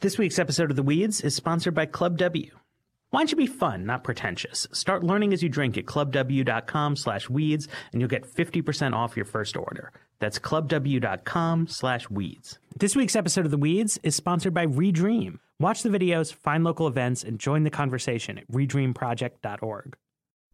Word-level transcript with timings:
This 0.00 0.16
week's 0.16 0.38
episode 0.38 0.70
of 0.70 0.76
The 0.76 0.82
Weeds 0.82 1.20
is 1.20 1.34
sponsored 1.34 1.74
by 1.74 1.84
Club 1.84 2.16
W. 2.16 2.52
Wine 3.12 3.26
should 3.26 3.36
be 3.36 3.46
fun, 3.46 3.84
not 3.84 4.02
pretentious. 4.02 4.66
Start 4.72 5.04
learning 5.04 5.34
as 5.34 5.42
you 5.42 5.50
drink 5.50 5.76
at 5.76 5.84
clubw.com 5.84 6.96
slash 6.96 7.28
weeds, 7.28 7.68
and 7.92 8.00
you'll 8.00 8.08
get 8.08 8.24
50% 8.24 8.94
off 8.94 9.14
your 9.14 9.26
first 9.26 9.58
order. 9.58 9.92
That's 10.18 10.38
clubw.com 10.38 11.66
slash 11.66 12.08
weeds. 12.08 12.58
This 12.74 12.96
week's 12.96 13.14
episode 13.14 13.44
of 13.44 13.50
The 13.50 13.58
Weeds 13.58 13.98
is 14.02 14.16
sponsored 14.16 14.54
by 14.54 14.64
Redream. 14.64 15.38
Watch 15.58 15.82
the 15.82 15.90
videos, 15.90 16.32
find 16.32 16.64
local 16.64 16.86
events, 16.86 17.22
and 17.22 17.38
join 17.38 17.64
the 17.64 17.70
conversation 17.70 18.38
at 18.38 18.50
redreamproject.org. 18.50 19.96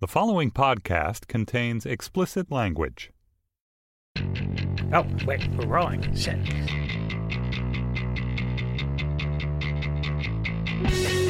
The 0.01 0.09
following 0.09 0.51
podcast 0.51 1.29
contains 1.29 1.87
explicit 1.87 2.51
language. 2.51 3.13
Oh, 4.93 5.07
wait, 5.25 5.49
we're 5.55 5.69
rolling. 5.69 6.17
Shit. 6.17 6.37
Thank 10.85 11.21
you. 11.21 11.26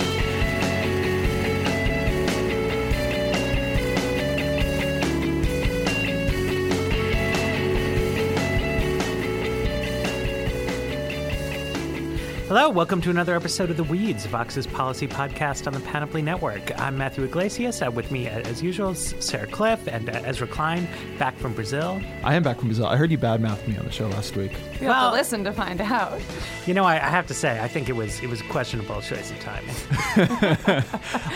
Hello, 12.48 12.68
welcome 12.70 13.00
to 13.00 13.10
another 13.10 13.34
episode 13.34 13.70
of 13.70 13.76
The 13.76 13.82
Weeds, 13.82 14.24
Vox's 14.26 14.68
policy 14.68 15.08
podcast 15.08 15.66
on 15.66 15.72
the 15.72 15.80
Panoply 15.80 16.22
Network. 16.22 16.78
I'm 16.80 16.96
Matthew 16.96 17.24
Yglesias. 17.24 17.82
Uh, 17.82 17.90
with 17.90 18.12
me, 18.12 18.28
as 18.28 18.62
usual, 18.62 18.94
Sarah 18.94 19.48
Kliff 19.48 19.88
and 19.88 20.08
uh, 20.08 20.12
Ezra 20.24 20.46
Klein, 20.46 20.86
back 21.18 21.36
from 21.38 21.54
Brazil. 21.54 22.00
I 22.22 22.34
am 22.34 22.44
back 22.44 22.58
from 22.60 22.68
Brazil. 22.68 22.86
I 22.86 22.96
heard 22.96 23.10
you 23.10 23.18
badmouthed 23.18 23.66
me 23.66 23.76
on 23.76 23.84
the 23.84 23.90
show 23.90 24.06
last 24.08 24.36
week. 24.36 24.52
You 24.80 24.86
Well- 24.86 24.94
have 24.94 25.12
to 25.12 25.16
listen 25.18 25.42
to 25.44 25.52
find 25.52 25.80
out. 25.80 26.20
You 26.66 26.74
know, 26.74 26.84
I, 26.84 26.94
I 26.94 27.08
have 27.10 27.26
to 27.28 27.34
say, 27.34 27.60
I 27.60 27.66
think 27.66 27.88
it 27.88 27.96
was 27.96 28.20
it 28.20 28.28
was 28.30 28.40
a 28.40 28.44
questionable 28.44 29.00
choice 29.02 29.30
of 29.32 29.40
timing. 29.40 30.84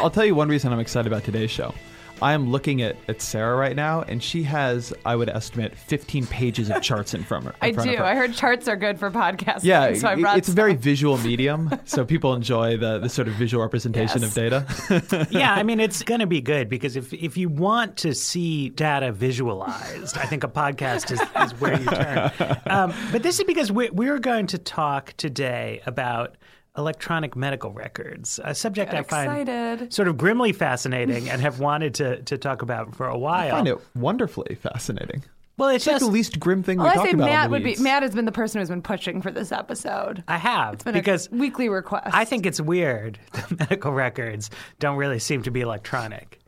I'll 0.01 0.11
tell 0.11 0.25
you 0.25 0.37
one 0.37 0.49
reason 0.49 0.73
I'm 0.73 0.81
excited 0.81 1.09
about 1.13 1.25
today's 1.25 1.51
show. 1.51 1.75
I 2.23 2.33
am 2.35 2.51
looking 2.51 2.83
at, 2.83 2.97
at 3.09 3.23
Sarah 3.23 3.57
right 3.57 3.75
now, 3.75 4.03
and 4.03 4.23
she 4.23 4.43
has, 4.45 4.93
I 5.07 5.17
would 5.17 5.29
estimate, 5.29 5.77
15 5.77 6.27
pages 6.27 6.71
of 6.71 6.83
charts 6.83 7.15
in 7.15 7.23
front 7.25 7.47
of 7.47 7.53
her. 7.53 7.59
I 7.63 7.69
in 7.69 7.75
front 7.75 7.89
do. 7.91 7.95
of 7.95 8.01
her. 8.01 8.05
I 8.05 8.15
heard 8.15 8.35
charts 8.35 8.69
are 8.69 8.77
good 8.77 8.99
for 8.99 9.11
podcasting. 9.11 9.65
Yeah, 9.65 9.95
so 9.95 10.09
I 10.09 10.13
it- 10.15 10.21
brought 10.21 10.39
it's 10.39 10.49
a 10.49 10.53
very 10.53 10.75
visual 10.75 11.19
medium, 11.31 11.71
so 11.85 12.05
people 12.05 12.35
enjoy 12.35 12.77
the, 12.77 12.99
the 12.99 13.09
sort 13.09 13.29
of 13.29 13.35
visual 13.35 13.63
representation 13.63 14.23
Yes. 14.23 14.31
of 14.31 14.35
data. 14.35 15.27
yeah, 15.31 15.55
I 15.55 15.63
mean, 15.63 15.81
it's 15.81 16.03
going 16.03 16.21
to 16.21 16.27
be 16.27 16.41
good 16.41 16.69
because 16.69 16.97
if 16.97 17.13
if 17.13 17.37
you 17.37 17.49
want 17.49 17.97
to 17.99 18.15
see 18.15 18.69
data 18.71 19.13
visualized, 19.13 20.17
I 20.19 20.25
think 20.27 20.45
a 20.45 20.49
podcast 20.49 21.11
is, 21.11 21.21
is 21.21 21.61
where 21.61 21.79
you 21.81 21.87
turn. 21.87 22.31
Um, 22.71 22.93
but 23.11 23.23
this 23.23 23.39
is 23.41 23.45
because 23.45 23.73
we're, 23.73 23.91
we're 23.93 24.19
going 24.19 24.47
to 24.49 24.59
talk 24.59 25.15
today 25.17 25.81
about 25.87 26.37
electronic 26.77 27.35
medical 27.37 27.73
records, 27.73 28.39
a 28.45 28.55
subject 28.55 28.93
Got 28.93 29.01
I 29.01 29.03
find 29.03 29.49
excited. 29.49 29.93
sort 29.93 30.09
of 30.09 30.17
grimly 30.17 30.53
fascinating 30.53 31.29
and 31.29 31.41
have 31.43 31.59
wanted 31.61 31.95
to, 31.95 32.23
to 32.23 32.39
talk 32.39 32.63
about 32.63 32.95
for 32.95 33.07
a 33.07 33.19
while. 33.19 33.49
I 33.49 33.51
find 33.51 33.69
it 33.69 33.79
wonderfully 33.95 34.55
fascinating. 34.55 35.25
well, 35.59 35.69
it's 35.71 35.79
It's 35.79 35.87
like 35.89 35.95
just 35.97 36.05
the 36.07 36.11
least 36.11 36.39
grim 36.39 36.63
thing 36.63 36.79
Well, 36.79 36.87
we 36.87 36.93
I 36.93 36.95
talk 36.95 37.07
say 37.07 37.13
about. 37.13 37.25
on 37.25 37.29
Matt 37.31 37.45
the 37.49 37.51
would 37.51 37.65
be. 37.65 37.77
Matt 37.77 38.03
has 38.05 38.15
been 38.15 38.25
the 38.25 38.33
person 38.33 38.61
who's 38.61 38.69
been 38.69 38.83
pushing 38.83 39.21
for 39.21 39.31
this 39.33 39.51
episode. 39.53 40.23
I 40.29 40.39
have 40.39 40.75
It's 40.75 40.85
been 40.85 40.95
because 40.95 41.27
a 41.27 41.35
weekly 41.35 41.69
request. 41.69 42.09
I 42.13 42.25
think 42.25 42.47
it's 42.47 42.61
weird 42.61 43.19
that 43.33 43.59
medical 43.59 43.93
records 43.93 44.49
don't 44.79 44.97
really 44.97 45.19
seem 45.19 45.43
to 45.43 45.51
be 45.51 45.61
electronic. 45.63 46.39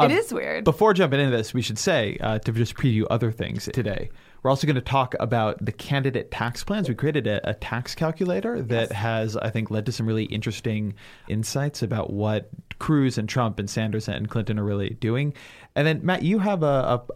it 0.00 0.10
is 0.10 0.32
weird. 0.32 0.64
Before 0.64 0.94
jumping 0.94 1.20
into 1.20 1.36
this, 1.36 1.52
we 1.52 1.60
should 1.60 1.78
say 1.78 2.16
uh, 2.20 2.38
to 2.38 2.52
just 2.52 2.74
preview 2.74 3.04
other 3.10 3.30
things 3.30 3.68
today. 3.74 4.08
We're 4.42 4.50
also 4.50 4.66
going 4.66 4.76
to 4.76 4.80
talk 4.80 5.14
about 5.20 5.64
the 5.64 5.72
candidate 5.72 6.30
tax 6.30 6.64
plans. 6.64 6.88
We 6.88 6.94
created 6.94 7.26
a, 7.26 7.50
a 7.50 7.54
tax 7.54 7.94
calculator 7.94 8.62
that 8.62 8.92
has, 8.92 9.36
I 9.36 9.50
think, 9.50 9.70
led 9.70 9.86
to 9.86 9.92
some 9.92 10.06
really 10.06 10.24
interesting 10.24 10.94
insights 11.28 11.82
about 11.82 12.10
what 12.12 12.48
Cruz 12.78 13.18
and 13.18 13.28
Trump 13.28 13.58
and 13.58 13.68
Sanders 13.68 14.08
and 14.08 14.28
Clinton 14.30 14.58
are 14.58 14.64
really 14.64 14.90
doing. 14.90 15.34
And 15.74 15.86
then, 15.86 16.00
Matt, 16.04 16.22
you 16.22 16.38
have 16.38 16.62
a, 16.62 16.66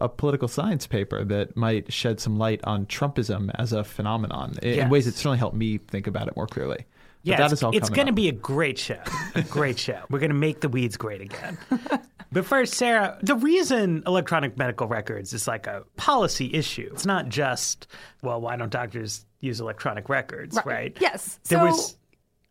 a, 0.01 0.05
a 0.05 0.09
political 0.09 0.47
science 0.47 0.87
paper 0.87 1.23
that 1.25 1.57
might 1.57 1.91
shed 1.91 2.19
some 2.19 2.37
light 2.37 2.61
on 2.63 2.85
Trumpism 2.85 3.49
as 3.55 3.73
a 3.73 3.83
phenomenon 3.83 4.53
in, 4.61 4.79
in 4.79 4.89
ways 4.89 5.05
that 5.05 5.15
certainly 5.15 5.39
helped 5.39 5.57
me 5.57 5.79
think 5.79 6.07
about 6.07 6.27
it 6.27 6.35
more 6.35 6.47
clearly. 6.47 6.85
But 7.25 7.31
Yeah, 7.31 7.37
that 7.37 7.43
it's, 7.45 7.53
is 7.53 7.63
all 7.63 7.75
it's 7.75 7.89
going 7.89 8.05
to 8.05 8.11
up. 8.11 8.15
be 8.15 8.29
a 8.29 8.31
great 8.33 8.77
show. 8.77 8.99
A 9.33 9.41
great 9.41 9.79
show. 9.79 9.99
We're 10.09 10.19
going 10.19 10.29
to 10.29 10.35
make 10.35 10.61
the 10.61 10.69
weeds 10.69 10.95
great 10.95 11.21
again. 11.21 11.57
but 12.31 12.45
first, 12.45 12.75
Sarah, 12.75 13.17
the 13.23 13.35
reason 13.35 14.03
electronic 14.05 14.57
medical 14.57 14.87
records 14.87 15.33
is 15.33 15.47
like 15.47 15.65
a 15.65 15.83
policy 15.97 16.53
issue. 16.53 16.89
It's 16.93 17.05
not 17.05 17.29
just, 17.29 17.87
well, 18.21 18.39
why 18.41 18.55
don't 18.57 18.71
doctors 18.71 19.25
use 19.39 19.59
electronic 19.59 20.07
records, 20.07 20.57
right? 20.65 20.95
Yes. 21.01 21.39
There 21.49 21.59
So- 21.59 21.65
was 21.65 21.97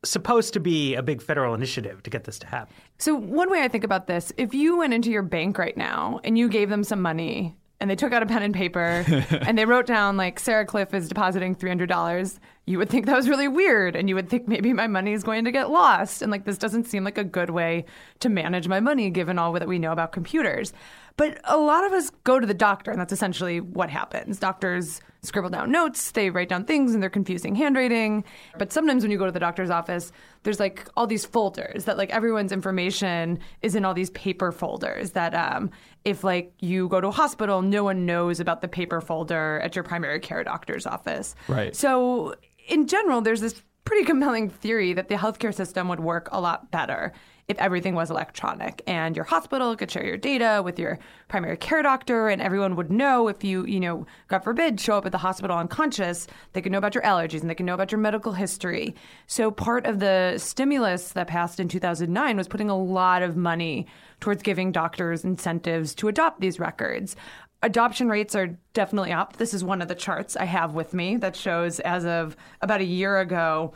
supposed 0.04 0.52
to 0.52 0.60
be 0.60 0.94
a 0.96 1.02
big 1.02 1.22
federal 1.22 1.54
initiative 1.54 2.02
to 2.02 2.10
get 2.10 2.24
this 2.24 2.38
to 2.40 2.46
happen. 2.46 2.74
So 2.98 3.14
one 3.14 3.50
way 3.50 3.62
I 3.62 3.68
think 3.68 3.84
about 3.84 4.06
this, 4.06 4.32
if 4.36 4.52
you 4.52 4.76
went 4.76 4.92
into 4.92 5.10
your 5.10 5.22
bank 5.22 5.56
right 5.56 5.76
now 5.76 6.20
and 6.24 6.36
you 6.36 6.48
gave 6.50 6.68
them 6.68 6.84
some 6.84 7.00
money 7.00 7.56
and 7.84 7.90
they 7.90 7.96
took 7.96 8.14
out 8.14 8.22
a 8.22 8.26
pen 8.26 8.42
and 8.42 8.54
paper 8.54 9.04
and 9.46 9.58
they 9.58 9.66
wrote 9.66 9.84
down 9.84 10.16
like 10.16 10.40
Sarah 10.40 10.64
Kliff 10.64 10.94
is 10.94 11.06
depositing 11.06 11.54
three 11.54 11.68
hundred 11.68 11.90
dollars, 11.90 12.40
you 12.64 12.78
would 12.78 12.88
think 12.88 13.04
that 13.04 13.14
was 13.14 13.28
really 13.28 13.46
weird 13.46 13.94
and 13.94 14.08
you 14.08 14.14
would 14.14 14.30
think 14.30 14.48
maybe 14.48 14.72
my 14.72 14.86
money 14.86 15.12
is 15.12 15.22
going 15.22 15.44
to 15.44 15.52
get 15.52 15.68
lost 15.68 16.22
and 16.22 16.32
like 16.32 16.46
this 16.46 16.56
doesn't 16.56 16.84
seem 16.84 17.04
like 17.04 17.18
a 17.18 17.24
good 17.24 17.50
way 17.50 17.84
to 18.20 18.30
manage 18.30 18.68
my 18.68 18.80
money 18.80 19.10
given 19.10 19.38
all 19.38 19.52
that 19.52 19.68
we 19.68 19.78
know 19.78 19.92
about 19.92 20.12
computers. 20.12 20.72
But 21.18 21.38
a 21.44 21.58
lot 21.58 21.84
of 21.84 21.92
us 21.92 22.08
go 22.24 22.40
to 22.40 22.46
the 22.46 22.54
doctor 22.54 22.90
and 22.90 22.98
that's 22.98 23.12
essentially 23.12 23.60
what 23.60 23.90
happens. 23.90 24.38
Doctors 24.38 25.02
scribble 25.20 25.50
down 25.50 25.70
notes, 25.70 26.10
they 26.12 26.30
write 26.30 26.48
down 26.48 26.64
things 26.64 26.94
in 26.94 27.00
their 27.00 27.10
confusing 27.10 27.54
handwriting. 27.54 28.24
But 28.58 28.72
sometimes 28.72 29.02
when 29.02 29.10
you 29.10 29.18
go 29.18 29.26
to 29.26 29.32
the 29.32 29.38
doctor's 29.38 29.70
office, 29.70 30.10
there's 30.42 30.60
like 30.60 30.88
all 30.96 31.06
these 31.06 31.24
folders 31.24 31.84
that 31.84 31.98
like 31.98 32.10
everyone's 32.10 32.52
information 32.52 33.38
is 33.60 33.74
in 33.74 33.84
all 33.84 33.94
these 33.94 34.10
paper 34.10 34.52
folders 34.52 35.12
that 35.12 35.34
um, 35.34 35.70
if 36.04 36.22
like 36.22 36.52
you 36.60 36.88
go 36.88 37.00
to 37.00 37.08
a 37.08 37.12
hospital, 37.12 37.62
no 37.62 37.84
one 37.84 38.06
knows 38.06 38.40
about 38.40 38.60
the 38.60 38.68
paper 38.68 39.00
folder 39.00 39.60
at 39.60 39.74
your 39.74 39.82
primary 39.82 40.20
care 40.20 40.44
doctor's 40.44 40.86
office. 40.86 41.34
Right. 41.48 41.74
So 41.74 42.34
in 42.68 42.86
general, 42.86 43.20
there's 43.20 43.40
this 43.40 43.62
pretty 43.84 44.04
compelling 44.04 44.48
theory 44.48 44.92
that 44.94 45.08
the 45.08 45.16
healthcare 45.16 45.54
system 45.54 45.88
would 45.88 46.00
work 46.00 46.28
a 46.32 46.40
lot 46.40 46.70
better 46.70 47.12
if 47.46 47.58
everything 47.58 47.94
was 47.94 48.10
electronic 48.10 48.80
and 48.86 49.14
your 49.16 49.24
hospital 49.24 49.76
could 49.76 49.90
share 49.90 50.04
your 50.04 50.16
data 50.16 50.62
with 50.64 50.78
your 50.78 50.98
primary 51.28 51.56
care 51.56 51.82
doctor 51.82 52.28
and 52.28 52.40
everyone 52.40 52.74
would 52.74 52.90
know 52.90 53.28
if 53.28 53.44
you, 53.44 53.66
you 53.66 53.80
know, 53.80 54.06
God 54.28 54.40
forbid, 54.40 54.80
show 54.80 54.96
up 54.96 55.06
at 55.06 55.12
the 55.12 55.18
hospital 55.18 55.56
unconscious, 55.56 56.26
they 56.52 56.62
could 56.62 56.72
know 56.72 56.78
about 56.78 56.94
your 56.94 57.04
allergies 57.04 57.42
and 57.42 57.50
they 57.50 57.54
could 57.54 57.66
know 57.66 57.74
about 57.74 57.92
your 57.92 58.00
medical 58.00 58.32
history. 58.32 58.94
So 59.26 59.50
part 59.50 59.84
of 59.84 59.98
the 59.98 60.38
stimulus 60.38 61.10
that 61.12 61.26
passed 61.26 61.60
in 61.60 61.68
2009 61.68 62.36
was 62.36 62.48
putting 62.48 62.70
a 62.70 62.78
lot 62.78 63.22
of 63.22 63.36
money 63.36 63.86
towards 64.20 64.42
giving 64.42 64.72
doctors 64.72 65.24
incentives 65.24 65.94
to 65.96 66.08
adopt 66.08 66.40
these 66.40 66.58
records. 66.58 67.14
Adoption 67.62 68.08
rates 68.08 68.34
are 68.34 68.58
definitely 68.72 69.12
up. 69.12 69.36
This 69.36 69.52
is 69.52 69.62
one 69.62 69.82
of 69.82 69.88
the 69.88 69.94
charts 69.94 70.36
I 70.36 70.44
have 70.44 70.74
with 70.74 70.94
me 70.94 71.16
that 71.18 71.36
shows 71.36 71.78
as 71.80 72.06
of 72.06 72.36
about 72.62 72.80
a 72.80 72.84
year 72.84 73.20
ago, 73.20 73.74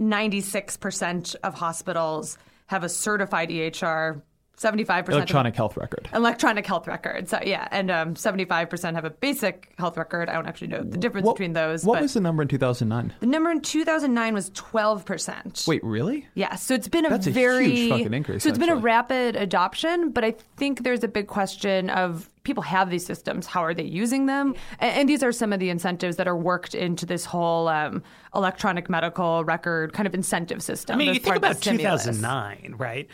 96% 0.00 1.34
of 1.42 1.54
hospitals 1.54 2.38
have 2.68 2.84
a 2.84 2.88
certified 2.88 3.48
EHR, 3.50 4.22
75% 4.58 5.08
Electronic 5.10 5.54
health 5.54 5.76
record. 5.76 6.08
electronic 6.12 6.66
health 6.66 6.86
record. 6.88 7.28
So 7.28 7.38
yeah, 7.44 7.68
and 7.70 7.90
um, 7.90 8.14
75% 8.14 8.94
have 8.94 9.04
a 9.04 9.10
basic 9.10 9.72
health 9.78 9.96
record. 9.96 10.28
I 10.28 10.32
don't 10.34 10.46
actually 10.46 10.68
know 10.68 10.82
the 10.82 10.98
difference 10.98 11.26
What- 11.26 11.36
between 11.36 11.52
those. 11.52 11.84
What 11.84 11.94
but 11.94 12.02
was 12.02 12.14
the 12.14 12.20
number 12.20 12.42
in 12.42 12.48
2009? 12.48 13.14
the 13.20 13.26
number 13.26 13.50
in 13.50 13.60
2009 13.60 14.34
was 14.34 14.50
12%. 14.50 15.66
Wait, 15.68 15.82
really? 15.84 16.26
Yeah, 16.34 16.56
so 16.56 16.74
it's 16.74 16.88
been 16.88 17.06
a 17.06 17.10
That's 17.10 17.26
a 17.26 17.30
very 17.30 17.70
huge 17.70 17.90
fucking 17.90 18.14
increase, 18.14 18.42
So 18.42 18.48
it's 18.48 18.58
been 18.58 18.68
a 18.68 18.76
rapid 18.76 19.36
adoption, 19.36 20.10
but 20.10 20.24
I 20.24 20.34
think 20.56 20.82
there's 20.82 21.04
a 21.04 21.08
big 21.08 21.28
question 21.28 21.90
of 21.90 22.28
people 22.42 22.62
have 22.62 22.90
these 22.90 23.04
systems. 23.06 23.46
How 23.46 23.62
are 23.62 23.74
they 23.74 23.84
using 23.84 24.26
them? 24.26 24.54
And, 24.80 24.96
and 25.00 25.08
these 25.08 25.22
are 25.22 25.32
some 25.32 25.52
of 25.52 25.60
the 25.60 25.70
incentives 25.70 26.16
that 26.16 26.26
are 26.26 26.36
worked 26.36 26.74
into 26.74 27.06
this 27.06 27.24
whole 27.26 27.68
um, 27.68 28.02
electronic 28.34 28.88
medical 28.88 29.44
record 29.44 29.92
kind 29.92 30.06
of 30.06 30.14
incentive 30.14 30.62
system. 30.62 30.94
I 30.94 30.98
mean, 30.98 31.08
you 31.08 31.14
think 31.14 31.24
part 31.26 31.36
of 31.36 31.42
the 31.42 31.48
about 31.48 31.62
2009, 31.62 32.74
right? 32.78 33.08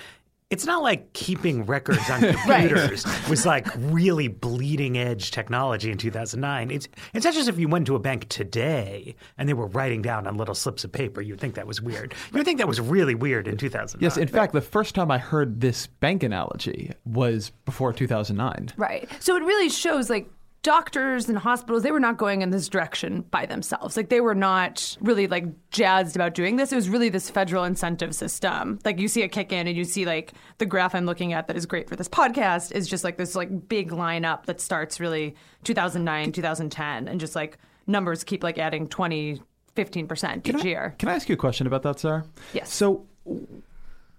It's 0.55 0.67
not 0.67 0.85
like 0.85 1.13
keeping 1.15 1.67
records 1.67 2.09
on 2.09 2.21
computers 2.33 3.05
was 3.29 3.45
like 3.45 3.67
really 3.77 4.29
bleeding 4.29 4.97
edge 4.97 5.33
technology 5.33 5.91
in 5.91 5.99
2009. 5.99 6.71
It's 6.71 6.87
it's 7.13 7.25
not 7.25 7.35
just 7.35 7.49
if 7.49 7.59
you 7.59 7.67
went 7.67 7.89
to 7.89 7.97
a 7.97 7.99
bank 7.99 8.29
today 8.29 9.17
and 9.37 9.49
they 9.49 9.53
were 9.53 9.67
writing 9.67 10.01
down 10.01 10.29
on 10.29 10.37
little 10.37 10.55
slips 10.55 10.85
of 10.85 10.93
paper, 10.93 11.21
you'd 11.21 11.41
think 11.41 11.57
that 11.57 11.67
was 11.67 11.83
weird. 11.83 12.15
You 12.33 12.39
would 12.39 12.45
think 12.45 12.59
that 12.59 12.69
was 12.69 12.81
really 12.81 13.17
weird 13.17 13.49
in 13.49 13.57
2009. 13.57 14.01
Yes, 14.01 14.17
in 14.17 14.29
fact, 14.29 14.53
the 14.53 14.61
first 14.61 14.95
time 14.95 15.11
I 15.11 15.19
heard 15.19 15.61
this 15.61 15.89
bank 15.89 16.23
analogy 16.23 16.93
was 17.05 17.51
before 17.65 17.93
2009. 17.93 18.75
Right. 18.77 19.09
So 19.19 19.35
it 19.35 19.43
really 19.43 19.69
shows 19.69 20.09
like 20.09 20.31
doctors 20.65 21.29
and 21.29 21.39
hospitals 21.39 21.83
they 21.85 21.93
were 21.93 22.01
not 22.01 22.17
going 22.17 22.43
in 22.43 22.51
this 22.51 22.69
direction 22.69 23.21
by 23.31 23.47
themselves 23.47 23.97
like 23.97 24.09
they 24.09 24.21
were 24.21 24.35
not 24.35 24.97
really 25.01 25.27
like 25.29 25.45
jazzed 25.71 26.17
about 26.17 26.35
doing 26.35 26.57
this 26.57 26.73
it 26.73 26.75
was 26.77 26.89
really 26.89 27.09
this 27.11 27.31
federal 27.31 27.63
incentive 27.65 28.15
system 28.15 28.79
like 28.85 28.99
you 28.99 29.07
see 29.07 29.23
a 29.23 29.29
kick 29.29 29.53
in 29.53 29.69
and 29.69 29.77
you 29.77 29.85
see 29.85 30.05
like 30.07 30.33
the 30.59 30.67
graph 30.67 30.95
i'm 30.95 31.05
looking 31.07 31.33
at 31.35 31.47
that 31.47 31.57
is 31.57 31.67
great 31.67 31.87
for 31.89 31.97
this 31.97 32.09
podcast 32.09 32.73
is 32.73 32.89
just 32.89 33.05
like 33.05 33.17
this 33.19 33.35
like 33.37 33.69
big 33.69 33.91
lineup 33.91 34.47
that 34.47 34.61
starts 34.61 34.99
really 34.99 35.37
2009 35.65 36.33
2010 36.33 37.07
and 37.09 37.21
just 37.21 37.37
like 37.37 37.59
numbers 37.87 38.25
keep 38.25 38.43
like 38.43 38.59
adding 38.59 38.89
20 38.89 39.41
15% 39.77 40.37
each 40.39 40.45
Can 40.45 40.57
I- 40.61 40.63
year. 40.63 40.95
Can 40.99 41.09
I 41.09 41.15
ask 41.15 41.29
you 41.29 41.33
a 41.35 41.37
question 41.37 41.67
about 41.67 41.83
that, 41.83 41.99
Sarah? 41.99 42.25
Yes. 42.53 42.73
So, 42.73 43.07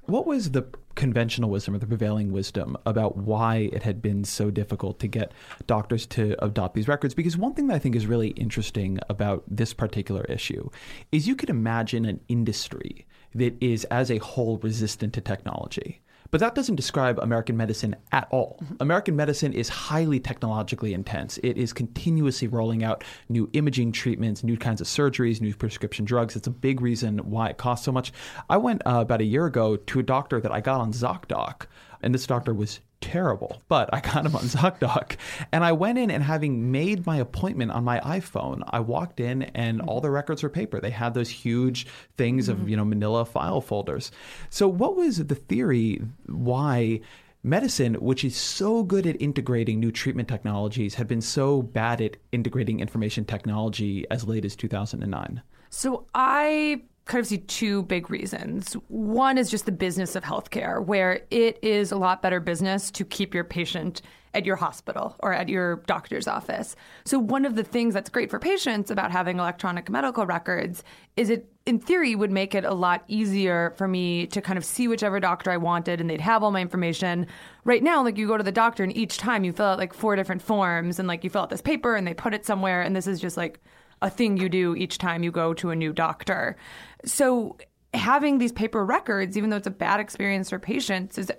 what 0.05 0.27
was 0.27 0.51
the 0.51 0.67
conventional 0.95 1.49
wisdom 1.49 1.75
or 1.75 1.77
the 1.77 1.87
prevailing 1.87 2.31
wisdom 2.31 2.77
about 2.85 3.17
why 3.17 3.69
it 3.73 3.83
had 3.83 4.01
been 4.01 4.23
so 4.23 4.49
difficult 4.49 4.99
to 4.99 5.07
get 5.07 5.31
doctors 5.67 6.05
to 6.07 6.35
adopt 6.43 6.75
these 6.75 6.87
records? 6.87 7.13
Because 7.13 7.37
one 7.37 7.53
thing 7.53 7.67
that 7.67 7.75
I 7.75 7.79
think 7.79 7.95
is 7.95 8.07
really 8.07 8.29
interesting 8.29 8.99
about 9.09 9.43
this 9.47 9.73
particular 9.73 10.23
issue 10.25 10.69
is 11.11 11.27
you 11.27 11.35
could 11.35 11.49
imagine 11.49 12.05
an 12.05 12.19
industry 12.27 13.05
that 13.33 13.55
is 13.61 13.83
as 13.85 14.09
a 14.09 14.17
whole 14.17 14.57
resistant 14.59 15.13
to 15.13 15.21
technology. 15.21 16.01
But 16.35 16.41
that 16.41 16.53
doesn't 16.53 16.75
describe 16.75 17.17
American 17.19 17.55
medicine 17.55 17.95
at 18.11 18.27
all. 18.29 18.61
American 18.81 19.15
medicine 19.15 19.53
is 19.53 19.69
highly 19.69 20.19
technologically 20.19 20.93
intense. 20.93 21.37
It 21.43 21.57
is 21.57 21.71
continuously 21.71 22.49
rolling 22.49 22.83
out 22.83 23.05
new 23.29 23.49
imaging 23.53 23.93
treatments, 23.93 24.43
new 24.43 24.57
kinds 24.57 24.81
of 24.81 24.87
surgeries, 24.87 25.39
new 25.39 25.55
prescription 25.55 26.03
drugs. 26.03 26.35
It's 26.35 26.47
a 26.47 26.51
big 26.51 26.81
reason 26.81 27.19
why 27.19 27.51
it 27.51 27.57
costs 27.57 27.85
so 27.85 27.93
much. 27.93 28.11
I 28.49 28.57
went 28.57 28.81
uh, 28.85 28.99
about 28.99 29.21
a 29.21 29.23
year 29.23 29.45
ago 29.45 29.77
to 29.77 29.99
a 29.99 30.03
doctor 30.03 30.41
that 30.41 30.51
I 30.51 30.59
got 30.59 30.81
on 30.81 30.91
ZocDoc, 30.91 31.67
and 32.01 32.13
this 32.13 32.27
doctor 32.27 32.53
was 32.53 32.81
terrible, 33.05 33.61
but 33.67 33.87
I 33.93 33.99
got 33.99 34.25
him 34.25 34.35
on 34.35 34.41
ZocDoc. 34.43 35.15
And 35.51 35.63
I 35.63 35.71
went 35.73 35.99
in 35.99 36.09
and 36.09 36.23
having 36.23 36.71
made 36.71 37.05
my 37.05 37.17
appointment 37.17 37.71
on 37.71 37.83
my 37.83 37.99
iPhone, 37.99 38.63
I 38.71 38.79
walked 38.79 39.19
in 39.19 39.43
and 39.43 39.79
all 39.81 40.01
the 40.01 40.09
records 40.09 40.41
were 40.41 40.49
paper. 40.49 40.79
They 40.79 40.89
had 40.89 41.13
those 41.13 41.29
huge 41.29 41.85
things 42.17 42.49
of, 42.49 42.57
mm-hmm. 42.57 42.69
you 42.69 42.77
know, 42.77 42.83
manila 42.85 43.23
file 43.25 43.61
folders. 43.61 44.11
So 44.49 44.67
what 44.67 44.95
was 44.95 45.17
the 45.17 45.35
theory 45.35 46.01
why 46.25 47.01
medicine, 47.43 47.93
which 47.95 48.25
is 48.25 48.35
so 48.35 48.81
good 48.81 49.05
at 49.05 49.21
integrating 49.21 49.79
new 49.79 49.91
treatment 49.91 50.27
technologies, 50.27 50.95
had 50.95 51.07
been 51.07 51.21
so 51.21 51.61
bad 51.61 52.01
at 52.01 52.17
integrating 52.31 52.79
information 52.79 53.23
technology 53.23 54.05
as 54.09 54.27
late 54.27 54.45
as 54.45 54.55
2009? 54.55 55.43
So 55.69 56.07
I 56.15 56.81
kind 57.05 57.19
of 57.19 57.27
see 57.27 57.37
two 57.37 57.83
big 57.83 58.09
reasons. 58.09 58.73
One 58.87 59.37
is 59.37 59.49
just 59.49 59.65
the 59.65 59.71
business 59.71 60.15
of 60.15 60.23
healthcare, 60.23 60.83
where 60.83 61.21
it 61.29 61.59
is 61.61 61.91
a 61.91 61.97
lot 61.97 62.21
better 62.21 62.39
business 62.39 62.89
to 62.91 63.05
keep 63.05 63.33
your 63.33 63.43
patient 63.43 64.01
at 64.33 64.45
your 64.45 64.57
hospital 64.57 65.15
or 65.19 65.31
at 65.31 65.47
your 65.47 65.77
doctor's 65.87 66.27
office. 66.27 66.75
So 67.05 67.17
one 67.17 67.45
of 67.45 67.55
the 67.55 67.63
things 67.63 67.93
that's 67.93 68.09
great 68.09 68.29
for 68.29 68.37
patients 68.37 68.91
about 68.91 69.11
having 69.11 69.39
electronic 69.39 69.89
medical 69.89 70.25
records 70.25 70.83
is 71.15 71.29
it 71.29 71.49
in 71.65 71.79
theory 71.79 72.15
would 72.15 72.31
make 72.31 72.53
it 72.53 72.65
a 72.65 72.73
lot 72.73 73.03
easier 73.07 73.73
for 73.77 73.87
me 73.87 74.27
to 74.27 74.41
kind 74.41 74.57
of 74.57 74.65
see 74.65 74.87
whichever 74.87 75.19
doctor 75.21 75.51
I 75.51 75.57
wanted 75.57 76.01
and 76.01 76.09
they'd 76.09 76.19
have 76.19 76.43
all 76.43 76.51
my 76.51 76.59
information. 76.59 77.27
Right 77.63 77.81
now 77.81 78.03
like 78.03 78.17
you 78.17 78.27
go 78.27 78.37
to 78.37 78.43
the 78.43 78.51
doctor 78.51 78.83
and 78.83 78.95
each 78.95 79.17
time 79.17 79.45
you 79.45 79.53
fill 79.53 79.67
out 79.67 79.79
like 79.79 79.93
four 79.93 80.17
different 80.17 80.41
forms 80.41 80.99
and 80.99 81.07
like 81.07 81.23
you 81.23 81.29
fill 81.29 81.43
out 81.43 81.49
this 81.49 81.61
paper 81.61 81.95
and 81.95 82.05
they 82.05 82.13
put 82.13 82.33
it 82.33 82.45
somewhere 82.45 82.81
and 82.81 82.93
this 82.93 83.07
is 83.07 83.21
just 83.21 83.37
like 83.37 83.61
a 84.01 84.09
thing 84.09 84.37
you 84.37 84.49
do 84.49 84.75
each 84.75 84.97
time 84.97 85.23
you 85.23 85.31
go 85.31 85.53
to 85.55 85.69
a 85.69 85.75
new 85.75 85.93
doctor. 85.93 86.55
So 87.05 87.57
having 87.93 88.37
these 88.37 88.51
paper 88.51 88.85
records, 88.85 89.37
even 89.37 89.49
though 89.49 89.57
it's 89.57 89.67
a 89.67 89.71
bad 89.71 89.99
experience 89.99 90.49
for 90.49 90.59
patients, 90.59 91.17
is 91.17 91.31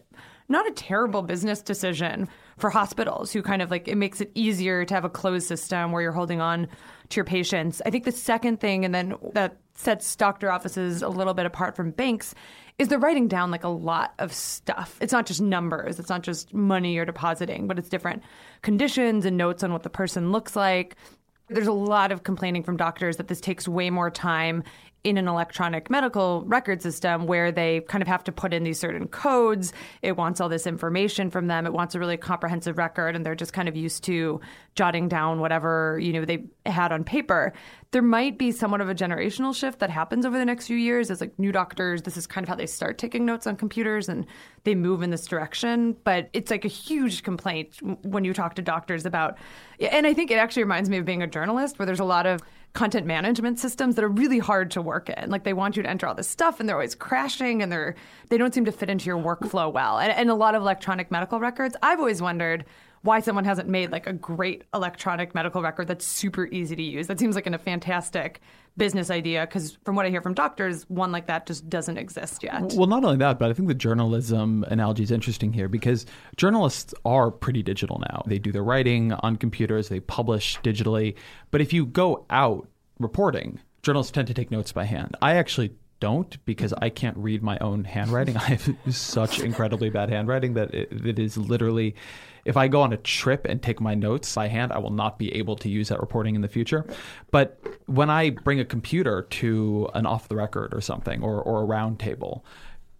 not 0.48 0.66
a 0.68 0.72
terrible 0.72 1.22
business 1.22 1.60
decision 1.60 2.28
for 2.56 2.70
hospitals 2.70 3.32
who 3.32 3.42
kind 3.42 3.62
of 3.62 3.70
like 3.70 3.88
it 3.88 3.96
makes 3.96 4.20
it 4.20 4.30
easier 4.34 4.84
to 4.84 4.94
have 4.94 5.04
a 5.04 5.10
closed 5.10 5.46
system 5.46 5.92
where 5.92 6.02
you're 6.02 6.12
holding 6.12 6.40
on 6.40 6.68
to 7.08 7.16
your 7.16 7.24
patients. 7.24 7.82
I 7.84 7.90
think 7.90 8.04
the 8.04 8.12
second 8.12 8.60
thing, 8.60 8.84
and 8.84 8.94
then 8.94 9.14
that 9.34 9.56
sets 9.74 10.14
doctor 10.16 10.50
offices 10.50 11.02
a 11.02 11.08
little 11.08 11.34
bit 11.34 11.46
apart 11.46 11.76
from 11.76 11.90
banks, 11.90 12.34
is 12.78 12.88
they're 12.88 12.98
writing 12.98 13.26
down 13.28 13.50
like 13.50 13.64
a 13.64 13.68
lot 13.68 14.14
of 14.18 14.32
stuff. 14.32 14.96
It's 15.00 15.12
not 15.12 15.26
just 15.26 15.40
numbers, 15.40 15.98
it's 15.98 16.08
not 16.08 16.22
just 16.22 16.54
money 16.54 16.94
you're 16.94 17.04
depositing, 17.04 17.66
but 17.66 17.78
it's 17.78 17.88
different 17.88 18.22
conditions 18.62 19.24
and 19.24 19.36
notes 19.36 19.62
on 19.62 19.72
what 19.72 19.82
the 19.82 19.90
person 19.90 20.32
looks 20.32 20.54
like. 20.54 20.96
There's 21.48 21.68
a 21.68 21.72
lot 21.72 22.10
of 22.10 22.24
complaining 22.24 22.64
from 22.64 22.76
doctors 22.76 23.18
that 23.18 23.28
this 23.28 23.40
takes 23.40 23.68
way 23.68 23.88
more 23.88 24.10
time 24.10 24.64
in 25.06 25.18
an 25.18 25.28
electronic 25.28 25.88
medical 25.88 26.42
record 26.46 26.82
system 26.82 27.26
where 27.28 27.52
they 27.52 27.80
kind 27.82 28.02
of 28.02 28.08
have 28.08 28.24
to 28.24 28.32
put 28.32 28.52
in 28.52 28.64
these 28.64 28.80
certain 28.80 29.06
codes. 29.06 29.72
It 30.02 30.16
wants 30.16 30.40
all 30.40 30.48
this 30.48 30.66
information 30.66 31.30
from 31.30 31.46
them. 31.46 31.64
It 31.64 31.72
wants 31.72 31.94
a 31.94 32.00
really 32.00 32.16
comprehensive 32.16 32.76
record, 32.76 33.14
and 33.14 33.24
they're 33.24 33.36
just 33.36 33.52
kind 33.52 33.68
of 33.68 33.76
used 33.76 34.02
to 34.04 34.40
jotting 34.74 35.08
down 35.08 35.38
whatever 35.38 35.96
you 36.02 36.12
know 36.12 36.24
they 36.24 36.44
had 36.66 36.90
on 36.90 37.04
paper. 37.04 37.52
There 37.92 38.02
might 38.02 38.36
be 38.36 38.50
somewhat 38.50 38.80
of 38.80 38.88
a 38.88 38.96
generational 38.96 39.54
shift 39.54 39.78
that 39.78 39.90
happens 39.90 40.26
over 40.26 40.36
the 40.38 40.44
next 40.44 40.66
few 40.66 40.76
years 40.76 41.08
as 41.08 41.20
like 41.20 41.38
new 41.38 41.52
doctors. 41.52 42.02
This 42.02 42.16
is 42.16 42.26
kind 42.26 42.44
of 42.44 42.48
how 42.48 42.56
they 42.56 42.66
start 42.66 42.98
taking 42.98 43.24
notes 43.24 43.46
on 43.46 43.54
computers 43.54 44.08
and 44.08 44.26
they 44.64 44.74
move 44.74 45.02
in 45.02 45.10
this 45.10 45.24
direction. 45.24 45.96
But 46.02 46.30
it's 46.32 46.50
like 46.50 46.64
a 46.64 46.68
huge 46.68 47.22
complaint 47.22 47.78
when 48.02 48.24
you 48.24 48.34
talk 48.34 48.56
to 48.56 48.62
doctors 48.62 49.06
about, 49.06 49.38
and 49.78 50.04
I 50.04 50.14
think 50.14 50.32
it 50.32 50.34
actually 50.34 50.64
reminds 50.64 50.90
me 50.90 50.98
of 50.98 51.04
being 51.04 51.22
a 51.22 51.28
journalist 51.28 51.78
where 51.78 51.86
there's 51.86 52.00
a 52.00 52.04
lot 52.04 52.26
of 52.26 52.40
content 52.76 53.06
management 53.06 53.58
systems 53.58 53.94
that 53.96 54.04
are 54.04 54.08
really 54.08 54.38
hard 54.38 54.70
to 54.70 54.82
work 54.82 55.08
in. 55.08 55.30
Like 55.30 55.44
they 55.44 55.54
want 55.54 55.76
you 55.76 55.82
to 55.82 55.88
enter 55.88 56.06
all 56.06 56.14
this 56.14 56.28
stuff 56.28 56.60
and 56.60 56.68
they're 56.68 56.76
always 56.76 56.94
crashing 56.94 57.62
and 57.62 57.72
they're 57.72 57.96
they 58.28 58.36
don't 58.36 58.52
seem 58.54 58.66
to 58.66 58.72
fit 58.72 58.90
into 58.90 59.06
your 59.06 59.18
workflow 59.18 59.72
well. 59.72 59.98
And, 59.98 60.12
and 60.12 60.28
a 60.28 60.34
lot 60.34 60.54
of 60.54 60.60
electronic 60.62 61.10
medical 61.10 61.40
records, 61.40 61.74
I've 61.82 61.98
always 61.98 62.20
wondered 62.20 62.66
why 63.06 63.20
someone 63.20 63.44
hasn't 63.44 63.68
made 63.68 63.92
like 63.92 64.06
a 64.06 64.12
great 64.12 64.64
electronic 64.74 65.34
medical 65.34 65.62
record 65.62 65.86
that's 65.86 66.04
super 66.04 66.46
easy 66.46 66.74
to 66.76 66.82
use. 66.82 67.06
That 67.06 67.18
seems 67.18 67.34
like 67.36 67.46
a 67.46 67.58
fantastic 67.58 68.40
business 68.76 69.10
idea 69.10 69.46
because 69.46 69.78
from 69.84 69.96
what 69.96 70.04
I 70.04 70.10
hear 70.10 70.20
from 70.20 70.34
doctors, 70.34 70.82
one 70.90 71.12
like 71.12 71.26
that 71.28 71.46
just 71.46 71.70
doesn't 71.70 71.96
exist 71.96 72.42
yet. 72.42 72.74
Well, 72.74 72.88
not 72.88 73.04
only 73.04 73.16
that, 73.18 73.38
but 73.38 73.48
I 73.48 73.52
think 73.52 73.68
the 73.68 73.74
journalism 73.74 74.64
analogy 74.68 75.04
is 75.04 75.10
interesting 75.10 75.52
here 75.52 75.68
because 75.68 76.04
journalists 76.36 76.92
are 77.04 77.30
pretty 77.30 77.62
digital 77.62 78.02
now. 78.10 78.22
They 78.26 78.38
do 78.38 78.52
their 78.52 78.64
writing 78.64 79.12
on 79.12 79.36
computers, 79.36 79.88
they 79.88 80.00
publish 80.00 80.58
digitally. 80.60 81.14
But 81.50 81.60
if 81.60 81.72
you 81.72 81.86
go 81.86 82.26
out 82.28 82.68
reporting, 82.98 83.60
journalists 83.82 84.12
tend 84.12 84.26
to 84.28 84.34
take 84.34 84.50
notes 84.50 84.72
by 84.72 84.84
hand. 84.84 85.16
I 85.22 85.36
actually 85.36 85.74
don't 86.00 86.44
because 86.44 86.74
I 86.74 86.90
can't 86.90 87.16
read 87.16 87.42
my 87.42 87.58
own 87.58 87.84
handwriting. 87.84 88.36
I 88.36 88.56
have 88.56 88.76
such 88.90 89.40
incredibly 89.40 89.90
bad 89.90 90.10
handwriting 90.10 90.54
that 90.54 90.74
it, 90.74 91.06
it 91.06 91.18
is 91.18 91.38
literally, 91.38 91.94
if 92.46 92.56
I 92.56 92.68
go 92.68 92.80
on 92.82 92.92
a 92.92 92.96
trip 92.96 93.44
and 93.48 93.62
take 93.62 93.80
my 93.80 93.94
notes 93.94 94.34
by 94.34 94.48
hand, 94.48 94.72
I 94.72 94.78
will 94.78 94.90
not 94.92 95.18
be 95.18 95.34
able 95.34 95.56
to 95.56 95.68
use 95.68 95.88
that 95.88 96.00
reporting 96.00 96.34
in 96.34 96.40
the 96.40 96.48
future. 96.48 96.86
But 97.30 97.60
when 97.86 98.08
I 98.08 98.30
bring 98.30 98.60
a 98.60 98.64
computer 98.64 99.22
to 99.22 99.88
an 99.94 100.06
off 100.06 100.28
the 100.28 100.36
record 100.36 100.72
or 100.72 100.80
something 100.80 101.22
or, 101.22 101.42
or 101.42 101.62
a 101.62 101.64
round 101.64 101.98
table, 101.98 102.44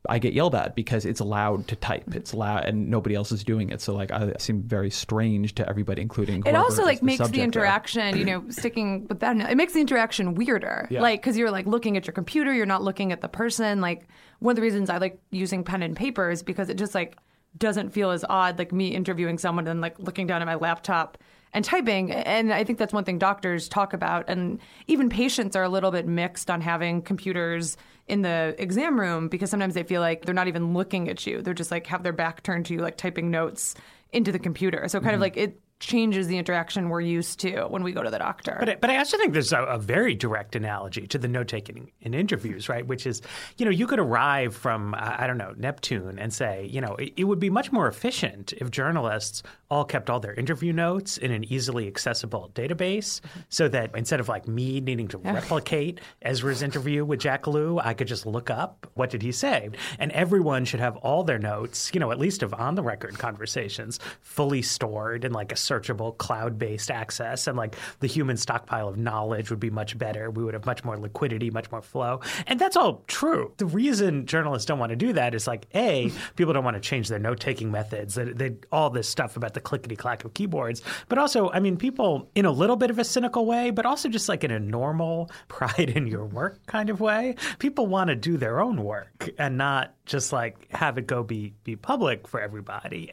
I 0.08 0.20
get 0.20 0.34
yelled 0.34 0.54
at 0.54 0.76
because 0.76 1.04
it's 1.04 1.18
allowed 1.18 1.66
to 1.68 1.74
type. 1.76 2.14
It's 2.14 2.32
allowed, 2.32 2.64
and 2.64 2.88
nobody 2.90 3.16
else 3.16 3.32
is 3.32 3.42
doing 3.42 3.70
it. 3.70 3.80
So 3.80 3.92
like, 3.92 4.12
I 4.12 4.34
seem 4.38 4.62
very 4.62 4.88
strange 4.90 5.54
to 5.56 5.68
everybody, 5.68 6.00
including 6.00 6.44
it 6.46 6.54
also 6.54 6.84
like 6.84 7.02
makes 7.02 7.18
the 7.18 7.24
subject 7.24 7.52
there. 7.54 7.62
interaction 7.64 8.16
you 8.16 8.24
know 8.24 8.44
sticking 8.50 9.06
with 9.08 9.18
that 9.20 9.36
it 9.36 9.56
makes 9.56 9.72
the 9.72 9.80
interaction 9.80 10.34
weirder 10.34 10.86
Yeah. 10.90 11.00
like 11.02 11.20
because 11.22 11.36
you're 11.36 11.50
like 11.50 11.66
looking 11.66 11.96
at 11.96 12.06
your 12.06 12.12
computer 12.14 12.52
you're 12.54 12.66
not 12.66 12.82
looking 12.82 13.10
at 13.10 13.20
the 13.20 13.28
person 13.28 13.80
like 13.80 14.06
one 14.38 14.52
of 14.52 14.56
the 14.56 14.62
reasons 14.62 14.90
i 14.90 14.98
like 14.98 15.18
using 15.30 15.64
pen 15.64 15.82
and 15.82 15.96
paper 15.96 16.30
is 16.30 16.42
because 16.42 16.68
it 16.68 16.76
just 16.76 16.94
like 16.94 17.16
doesn't 17.56 17.90
feel 17.90 18.10
as 18.10 18.24
odd 18.28 18.58
like 18.58 18.72
me 18.72 18.88
interviewing 18.88 19.38
someone 19.38 19.66
and 19.66 19.80
like 19.80 19.98
looking 19.98 20.26
down 20.26 20.42
at 20.42 20.46
my 20.46 20.54
laptop 20.54 21.18
and 21.52 21.64
typing. 21.64 22.12
And 22.12 22.52
i 22.52 22.64
think 22.64 22.78
that's 22.78 22.92
one 22.92 23.04
thing 23.04 23.18
doctors 23.18 23.68
talk 23.68 23.92
about. 23.92 24.24
And 24.28 24.60
even 24.86 25.08
patients 25.08 25.56
are 25.56 25.62
a 25.62 25.68
little 25.68 25.90
bit 25.90 26.06
mixed 26.06 26.50
on 26.50 26.60
having 26.60 27.02
computers 27.02 27.76
in 28.08 28.22
the 28.22 28.54
exam 28.58 28.98
room 28.98 29.28
because 29.28 29.50
sometimes 29.50 29.74
they 29.74 29.82
feel 29.82 30.00
like 30.00 30.24
they're 30.24 30.34
not 30.34 30.48
even 30.48 30.74
looking 30.74 31.08
at 31.08 31.26
you. 31.26 31.42
They're 31.42 31.54
just 31.54 31.70
like 31.70 31.86
have 31.86 32.02
their 32.02 32.12
back 32.12 32.42
turned 32.42 32.66
to 32.66 32.74
you 32.74 32.80
like 32.80 32.96
typing 32.96 33.30
notes 33.30 33.74
into 34.12 34.32
the 34.32 34.38
computer. 34.38 34.86
So 34.88 35.00
kind 35.00 35.10
of 35.10 35.14
mm-hmm. 35.14 35.22
like 35.22 35.36
it 35.36 35.60
changes 35.78 36.26
the 36.26 36.38
interaction 36.38 36.88
we're 36.88 37.00
used 37.00 37.38
to 37.40 37.64
when 37.66 37.82
we 37.82 37.92
go 37.92 38.02
to 38.02 38.10
the 38.10 38.18
doctor. 38.18 38.56
But 38.58 38.68
I, 38.68 38.74
but 38.76 38.90
I 38.90 38.96
also 38.96 39.18
think 39.18 39.32
there's 39.32 39.52
a, 39.52 39.62
a 39.62 39.78
very 39.78 40.14
direct 40.14 40.56
analogy 40.56 41.06
to 41.08 41.18
the 41.18 41.28
note 41.28 41.48
taking 41.48 41.90
in 42.00 42.14
interviews, 42.14 42.68
right? 42.68 42.86
Which 42.86 43.06
is, 43.06 43.20
you 43.58 43.64
know, 43.64 43.70
you 43.70 43.86
could 43.86 43.98
arrive 43.98 44.54
from 44.56 44.94
uh, 44.94 45.16
I 45.18 45.26
don't 45.26 45.38
know 45.38 45.54
Neptune 45.56 46.18
and 46.18 46.32
say, 46.32 46.66
you 46.66 46.80
know, 46.80 46.94
it, 46.96 47.12
it 47.16 47.24
would 47.24 47.38
be 47.38 47.50
much 47.50 47.72
more 47.72 47.88
efficient 47.88 48.52
if 48.54 48.70
journalists 48.70 49.42
all 49.70 49.84
kept 49.84 50.08
all 50.08 50.20
their 50.20 50.34
interview 50.34 50.72
notes 50.72 51.18
in 51.18 51.30
an 51.30 51.44
easily 51.52 51.86
accessible 51.88 52.50
database, 52.54 53.20
so 53.48 53.68
that 53.68 53.90
instead 53.96 54.20
of 54.20 54.28
like 54.28 54.46
me 54.46 54.80
needing 54.80 55.08
to 55.08 55.18
replicate 55.18 56.00
Ezra's 56.22 56.62
interview 56.62 57.04
with 57.04 57.20
Jack 57.20 57.46
Lew, 57.46 57.78
I 57.80 57.92
could 57.92 58.06
just 58.06 58.26
look 58.26 58.48
up 58.48 58.86
what 58.94 59.10
did 59.10 59.22
he 59.22 59.32
say, 59.32 59.70
and 59.98 60.12
everyone 60.12 60.64
should 60.64 60.80
have 60.80 60.96
all 60.98 61.24
their 61.24 61.38
notes, 61.38 61.90
you 61.92 62.00
know, 62.00 62.12
at 62.12 62.18
least 62.18 62.42
of 62.42 62.54
on 62.54 62.76
the 62.76 62.82
record 62.82 63.18
conversations, 63.18 63.98
fully 64.20 64.62
stored 64.62 65.24
in 65.24 65.32
like 65.32 65.52
a 65.52 65.56
searchable 65.68 66.16
cloud-based 66.18 66.90
access 66.90 67.46
and 67.46 67.56
like 67.56 67.76
the 68.00 68.06
human 68.06 68.36
stockpile 68.36 68.88
of 68.88 68.96
knowledge 68.96 69.50
would 69.50 69.60
be 69.60 69.70
much 69.70 69.98
better. 69.98 70.30
We 70.30 70.44
would 70.44 70.54
have 70.54 70.66
much 70.66 70.84
more 70.84 70.96
liquidity 70.96 71.50
much 71.50 71.70
more 71.70 71.82
flow. 71.82 72.20
And 72.46 72.58
that's 72.60 72.76
all 72.76 73.02
true. 73.06 73.52
The 73.56 73.66
reason 73.66 74.26
journalists 74.26 74.66
don't 74.66 74.78
want 74.78 74.90
to 74.90 74.96
do 74.96 75.12
that 75.14 75.34
is 75.34 75.46
like 75.46 75.66
a 75.74 76.10
people 76.36 76.52
don't 76.52 76.64
want 76.64 76.76
to 76.76 76.80
change 76.80 77.08
their 77.08 77.18
note-taking 77.18 77.70
methods. 77.70 78.14
They, 78.14 78.24
they, 78.24 78.56
all 78.70 78.90
this 78.90 79.08
stuff 79.08 79.36
about 79.36 79.54
the 79.54 79.60
clickety-clack 79.60 80.24
of 80.24 80.34
keyboards. 80.34 80.82
But 81.08 81.18
also 81.18 81.50
i 81.50 81.60
mean 81.60 81.76
people 81.76 82.28
in 82.34 82.44
a 82.44 82.50
little 82.50 82.76
bit 82.76 82.90
of 82.90 82.98
a 82.98 83.04
cynical 83.04 83.46
way 83.46 83.70
but 83.70 83.86
also 83.86 84.08
just 84.08 84.28
like 84.28 84.44
in 84.44 84.50
a 84.50 84.58
normal 84.58 85.30
pride 85.48 85.90
in 85.90 86.06
your 86.06 86.24
work 86.24 86.64
kind 86.66 86.90
of 86.90 87.00
way 87.00 87.34
people 87.58 87.86
want 87.86 88.08
to 88.08 88.16
do 88.16 88.36
their 88.36 88.60
own 88.60 88.82
work 88.82 89.28
and 89.38 89.56
not 89.56 89.94
just 90.04 90.32
like 90.32 90.70
have 90.72 90.98
it 90.98 91.06
go 91.06 91.22
be 91.22 91.54
be 91.64 91.76
public 91.76 92.28
for 92.28 92.40
everybody 92.40 93.12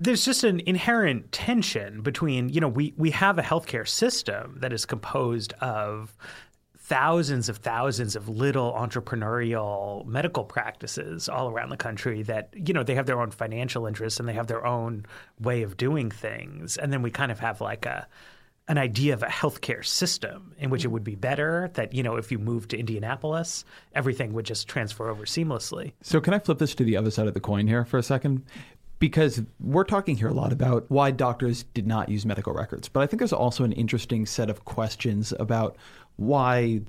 there's 0.00 0.24
just 0.24 0.44
an 0.44 0.60
inherent 0.66 1.30
tension 1.32 2.02
between, 2.02 2.48
you 2.48 2.60
know, 2.60 2.68
we, 2.68 2.94
we 2.96 3.10
have 3.10 3.38
a 3.38 3.42
healthcare 3.42 3.86
system 3.86 4.58
that 4.60 4.72
is 4.72 4.84
composed 4.84 5.52
of 5.54 6.16
thousands 6.84 7.48
of 7.48 7.56
thousands 7.56 8.14
of 8.14 8.28
little 8.28 8.72
entrepreneurial 8.74 10.04
medical 10.04 10.44
practices 10.44 11.30
all 11.30 11.48
around 11.48 11.70
the 11.70 11.78
country 11.78 12.22
that 12.22 12.50
you 12.54 12.74
know 12.74 12.82
they 12.82 12.94
have 12.94 13.06
their 13.06 13.22
own 13.22 13.30
financial 13.30 13.86
interests 13.86 14.20
and 14.20 14.28
they 14.28 14.34
have 14.34 14.48
their 14.48 14.66
own 14.66 15.06
way 15.40 15.62
of 15.62 15.78
doing 15.78 16.10
things 16.10 16.76
and 16.76 16.92
then 16.92 17.00
we 17.00 17.10
kind 17.10 17.32
of 17.32 17.38
have 17.38 17.62
like 17.62 17.86
a 17.86 18.06
an 18.68 18.76
idea 18.76 19.14
of 19.14 19.22
a 19.22 19.26
healthcare 19.26 19.84
system 19.84 20.54
in 20.58 20.68
which 20.68 20.84
it 20.84 20.88
would 20.88 21.04
be 21.04 21.14
better 21.14 21.70
that 21.72 21.94
you 21.94 22.02
know 22.02 22.16
if 22.16 22.30
you 22.30 22.38
moved 22.38 22.68
to 22.68 22.78
Indianapolis 22.78 23.64
everything 23.94 24.34
would 24.34 24.44
just 24.44 24.68
transfer 24.68 25.08
over 25.08 25.24
seamlessly 25.24 25.92
So 26.02 26.20
can 26.20 26.34
I 26.34 26.38
flip 26.38 26.58
this 26.58 26.74
to 26.74 26.84
the 26.84 26.98
other 26.98 27.10
side 27.10 27.28
of 27.28 27.32
the 27.32 27.40
coin 27.40 27.66
here 27.66 27.86
for 27.86 27.96
a 27.96 28.02
second? 28.02 28.44
Because 28.98 29.42
we're 29.60 29.84
talking 29.84 30.16
here 30.16 30.28
a 30.28 30.34
lot 30.34 30.52
about 30.52 30.86
why 30.88 31.10
doctors 31.10 31.64
did 31.74 31.86
not 31.86 32.08
use 32.08 32.24
medical 32.24 32.52
records, 32.52 32.88
but 32.88 33.00
I 33.00 33.06
think 33.06 33.18
there's 33.18 33.32
also 33.32 33.64
an 33.64 33.72
interesting 33.72 34.24
set 34.24 34.48
of 34.48 34.64
questions 34.64 35.32
about 35.38 35.76
why 36.16 36.80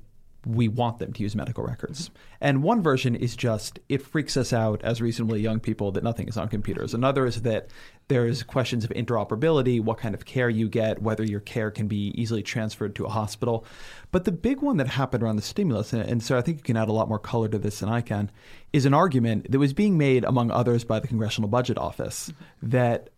we 0.46 0.68
want 0.68 0.98
them 0.98 1.12
to 1.12 1.22
use 1.22 1.34
medical 1.34 1.64
records. 1.64 2.10
And 2.40 2.62
one 2.62 2.80
version 2.80 3.16
is 3.16 3.34
just 3.34 3.80
it 3.88 4.00
freaks 4.00 4.36
us 4.36 4.52
out 4.52 4.80
as 4.84 5.02
reasonably 5.02 5.40
young 5.40 5.58
people 5.58 5.90
that 5.92 6.04
nothing 6.04 6.28
is 6.28 6.36
on 6.36 6.48
computers. 6.48 6.94
Another 6.94 7.26
is 7.26 7.42
that 7.42 7.68
there's 8.06 8.44
questions 8.44 8.84
of 8.84 8.90
interoperability, 8.90 9.80
what 9.80 9.98
kind 9.98 10.14
of 10.14 10.24
care 10.24 10.48
you 10.48 10.68
get, 10.68 11.02
whether 11.02 11.24
your 11.24 11.40
care 11.40 11.72
can 11.72 11.88
be 11.88 12.12
easily 12.14 12.44
transferred 12.44 12.94
to 12.94 13.04
a 13.04 13.08
hospital. 13.08 13.66
But 14.12 14.24
the 14.24 14.30
big 14.30 14.60
one 14.60 14.76
that 14.76 14.86
happened 14.86 15.24
around 15.24 15.36
the 15.36 15.42
stimulus, 15.42 15.92
and, 15.92 16.08
and 16.08 16.22
so 16.22 16.38
I 16.38 16.42
think 16.42 16.58
you 16.58 16.62
can 16.62 16.76
add 16.76 16.88
a 16.88 16.92
lot 16.92 17.08
more 17.08 17.18
color 17.18 17.48
to 17.48 17.58
this 17.58 17.80
than 17.80 17.88
I 17.88 18.00
can, 18.00 18.30
is 18.72 18.86
an 18.86 18.94
argument 18.94 19.50
that 19.50 19.58
was 19.58 19.72
being 19.72 19.98
made, 19.98 20.24
among 20.24 20.52
others, 20.52 20.84
by 20.84 21.00
the 21.00 21.08
Congressional 21.08 21.50
Budget 21.50 21.76
Office 21.76 22.30
mm-hmm. 22.30 22.70
that 22.70 23.10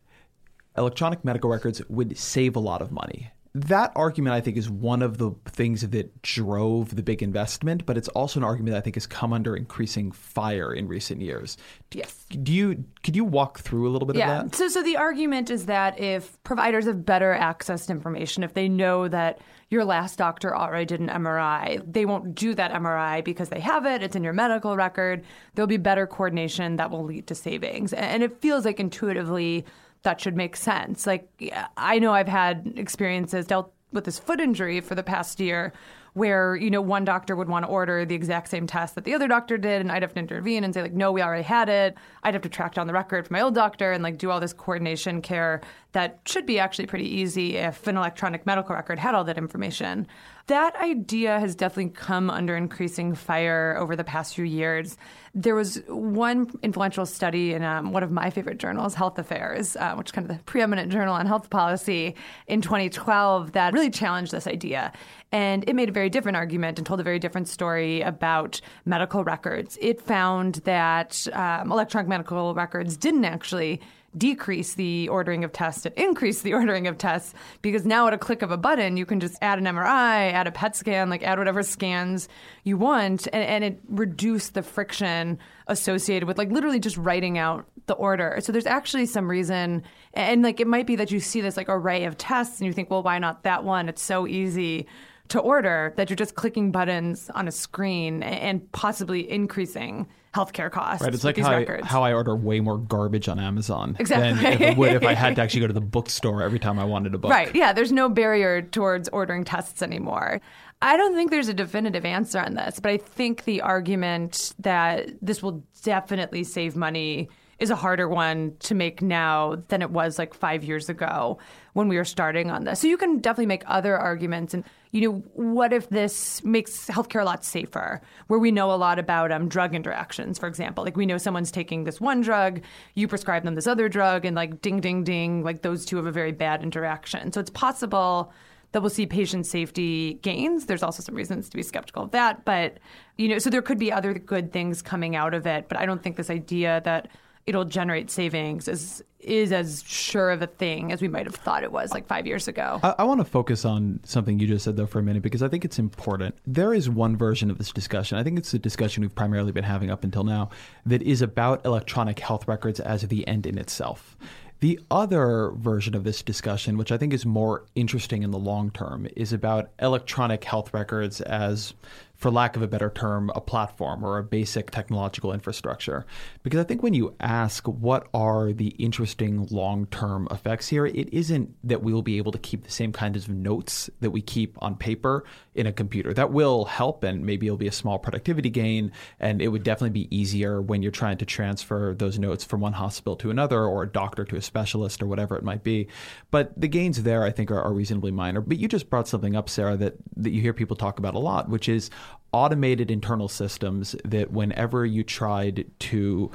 electronic 0.78 1.24
medical 1.24 1.50
records 1.50 1.82
would 1.90 2.16
save 2.16 2.56
a 2.56 2.60
lot 2.60 2.80
of 2.80 2.90
money. 2.90 3.30
That 3.54 3.92
argument, 3.96 4.34
I 4.34 4.40
think, 4.40 4.56
is 4.56 4.68
one 4.68 5.02
of 5.02 5.18
the 5.18 5.32
things 5.46 5.80
that 5.88 6.22
drove 6.22 6.94
the 6.94 7.02
big 7.02 7.22
investment, 7.22 7.86
but 7.86 7.96
it's 7.96 8.08
also 8.08 8.40
an 8.40 8.44
argument 8.44 8.72
that 8.72 8.78
I 8.78 8.80
think 8.82 8.96
has 8.96 9.06
come 9.06 9.32
under 9.32 9.56
increasing 9.56 10.12
fire 10.12 10.72
in 10.72 10.86
recent 10.86 11.20
years. 11.22 11.56
Yes. 11.92 12.26
Do 12.30 12.52
you 12.52 12.84
could 13.02 13.16
you 13.16 13.24
walk 13.24 13.60
through 13.60 13.88
a 13.88 13.90
little 13.90 14.06
bit 14.06 14.16
Yeah. 14.16 14.40
of 14.42 14.50
that? 14.50 14.56
So, 14.56 14.68
so 14.68 14.82
the 14.82 14.96
argument 14.98 15.50
is 15.50 15.66
that 15.66 15.98
if 15.98 16.40
providers 16.44 16.84
have 16.86 17.04
better 17.06 17.32
access 17.32 17.86
to 17.86 17.92
information, 17.92 18.42
if 18.42 18.52
they 18.54 18.68
know 18.68 19.08
that 19.08 19.40
your 19.70 19.84
last 19.84 20.18
doctor 20.18 20.54
already 20.54 20.84
did 20.86 21.00
an 21.00 21.08
MRI, 21.08 21.82
they 21.90 22.04
won't 22.06 22.34
do 22.34 22.54
that 22.54 22.72
MRI 22.72 23.22
because 23.24 23.48
they 23.48 23.60
have 23.60 23.86
it. 23.86 24.02
It's 24.02 24.16
in 24.16 24.24
your 24.24 24.32
medical 24.32 24.76
record. 24.76 25.24
There'll 25.54 25.66
be 25.66 25.76
better 25.78 26.06
coordination 26.06 26.76
that 26.76 26.90
will 26.90 27.04
lead 27.04 27.26
to 27.28 27.34
savings, 27.34 27.92
and 27.92 28.22
it 28.22 28.40
feels 28.40 28.64
like 28.64 28.78
intuitively 28.80 29.64
that 30.02 30.20
should 30.20 30.36
make 30.36 30.56
sense. 30.56 31.06
Like 31.06 31.28
I 31.76 31.98
know 31.98 32.12
I've 32.12 32.28
had 32.28 32.72
experiences 32.76 33.46
dealt 33.46 33.72
with 33.92 34.04
this 34.04 34.18
foot 34.18 34.40
injury 34.40 34.80
for 34.80 34.94
the 34.94 35.02
past 35.02 35.40
year 35.40 35.72
where 36.14 36.56
you 36.56 36.70
know 36.70 36.80
one 36.80 37.04
doctor 37.04 37.36
would 37.36 37.48
want 37.48 37.64
to 37.64 37.70
order 37.70 38.04
the 38.04 38.14
exact 38.14 38.48
same 38.48 38.66
test 38.66 38.94
that 38.94 39.04
the 39.04 39.14
other 39.14 39.28
doctor 39.28 39.56
did 39.56 39.80
and 39.80 39.92
I'd 39.92 40.02
have 40.02 40.14
to 40.14 40.18
intervene 40.18 40.64
and 40.64 40.74
say 40.74 40.82
like 40.82 40.92
no 40.92 41.12
we 41.12 41.22
already 41.22 41.42
had 41.42 41.68
it 41.68 41.96
I'd 42.22 42.34
have 42.34 42.42
to 42.42 42.48
track 42.48 42.74
down 42.74 42.86
the 42.86 42.92
record 42.92 43.26
from 43.26 43.34
my 43.34 43.40
old 43.40 43.54
doctor 43.54 43.92
and 43.92 44.02
like 44.02 44.18
do 44.18 44.30
all 44.30 44.40
this 44.40 44.52
coordination 44.52 45.22
care 45.22 45.60
that 45.92 46.18
should 46.26 46.44
be 46.44 46.58
actually 46.58 46.86
pretty 46.86 47.08
easy 47.08 47.56
if 47.56 47.86
an 47.86 47.96
electronic 47.96 48.46
medical 48.46 48.74
record 48.74 48.98
had 48.98 49.14
all 49.14 49.24
that 49.24 49.38
information 49.38 50.06
that 50.48 50.76
idea 50.76 51.38
has 51.38 51.54
definitely 51.54 51.92
come 51.92 52.28
under 52.28 52.56
increasing 52.56 53.14
fire 53.14 53.76
over 53.78 53.96
the 53.96 54.04
past 54.04 54.34
few 54.34 54.44
years 54.44 54.96
there 55.34 55.54
was 55.54 55.80
one 55.86 56.50
influential 56.62 57.06
study 57.06 57.52
in 57.52 57.62
um, 57.62 57.92
one 57.92 58.02
of 58.02 58.10
my 58.10 58.28
favorite 58.28 58.58
journals, 58.58 58.94
Health 58.94 59.18
Affairs, 59.18 59.76
uh, 59.76 59.94
which 59.94 60.08
is 60.08 60.12
kind 60.12 60.28
of 60.28 60.36
the 60.36 60.42
preeminent 60.44 60.90
journal 60.90 61.14
on 61.14 61.26
health 61.26 61.48
policy 61.48 62.16
in 62.48 62.60
2012, 62.60 63.52
that 63.52 63.72
really 63.72 63.90
challenged 63.90 64.32
this 64.32 64.48
idea. 64.48 64.92
And 65.30 65.68
it 65.68 65.74
made 65.74 65.88
a 65.88 65.92
very 65.92 66.10
different 66.10 66.36
argument 66.36 66.78
and 66.78 66.86
told 66.86 66.98
a 66.98 67.04
very 67.04 67.20
different 67.20 67.46
story 67.46 68.00
about 68.00 68.60
medical 68.84 69.22
records. 69.22 69.78
It 69.80 70.00
found 70.00 70.56
that 70.64 71.26
um, 71.32 71.70
electronic 71.70 72.08
medical 72.08 72.54
records 72.54 72.96
didn't 72.96 73.24
actually 73.24 73.80
decrease 74.18 74.74
the 74.74 75.08
ordering 75.08 75.44
of 75.44 75.52
tests 75.52 75.86
and 75.86 75.94
increase 75.96 76.42
the 76.42 76.54
ordering 76.58 76.86
of 76.86 76.98
tests 76.98 77.34
because 77.62 77.86
now 77.86 78.06
at 78.06 78.12
a 78.12 78.18
click 78.18 78.42
of 78.42 78.50
a 78.50 78.56
button 78.56 78.96
you 78.96 79.06
can 79.06 79.20
just 79.20 79.36
add 79.40 79.58
an 79.58 79.64
MRI, 79.64 80.32
add 80.32 80.46
a 80.46 80.52
PET 80.52 80.76
scan, 80.76 81.08
like 81.08 81.22
add 81.22 81.38
whatever 81.38 81.62
scans 81.62 82.28
you 82.64 82.76
want, 82.76 83.26
and, 83.32 83.44
and 83.44 83.64
it 83.64 83.80
reduced 83.88 84.54
the 84.54 84.62
friction 84.62 85.38
associated 85.66 86.26
with 86.26 86.38
like 86.38 86.50
literally 86.50 86.80
just 86.80 86.96
writing 86.96 87.38
out 87.38 87.66
the 87.86 87.94
order. 87.94 88.38
So 88.40 88.52
there's 88.52 88.66
actually 88.66 89.06
some 89.06 89.28
reason, 89.28 89.82
and 90.14 90.42
like 90.42 90.60
it 90.60 90.66
might 90.66 90.86
be 90.86 90.96
that 90.96 91.10
you 91.10 91.20
see 91.20 91.40
this 91.40 91.56
like 91.56 91.68
array 91.68 92.04
of 92.04 92.16
tests 92.16 92.60
and 92.60 92.66
you 92.66 92.72
think, 92.72 92.90
well, 92.90 93.02
why 93.02 93.18
not 93.18 93.42
that 93.44 93.64
one? 93.64 93.88
It's 93.88 94.02
so 94.02 94.26
easy 94.26 94.86
to 95.28 95.40
order 95.40 95.92
that 95.96 96.08
you're 96.08 96.16
just 96.16 96.34
clicking 96.34 96.70
buttons 96.70 97.30
on 97.34 97.48
a 97.48 97.52
screen 97.52 98.22
and 98.22 98.70
possibly 98.72 99.30
increasing 99.30 100.06
healthcare 100.34 100.70
costs. 100.70 101.02
Right, 101.02 101.14
it's 101.14 101.24
like 101.24 101.36
how 101.38 101.50
I, 101.50 101.56
records. 101.58 101.86
how 101.86 102.02
I 102.02 102.12
order 102.12 102.36
way 102.36 102.60
more 102.60 102.78
garbage 102.78 103.28
on 103.28 103.38
Amazon 103.38 103.96
Exactly. 103.98 104.42
than 104.42 104.52
if 104.52 104.60
it 104.60 104.76
would 104.76 104.94
if 104.94 105.04
I 105.04 105.14
had 105.14 105.36
to 105.36 105.42
actually 105.42 105.62
go 105.62 105.66
to 105.68 105.72
the 105.72 105.80
bookstore 105.80 106.42
every 106.42 106.58
time 106.58 106.78
I 106.78 106.84
wanted 106.84 107.14
a 107.14 107.18
book. 107.18 107.30
Right. 107.30 107.54
Yeah. 107.54 107.72
There's 107.72 107.92
no 107.92 108.08
barrier 108.08 108.62
towards 108.62 109.08
ordering 109.08 109.44
tests 109.44 109.82
anymore. 109.82 110.40
I 110.80 110.96
don't 110.96 111.14
think 111.14 111.30
there's 111.30 111.48
a 111.48 111.54
definitive 111.54 112.04
answer 112.04 112.38
on 112.38 112.54
this, 112.54 112.78
but 112.78 112.92
I 112.92 112.98
think 112.98 113.44
the 113.44 113.62
argument 113.62 114.54
that 114.60 115.08
this 115.20 115.42
will 115.42 115.64
definitely 115.82 116.44
save 116.44 116.76
money 116.76 117.28
is 117.58 117.70
a 117.70 117.76
harder 117.76 118.08
one 118.08 118.54
to 118.60 118.74
make 118.74 119.02
now 119.02 119.56
than 119.68 119.82
it 119.82 119.90
was 119.90 120.18
like 120.18 120.32
five 120.34 120.62
years 120.62 120.88
ago 120.88 121.38
when 121.72 121.88
we 121.88 121.96
were 121.96 122.04
starting 122.04 122.50
on 122.50 122.62
this. 122.62 122.78
So 122.80 122.86
you 122.86 122.96
can 122.96 123.18
definitely 123.18 123.46
make 123.46 123.64
other 123.66 123.96
arguments. 123.96 124.54
And, 124.54 124.62
you 124.90 125.00
know, 125.02 125.18
what 125.34 125.72
if 125.72 125.88
this 125.90 126.42
makes 126.44 126.86
healthcare 126.86 127.22
a 127.22 127.24
lot 127.24 127.44
safer, 127.44 128.00
where 128.28 128.38
we 128.38 128.50
know 128.50 128.72
a 128.72 128.76
lot 128.76 128.98
about 128.98 129.30
um, 129.30 129.48
drug 129.48 129.74
interactions, 129.74 130.38
for 130.38 130.46
example? 130.46 130.84
Like 130.84 130.96
we 130.96 131.06
know 131.06 131.18
someone's 131.18 131.50
taking 131.50 131.84
this 131.84 132.00
one 132.00 132.20
drug, 132.20 132.62
you 132.94 133.06
prescribe 133.08 133.44
them 133.44 133.54
this 133.54 133.66
other 133.66 133.88
drug, 133.88 134.24
and 134.24 134.34
like 134.34 134.62
ding, 134.62 134.80
ding, 134.80 135.04
ding, 135.04 135.42
like 135.42 135.62
those 135.62 135.84
two 135.84 135.96
have 135.96 136.06
a 136.06 136.12
very 136.12 136.32
bad 136.32 136.62
interaction. 136.62 137.32
So 137.32 137.40
it's 137.40 137.50
possible 137.50 138.32
that 138.72 138.82
we'll 138.82 138.90
see 138.90 139.06
patient 139.06 139.46
safety 139.46 140.14
gains. 140.14 140.66
There's 140.66 140.82
also 140.82 141.02
some 141.02 141.14
reasons 141.14 141.48
to 141.48 141.56
be 141.56 141.62
skeptical 141.62 142.02
of 142.04 142.10
that. 142.10 142.44
But, 142.44 142.78
you 143.16 143.28
know, 143.28 143.38
so 143.38 143.48
there 143.48 143.62
could 143.62 143.78
be 143.78 143.90
other 143.90 144.12
good 144.14 144.52
things 144.52 144.82
coming 144.82 145.16
out 145.16 145.32
of 145.32 145.46
it. 145.46 145.68
But 145.68 145.78
I 145.78 145.86
don't 145.86 146.02
think 146.02 146.16
this 146.16 146.28
idea 146.28 146.82
that 146.84 147.08
it'll 147.48 147.64
generate 147.64 148.10
savings 148.10 148.68
is 148.68 149.02
is 149.20 149.50
as 149.52 149.82
sure 149.86 150.30
of 150.30 150.42
a 150.42 150.46
thing 150.46 150.92
as 150.92 151.02
we 151.02 151.08
might 151.08 151.26
have 151.26 151.34
thought 151.34 151.64
it 151.64 151.72
was 151.72 151.90
like 151.90 152.06
five 152.06 152.24
years 152.24 152.46
ago. 152.46 152.78
I, 152.84 152.94
I 152.98 153.04
want 153.04 153.20
to 153.20 153.24
focus 153.24 153.64
on 153.64 153.98
something 154.04 154.38
you 154.38 154.46
just 154.46 154.64
said, 154.64 154.76
though, 154.76 154.86
for 154.86 155.00
a 155.00 155.02
minute, 155.02 155.22
because 155.22 155.42
I 155.42 155.48
think 155.48 155.64
it's 155.64 155.78
important. 155.78 156.36
There 156.46 156.72
is 156.72 156.88
one 156.88 157.16
version 157.16 157.50
of 157.50 157.58
this 157.58 157.72
discussion, 157.72 158.16
I 158.16 158.22
think 158.22 158.38
it's 158.38 158.52
the 158.52 158.60
discussion 158.60 159.00
we've 159.00 159.14
primarily 159.14 159.50
been 159.50 159.64
having 159.64 159.90
up 159.90 160.04
until 160.04 160.22
now, 160.22 160.50
that 160.86 161.02
is 161.02 161.20
about 161.20 161.66
electronic 161.66 162.20
health 162.20 162.46
records 162.46 162.78
as 162.78 163.02
the 163.02 163.26
end 163.26 163.44
in 163.44 163.58
itself. 163.58 164.16
The 164.60 164.80
other 164.90 165.52
version 165.56 165.94
of 165.94 166.04
this 166.04 166.22
discussion, 166.22 166.78
which 166.78 166.90
I 166.90 166.96
think 166.96 167.12
is 167.12 167.24
more 167.24 167.64
interesting 167.74 168.22
in 168.22 168.30
the 168.30 168.38
long 168.38 168.70
term, 168.70 169.08
is 169.16 169.32
about 169.32 169.70
electronic 169.80 170.44
health 170.44 170.72
records 170.74 171.20
as, 171.20 171.74
for 172.18 172.32
lack 172.32 172.56
of 172.56 172.62
a 172.62 172.66
better 172.66 172.90
term, 172.90 173.30
a 173.36 173.40
platform 173.40 174.04
or 174.04 174.18
a 174.18 174.24
basic 174.24 174.72
technological 174.72 175.32
infrastructure. 175.32 176.04
Because 176.42 176.58
I 176.58 176.64
think 176.64 176.82
when 176.82 176.92
you 176.92 177.14
ask 177.20 177.64
what 177.66 178.08
are 178.12 178.52
the 178.52 178.68
interesting 178.70 179.46
long 179.50 179.86
term 179.86 180.26
effects 180.32 180.68
here, 180.68 180.84
it 180.84 181.14
isn't 181.14 181.54
that 181.62 181.82
we 181.82 181.92
will 181.92 182.02
be 182.02 182.18
able 182.18 182.32
to 182.32 182.38
keep 182.38 182.64
the 182.64 182.72
same 182.72 182.92
kinds 182.92 183.16
of 183.16 183.28
notes 183.28 183.88
that 184.00 184.10
we 184.10 184.20
keep 184.20 184.58
on 184.60 184.74
paper 184.74 185.24
in 185.54 185.68
a 185.68 185.72
computer. 185.72 186.12
That 186.12 186.32
will 186.32 186.64
help, 186.64 187.04
and 187.04 187.24
maybe 187.24 187.46
it'll 187.46 187.56
be 187.56 187.68
a 187.68 187.72
small 187.72 188.00
productivity 188.00 188.50
gain, 188.50 188.90
and 189.20 189.40
it 189.40 189.48
would 189.48 189.62
definitely 189.62 189.90
be 189.90 190.16
easier 190.16 190.60
when 190.60 190.82
you're 190.82 190.90
trying 190.90 191.18
to 191.18 191.24
transfer 191.24 191.94
those 191.96 192.18
notes 192.18 192.44
from 192.44 192.60
one 192.60 192.72
hospital 192.72 193.14
to 193.16 193.30
another 193.30 193.64
or 193.64 193.84
a 193.84 193.88
doctor 193.88 194.24
to 194.24 194.36
a 194.36 194.42
specialist 194.42 195.02
or 195.02 195.06
whatever 195.06 195.36
it 195.36 195.44
might 195.44 195.62
be. 195.62 195.86
But 196.32 196.60
the 196.60 196.68
gains 196.68 197.04
there, 197.04 197.22
I 197.22 197.30
think, 197.30 197.52
are, 197.52 197.62
are 197.62 197.72
reasonably 197.72 198.10
minor. 198.10 198.40
But 198.40 198.58
you 198.58 198.66
just 198.66 198.90
brought 198.90 199.06
something 199.06 199.36
up, 199.36 199.48
Sarah, 199.48 199.76
that, 199.76 199.94
that 200.16 200.30
you 200.30 200.40
hear 200.40 200.52
people 200.52 200.76
talk 200.76 200.98
about 200.98 201.14
a 201.14 201.20
lot, 201.20 201.48
which 201.48 201.68
is 201.68 201.90
automated 202.32 202.90
internal 202.90 203.28
systems 203.28 203.96
that 204.04 204.30
whenever 204.30 204.84
you 204.84 205.02
tried 205.02 205.66
to 205.78 206.30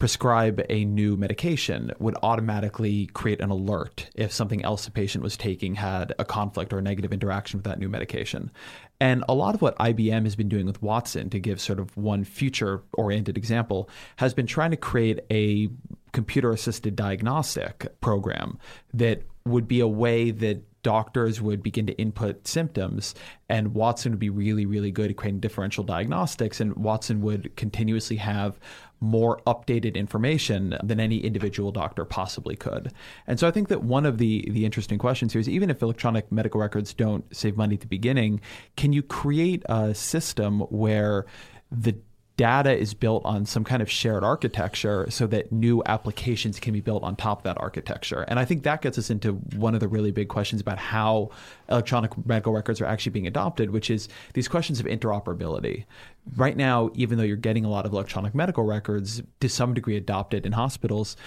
prescribe 0.00 0.64
a 0.70 0.84
new 0.86 1.14
medication 1.14 1.92
would 1.98 2.16
automatically 2.22 3.06
create 3.12 3.40
an 3.40 3.50
alert 3.50 4.08
if 4.14 4.32
something 4.32 4.64
else 4.64 4.86
the 4.86 4.90
patient 4.90 5.22
was 5.22 5.36
taking 5.36 5.74
had 5.74 6.14
a 6.18 6.24
conflict 6.24 6.72
or 6.72 6.78
a 6.78 6.82
negative 6.82 7.12
interaction 7.12 7.58
with 7.58 7.64
that 7.64 7.78
new 7.78 7.88
medication. 7.88 8.50
And 8.98 9.24
a 9.28 9.34
lot 9.34 9.54
of 9.54 9.62
what 9.62 9.78
IBM 9.78 10.24
has 10.24 10.36
been 10.36 10.48
doing 10.48 10.64
with 10.66 10.82
Watson, 10.82 11.28
to 11.30 11.38
give 11.38 11.60
sort 11.60 11.78
of 11.78 11.94
one 11.96 12.24
future 12.24 12.82
oriented 12.94 13.36
example, 13.36 13.90
has 14.16 14.32
been 14.32 14.46
trying 14.46 14.70
to 14.70 14.76
create 14.76 15.20
a 15.30 15.68
computer 16.12 16.50
assisted 16.50 16.96
diagnostic 16.96 18.00
program 18.00 18.58
that 18.94 19.22
would 19.44 19.68
be 19.68 19.80
a 19.80 19.88
way 19.88 20.30
that 20.30 20.62
doctors 20.82 21.40
would 21.40 21.62
begin 21.62 21.86
to 21.86 21.92
input 21.94 22.46
symptoms 22.46 23.14
and 23.48 23.74
Watson 23.74 24.12
would 24.12 24.18
be 24.18 24.30
really, 24.30 24.66
really 24.66 24.90
good 24.90 25.10
at 25.10 25.16
creating 25.16 25.40
differential 25.40 25.84
diagnostics. 25.84 26.60
And 26.60 26.74
Watson 26.76 27.20
would 27.22 27.54
continuously 27.56 28.16
have 28.16 28.58
more 29.00 29.40
updated 29.46 29.94
information 29.94 30.76
than 30.82 31.00
any 31.00 31.18
individual 31.18 31.72
doctor 31.72 32.04
possibly 32.04 32.54
could. 32.54 32.92
And 33.26 33.40
so 33.40 33.48
I 33.48 33.50
think 33.50 33.68
that 33.68 33.82
one 33.82 34.06
of 34.06 34.18
the 34.18 34.46
the 34.50 34.64
interesting 34.64 34.98
questions 34.98 35.32
here 35.32 35.40
is 35.40 35.48
even 35.48 35.70
if 35.70 35.82
electronic 35.82 36.30
medical 36.30 36.60
records 36.60 36.92
don't 36.94 37.24
save 37.34 37.56
money 37.56 37.74
at 37.74 37.80
the 37.80 37.86
beginning, 37.86 38.40
can 38.76 38.92
you 38.92 39.02
create 39.02 39.62
a 39.66 39.94
system 39.94 40.60
where 40.60 41.24
the 41.70 41.96
data 42.40 42.74
is 42.74 42.94
built 42.94 43.22
on 43.26 43.44
some 43.44 43.64
kind 43.64 43.82
of 43.82 43.90
shared 43.90 44.24
architecture 44.24 45.06
so 45.10 45.26
that 45.26 45.52
new 45.52 45.82
applications 45.84 46.58
can 46.58 46.72
be 46.72 46.80
built 46.80 47.02
on 47.02 47.14
top 47.14 47.40
of 47.40 47.44
that 47.44 47.60
architecture. 47.60 48.22
And 48.28 48.38
I 48.38 48.46
think 48.46 48.62
that 48.62 48.80
gets 48.80 48.96
us 48.96 49.10
into 49.10 49.32
one 49.56 49.74
of 49.74 49.80
the 49.80 49.88
really 49.88 50.10
big 50.10 50.28
questions 50.28 50.58
about 50.62 50.78
how 50.78 51.28
electronic 51.68 52.12
medical 52.26 52.54
records 52.54 52.80
are 52.80 52.86
actually 52.86 53.12
being 53.12 53.26
adopted, 53.26 53.72
which 53.72 53.90
is 53.90 54.08
these 54.32 54.48
questions 54.48 54.80
of 54.80 54.86
interoperability. 54.86 55.84
Right 56.34 56.56
now, 56.56 56.90
even 56.94 57.18
though 57.18 57.24
you're 57.24 57.36
getting 57.36 57.66
a 57.66 57.68
lot 57.68 57.84
of 57.84 57.92
electronic 57.92 58.34
medical 58.34 58.64
records 58.64 59.22
to 59.40 59.48
some 59.50 59.74
degree 59.74 59.98
adopted 59.98 60.46
in 60.46 60.52
hospitals, 60.52 61.18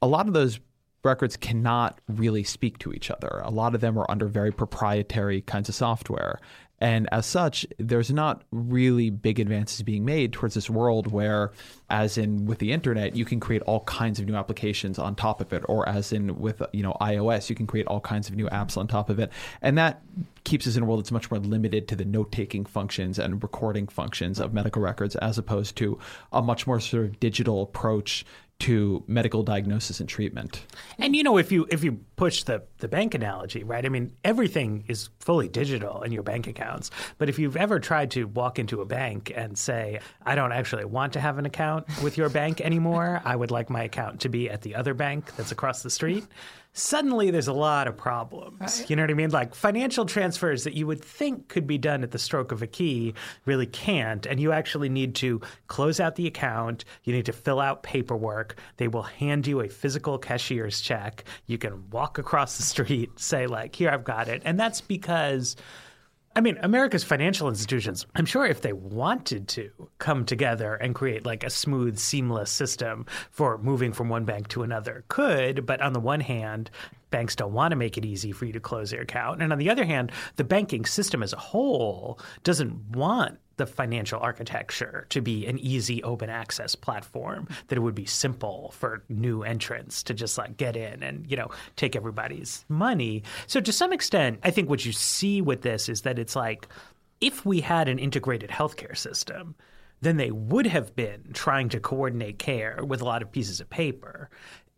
a 0.00 0.06
lot 0.06 0.28
of 0.28 0.32
those 0.32 0.60
records 1.02 1.36
cannot 1.36 1.98
really 2.06 2.44
speak 2.44 2.78
to 2.78 2.92
each 2.92 3.10
other. 3.10 3.42
A 3.42 3.50
lot 3.50 3.74
of 3.74 3.80
them 3.80 3.98
are 3.98 4.08
under 4.08 4.26
very 4.26 4.52
proprietary 4.52 5.40
kinds 5.40 5.68
of 5.68 5.74
software. 5.74 6.38
And 6.82 7.08
as 7.12 7.26
such, 7.26 7.64
there's 7.78 8.10
not 8.10 8.42
really 8.50 9.08
big 9.08 9.38
advances 9.38 9.82
being 9.82 10.04
made 10.04 10.32
towards 10.32 10.56
this 10.56 10.68
world 10.68 11.12
where, 11.12 11.52
as 11.88 12.18
in 12.18 12.44
with 12.44 12.58
the 12.58 12.72
internet, 12.72 13.14
you 13.14 13.24
can 13.24 13.38
create 13.38 13.62
all 13.62 13.84
kinds 13.84 14.18
of 14.18 14.26
new 14.26 14.34
applications 14.34 14.98
on 14.98 15.14
top 15.14 15.40
of 15.40 15.52
it, 15.52 15.62
or 15.68 15.88
as 15.88 16.12
in 16.12 16.40
with 16.40 16.60
you 16.72 16.82
know 16.82 16.96
iOS, 17.00 17.48
you 17.48 17.54
can 17.54 17.68
create 17.68 17.86
all 17.86 18.00
kinds 18.00 18.28
of 18.28 18.34
new 18.34 18.48
apps 18.48 18.76
on 18.76 18.88
top 18.88 19.10
of 19.10 19.20
it, 19.20 19.30
and 19.62 19.78
that 19.78 20.02
keeps 20.42 20.66
us 20.66 20.74
in 20.74 20.82
a 20.82 20.86
world 20.86 20.98
that's 20.98 21.12
much 21.12 21.30
more 21.30 21.38
limited 21.38 21.86
to 21.86 21.94
the 21.94 22.04
note-taking 22.04 22.64
functions 22.64 23.16
and 23.16 23.44
recording 23.44 23.86
functions 23.86 24.40
of 24.40 24.52
medical 24.52 24.82
records, 24.82 25.14
as 25.16 25.38
opposed 25.38 25.76
to 25.76 25.96
a 26.32 26.42
much 26.42 26.66
more 26.66 26.80
sort 26.80 27.04
of 27.04 27.20
digital 27.20 27.62
approach 27.62 28.26
to 28.62 29.02
medical 29.08 29.42
diagnosis 29.42 29.98
and 29.98 30.08
treatment. 30.08 30.64
And 30.96 31.16
you 31.16 31.24
know, 31.24 31.36
if 31.36 31.50
you 31.50 31.66
if 31.68 31.82
you 31.82 31.98
push 32.14 32.44
the 32.44 32.62
the 32.78 32.86
bank 32.86 33.12
analogy, 33.12 33.64
right? 33.64 33.84
I 33.84 33.88
mean, 33.88 34.12
everything 34.22 34.84
is 34.86 35.10
fully 35.18 35.48
digital 35.48 36.02
in 36.02 36.12
your 36.12 36.22
bank 36.22 36.46
accounts. 36.46 36.92
But 37.18 37.28
if 37.28 37.40
you've 37.40 37.56
ever 37.56 37.80
tried 37.80 38.12
to 38.12 38.24
walk 38.24 38.60
into 38.60 38.80
a 38.80 38.84
bank 38.84 39.32
and 39.34 39.58
say, 39.58 39.98
"I 40.24 40.36
don't 40.36 40.52
actually 40.52 40.84
want 40.84 41.12
to 41.14 41.20
have 41.20 41.38
an 41.38 41.46
account 41.46 41.86
with 42.04 42.16
your 42.16 42.28
bank 42.28 42.60
anymore. 42.60 43.20
I 43.24 43.34
would 43.34 43.50
like 43.50 43.68
my 43.68 43.82
account 43.82 44.20
to 44.20 44.28
be 44.28 44.48
at 44.48 44.62
the 44.62 44.76
other 44.76 44.94
bank 44.94 45.34
that's 45.34 45.50
across 45.50 45.82
the 45.82 45.90
street." 45.90 46.24
Suddenly 46.72 47.30
there's 47.30 47.48
a 47.48 47.52
lot 47.52 47.86
of 47.86 47.96
problems. 47.96 48.60
Right. 48.60 48.90
You 48.90 48.96
know 48.96 49.02
what 49.02 49.10
I 49.10 49.14
mean? 49.14 49.30
Like 49.30 49.54
financial 49.54 50.06
transfers 50.06 50.64
that 50.64 50.74
you 50.74 50.86
would 50.86 51.04
think 51.04 51.48
could 51.48 51.66
be 51.66 51.78
done 51.78 52.02
at 52.02 52.10
the 52.10 52.18
stroke 52.18 52.52
of 52.52 52.62
a 52.62 52.66
key 52.66 53.14
really 53.44 53.66
can't. 53.66 54.26
And 54.26 54.40
you 54.40 54.52
actually 54.52 54.88
need 54.88 55.14
to 55.16 55.40
close 55.66 56.00
out 56.00 56.16
the 56.16 56.26
account. 56.26 56.84
You 57.04 57.12
need 57.12 57.26
to 57.26 57.32
fill 57.32 57.60
out 57.60 57.82
paperwork. 57.82 58.56
They 58.78 58.88
will 58.88 59.02
hand 59.02 59.46
you 59.46 59.60
a 59.60 59.68
physical 59.68 60.18
cashier's 60.18 60.80
check. 60.80 61.24
You 61.46 61.58
can 61.58 61.90
walk 61.90 62.18
across 62.18 62.56
the 62.56 62.62
street, 62.62 63.18
say, 63.18 63.46
like, 63.46 63.74
here, 63.74 63.90
I've 63.90 64.04
got 64.04 64.28
it. 64.28 64.42
And 64.44 64.58
that's 64.58 64.80
because 64.80 65.56
I 66.34 66.40
mean, 66.40 66.58
America's 66.62 67.04
financial 67.04 67.48
institutions, 67.48 68.06
I'm 68.14 68.24
sure 68.24 68.46
if 68.46 68.62
they 68.62 68.72
wanted 68.72 69.48
to 69.48 69.70
come 69.98 70.24
together 70.24 70.74
and 70.74 70.94
create 70.94 71.26
like 71.26 71.44
a 71.44 71.50
smooth, 71.50 71.98
seamless 71.98 72.50
system 72.50 73.04
for 73.30 73.58
moving 73.58 73.92
from 73.92 74.08
one 74.08 74.24
bank 74.24 74.48
to 74.48 74.62
another, 74.62 75.04
could. 75.08 75.66
But 75.66 75.82
on 75.82 75.92
the 75.92 76.00
one 76.00 76.20
hand, 76.20 76.70
banks 77.10 77.36
don't 77.36 77.52
want 77.52 77.72
to 77.72 77.76
make 77.76 77.98
it 77.98 78.06
easy 78.06 78.32
for 78.32 78.46
you 78.46 78.52
to 78.54 78.60
close 78.60 78.92
your 78.92 79.02
account. 79.02 79.42
And 79.42 79.52
on 79.52 79.58
the 79.58 79.68
other 79.68 79.84
hand, 79.84 80.10
the 80.36 80.44
banking 80.44 80.86
system 80.86 81.22
as 81.22 81.34
a 81.34 81.38
whole 81.38 82.18
doesn't 82.44 82.96
want 82.96 83.38
the 83.56 83.66
financial 83.66 84.20
architecture 84.20 85.06
to 85.10 85.20
be 85.20 85.46
an 85.46 85.58
easy 85.58 86.02
open 86.02 86.30
access 86.30 86.74
platform 86.74 87.48
that 87.68 87.76
it 87.76 87.80
would 87.80 87.94
be 87.94 88.06
simple 88.06 88.72
for 88.76 89.02
new 89.08 89.42
entrants 89.42 90.02
to 90.02 90.14
just 90.14 90.38
like 90.38 90.56
get 90.56 90.76
in 90.76 91.02
and 91.02 91.30
you 91.30 91.36
know 91.36 91.48
take 91.76 91.94
everybody's 91.96 92.64
money 92.68 93.22
so 93.46 93.60
to 93.60 93.72
some 93.72 93.92
extent 93.92 94.38
i 94.42 94.50
think 94.50 94.68
what 94.68 94.84
you 94.84 94.92
see 94.92 95.40
with 95.40 95.62
this 95.62 95.88
is 95.88 96.02
that 96.02 96.18
it's 96.18 96.36
like 96.36 96.68
if 97.20 97.46
we 97.46 97.60
had 97.60 97.88
an 97.88 97.98
integrated 97.98 98.50
healthcare 98.50 98.96
system 98.96 99.54
then 100.00 100.16
they 100.16 100.32
would 100.32 100.66
have 100.66 100.96
been 100.96 101.30
trying 101.32 101.68
to 101.68 101.78
coordinate 101.78 102.38
care 102.38 102.84
with 102.84 103.00
a 103.00 103.04
lot 103.04 103.22
of 103.22 103.30
pieces 103.30 103.60
of 103.60 103.70
paper 103.70 104.28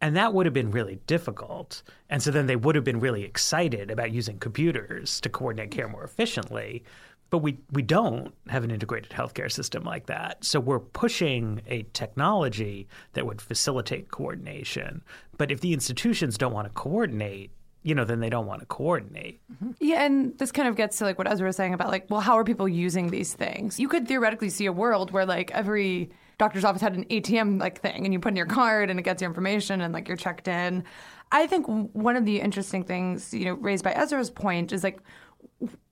and 0.05 0.17
that 0.17 0.35
would 0.35 0.45
have 0.45 0.53
been 0.53 0.71
really 0.71 0.99
difficult. 1.07 1.83
And 2.11 2.23
so 2.23 2.31
then 2.31 2.47
they 2.47 2.57
would 2.57 2.75
have 2.75 2.85
been 2.85 3.01
really 3.01 3.25
excited 3.25 3.91
about 3.91 4.13
using 4.13 4.39
computers 4.39 5.19
to 5.23 5.31
coordinate 5.31 5.71
care 5.71 5.89
more 5.89 6.05
efficiently. 6.05 6.85
But 7.31 7.39
we, 7.39 7.59
we 7.73 7.83
don't 7.83 8.33
have 8.49 8.63
an 8.63 8.71
integrated 8.71 9.11
healthcare 9.11 9.51
system 9.51 9.83
like 9.83 10.07
that. 10.07 10.45
So 10.45 10.61
we're 10.61 10.79
pushing 10.79 11.63
a 11.67 11.83
technology 11.93 12.87
that 13.15 13.27
would 13.27 13.41
facilitate 13.41 14.11
coordination. 14.11 15.03
But 15.37 15.51
if 15.51 15.61
the 15.61 15.73
institutions 15.73 16.39
don't 16.39 16.53
want 16.53 16.69
to 16.69 16.75
coordinate, 16.75 17.51
you 17.85 17.95
know, 17.95 18.05
then 18.05 18.21
they 18.21 18.31
don't 18.31 18.47
want 18.47 18.61
to 18.61 18.67
coordinate. 18.67 19.41
Mm-hmm. 19.53 19.73
Yeah, 19.79 20.05
and 20.05 20.37
this 20.39 20.51
kind 20.51 20.69
of 20.69 20.75
gets 20.75 20.99
to 20.99 21.05
like 21.05 21.19
what 21.19 21.31
Ezra 21.31 21.47
was 21.47 21.57
saying 21.57 21.75
about 21.75 21.89
like, 21.91 22.07
well, 22.09 22.21
how 22.21 22.39
are 22.39 22.45
people 22.45 22.67
using 22.67 23.11
these 23.11 23.35
things? 23.35 23.79
You 23.79 23.89
could 23.89 24.09
theoretically 24.09 24.49
see 24.49 24.67
a 24.67 24.73
world 24.73 25.11
where 25.11 25.27
like 25.27 25.51
every 25.51 26.11
doctor's 26.39 26.65
office 26.65 26.81
had 26.81 26.95
an 26.95 27.05
ATM 27.05 27.61
like 27.61 27.81
thing, 27.81 28.05
and 28.05 28.13
you 28.13 28.19
put 28.19 28.31
in 28.31 28.37
your 28.37 28.47
card 28.47 28.91
and 28.91 28.99
it 28.99 29.03
gets 29.03 29.21
your 29.21 29.31
information 29.31 29.83
and 29.83 29.93
like 29.93 30.09
you're 30.09 30.17
checked 30.17 30.49
in. 30.49 30.83
I 31.31 31.47
think 31.47 31.67
one 31.67 32.17
of 32.17 32.25
the 32.25 32.41
interesting 32.41 32.85
things, 32.85 33.35
you 33.35 33.45
know, 33.45 33.55
raised 33.55 33.85
by 33.85 33.93
Ezra's 33.93 34.31
point 34.31 34.73
is 34.73 34.83
like 34.83 35.01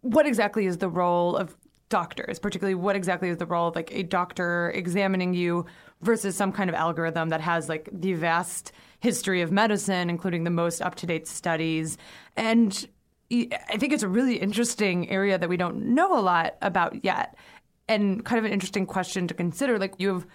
what 0.01 0.27
exactly 0.27 0.67
is 0.67 0.79
the 0.79 0.89
role 0.89 1.37
of 1.37 1.57
doctors, 1.89 2.39
particularly 2.39 2.75
what 2.75 2.97
exactly 2.97 3.29
is 3.29 3.37
the 3.37 3.47
role 3.47 3.69
of 3.69 3.77
like 3.77 3.93
a 3.93 4.03
doctor 4.03 4.71
examining 4.75 5.35
you 5.35 5.67
versus 6.01 6.35
some 6.35 6.51
kind 6.51 6.71
of 6.71 6.75
algorithm 6.75 7.29
that 7.29 7.41
has 7.41 7.69
like 7.69 7.89
the 7.93 8.15
vast 8.15 8.73
history 9.01 9.43
of 9.43 9.53
medicine, 9.53 10.09
including 10.09 10.45
the 10.45 10.51
most 10.51 10.81
up 10.81 10.95
to 10.95 11.07
date 11.07 11.27
studies. 11.29 11.99
And 12.37 12.89
I 13.31 13.77
think 13.79 13.93
it's 13.93 14.03
a 14.03 14.09
really 14.09 14.37
interesting 14.37 15.11
area 15.11 15.39
that 15.39 15.49
we 15.49 15.57
don't 15.57 15.95
know 15.95 16.19
a 16.19 16.21
lot 16.21 16.57
about 16.63 17.05
yet. 17.05 17.37
And 17.89 18.25
kind 18.25 18.39
of 18.39 18.45
an 18.45 18.53
interesting 18.53 18.87
question 18.87 19.27
to 19.27 19.35
consider. 19.35 19.79
Like, 19.79 19.95
you 19.99 20.09
have 20.15 20.27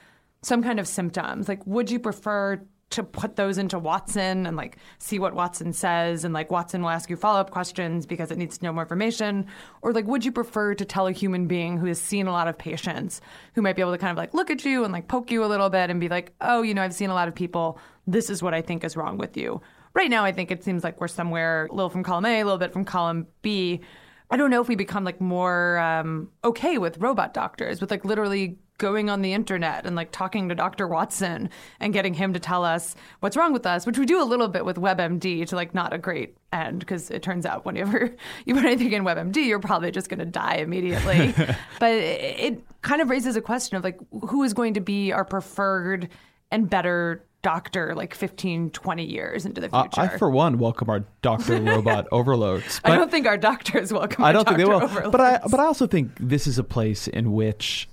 some 0.44 0.62
kind 0.62 0.80
of 0.80 0.88
symptoms. 0.88 1.48
Like, 1.48 1.66
would 1.66 1.90
you 1.90 2.00
prefer 2.00 2.62
to 2.90 3.04
put 3.04 3.36
those 3.36 3.58
into 3.58 3.78
Watson 3.78 4.46
and 4.46 4.56
like 4.56 4.78
see 4.98 5.20
what 5.20 5.34
Watson 5.34 5.74
says 5.74 6.24
and 6.24 6.34
like 6.34 6.50
Watson 6.50 6.82
will 6.82 6.90
ask 6.90 7.10
you 7.10 7.18
follow-up 7.18 7.52
questions 7.52 8.06
because 8.06 8.32
it 8.32 8.38
needs 8.38 8.58
to 8.58 8.64
know 8.64 8.72
more 8.72 8.84
information. 8.84 9.46
Or 9.82 9.92
like 9.92 10.06
would 10.06 10.24
you 10.24 10.32
prefer 10.32 10.74
to 10.74 10.86
tell 10.86 11.08
a 11.08 11.12
human 11.12 11.48
being 11.48 11.78
who 11.78 11.88
has 11.88 12.00
seen 12.00 12.28
a 12.28 12.32
lot 12.32 12.48
of 12.48 12.58
patients 12.58 13.20
who 13.54 13.62
might 13.62 13.76
be 13.76 13.82
able 13.82 13.92
to 13.92 13.98
kind 13.98 14.12
of 14.12 14.18
like 14.18 14.34
look 14.34 14.50
at 14.50 14.64
you 14.64 14.84
and 14.84 14.94
like 14.94 15.08
poke 15.10 15.32
you 15.32 15.44
a 15.44 15.48
little 15.48 15.70
bit 15.70 15.90
and 15.90 16.00
be 16.00 16.08
like 16.08 16.34
oh 16.40 16.62
you 16.62 16.74
know 16.74 16.82
I've 16.82 16.94
seen 16.94 17.10
a 17.10 17.16
lot 17.16 17.28
of 17.28 17.36
people. 17.36 17.78
This 18.06 18.30
is 18.30 18.42
what 18.42 18.54
I 18.54 18.62
think 18.62 18.86
is 18.86 18.96
wrong 18.96 19.18
with 19.18 19.36
you. 19.36 19.62
Right 19.94 20.10
now 20.10 20.24
I 20.24 20.32
think 20.32 20.50
it 20.50 20.64
seems 20.64 20.84
like 20.84 21.02
we're 21.02 21.10
somewhere 21.10 21.66
a 21.66 21.74
little 21.74 21.90
from 21.90 22.04
column 22.04 22.26
A 22.26 22.40
a 22.40 22.46
little 22.46 22.58
bit 22.58 22.72
from 22.72 22.86
column 22.86 23.28
B. 23.42 23.82
I 24.30 24.38
don't 24.38 24.50
know 24.50 24.62
if 24.62 24.68
we 24.68 24.76
become 24.76 25.04
like 25.04 25.22
more 25.22 25.78
um, 25.78 26.30
okay 26.44 26.78
with 26.78 26.98
robot 27.00 27.34
doctors, 27.34 27.80
with 27.80 27.92
like 27.92 28.04
literally 28.04 28.60
going 28.78 29.10
on 29.10 29.22
the 29.22 29.34
internet 29.34 29.86
and 29.86 29.96
like 29.96 30.12
talking 30.12 30.50
to 30.50 30.56
Dr. 30.56 30.88
Watson 30.88 31.50
and 31.80 31.94
getting 31.94 32.14
him 32.14 32.34
to 32.34 32.40
tell 32.40 32.64
us 32.64 32.96
what's 33.20 33.36
wrong 33.36 33.54
with 33.54 33.66
us, 33.66 33.86
which 33.86 33.98
we 33.98 34.06
do 34.06 34.22
a 34.22 34.26
little 34.26 34.48
bit 34.48 34.66
with 34.66 34.78
WebMD 34.78 35.48
to 35.48 35.56
like 35.56 35.74
not 35.74 35.94
a 35.94 35.98
great 35.98 36.38
end 36.54 36.80
because 36.80 37.10
it 37.10 37.24
turns 37.24 37.46
out 37.46 37.66
whenever 37.66 38.14
you 38.46 38.54
put 38.54 38.66
anything 38.66 38.94
in 38.94 39.04
WebMD, 39.04 39.46
you're 39.46 39.60
probably 39.60 39.92
just 39.92 40.10
going 40.10 40.20
to 40.20 40.26
die 40.26 40.56
immediately. 40.56 41.34
but 41.80 41.92
it, 41.92 42.64
kind 42.84 43.02
of 43.02 43.10
raises 43.10 43.36
a 43.36 43.42
question 43.42 43.76
of 43.76 43.84
like 43.84 44.00
who 44.30 44.44
is 44.44 44.54
going 44.54 44.76
to 44.76 44.80
be 44.80 45.12
our 45.12 45.26
preferred 45.26 46.08
and 46.52 46.70
better 46.70 47.26
doctor 47.42 47.94
like 47.96 48.14
15 48.14 48.70
20 48.70 49.04
years 49.04 49.46
into 49.46 49.60
the 49.60 49.68
future. 49.68 50.00
Uh, 50.00 50.04
I 50.04 50.18
for 50.18 50.30
one 50.30 50.58
welcome 50.58 50.90
our 50.90 51.04
doctor 51.22 51.60
robot 51.62 52.08
overloads. 52.14 52.80
I 52.86 52.96
don't 52.96 53.12
think 53.12 53.28
our 53.28 53.36
doctors 53.36 53.92
welcome 53.92 54.24
I 54.24 54.32
don't 54.32 54.46
think 54.46 54.58
they 54.58 54.64
will. 54.64 54.82
Overloads. 54.84 55.12
But 55.12 55.22
I 55.22 55.40
but 55.50 55.60
I 55.60 55.66
also 55.66 55.86
think 55.86 56.12
this 56.18 56.48
is 56.48 56.58
a 56.60 56.64
place 56.64 57.10
in 57.10 57.34
which 57.34 57.90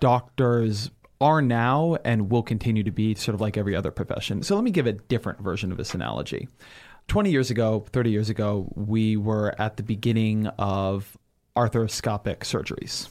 doctors 0.00 0.90
are 1.20 1.40
now 1.40 1.96
and 2.04 2.30
will 2.30 2.42
continue 2.42 2.82
to 2.82 2.90
be 2.90 3.14
sort 3.14 3.34
of 3.34 3.40
like 3.40 3.56
every 3.56 3.74
other 3.74 3.90
profession. 3.90 4.42
So 4.42 4.54
let 4.54 4.64
me 4.64 4.70
give 4.70 4.86
a 4.86 4.92
different 4.92 5.40
version 5.40 5.70
of 5.72 5.78
this 5.78 5.94
analogy. 5.94 6.48
20 7.08 7.30
years 7.30 7.50
ago, 7.50 7.84
30 7.92 8.10
years 8.10 8.30
ago, 8.30 8.70
we 8.74 9.16
were 9.16 9.54
at 9.58 9.76
the 9.76 9.82
beginning 9.82 10.46
of 10.58 11.16
arthroscopic 11.56 12.38
surgeries. 12.40 13.08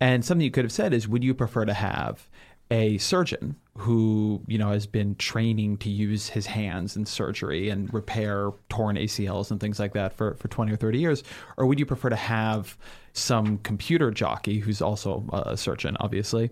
And 0.00 0.24
something 0.24 0.44
you 0.44 0.50
could 0.50 0.64
have 0.64 0.72
said 0.72 0.92
is 0.92 1.08
would 1.08 1.24
you 1.24 1.34
prefer 1.34 1.64
to 1.64 1.74
have 1.74 2.28
a 2.70 2.98
surgeon 2.98 3.56
who, 3.76 4.42
you 4.46 4.58
know, 4.58 4.70
has 4.70 4.86
been 4.86 5.14
training 5.16 5.78
to 5.78 5.88
use 5.88 6.28
his 6.28 6.46
hands 6.46 6.96
in 6.96 7.06
surgery 7.06 7.70
and 7.70 7.92
repair 7.94 8.50
torn 8.68 8.96
ACLs 8.96 9.50
and 9.50 9.60
things 9.60 9.78
like 9.78 9.94
that 9.94 10.12
for, 10.12 10.34
for 10.34 10.48
20 10.48 10.72
or 10.72 10.76
30 10.76 10.98
years? 10.98 11.24
Or 11.56 11.66
would 11.66 11.78
you 11.78 11.86
prefer 11.86 12.10
to 12.10 12.16
have 12.16 12.76
some 13.18 13.58
computer 13.58 14.10
jockey 14.10 14.58
who's 14.58 14.80
also 14.80 15.24
a 15.32 15.56
surgeon, 15.56 15.96
obviously, 16.00 16.50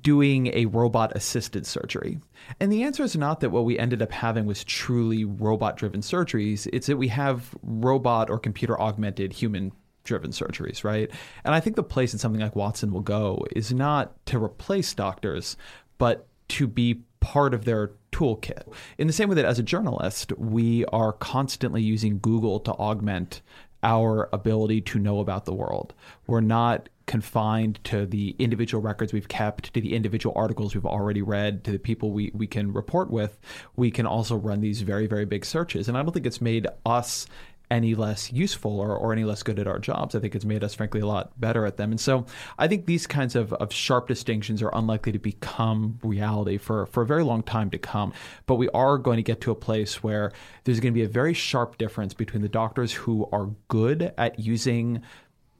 doing 0.00 0.48
a 0.48 0.66
robot 0.66 1.12
assisted 1.14 1.66
surgery? 1.66 2.18
And 2.60 2.72
the 2.72 2.84
answer 2.84 3.02
is 3.02 3.16
not 3.16 3.40
that 3.40 3.50
what 3.50 3.64
we 3.64 3.78
ended 3.78 4.02
up 4.02 4.12
having 4.12 4.46
was 4.46 4.64
truly 4.64 5.24
robot 5.24 5.76
driven 5.76 6.00
surgeries. 6.00 6.68
It's 6.72 6.86
that 6.86 6.96
we 6.96 7.08
have 7.08 7.54
robot 7.62 8.30
or 8.30 8.38
computer 8.38 8.80
augmented 8.80 9.32
human 9.32 9.72
driven 10.04 10.30
surgeries, 10.30 10.84
right? 10.84 11.10
And 11.44 11.54
I 11.54 11.60
think 11.60 11.76
the 11.76 11.82
place 11.82 12.12
that 12.12 12.18
something 12.18 12.40
like 12.40 12.56
Watson 12.56 12.92
will 12.92 13.00
go 13.00 13.44
is 13.54 13.72
not 13.72 14.24
to 14.26 14.42
replace 14.42 14.94
doctors, 14.94 15.56
but 15.98 16.26
to 16.48 16.66
be 16.66 17.02
part 17.20 17.54
of 17.54 17.64
their 17.64 17.92
toolkit. 18.10 18.64
In 18.98 19.06
the 19.06 19.12
same 19.12 19.28
way 19.28 19.36
that 19.36 19.44
as 19.44 19.58
a 19.58 19.62
journalist, 19.62 20.32
we 20.36 20.84
are 20.86 21.12
constantly 21.12 21.80
using 21.80 22.18
Google 22.18 22.58
to 22.60 22.72
augment 22.72 23.42
our 23.82 24.28
ability 24.32 24.80
to 24.80 24.98
know 24.98 25.20
about 25.20 25.44
the 25.44 25.54
world. 25.54 25.94
We're 26.26 26.40
not 26.40 26.88
confined 27.06 27.80
to 27.84 28.06
the 28.06 28.36
individual 28.38 28.82
records 28.82 29.12
we've 29.12 29.28
kept, 29.28 29.74
to 29.74 29.80
the 29.80 29.94
individual 29.94 30.32
articles 30.36 30.74
we've 30.74 30.86
already 30.86 31.20
read, 31.20 31.64
to 31.64 31.72
the 31.72 31.78
people 31.78 32.12
we, 32.12 32.30
we 32.32 32.46
can 32.46 32.72
report 32.72 33.10
with. 33.10 33.38
We 33.76 33.90
can 33.90 34.06
also 34.06 34.36
run 34.36 34.60
these 34.60 34.82
very, 34.82 35.06
very 35.06 35.24
big 35.24 35.44
searches. 35.44 35.88
And 35.88 35.98
I 35.98 36.02
don't 36.02 36.12
think 36.12 36.26
it's 36.26 36.40
made 36.40 36.66
us 36.86 37.26
any 37.72 37.94
less 37.94 38.30
useful 38.30 38.78
or, 38.78 38.94
or 38.94 39.14
any 39.14 39.24
less 39.24 39.42
good 39.42 39.58
at 39.58 39.66
our 39.66 39.78
jobs. 39.78 40.14
I 40.14 40.20
think 40.20 40.34
it's 40.34 40.44
made 40.44 40.62
us, 40.62 40.74
frankly, 40.74 41.00
a 41.00 41.06
lot 41.06 41.32
better 41.40 41.64
at 41.64 41.78
them. 41.78 41.90
And 41.90 41.98
so 41.98 42.26
I 42.58 42.68
think 42.68 42.84
these 42.84 43.06
kinds 43.06 43.34
of, 43.34 43.54
of 43.54 43.72
sharp 43.72 44.08
distinctions 44.08 44.62
are 44.62 44.70
unlikely 44.74 45.12
to 45.12 45.18
become 45.18 45.98
reality 46.02 46.58
for, 46.58 46.84
for 46.86 47.02
a 47.02 47.06
very 47.06 47.24
long 47.24 47.42
time 47.42 47.70
to 47.70 47.78
come. 47.78 48.12
But 48.44 48.56
we 48.56 48.68
are 48.74 48.98
going 48.98 49.16
to 49.16 49.22
get 49.22 49.40
to 49.40 49.50
a 49.50 49.54
place 49.54 50.02
where 50.02 50.32
there's 50.64 50.80
going 50.80 50.92
to 50.92 50.98
be 50.98 51.04
a 51.04 51.08
very 51.08 51.32
sharp 51.32 51.78
difference 51.78 52.12
between 52.12 52.42
the 52.42 52.48
doctors 52.48 52.92
who 52.92 53.26
are 53.32 53.48
good 53.68 54.12
at 54.18 54.38
using 54.38 55.02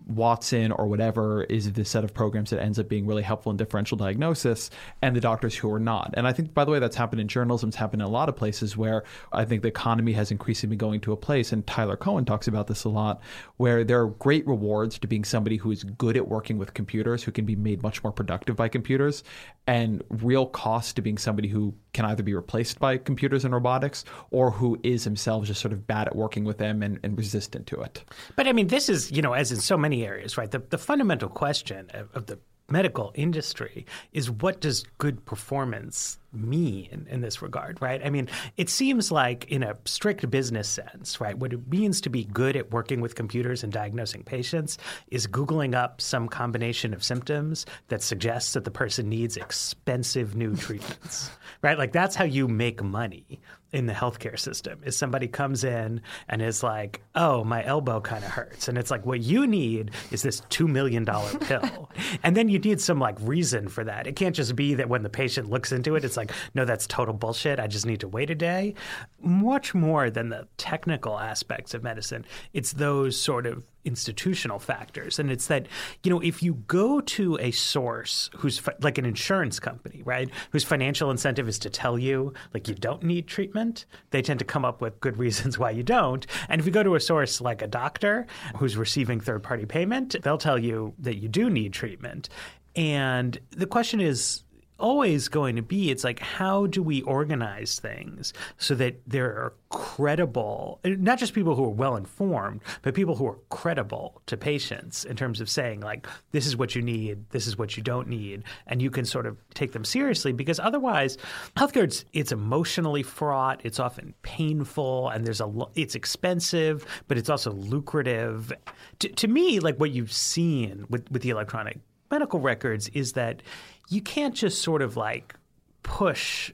Watson 0.06 0.72
or 0.72 0.86
whatever 0.86 1.44
is 1.44 1.72
the 1.72 1.84
set 1.84 2.04
of 2.04 2.14
programs 2.14 2.50
that 2.50 2.60
ends 2.62 2.78
up 2.78 2.88
being 2.88 3.06
really 3.06 3.22
helpful 3.22 3.50
in 3.50 3.56
differential 3.56 3.96
diagnosis, 3.96 4.70
and 5.00 5.14
the 5.14 5.20
doctors 5.20 5.56
who 5.56 5.70
are 5.72 5.80
not. 5.80 6.12
And 6.14 6.26
I 6.26 6.32
think, 6.32 6.54
by 6.54 6.64
the 6.64 6.70
way, 6.70 6.78
that's 6.78 6.96
happened 6.96 7.20
in 7.20 7.28
journalism. 7.28 7.68
It's 7.68 7.76
happened 7.76 8.02
in 8.02 8.08
a 8.08 8.10
lot 8.10 8.28
of 8.28 8.36
places 8.36 8.76
where 8.76 9.04
I 9.32 9.44
think 9.44 9.62
the 9.62 9.68
economy 9.68 10.12
has 10.12 10.30
increasingly 10.30 10.76
going 10.76 11.00
to 11.02 11.12
a 11.12 11.16
place, 11.16 11.52
and 11.52 11.66
Tyler 11.66 11.96
Cowen 11.96 12.24
talks 12.24 12.48
about 12.48 12.66
this 12.66 12.84
a 12.84 12.88
lot, 12.88 13.20
where 13.56 13.84
there 13.84 14.00
are 14.00 14.08
great 14.08 14.46
rewards 14.46 14.98
to 14.98 15.06
being 15.06 15.24
somebody 15.24 15.56
who 15.56 15.70
is 15.70 15.84
good 15.84 16.16
at 16.16 16.28
working 16.28 16.58
with 16.58 16.74
computers, 16.74 17.22
who 17.22 17.32
can 17.32 17.44
be 17.44 17.56
made 17.56 17.82
much 17.82 18.02
more 18.02 18.12
productive 18.12 18.56
by 18.56 18.68
computers, 18.68 19.24
and 19.66 20.02
real 20.08 20.46
cost 20.46 20.96
to 20.96 21.02
being 21.02 21.18
somebody 21.18 21.48
who 21.48 21.74
can 21.92 22.04
either 22.04 22.22
be 22.22 22.34
replaced 22.34 22.80
by 22.80 22.96
computers 22.96 23.44
and 23.44 23.52
robotics 23.52 24.04
or 24.30 24.50
who 24.50 24.78
is 24.82 25.04
himself 25.04 25.44
just 25.44 25.60
sort 25.60 25.72
of 25.72 25.86
bad 25.86 26.08
at 26.08 26.16
working 26.16 26.44
with 26.44 26.58
them 26.58 26.82
and, 26.82 26.98
and 27.02 27.16
resistant 27.16 27.66
to 27.66 27.80
it. 27.80 28.02
But 28.34 28.48
I 28.48 28.52
mean, 28.52 28.68
this 28.68 28.88
is, 28.88 29.12
you 29.12 29.22
know, 29.22 29.34
as 29.34 29.52
in 29.52 29.58
so 29.58 29.76
many 29.76 29.91
areas, 30.00 30.38
right? 30.38 30.50
The, 30.50 30.60
the 30.60 30.78
fundamental 30.78 31.28
question 31.28 31.90
of, 31.92 32.08
of 32.14 32.26
the 32.26 32.38
medical 32.70 33.12
industry 33.14 33.84
is 34.12 34.30
what 34.30 34.60
does 34.60 34.84
good 34.98 35.24
performance 35.26 36.18
mean 36.32 37.06
in 37.10 37.20
this 37.20 37.42
regard, 37.42 37.80
right? 37.80 38.00
I 38.04 38.10
mean, 38.10 38.28
it 38.56 38.68
seems 38.68 39.12
like 39.12 39.44
in 39.50 39.62
a 39.62 39.76
strict 39.84 40.28
business 40.30 40.68
sense, 40.68 41.20
right, 41.20 41.36
what 41.36 41.52
it 41.52 41.68
means 41.68 42.00
to 42.02 42.10
be 42.10 42.24
good 42.24 42.56
at 42.56 42.70
working 42.70 43.00
with 43.00 43.14
computers 43.14 43.62
and 43.62 43.72
diagnosing 43.72 44.22
patients 44.22 44.78
is 45.08 45.26
Googling 45.26 45.74
up 45.74 46.00
some 46.00 46.28
combination 46.28 46.94
of 46.94 47.04
symptoms 47.04 47.66
that 47.88 48.02
suggests 48.02 48.54
that 48.54 48.64
the 48.64 48.70
person 48.70 49.08
needs 49.08 49.36
expensive 49.36 50.34
new 50.34 50.56
treatments, 50.56 51.30
right? 51.62 51.78
Like 51.78 51.92
that's 51.92 52.16
how 52.16 52.24
you 52.24 52.48
make 52.48 52.82
money 52.82 53.40
in 53.72 53.86
the 53.86 53.92
healthcare 53.92 54.38
system 54.38 54.80
is 54.84 54.96
somebody 54.96 55.26
comes 55.26 55.64
in 55.64 56.02
and 56.28 56.42
is 56.42 56.62
like, 56.62 57.02
"Oh, 57.14 57.42
my 57.42 57.64
elbow 57.64 58.00
kind 58.00 58.22
of 58.22 58.30
hurts," 58.30 58.68
and 58.68 58.76
it's 58.76 58.90
like, 58.90 59.06
"What 59.06 59.20
you 59.20 59.46
need 59.46 59.92
is 60.10 60.22
this 60.22 60.42
two 60.50 60.68
million 60.68 61.04
dollar 61.04 61.38
pill," 61.40 61.90
and 62.22 62.36
then 62.36 62.48
you 62.48 62.58
need 62.58 62.80
some 62.80 62.98
like 63.00 63.16
reason 63.20 63.68
for 63.68 63.82
that. 63.84 64.06
It 64.06 64.16
can't 64.16 64.36
just 64.36 64.54
be 64.54 64.74
that 64.74 64.88
when 64.88 65.02
the 65.02 65.08
patient 65.08 65.48
looks 65.50 65.72
into 65.72 65.96
it, 65.96 66.04
it's 66.04 66.16
like, 66.16 66.21
"No, 66.54 66.64
that's 66.64 66.86
total 66.86 67.14
bullshit. 67.14 67.58
I 67.58 67.66
just 67.66 67.86
need 67.86 68.00
to 68.00 68.08
wait 68.08 68.30
a 68.30 68.34
day." 68.34 68.74
Much 69.20 69.74
more 69.74 70.10
than 70.10 70.28
the 70.28 70.46
technical 70.56 71.18
aspects 71.18 71.74
of 71.74 71.82
medicine, 71.82 72.24
it's 72.52 72.72
those 72.72 73.20
sort 73.20 73.46
of 73.46 73.64
institutional 73.84 74.58
factors 74.58 75.18
and 75.18 75.30
it's 75.30 75.48
that 75.48 75.66
you 76.04 76.10
know 76.10 76.20
if 76.20 76.42
you 76.42 76.54
go 76.68 77.00
to 77.00 77.36
a 77.40 77.50
source 77.50 78.30
who's 78.36 78.58
fi- 78.58 78.74
like 78.80 78.96
an 78.96 79.04
insurance 79.04 79.58
company 79.58 80.02
right 80.04 80.30
whose 80.50 80.62
financial 80.62 81.10
incentive 81.10 81.48
is 81.48 81.58
to 81.58 81.68
tell 81.68 81.98
you 81.98 82.32
like 82.54 82.68
you 82.68 82.74
don't 82.76 83.02
need 83.02 83.26
treatment 83.26 83.84
they 84.10 84.22
tend 84.22 84.38
to 84.38 84.44
come 84.44 84.64
up 84.64 84.80
with 84.80 85.00
good 85.00 85.16
reasons 85.18 85.58
why 85.58 85.70
you 85.70 85.82
don't 85.82 86.26
and 86.48 86.60
if 86.60 86.66
you 86.66 86.72
go 86.72 86.84
to 86.84 86.94
a 86.94 87.00
source 87.00 87.40
like 87.40 87.60
a 87.60 87.66
doctor 87.66 88.26
who's 88.56 88.76
receiving 88.76 89.18
third 89.18 89.42
party 89.42 89.66
payment 89.66 90.14
they'll 90.22 90.38
tell 90.38 90.58
you 90.58 90.94
that 90.98 91.16
you 91.16 91.28
do 91.28 91.50
need 91.50 91.72
treatment 91.72 92.28
and 92.76 93.38
the 93.50 93.66
question 93.66 94.00
is 94.00 94.44
always 94.82 95.28
going 95.28 95.56
to 95.56 95.62
be 95.62 95.90
it's 95.90 96.04
like 96.04 96.18
how 96.18 96.66
do 96.66 96.82
we 96.82 97.02
organize 97.02 97.78
things 97.78 98.32
so 98.58 98.74
that 98.74 99.00
there 99.06 99.26
are 99.26 99.54
credible 99.70 100.78
not 100.84 101.18
just 101.18 101.32
people 101.32 101.54
who 101.54 101.64
are 101.64 101.70
well 101.70 101.96
informed 101.96 102.60
but 102.82 102.94
people 102.94 103.14
who 103.14 103.26
are 103.26 103.38
credible 103.48 104.20
to 104.26 104.36
patients 104.36 105.04
in 105.04 105.16
terms 105.16 105.40
of 105.40 105.48
saying 105.48 105.80
like 105.80 106.06
this 106.32 106.46
is 106.46 106.56
what 106.56 106.74
you 106.74 106.82
need 106.82 107.24
this 107.30 107.46
is 107.46 107.56
what 107.56 107.76
you 107.76 107.82
don't 107.82 108.08
need 108.08 108.42
and 108.66 108.82
you 108.82 108.90
can 108.90 109.04
sort 109.04 109.24
of 109.24 109.38
take 109.54 109.72
them 109.72 109.84
seriously 109.84 110.32
because 110.32 110.60
otherwise 110.60 111.16
healthcare 111.56 111.84
it's, 111.84 112.04
it's 112.12 112.32
emotionally 112.32 113.02
fraught 113.02 113.60
it's 113.64 113.80
often 113.80 114.12
painful 114.22 115.08
and 115.08 115.24
there's 115.24 115.40
a 115.40 115.50
it's 115.74 115.94
expensive 115.94 116.84
but 117.08 117.18
it's 117.18 117.30
also 117.30 117.52
lucrative. 117.52 118.52
To, 119.00 119.08
to 119.08 119.28
me 119.28 119.60
like 119.60 119.78
what 119.78 119.90
you've 119.90 120.12
seen 120.12 120.86
with, 120.88 121.10
with 121.10 121.22
the 121.22 121.30
electronic 121.30 121.78
medical 122.10 122.40
records 122.40 122.88
is 122.88 123.12
that 123.12 123.42
you 123.88 124.00
can't 124.00 124.34
just 124.34 124.62
sort 124.62 124.82
of 124.82 124.96
like 124.96 125.34
push 125.82 126.52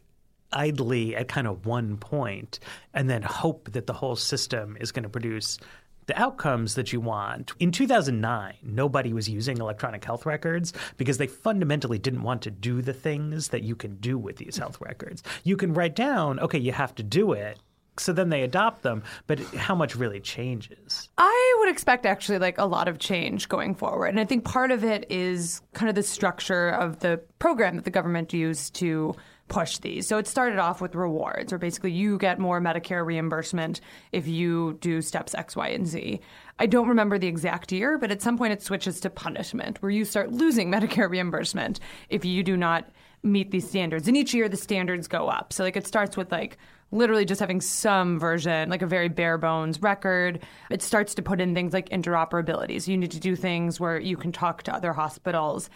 idly 0.53 1.15
at 1.15 1.29
kind 1.29 1.47
of 1.47 1.67
one 1.67 1.97
point 1.97 2.59
and 2.95 3.09
then 3.09 3.23
hope 3.23 3.73
that 3.73 3.87
the 3.87 3.93
whole 3.93 4.17
system 4.17 4.77
is 4.81 4.93
going 4.93 5.03
to 5.03 5.09
produce 5.09 5.59
the 6.07 6.19
outcomes 6.19 6.75
that 6.75 6.91
you 6.91 7.01
want. 7.01 7.53
In 7.61 7.71
2009, 7.71 8.55
nobody 8.63 9.13
was 9.13 9.29
using 9.29 9.59
electronic 9.59 10.03
health 10.03 10.25
records 10.25 10.73
because 10.97 11.19
they 11.19 11.27
fundamentally 11.27 11.99
didn't 11.99 12.23
want 12.23 12.43
to 12.43 12.51
do 12.51 12.81
the 12.81 12.95
things 12.95 13.49
that 13.49 13.63
you 13.63 13.77
can 13.77 13.97
do 13.97 14.19
with 14.19 14.37
these 14.37 14.57
health 14.57 14.81
records. 14.81 15.23
You 15.45 15.57
can 15.57 15.75
write 15.75 15.95
down, 15.95 16.41
okay, 16.41 16.59
you 16.59 16.73
have 16.73 16.95
to 16.95 17.03
do 17.03 17.33
it. 17.33 17.59
So 18.01 18.13
then 18.13 18.29
they 18.29 18.43
adopt 18.43 18.83
them, 18.83 19.03
but 19.27 19.41
how 19.55 19.75
much 19.75 19.97
really 19.97 20.21
changes? 20.21 21.09
I 21.19 21.57
would 21.61 21.69
expect 21.69 22.07
actually 22.07 22.39
like 22.39 22.59
a 22.59 22.65
lot 22.65 22.89
of 22.89 22.99
change 22.99 23.49
going 23.49 23.75
forward. 23.75 24.09
And 24.09 24.21
I 24.21 24.25
think 24.25 24.45
part 24.45 24.71
of 24.71 24.85
it 24.85 25.07
is 25.11 25.61
kind 25.73 25.89
of 25.89 25.95
the 25.95 26.03
structure 26.03 26.71
of 26.71 27.01
the 27.01 27.21
program 27.39 27.77
that 27.77 27.85
the 27.85 27.91
government 27.91 28.33
used 28.33 28.75
to 28.77 29.15
push 29.49 29.79
these. 29.79 30.07
So 30.07 30.19
it 30.19 30.27
started 30.27 30.59
off 30.59 30.81
with 30.81 30.95
rewards, 30.95 31.53
where 31.53 31.59
basically 31.59 31.93
you 31.93 32.19
get 32.19 32.39
more 32.39 32.61
Medicare 32.61 33.05
reimbursement 33.05 33.81
if 34.13 34.27
you 34.27 34.77
do 34.81 35.03
steps 35.03 35.35
X, 35.35 35.57
Y, 35.57 35.69
and 35.69 35.87
Z. 35.87 36.21
I 36.59 36.67
don't 36.67 36.89
remember 36.89 37.19
the 37.19 37.27
exact 37.27 37.73
year, 37.73 37.99
but 37.99 38.11
at 38.11 38.23
some 38.23 38.37
point 38.37 38.53
it 38.53 38.63
switches 38.63 39.01
to 39.01 39.11
punishment, 39.11 39.83
where 39.83 39.91
you 39.91 40.05
start 40.05 40.33
losing 40.33 40.71
Medicare 40.73 41.11
reimbursement 41.11 41.81
if 42.09 42.25
you 42.25 42.43
do 42.43 42.57
not 42.57 42.89
meet 43.23 43.51
these 43.51 43.69
standards. 43.69 44.07
And 44.07 44.17
each 44.17 44.33
year 44.35 44.49
the 44.49 44.57
standards 44.57 45.09
go 45.09 45.29
up. 45.29 45.53
So 45.53 45.65
like 45.65 45.77
it 45.77 45.87
starts 45.87 46.17
with 46.17 46.31
like 46.31 46.59
literally 46.91 47.25
just 47.25 47.41
having 47.41 47.61
some 47.61 48.19
version, 48.19 48.71
like 48.71 48.83
a 48.83 48.87
very 48.87 49.09
bare 49.09 49.39
bones 49.39 49.83
record. 49.83 50.41
It 50.71 50.83
starts 50.83 51.15
to 51.17 51.23
put 51.23 51.41
in 51.41 51.55
things 51.55 51.73
like 51.73 51.89
interoperability. 51.91 52.81
So 52.81 52.91
you 52.91 52.97
need 52.97 53.11
to 53.11 53.21
do 53.21 53.37
things 53.37 53.79
where 53.79 54.01
you 54.01 54.17
can 54.17 54.33
talk 54.33 54.63
to 54.65 54.75
other 54.75 54.93
hospitals. 54.93 55.69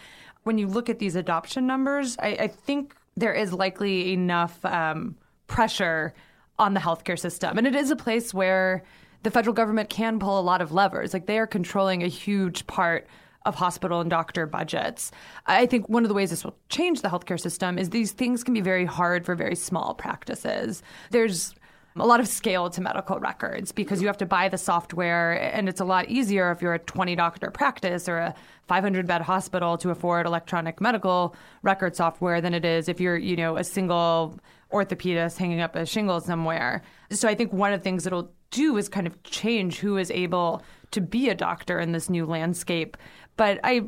When 0.44 0.58
you 0.58 0.66
look 0.66 0.88
at 0.88 0.98
these 0.98 1.14
adoption 1.14 1.66
numbers, 1.66 2.16
I, 2.18 2.28
I 2.28 2.48
think 2.48 2.96
there 3.16 3.34
is 3.34 3.52
likely 3.52 4.12
enough 4.12 4.64
um, 4.64 5.16
pressure 5.46 6.14
on 6.58 6.74
the 6.74 6.80
healthcare 6.80 7.18
system. 7.18 7.58
And 7.58 7.66
it 7.66 7.74
is 7.74 7.90
a 7.90 7.96
place 7.96 8.32
where 8.32 8.82
the 9.22 9.30
federal 9.30 9.54
government 9.54 9.90
can 9.90 10.18
pull 10.18 10.38
a 10.38 10.42
lot 10.42 10.62
of 10.62 10.72
levers. 10.72 11.12
Like 11.12 11.26
they 11.26 11.38
are 11.38 11.46
controlling 11.46 12.02
a 12.02 12.08
huge 12.08 12.66
part 12.66 13.06
of 13.44 13.54
hospital 13.54 14.00
and 14.00 14.10
doctor 14.10 14.46
budgets. 14.46 15.10
I 15.46 15.66
think 15.66 15.88
one 15.88 16.04
of 16.04 16.08
the 16.08 16.14
ways 16.14 16.30
this 16.30 16.44
will 16.44 16.56
change 16.68 17.02
the 17.02 17.08
healthcare 17.08 17.40
system 17.40 17.78
is 17.78 17.90
these 17.90 18.12
things 18.12 18.44
can 18.44 18.54
be 18.54 18.60
very 18.60 18.84
hard 18.84 19.24
for 19.24 19.34
very 19.34 19.56
small 19.56 19.94
practices. 19.94 20.82
There's 21.10 21.54
a 21.96 22.06
lot 22.06 22.20
of 22.20 22.28
scale 22.28 22.70
to 22.70 22.80
medical 22.80 23.18
records 23.18 23.70
because 23.72 24.00
you 24.00 24.06
have 24.06 24.16
to 24.18 24.26
buy 24.26 24.48
the 24.48 24.56
software 24.56 25.32
and 25.32 25.68
it's 25.68 25.80
a 25.80 25.84
lot 25.84 26.08
easier 26.08 26.50
if 26.50 26.62
you're 26.62 26.74
a 26.74 26.78
20 26.78 27.14
doctor 27.16 27.50
practice 27.50 28.08
or 28.08 28.18
a 28.18 28.34
500 28.66 29.06
bed 29.06 29.20
hospital 29.20 29.76
to 29.78 29.90
afford 29.90 30.26
electronic 30.26 30.80
medical 30.80 31.34
record 31.62 31.94
software 31.94 32.40
than 32.40 32.54
it 32.54 32.64
is 32.64 32.88
if 32.88 33.00
you're 33.00 33.18
you 33.18 33.36
know 33.36 33.56
a 33.56 33.64
single 33.64 34.38
orthopedist 34.72 35.36
hanging 35.36 35.60
up 35.60 35.76
a 35.76 35.84
shingle 35.84 36.20
somewhere 36.20 36.82
so 37.10 37.28
i 37.28 37.34
think 37.34 37.52
one 37.52 37.72
of 37.72 37.80
the 37.80 37.84
things 37.84 38.06
it'll 38.06 38.32
do 38.50 38.76
is 38.76 38.88
kind 38.88 39.06
of 39.06 39.22
change 39.22 39.78
who 39.78 39.96
is 39.96 40.10
able 40.10 40.62
to 40.92 41.00
be 41.00 41.28
a 41.28 41.34
doctor 41.34 41.78
in 41.80 41.92
this 41.92 42.08
new 42.08 42.24
landscape 42.24 42.96
but 43.36 43.60
I 43.64 43.84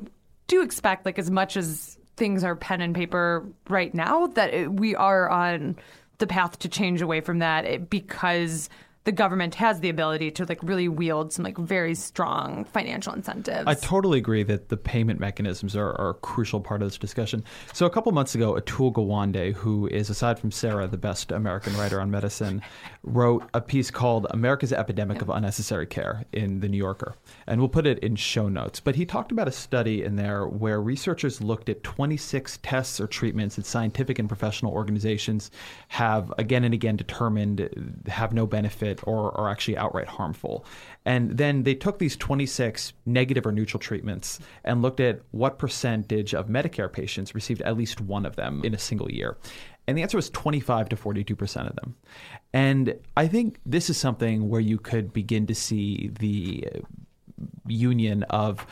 do 0.47 0.63
expect, 0.63 1.07
like, 1.07 1.19
as 1.19 1.31
much 1.31 1.57
as 1.57 1.99
things 2.17 2.45
are 2.45 2.55
pen 2.55 2.81
and 2.81 2.95
paper 2.95 3.47
right 3.69 3.93
now, 3.95 4.29
that 4.29 4.55
it, 4.55 4.73
we 4.73 4.95
are 4.95 5.29
on 5.29 5.77
the 6.19 6.27
path 6.27 6.59
to 6.61 6.69
change 6.69 7.03
away 7.03 7.21
from 7.21 7.41
that 7.41 7.91
because 7.91 8.69
the 9.05 9.13
government 9.13 9.55
has 9.55 9.81
the 9.81 9.91
ability 9.91 10.31
to 10.31 10.47
like 10.47 10.63
really 10.63 10.89
wield 10.89 11.33
some 11.33 11.45
like 11.45 11.59
very 11.59 11.95
strong 11.95 12.65
financial 12.65 13.13
incentives. 13.13 13.65
I 13.67 13.75
totally 13.75 14.19
agree 14.19 14.43
that 14.45 14.71
the 14.71 14.79
payment 14.79 15.21
mechanisms 15.21 15.77
are, 15.77 15.93
are 16.01 16.11
a 16.11 16.15
crucial 16.15 16.61
part 16.61 16.81
of 16.81 16.89
this 16.89 16.97
discussion. 16.97 17.45
So 17.75 17.85
a 17.85 17.91
couple 17.91 18.11
months 18.13 18.35
ago, 18.35 18.55
Atul 18.55 18.93
Gawande, 18.93 19.53
who 19.53 19.87
is 19.89 20.09
aside 20.09 20.39
from 20.39 20.51
Sarah 20.51 20.87
the 20.87 20.97
best 20.97 21.33
American 21.33 21.77
writer 21.77 22.01
on 22.01 22.11
medicine, 22.11 22.63
wrote 23.03 23.45
a 23.53 23.61
piece 23.61 23.91
called 23.91 24.27
"America's 24.31 24.73
Epidemic 24.73 25.21
of 25.21 25.29
Unnecessary 25.29 25.87
Care" 25.87 26.25
in 26.33 26.61
the 26.61 26.69
New 26.69 26.79
Yorker, 26.79 27.15
and 27.47 27.61
we'll 27.61 27.69
put 27.69 27.87
it 27.87 27.99
in 27.99 28.17
show 28.17 28.49
notes. 28.49 28.81
But 28.81 28.97
he 28.97 29.05
talked 29.05 29.33
about 29.33 29.49
a 29.49 29.53
study 29.53 30.03
in 30.03 30.17
there 30.17 30.47
where 30.47 30.81
researchers 30.81 31.43
looked 31.43 31.69
at 31.69 31.83
26 31.83 32.59
tests 32.63 33.01
or 33.01 33.07
treatments 33.07 33.57
that 33.57 33.67
scientific 33.67 34.19
and 34.19 34.29
professional 34.29 34.73
organizations 34.73 35.51
have 35.89 36.33
again 36.39 36.65
and 36.65 36.73
again 36.73 36.97
determined 36.97 38.03
have 38.07 38.33
no 38.33 38.47
benefit 38.47 38.94
or 39.05 39.37
are 39.39 39.51
actually 39.51 39.77
outright 39.77 40.07
harmful. 40.07 40.65
And 41.05 41.37
then 41.37 41.65
they 41.65 41.75
took 41.75 41.99
these 41.99 42.17
26 42.17 42.93
negative 43.05 43.47
or 43.47 43.53
neutral 43.53 43.81
treatments 43.81 44.39
and 44.65 44.83
looked 44.83 45.01
at 45.01 45.21
what 45.33 45.59
percentage 45.59 46.35
of 46.35 46.49
Medicare 46.49 46.93
patients 46.93 47.35
received 47.35 47.63
at 47.63 47.77
least 47.77 48.01
one 48.01 48.25
of 48.25 48.37
them 48.37 48.63
in 48.65 48.75
a 48.75 48.79
single 48.79 49.11
year. 49.11 49.37
And 49.87 49.99
the 49.99 50.03
answer 50.03 50.17
was 50.17 50.31
25 50.31 50.89
to 50.91 50.97
42% 50.97 51.69
of 51.69 51.77
them. 51.77 51.95
And 52.53 52.95
I 53.17 53.29
think 53.29 53.59
this 53.67 53.91
is 53.91 53.99
something 53.99 54.49
where 54.49 54.61
you 54.61 54.79
could 54.79 55.13
begin 55.13 55.47
to 55.49 55.55
see 55.55 56.11
the 56.19 56.67
union 57.67 58.23
of 58.25 58.67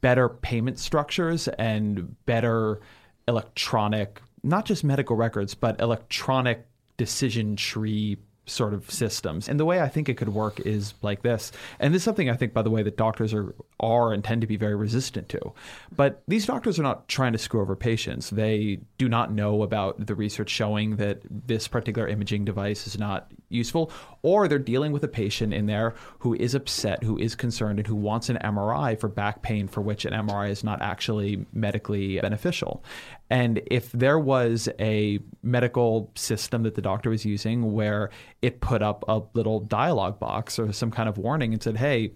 better 0.00 0.28
payment 0.28 0.78
structures 0.78 1.48
and 1.48 2.14
better 2.26 2.80
electronic, 3.26 4.20
not 4.42 4.64
just 4.64 4.84
medical 4.84 5.16
records, 5.16 5.54
but 5.54 5.80
electronic 5.80 6.66
decision 6.96 7.56
tree 7.56 8.18
sort 8.48 8.74
of 8.74 8.90
systems. 8.90 9.48
And 9.48 9.58
the 9.58 9.64
way 9.64 9.80
I 9.80 9.88
think 9.88 10.08
it 10.08 10.16
could 10.16 10.30
work 10.30 10.60
is 10.60 10.94
like 11.02 11.22
this. 11.22 11.52
And 11.78 11.94
this 11.94 12.00
is 12.00 12.04
something 12.04 12.30
I 12.30 12.34
think, 12.34 12.52
by 12.52 12.62
the 12.62 12.70
way, 12.70 12.82
that 12.82 12.96
doctors 12.96 13.34
are, 13.34 13.54
are 13.80 14.12
and 14.12 14.24
tend 14.24 14.40
to 14.40 14.46
be 14.46 14.56
very 14.56 14.74
resistant 14.74 15.28
to. 15.30 15.52
But 15.94 16.22
these 16.26 16.46
doctors 16.46 16.78
are 16.78 16.82
not 16.82 17.08
trying 17.08 17.32
to 17.32 17.38
screw 17.38 17.60
over 17.60 17.76
patients. 17.76 18.30
They 18.30 18.80
do 18.96 19.08
not 19.08 19.32
know 19.32 19.62
about 19.62 20.06
the 20.06 20.14
research 20.14 20.50
showing 20.50 20.96
that 20.96 21.20
this 21.30 21.68
particular 21.68 22.08
imaging 22.08 22.44
device 22.44 22.86
is 22.86 22.98
not 22.98 23.30
useful, 23.48 23.90
or 24.22 24.48
they're 24.48 24.58
dealing 24.58 24.92
with 24.92 25.02
a 25.04 25.08
patient 25.08 25.54
in 25.54 25.66
there 25.66 25.94
who 26.20 26.34
is 26.34 26.54
upset, 26.54 27.02
who 27.02 27.18
is 27.18 27.34
concerned, 27.34 27.78
and 27.78 27.86
who 27.86 27.94
wants 27.94 28.28
an 28.28 28.38
MRI 28.42 28.98
for 28.98 29.08
back 29.08 29.42
pain 29.42 29.68
for 29.68 29.80
which 29.80 30.04
an 30.04 30.12
MRI 30.12 30.50
is 30.50 30.64
not 30.64 30.82
actually 30.82 31.46
medically 31.52 32.20
beneficial. 32.20 32.82
And 33.30 33.60
if 33.66 33.92
there 33.92 34.18
was 34.18 34.68
a 34.78 35.18
medical 35.42 36.10
system 36.14 36.62
that 36.62 36.74
the 36.74 36.82
doctor 36.82 37.10
was 37.10 37.24
using 37.24 37.72
where 37.72 38.10
it 38.42 38.60
put 38.60 38.82
up 38.82 39.04
a 39.08 39.22
little 39.34 39.60
dialogue 39.60 40.18
box 40.18 40.58
or 40.58 40.72
some 40.72 40.90
kind 40.90 41.08
of 41.08 41.18
warning 41.18 41.52
and 41.52 41.62
said, 41.62 41.76
hey, 41.76 42.12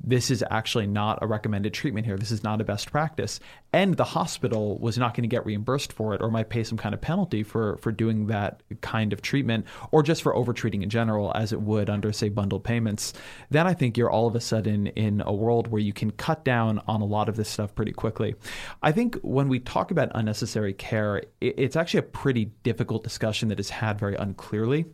this 0.00 0.30
is 0.30 0.44
actually 0.50 0.86
not 0.86 1.18
a 1.22 1.26
recommended 1.26 1.74
treatment 1.74 2.06
here. 2.06 2.16
This 2.16 2.30
is 2.30 2.44
not 2.44 2.60
a 2.60 2.64
best 2.64 2.90
practice. 2.90 3.40
And 3.72 3.96
the 3.96 4.04
hospital 4.04 4.78
was 4.78 4.96
not 4.96 5.14
going 5.14 5.22
to 5.22 5.28
get 5.28 5.44
reimbursed 5.44 5.92
for 5.92 6.14
it 6.14 6.22
or 6.22 6.30
might 6.30 6.48
pay 6.48 6.62
some 6.64 6.78
kind 6.78 6.94
of 6.94 7.00
penalty 7.00 7.42
for, 7.42 7.76
for 7.78 7.92
doing 7.92 8.28
that 8.28 8.62
kind 8.80 9.12
of 9.12 9.20
treatment 9.20 9.66
or 9.90 10.02
just 10.02 10.22
for 10.22 10.34
overtreating 10.34 10.82
in 10.82 10.88
general, 10.88 11.32
as 11.34 11.52
it 11.52 11.60
would 11.60 11.90
under, 11.90 12.12
say, 12.12 12.28
bundled 12.28 12.64
payments. 12.64 13.12
Then 13.50 13.66
I 13.66 13.74
think 13.74 13.98
you're 13.98 14.10
all 14.10 14.26
of 14.26 14.34
a 14.34 14.40
sudden 14.40 14.86
in 14.88 15.22
a 15.26 15.34
world 15.34 15.66
where 15.68 15.82
you 15.82 15.92
can 15.92 16.12
cut 16.12 16.44
down 16.44 16.80
on 16.86 17.02
a 17.02 17.06
lot 17.06 17.28
of 17.28 17.36
this 17.36 17.48
stuff 17.48 17.74
pretty 17.74 17.92
quickly. 17.92 18.34
I 18.82 18.92
think 18.92 19.16
when 19.22 19.48
we 19.48 19.58
talk 19.58 19.90
about 19.90 20.10
unnecessary 20.14 20.72
care, 20.72 21.22
it's 21.40 21.76
actually 21.76 22.00
a 22.00 22.02
pretty 22.04 22.46
difficult 22.62 23.02
discussion 23.02 23.48
that 23.48 23.60
is 23.60 23.68
had 23.68 23.98
very 23.98 24.14
unclearly 24.14 24.86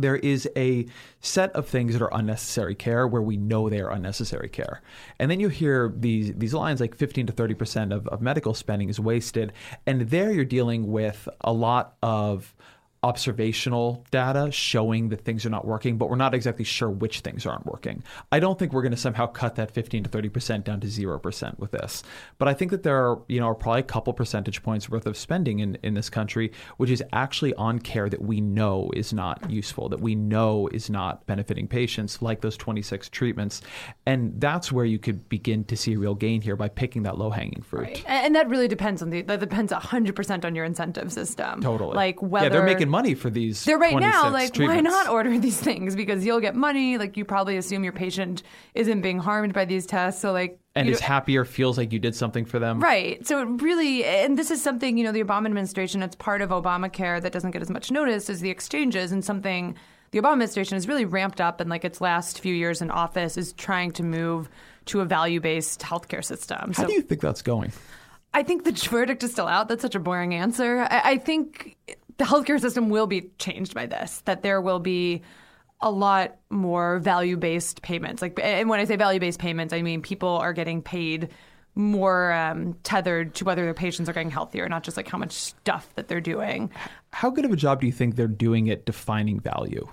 there 0.00 0.16
is 0.16 0.48
a 0.56 0.86
set 1.20 1.52
of 1.52 1.68
things 1.68 1.92
that 1.92 2.02
are 2.02 2.10
unnecessary 2.12 2.74
care 2.74 3.06
where 3.06 3.22
we 3.22 3.36
know 3.36 3.68
they 3.68 3.80
are 3.80 3.90
unnecessary 3.90 4.48
care. 4.48 4.82
And 5.18 5.30
then 5.30 5.40
you 5.40 5.48
hear 5.48 5.92
these 5.96 6.32
these 6.34 6.54
lines 6.54 6.80
like 6.80 6.94
15 6.94 7.26
to 7.26 7.32
30% 7.32 7.94
of, 7.94 8.06
of 8.08 8.20
medical 8.20 8.54
spending 8.54 8.88
is 8.88 9.00
wasted. 9.00 9.52
And 9.86 10.02
there 10.02 10.30
you're 10.30 10.44
dealing 10.44 10.90
with 10.90 11.28
a 11.40 11.52
lot 11.52 11.96
of 12.02 12.54
observational 13.02 14.04
data 14.10 14.50
showing 14.50 15.08
that 15.10 15.24
things 15.24 15.46
are 15.46 15.50
not 15.50 15.64
working, 15.64 15.96
but 15.98 16.10
we're 16.10 16.16
not 16.16 16.34
exactly 16.34 16.64
sure 16.64 16.90
which 16.90 17.20
things 17.20 17.46
aren't 17.46 17.64
working. 17.66 18.02
I 18.32 18.40
don't 18.40 18.58
think 18.58 18.72
we're 18.72 18.82
going 18.82 18.92
to 18.92 18.98
somehow 18.98 19.26
cut 19.26 19.54
that 19.56 19.70
15 19.70 20.04
to 20.04 20.10
30% 20.10 20.64
down 20.64 20.80
to 20.80 20.86
0% 20.88 21.58
with 21.58 21.70
this. 21.70 22.02
But 22.38 22.48
I 22.48 22.54
think 22.54 22.72
that 22.72 22.82
there 22.82 22.96
are, 22.96 23.22
you 23.28 23.38
know, 23.38 23.46
are 23.46 23.54
probably 23.54 23.80
a 23.80 23.84
couple 23.84 24.12
percentage 24.12 24.62
points 24.62 24.88
worth 24.88 25.06
of 25.06 25.16
spending 25.16 25.60
in, 25.60 25.78
in 25.82 25.94
this 25.94 26.10
country, 26.10 26.50
which 26.76 26.90
is 26.90 27.02
actually 27.12 27.54
on 27.54 27.78
care 27.78 28.08
that 28.08 28.22
we 28.22 28.40
know 28.40 28.90
is 28.94 29.12
not 29.12 29.48
useful, 29.48 29.88
that 29.90 30.00
we 30.00 30.14
know 30.14 30.68
is 30.72 30.90
not 30.90 31.24
benefiting 31.26 31.68
patients, 31.68 32.20
like 32.20 32.40
those 32.40 32.56
26 32.56 33.08
treatments. 33.10 33.60
And 34.06 34.40
that's 34.40 34.72
where 34.72 34.84
you 34.84 34.98
could 34.98 35.28
begin 35.28 35.64
to 35.64 35.76
see 35.76 35.94
a 35.94 35.98
real 35.98 36.14
gain 36.16 36.40
here 36.40 36.56
by 36.56 36.68
picking 36.68 37.04
that 37.04 37.16
low 37.16 37.30
hanging 37.30 37.62
fruit. 37.62 37.82
Right. 37.82 38.04
And 38.06 38.34
that 38.34 38.48
really 38.48 38.68
depends 38.68 39.02
on 39.02 39.10
the, 39.10 39.22
that 39.22 39.38
depends 39.38 39.72
100% 39.72 40.44
on 40.44 40.54
your 40.54 40.64
incentive 40.64 41.12
system. 41.12 41.62
Totally. 41.62 41.94
Like 41.94 42.20
whether. 42.20 42.46
Yeah, 42.46 42.50
they're 42.50 42.64
making 42.64 42.87
money 42.88 43.14
for 43.14 43.30
these. 43.30 43.64
They're 43.64 43.78
right 43.78 43.96
now 43.98 44.30
like 44.30 44.52
treatments. 44.52 44.84
why 44.84 44.90
not 44.90 45.08
order 45.08 45.38
these 45.38 45.58
things 45.60 45.94
because 45.94 46.24
you'll 46.24 46.40
get 46.40 46.54
money. 46.54 46.98
Like 46.98 47.16
you 47.16 47.24
probably 47.24 47.56
assume 47.56 47.84
your 47.84 47.92
patient 47.92 48.42
isn't 48.74 49.00
being 49.00 49.18
harmed 49.18 49.54
by 49.54 49.64
these 49.64 49.86
tests, 49.86 50.20
so 50.20 50.32
like 50.32 50.58
and 50.74 50.88
is 50.88 51.00
happier, 51.00 51.44
feels 51.44 51.76
like 51.76 51.92
you 51.92 51.98
did 51.98 52.14
something 52.14 52.44
for 52.44 52.58
them. 52.58 52.80
Right. 52.80 53.26
So 53.26 53.42
it 53.42 53.62
really, 53.62 54.04
and 54.04 54.38
this 54.38 54.50
is 54.50 54.62
something, 54.62 54.96
you 54.96 55.04
know, 55.04 55.12
the 55.12 55.22
Obama 55.22 55.46
administration, 55.46 56.02
it's 56.02 56.16
part 56.16 56.40
of 56.40 56.50
Obamacare 56.50 57.20
that 57.20 57.32
doesn't 57.32 57.50
get 57.50 57.62
as 57.62 57.70
much 57.70 57.90
notice 57.90 58.30
as 58.30 58.40
the 58.40 58.50
exchanges, 58.50 59.12
and 59.12 59.24
something 59.24 59.76
the 60.10 60.20
Obama 60.20 60.32
administration 60.32 60.76
has 60.76 60.88
really 60.88 61.04
ramped 61.04 61.40
up 61.40 61.60
in 61.60 61.68
like 61.68 61.84
its 61.84 62.00
last 62.00 62.40
few 62.40 62.54
years 62.54 62.80
in 62.80 62.90
office 62.90 63.36
is 63.36 63.52
trying 63.52 63.90
to 63.92 64.02
move 64.02 64.48
to 64.86 65.00
a 65.00 65.04
value 65.04 65.40
based 65.40 65.80
healthcare 65.80 66.24
system. 66.24 66.72
So 66.72 66.82
How 66.82 66.88
so 66.88 66.88
do 66.88 66.94
you 66.94 67.02
think 67.02 67.20
that's 67.20 67.42
going? 67.42 67.72
I 68.34 68.42
think 68.42 68.64
the 68.64 68.72
verdict 68.90 69.22
is 69.22 69.32
still 69.32 69.46
out. 69.46 69.68
That's 69.68 69.82
such 69.82 69.94
a 69.94 70.00
boring 70.00 70.34
answer. 70.34 70.86
I, 70.90 71.12
I 71.12 71.18
think 71.18 71.76
the 72.18 72.24
healthcare 72.24 72.60
system 72.60 72.90
will 72.90 73.06
be 73.06 73.30
changed 73.38 73.74
by 73.74 73.86
this, 73.86 74.22
that 74.26 74.42
there 74.42 74.60
will 74.60 74.80
be 74.80 75.22
a 75.80 75.90
lot 75.90 76.36
more 76.50 76.98
value 76.98 77.36
based 77.36 77.82
payments. 77.82 78.20
Like, 78.20 78.38
and 78.42 78.68
when 78.68 78.80
I 78.80 78.84
say 78.84 78.96
value 78.96 79.20
based 79.20 79.38
payments, 79.38 79.72
I 79.72 79.82
mean 79.82 80.02
people 80.02 80.28
are 80.28 80.52
getting 80.52 80.82
paid 80.82 81.30
more 81.74 82.32
um, 82.32 82.74
tethered 82.82 83.36
to 83.36 83.44
whether 83.44 83.62
their 83.62 83.74
patients 83.74 84.08
are 84.08 84.12
getting 84.12 84.30
healthier, 84.30 84.68
not 84.68 84.82
just 84.82 84.96
like 84.96 85.06
how 85.06 85.16
much 85.16 85.30
stuff 85.30 85.88
that 85.94 86.08
they're 86.08 86.20
doing. 86.20 86.70
How 87.12 87.30
good 87.30 87.44
of 87.44 87.52
a 87.52 87.56
job 87.56 87.80
do 87.80 87.86
you 87.86 87.92
think 87.92 88.16
they're 88.16 88.26
doing 88.26 88.68
at 88.68 88.84
defining 88.84 89.38
value? 89.38 89.86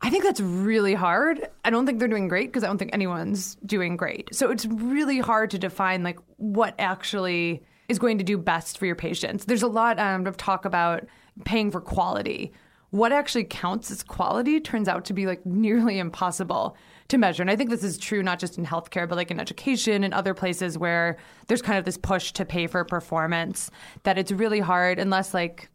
I 0.00 0.10
think 0.10 0.24
that's 0.24 0.40
really 0.40 0.94
hard. 0.94 1.48
I 1.64 1.70
don't 1.70 1.86
think 1.86 2.00
they're 2.00 2.08
doing 2.08 2.26
great 2.26 2.48
because 2.48 2.64
I 2.64 2.66
don't 2.66 2.78
think 2.78 2.92
anyone's 2.92 3.54
doing 3.64 3.96
great. 3.96 4.34
So 4.34 4.50
it's 4.50 4.66
really 4.66 5.20
hard 5.20 5.52
to 5.52 5.58
define 5.60 6.02
like 6.02 6.18
what 6.38 6.74
actually 6.80 7.62
is 7.92 7.98
going 8.00 8.18
to 8.18 8.24
do 8.24 8.36
best 8.36 8.78
for 8.78 8.86
your 8.86 8.96
patients. 8.96 9.44
There's 9.44 9.62
a 9.62 9.68
lot 9.68 10.00
um, 10.00 10.26
of 10.26 10.36
talk 10.36 10.64
about 10.64 11.06
paying 11.44 11.70
for 11.70 11.80
quality. 11.80 12.52
What 12.90 13.12
actually 13.12 13.44
counts 13.44 13.90
as 13.90 14.02
quality 14.02 14.60
turns 14.60 14.88
out 14.88 15.04
to 15.06 15.12
be 15.12 15.26
like 15.26 15.46
nearly 15.46 15.98
impossible 15.98 16.76
to 17.08 17.18
measure. 17.18 17.42
And 17.42 17.50
I 17.50 17.56
think 17.56 17.70
this 17.70 17.84
is 17.84 17.96
true 17.96 18.22
not 18.22 18.38
just 18.38 18.58
in 18.58 18.66
healthcare, 18.66 19.08
but 19.08 19.16
like 19.16 19.30
in 19.30 19.38
education 19.38 20.02
and 20.04 20.12
other 20.12 20.34
places 20.34 20.76
where 20.76 21.16
there's 21.46 21.62
kind 21.62 21.78
of 21.78 21.84
this 21.84 21.96
push 21.96 22.32
to 22.32 22.44
pay 22.44 22.66
for 22.66 22.84
performance 22.84 23.70
that 24.02 24.18
it's 24.18 24.32
really 24.32 24.60
hard 24.60 24.98
unless 24.98 25.32
like 25.32 25.70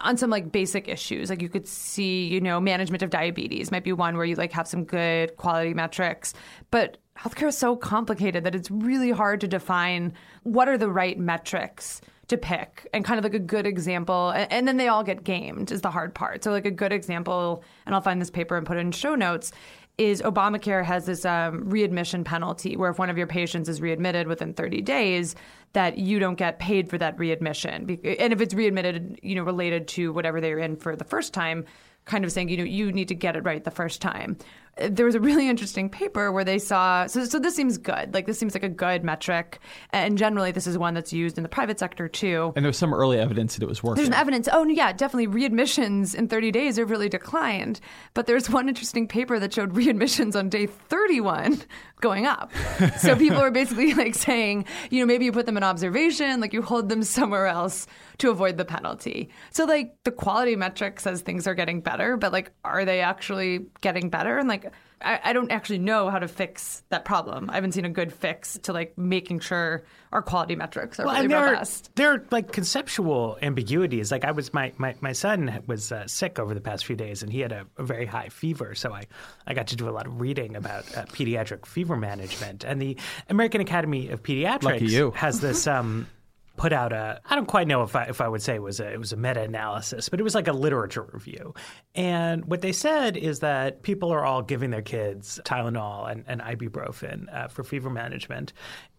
on 0.00 0.16
some 0.16 0.30
like 0.30 0.50
basic 0.50 0.88
issues 0.88 1.28
like 1.30 1.42
you 1.42 1.48
could 1.48 1.68
see 1.68 2.26
you 2.26 2.40
know 2.40 2.58
management 2.58 3.02
of 3.02 3.10
diabetes 3.10 3.70
might 3.70 3.84
be 3.84 3.92
one 3.92 4.16
where 4.16 4.24
you 4.24 4.34
like 4.34 4.50
have 4.50 4.66
some 4.66 4.84
good 4.84 5.36
quality 5.36 5.74
metrics 5.74 6.32
but 6.70 6.96
healthcare 7.18 7.48
is 7.48 7.58
so 7.58 7.76
complicated 7.76 8.44
that 8.44 8.54
it's 8.54 8.70
really 8.70 9.10
hard 9.10 9.40
to 9.40 9.48
define 9.48 10.12
what 10.42 10.68
are 10.68 10.78
the 10.78 10.90
right 10.90 11.18
metrics 11.18 12.00
to 12.28 12.36
pick 12.36 12.88
and 12.92 13.04
kind 13.04 13.18
of 13.18 13.24
like 13.24 13.34
a 13.34 13.38
good 13.38 13.66
example 13.66 14.30
and, 14.30 14.50
and 14.52 14.68
then 14.68 14.76
they 14.76 14.88
all 14.88 15.04
get 15.04 15.22
gamed 15.22 15.70
is 15.70 15.80
the 15.80 15.90
hard 15.90 16.14
part 16.14 16.42
so 16.42 16.50
like 16.50 16.66
a 16.66 16.70
good 16.70 16.92
example 16.92 17.62
and 17.86 17.94
i'll 17.94 18.00
find 18.00 18.20
this 18.20 18.30
paper 18.30 18.56
and 18.56 18.66
put 18.66 18.76
it 18.76 18.80
in 18.80 18.90
show 18.90 19.14
notes 19.14 19.52
is 19.98 20.20
Obamacare 20.20 20.84
has 20.84 21.06
this 21.06 21.24
um, 21.24 21.68
readmission 21.70 22.22
penalty 22.22 22.76
where 22.76 22.90
if 22.90 22.98
one 22.98 23.08
of 23.08 23.16
your 23.16 23.26
patients 23.26 23.68
is 23.68 23.80
readmitted 23.80 24.28
within 24.28 24.52
30 24.52 24.82
days, 24.82 25.34
that 25.72 25.96
you 25.98 26.18
don't 26.18 26.36
get 26.36 26.58
paid 26.58 26.90
for 26.90 26.98
that 26.98 27.18
readmission. 27.18 27.98
And 28.04 28.32
if 28.32 28.40
it's 28.40 28.54
readmitted, 28.54 29.18
you 29.22 29.34
know, 29.34 29.42
related 29.42 29.88
to 29.88 30.12
whatever 30.12 30.40
they 30.40 30.54
were 30.54 30.60
in 30.60 30.76
for 30.76 30.96
the 30.96 31.04
first 31.04 31.32
time, 31.32 31.64
kind 32.04 32.24
of 32.24 32.32
saying, 32.32 32.48
you 32.50 32.56
know, 32.56 32.64
you 32.64 32.92
need 32.92 33.08
to 33.08 33.14
get 33.14 33.36
it 33.36 33.44
right 33.44 33.64
the 33.64 33.70
first 33.70 34.00
time. 34.00 34.36
There 34.78 35.06
was 35.06 35.14
a 35.14 35.20
really 35.20 35.48
interesting 35.48 35.88
paper 35.88 36.30
where 36.30 36.44
they 36.44 36.58
saw, 36.58 37.06
so, 37.06 37.24
so 37.24 37.38
this 37.38 37.56
seems 37.56 37.78
good. 37.78 38.12
Like, 38.12 38.26
this 38.26 38.38
seems 38.38 38.54
like 38.54 38.62
a 38.62 38.68
good 38.68 39.04
metric. 39.04 39.58
And 39.90 40.18
generally, 40.18 40.52
this 40.52 40.66
is 40.66 40.76
one 40.76 40.92
that's 40.92 41.12
used 41.12 41.38
in 41.38 41.42
the 41.42 41.48
private 41.48 41.78
sector 41.78 42.08
too. 42.08 42.52
And 42.56 42.64
there's 42.64 42.76
some 42.76 42.92
early 42.92 43.18
evidence 43.18 43.54
that 43.54 43.62
it 43.62 43.68
was 43.68 43.82
working. 43.82 43.96
There's 43.96 44.08
an 44.08 44.14
evidence. 44.14 44.48
Oh, 44.52 44.66
yeah, 44.66 44.92
definitely 44.92 45.28
readmissions 45.28 46.14
in 46.14 46.28
30 46.28 46.50
days 46.50 46.76
have 46.76 46.90
really 46.90 47.08
declined. 47.08 47.80
But 48.12 48.26
there's 48.26 48.50
one 48.50 48.68
interesting 48.68 49.08
paper 49.08 49.38
that 49.38 49.54
showed 49.54 49.72
readmissions 49.74 50.36
on 50.36 50.48
day 50.50 50.66
31 50.66 51.62
going 52.00 52.26
up. 52.26 52.52
so 52.98 53.16
people 53.16 53.38
are 53.38 53.50
basically 53.50 53.94
like 53.94 54.14
saying, 54.14 54.66
you 54.90 55.00
know, 55.00 55.06
maybe 55.06 55.24
you 55.24 55.32
put 55.32 55.46
them 55.46 55.56
in 55.56 55.62
observation, 55.62 56.40
like 56.40 56.52
you 56.52 56.62
hold 56.62 56.88
them 56.88 57.02
somewhere 57.02 57.46
else 57.46 57.86
to 58.18 58.30
avoid 58.30 58.56
the 58.56 58.64
penalty. 58.64 59.30
So 59.50 59.64
like 59.64 59.96
the 60.04 60.10
quality 60.10 60.56
metric 60.56 61.00
says 61.00 61.22
things 61.22 61.46
are 61.46 61.54
getting 61.54 61.80
better, 61.80 62.16
but 62.16 62.32
like, 62.32 62.52
are 62.64 62.84
they 62.84 63.00
actually 63.00 63.66
getting 63.80 64.10
better? 64.10 64.38
And 64.38 64.48
like, 64.48 64.65
I, 65.02 65.20
I 65.24 65.32
don't 65.34 65.50
actually 65.50 65.78
know 65.78 66.08
how 66.08 66.18
to 66.18 66.26
fix 66.28 66.82
that 66.88 67.04
problem. 67.04 67.50
I 67.50 67.54
haven't 67.56 67.72
seen 67.72 67.84
a 67.84 67.90
good 67.90 68.12
fix 68.12 68.58
to 68.62 68.72
like 68.72 68.96
making 68.96 69.40
sure 69.40 69.84
our 70.10 70.22
quality 70.22 70.56
metrics 70.56 70.98
are 70.98 71.04
Well, 71.04 71.14
really 71.14 71.24
and 71.24 71.32
there 71.32 71.38
are, 71.38 71.52
robust. 71.52 71.90
there 71.96 72.12
are 72.14 72.24
like 72.30 72.50
conceptual 72.52 73.36
ambiguities. 73.42 74.10
Like 74.10 74.24
I 74.24 74.30
was, 74.30 74.54
my 74.54 74.72
my, 74.78 74.94
my 75.00 75.12
son 75.12 75.62
was 75.66 75.92
uh, 75.92 76.06
sick 76.06 76.38
over 76.38 76.54
the 76.54 76.62
past 76.62 76.86
few 76.86 76.96
days, 76.96 77.22
and 77.22 77.30
he 77.30 77.40
had 77.40 77.52
a, 77.52 77.66
a 77.76 77.84
very 77.84 78.06
high 78.06 78.30
fever. 78.30 78.74
So 78.74 78.94
I, 78.94 79.06
I 79.46 79.52
got 79.52 79.66
to 79.68 79.76
do 79.76 79.86
a 79.86 79.92
lot 79.92 80.06
of 80.06 80.18
reading 80.20 80.56
about 80.56 80.84
uh, 80.96 81.04
pediatric 81.06 81.66
fever 81.66 81.96
management. 81.96 82.64
And 82.64 82.80
the 82.80 82.96
American 83.28 83.60
Academy 83.60 84.08
of 84.08 84.22
Pediatrics 84.22 84.62
Lucky 84.62 84.86
you. 84.86 85.10
has 85.12 85.40
this. 85.40 85.66
Um, 85.76 86.06
Put 86.56 86.72
out 86.72 86.92
a 86.92 87.20
I 87.24 87.34
don't 87.34 87.46
quite 87.46 87.68
know 87.68 87.82
if 87.82 87.94
I 87.94 88.04
if 88.04 88.20
I 88.20 88.28
would 88.28 88.42
say 88.42 88.54
it 88.54 88.62
was 88.62 88.80
a 88.80 88.92
it 88.92 88.98
was 88.98 89.12
a 89.12 89.16
meta 89.16 89.42
analysis, 89.42 90.08
but 90.08 90.20
it 90.20 90.22
was 90.22 90.34
like 90.34 90.48
a 90.48 90.52
literature 90.52 91.06
review. 91.12 91.54
And 91.94 92.44
what 92.46 92.62
they 92.62 92.72
said 92.72 93.16
is 93.16 93.40
that 93.40 93.82
people 93.82 94.10
are 94.10 94.24
all 94.24 94.42
giving 94.42 94.70
their 94.70 94.82
kids 94.82 95.38
Tylenol 95.44 96.10
and, 96.10 96.24
and 96.26 96.40
ibuprofen 96.40 97.34
uh, 97.34 97.48
for 97.48 97.62
fever 97.62 97.90
management. 97.90 98.52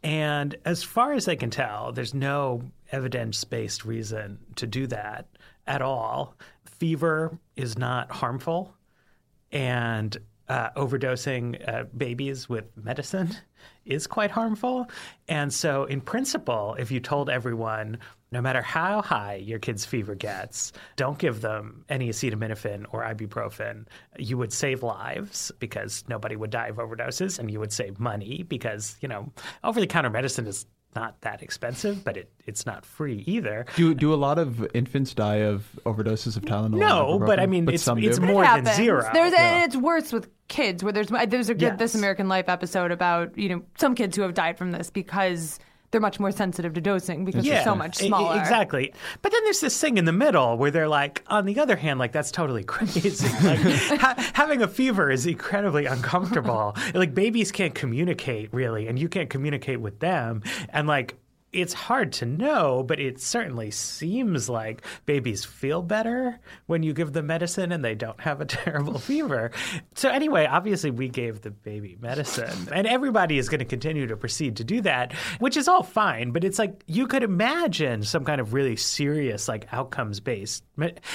And 0.03 0.55
as 0.65 0.83
far 0.83 1.13
as 1.13 1.25
they 1.25 1.35
can 1.35 1.49
tell, 1.49 1.91
there's 1.91 2.13
no 2.13 2.61
evidence 2.91 3.43
based 3.43 3.85
reason 3.85 4.39
to 4.55 4.67
do 4.67 4.87
that 4.87 5.27
at 5.65 5.81
all. 5.81 6.35
Fever 6.65 7.37
is 7.55 7.77
not 7.77 8.11
harmful, 8.11 8.75
and 9.51 10.15
uh, 10.49 10.69
overdosing 10.71 11.67
uh, 11.67 11.83
babies 11.95 12.47
with 12.47 12.65
medicine 12.75 13.35
is 13.85 14.07
quite 14.07 14.31
harmful. 14.31 14.89
And 15.27 15.53
so, 15.53 15.85
in 15.85 16.01
principle, 16.01 16.75
if 16.79 16.91
you 16.91 16.99
told 16.99 17.29
everyone, 17.29 17.99
no 18.31 18.41
matter 18.41 18.61
how 18.61 19.01
high 19.01 19.35
your 19.35 19.59
kid's 19.59 19.85
fever 19.85 20.15
gets, 20.15 20.73
don't 20.95 21.17
give 21.17 21.41
them 21.41 21.85
any 21.89 22.09
acetaminophen 22.09 22.85
or 22.91 23.03
ibuprofen, 23.03 23.85
you 24.17 24.37
would 24.37 24.51
save 24.51 24.83
lives 24.83 25.51
because 25.59 26.03
nobody 26.09 26.35
would 26.35 26.49
die 26.49 26.67
of 26.67 26.77
overdoses, 26.77 27.39
and 27.39 27.49
you 27.49 27.59
would 27.59 27.71
save 27.71 27.99
money 27.99 28.43
because, 28.43 28.97
you 29.01 29.07
know, 29.07 29.31
over 29.63 29.79
the 29.79 29.87
counter 29.87 30.09
medicine 30.09 30.45
is 30.45 30.65
not 30.95 31.21
that 31.21 31.43
expensive, 31.43 32.03
but 32.03 32.17
it, 32.17 32.31
it's 32.45 32.65
not 32.65 32.85
free 32.85 33.23
either. 33.27 33.65
Do 33.75 33.93
do 33.93 34.13
a 34.13 34.15
lot 34.15 34.39
of 34.39 34.65
infants 34.75 35.13
die 35.13 35.37
of 35.37 35.67
overdoses 35.85 36.37
of 36.37 36.43
Tylenol? 36.43 36.77
No, 36.77 37.19
but 37.19 37.39
I 37.39 37.45
mean, 37.45 37.65
But 37.65 37.75
it's, 37.75 37.87
it's 37.87 38.19
do? 38.19 38.25
more 38.25 38.43
it 38.43 38.63
than 38.63 38.73
zero. 38.75 39.07
There's 39.13 39.33
and 39.33 39.63
it's 39.65 39.75
worse 39.75 40.11
with 40.11 40.29
kids 40.47 40.83
where 40.83 40.93
there's 40.93 41.09
there's 41.27 41.49
a 41.49 41.53
good 41.53 41.61
Yes. 41.61 41.79
This 41.79 41.95
American 41.95 42.27
Life 42.29 42.49
episode 42.49 42.91
about 42.91 43.37
you 43.37 43.49
know 43.49 43.63
some 43.77 43.95
kids 43.95 44.15
who 44.15 44.23
have 44.23 44.33
died 44.33 44.57
from 44.57 44.71
this 44.71 44.89
because 44.89 45.59
they're 45.97 46.01
much 46.01 46.19
more 46.19 46.31
sensitive 46.31 46.73
to 46.75 46.81
dosing 46.81 47.25
because 47.25 47.43
they're 47.43 47.63
so 47.63 47.73
much 47.73 47.99
e- 48.03 48.07
smaller. 48.07 48.39
exactly. 48.39 48.93
But 49.23 49.31
then 49.31 49.43
there's 49.45 49.61
this 49.61 49.79
thing 49.81 49.97
in 49.97 50.05
the 50.05 50.11
middle 50.11 50.55
where 50.55 50.69
they're 50.69 50.87
like, 50.87 51.23
on 51.25 51.45
the 51.47 51.59
other 51.59 51.75
hand, 51.75 51.97
like 51.97 52.11
that's 52.11 52.29
totally 52.29 52.63
crazy. 52.73 53.27
like 53.43 53.59
ha- 53.99 54.31
having 54.33 54.61
a 54.61 54.67
fever 54.67 55.09
is 55.09 55.25
incredibly 55.25 55.87
uncomfortable. 55.87 56.75
like 56.93 57.15
babies 57.15 57.51
can't 57.51 57.73
communicate 57.73 58.53
really, 58.53 58.87
and 58.87 58.99
you 58.99 59.09
can't 59.09 59.29
communicate 59.31 59.81
with 59.81 59.99
them, 59.99 60.43
and 60.69 60.87
like. 60.87 61.15
It's 61.53 61.73
hard 61.73 62.11
to 62.13 62.25
know, 62.25 62.83
but 62.83 62.99
it 62.99 63.21
certainly 63.21 63.71
seems 63.71 64.49
like 64.49 64.81
babies 65.05 65.45
feel 65.45 65.81
better 65.81 66.39
when 66.65 66.83
you 66.83 66.93
give 66.93 67.13
them 67.13 67.27
medicine 67.27 67.71
and 67.71 67.83
they 67.83 67.95
don't 67.95 68.19
have 68.19 68.41
a 68.41 68.45
terrible 68.57 68.99
fever. 68.99 69.51
So, 69.95 70.09
anyway, 70.09 70.45
obviously, 70.45 70.91
we 70.91 71.07
gave 71.07 71.41
the 71.41 71.51
baby 71.51 71.97
medicine, 72.01 72.67
and 72.73 72.85
everybody 72.85 73.37
is 73.37 73.47
going 73.47 73.59
to 73.59 73.65
continue 73.65 74.07
to 74.07 74.17
proceed 74.17 74.57
to 74.57 74.65
do 74.65 74.81
that, 74.81 75.13
which 75.39 75.55
is 75.55 75.69
all 75.69 75.83
fine. 75.83 76.31
But 76.31 76.43
it's 76.43 76.59
like 76.59 76.83
you 76.85 77.07
could 77.07 77.23
imagine 77.23 78.03
some 78.03 78.25
kind 78.25 78.41
of 78.41 78.53
really 78.53 78.75
serious, 78.75 79.47
like 79.47 79.71
outcomes 79.71 80.19
based. 80.19 80.65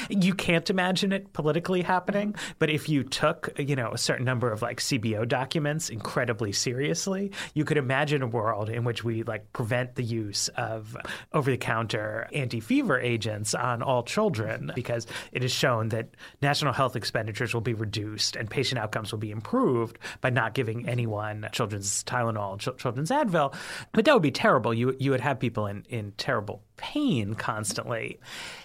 You 0.08 0.34
can't 0.34 0.68
imagine 0.70 1.12
it 1.12 1.32
politically 1.34 1.82
happening, 1.82 2.34
but 2.58 2.70
if 2.70 2.88
you 2.88 3.04
took, 3.04 3.50
you 3.58 3.76
know, 3.76 3.92
a 3.92 3.98
certain 3.98 4.24
number 4.24 4.50
of 4.50 4.62
like 4.62 4.80
CBO 4.80 5.28
documents 5.28 5.90
incredibly 5.90 6.52
seriously, 6.52 7.32
you 7.52 7.66
could 7.66 7.76
imagine 7.76 8.22
a 8.22 8.26
world 8.26 8.70
in 8.70 8.84
which 8.84 9.04
we 9.04 9.22
like 9.24 9.52
prevent 9.52 9.94
the 9.94 10.02
use 10.02 10.21
of 10.56 10.96
over 11.32 11.50
the 11.50 11.56
counter 11.56 12.28
anti 12.32 12.60
fever 12.60 12.98
agents 12.98 13.54
on 13.54 13.82
all 13.82 14.02
children 14.02 14.70
because 14.74 15.06
it 15.32 15.44
is 15.44 15.52
shown 15.52 15.88
that 15.88 16.08
national 16.40 16.72
health 16.72 16.96
expenditures 16.96 17.54
will 17.54 17.60
be 17.60 17.74
reduced 17.74 18.36
and 18.36 18.48
patient 18.48 18.78
outcomes 18.78 19.12
will 19.12 19.18
be 19.18 19.30
improved 19.30 19.98
by 20.20 20.30
not 20.30 20.54
giving 20.54 20.88
anyone 20.88 21.48
children's 21.52 22.04
Tylenol, 22.04 22.58
ch- 22.58 22.80
children's 22.80 23.10
Advil. 23.10 23.54
But 23.92 24.04
that 24.04 24.14
would 24.14 24.22
be 24.22 24.30
terrible. 24.30 24.72
You 24.72 24.96
you 24.98 25.10
would 25.10 25.20
have 25.20 25.38
people 25.38 25.66
in, 25.66 25.84
in 25.88 26.12
terrible 26.16 26.62
pain 26.76 27.34
constantly. 27.34 28.18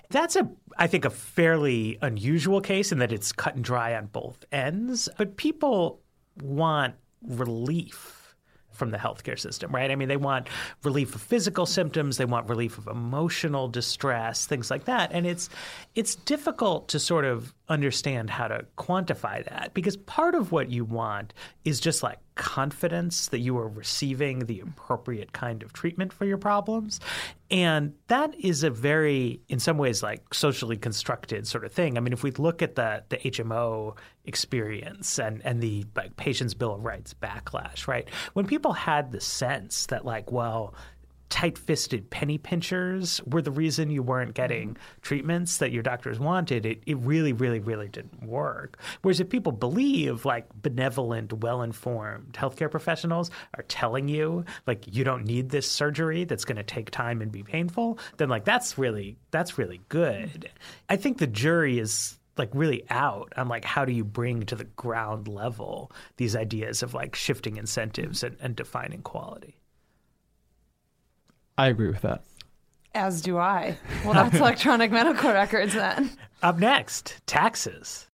That's 0.09 0.35
a 0.35 0.49
I 0.77 0.87
think 0.87 1.05
a 1.05 1.09
fairly 1.09 1.97
unusual 2.01 2.61
case 2.61 2.91
in 2.91 2.99
that 2.99 3.11
it's 3.11 3.31
cut 3.31 3.55
and 3.55 3.63
dry 3.63 3.95
on 3.95 4.07
both 4.07 4.45
ends. 4.51 5.09
But 5.17 5.37
people 5.37 6.01
want 6.41 6.95
relief 7.23 8.16
from 8.77 8.91
the 8.91 8.97
healthcare 8.97 9.37
system, 9.37 9.73
right? 9.73 9.91
I 9.91 9.95
mean, 9.95 10.07
they 10.07 10.17
want 10.17 10.47
relief 10.83 11.15
of 11.15 11.21
physical 11.21 11.65
symptoms, 11.65 12.17
they 12.17 12.25
want 12.25 12.47
relief 12.47 12.77
of 12.77 12.87
emotional 12.87 13.67
distress, 13.67 14.45
things 14.45 14.71
like 14.71 14.85
that. 14.85 15.11
And 15.11 15.25
it's 15.25 15.49
it's 15.95 16.15
difficult 16.15 16.87
to 16.89 16.99
sort 16.99 17.25
of 17.25 17.53
understand 17.69 18.29
how 18.29 18.47
to 18.47 18.65
quantify 18.77 19.43
that 19.49 19.73
because 19.73 19.97
part 19.97 20.35
of 20.35 20.51
what 20.51 20.71
you 20.71 20.85
want 20.85 21.33
is 21.65 21.79
just 21.79 22.03
like 22.03 22.19
confidence 22.37 23.27
that 23.27 23.39
you 23.39 23.57
are 23.57 23.67
receiving 23.67 24.45
the 24.45 24.61
appropriate 24.61 25.33
kind 25.33 25.63
of 25.63 25.73
treatment 25.73 26.13
for 26.13 26.25
your 26.25 26.37
problems. 26.37 26.99
And 27.49 27.93
that 28.07 28.35
is 28.39 28.63
a 28.63 28.69
very, 28.69 29.41
in 29.49 29.59
some 29.59 29.77
ways, 29.77 30.03
like 30.03 30.33
socially 30.33 30.77
constructed 30.77 31.47
sort 31.47 31.65
of 31.65 31.71
thing. 31.71 31.97
I 31.97 32.01
mean, 32.01 32.13
if 32.13 32.23
we 32.23 32.31
look 32.31 32.61
at 32.61 32.75
the 32.75 33.03
the 33.09 33.17
HMO 33.17 33.97
experience 34.25 35.17
and, 35.17 35.41
and 35.45 35.61
the 35.61 35.85
like 35.95 36.15
patient's 36.17 36.53
bill 36.53 36.73
of 36.73 36.83
rights 36.83 37.13
backlash, 37.13 37.87
right? 37.87 38.07
When 38.33 38.45
people 38.45 38.73
had 38.73 39.11
the 39.11 39.21
sense 39.21 39.87
that 39.87 40.05
like, 40.05 40.31
well, 40.31 40.73
tight-fisted 41.29 42.09
penny 42.09 42.37
pinchers 42.37 43.21
were 43.25 43.41
the 43.41 43.51
reason 43.51 43.89
you 43.89 44.01
weren't 44.01 44.33
getting 44.33 44.77
treatments 45.01 45.57
that 45.57 45.71
your 45.71 45.83
doctors 45.83 46.19
wanted, 46.19 46.65
it, 46.65 46.81
it 46.85 46.97
really, 46.97 47.33
really, 47.33 47.59
really 47.59 47.87
didn't 47.87 48.23
work. 48.23 48.79
Whereas 49.01 49.19
if 49.19 49.29
people 49.29 49.51
believe 49.51 50.25
like 50.25 50.45
benevolent, 50.61 51.33
well-informed 51.33 52.33
healthcare 52.33 52.71
professionals 52.71 53.29
are 53.55 53.63
telling 53.63 54.07
you 54.07 54.45
like 54.65 54.85
you 54.87 55.03
don't 55.03 55.25
need 55.25 55.49
this 55.49 55.69
surgery 55.69 56.23
that's 56.23 56.45
going 56.45 56.57
to 56.57 56.63
take 56.63 56.91
time 56.91 57.21
and 57.21 57.31
be 57.31 57.43
painful, 57.43 57.99
then 58.17 58.29
like 58.29 58.45
that's 58.45 58.77
really 58.77 59.17
that's 59.31 59.57
really 59.57 59.81
good. 59.89 60.49
I 60.89 60.95
think 60.95 61.17
the 61.17 61.27
jury 61.27 61.79
is 61.79 62.17
like 62.37 62.49
really 62.53 62.83
out 62.89 63.33
on 63.35 63.47
like 63.47 63.65
how 63.65 63.83
do 63.83 63.91
you 63.91 64.03
bring 64.03 64.43
to 64.43 64.55
the 64.55 64.63
ground 64.63 65.27
level 65.27 65.91
these 66.17 66.35
ideas 66.35 66.83
of 66.83 66.93
like 66.93 67.15
shifting 67.15 67.57
incentives 67.57 68.23
and, 68.23 68.37
and 68.39 68.55
defining 68.55 69.01
quality. 69.01 69.57
I 71.57 71.67
agree 71.67 71.87
with 71.87 72.01
that. 72.01 72.23
As 72.93 73.21
do 73.21 73.37
I. 73.37 73.77
Well, 74.03 74.13
that's 74.13 74.35
electronic 74.39 74.91
medical 74.91 75.31
records 75.31 75.73
then. 75.73 76.11
Up 76.41 76.57
next, 76.57 77.21
taxes. 77.25 78.06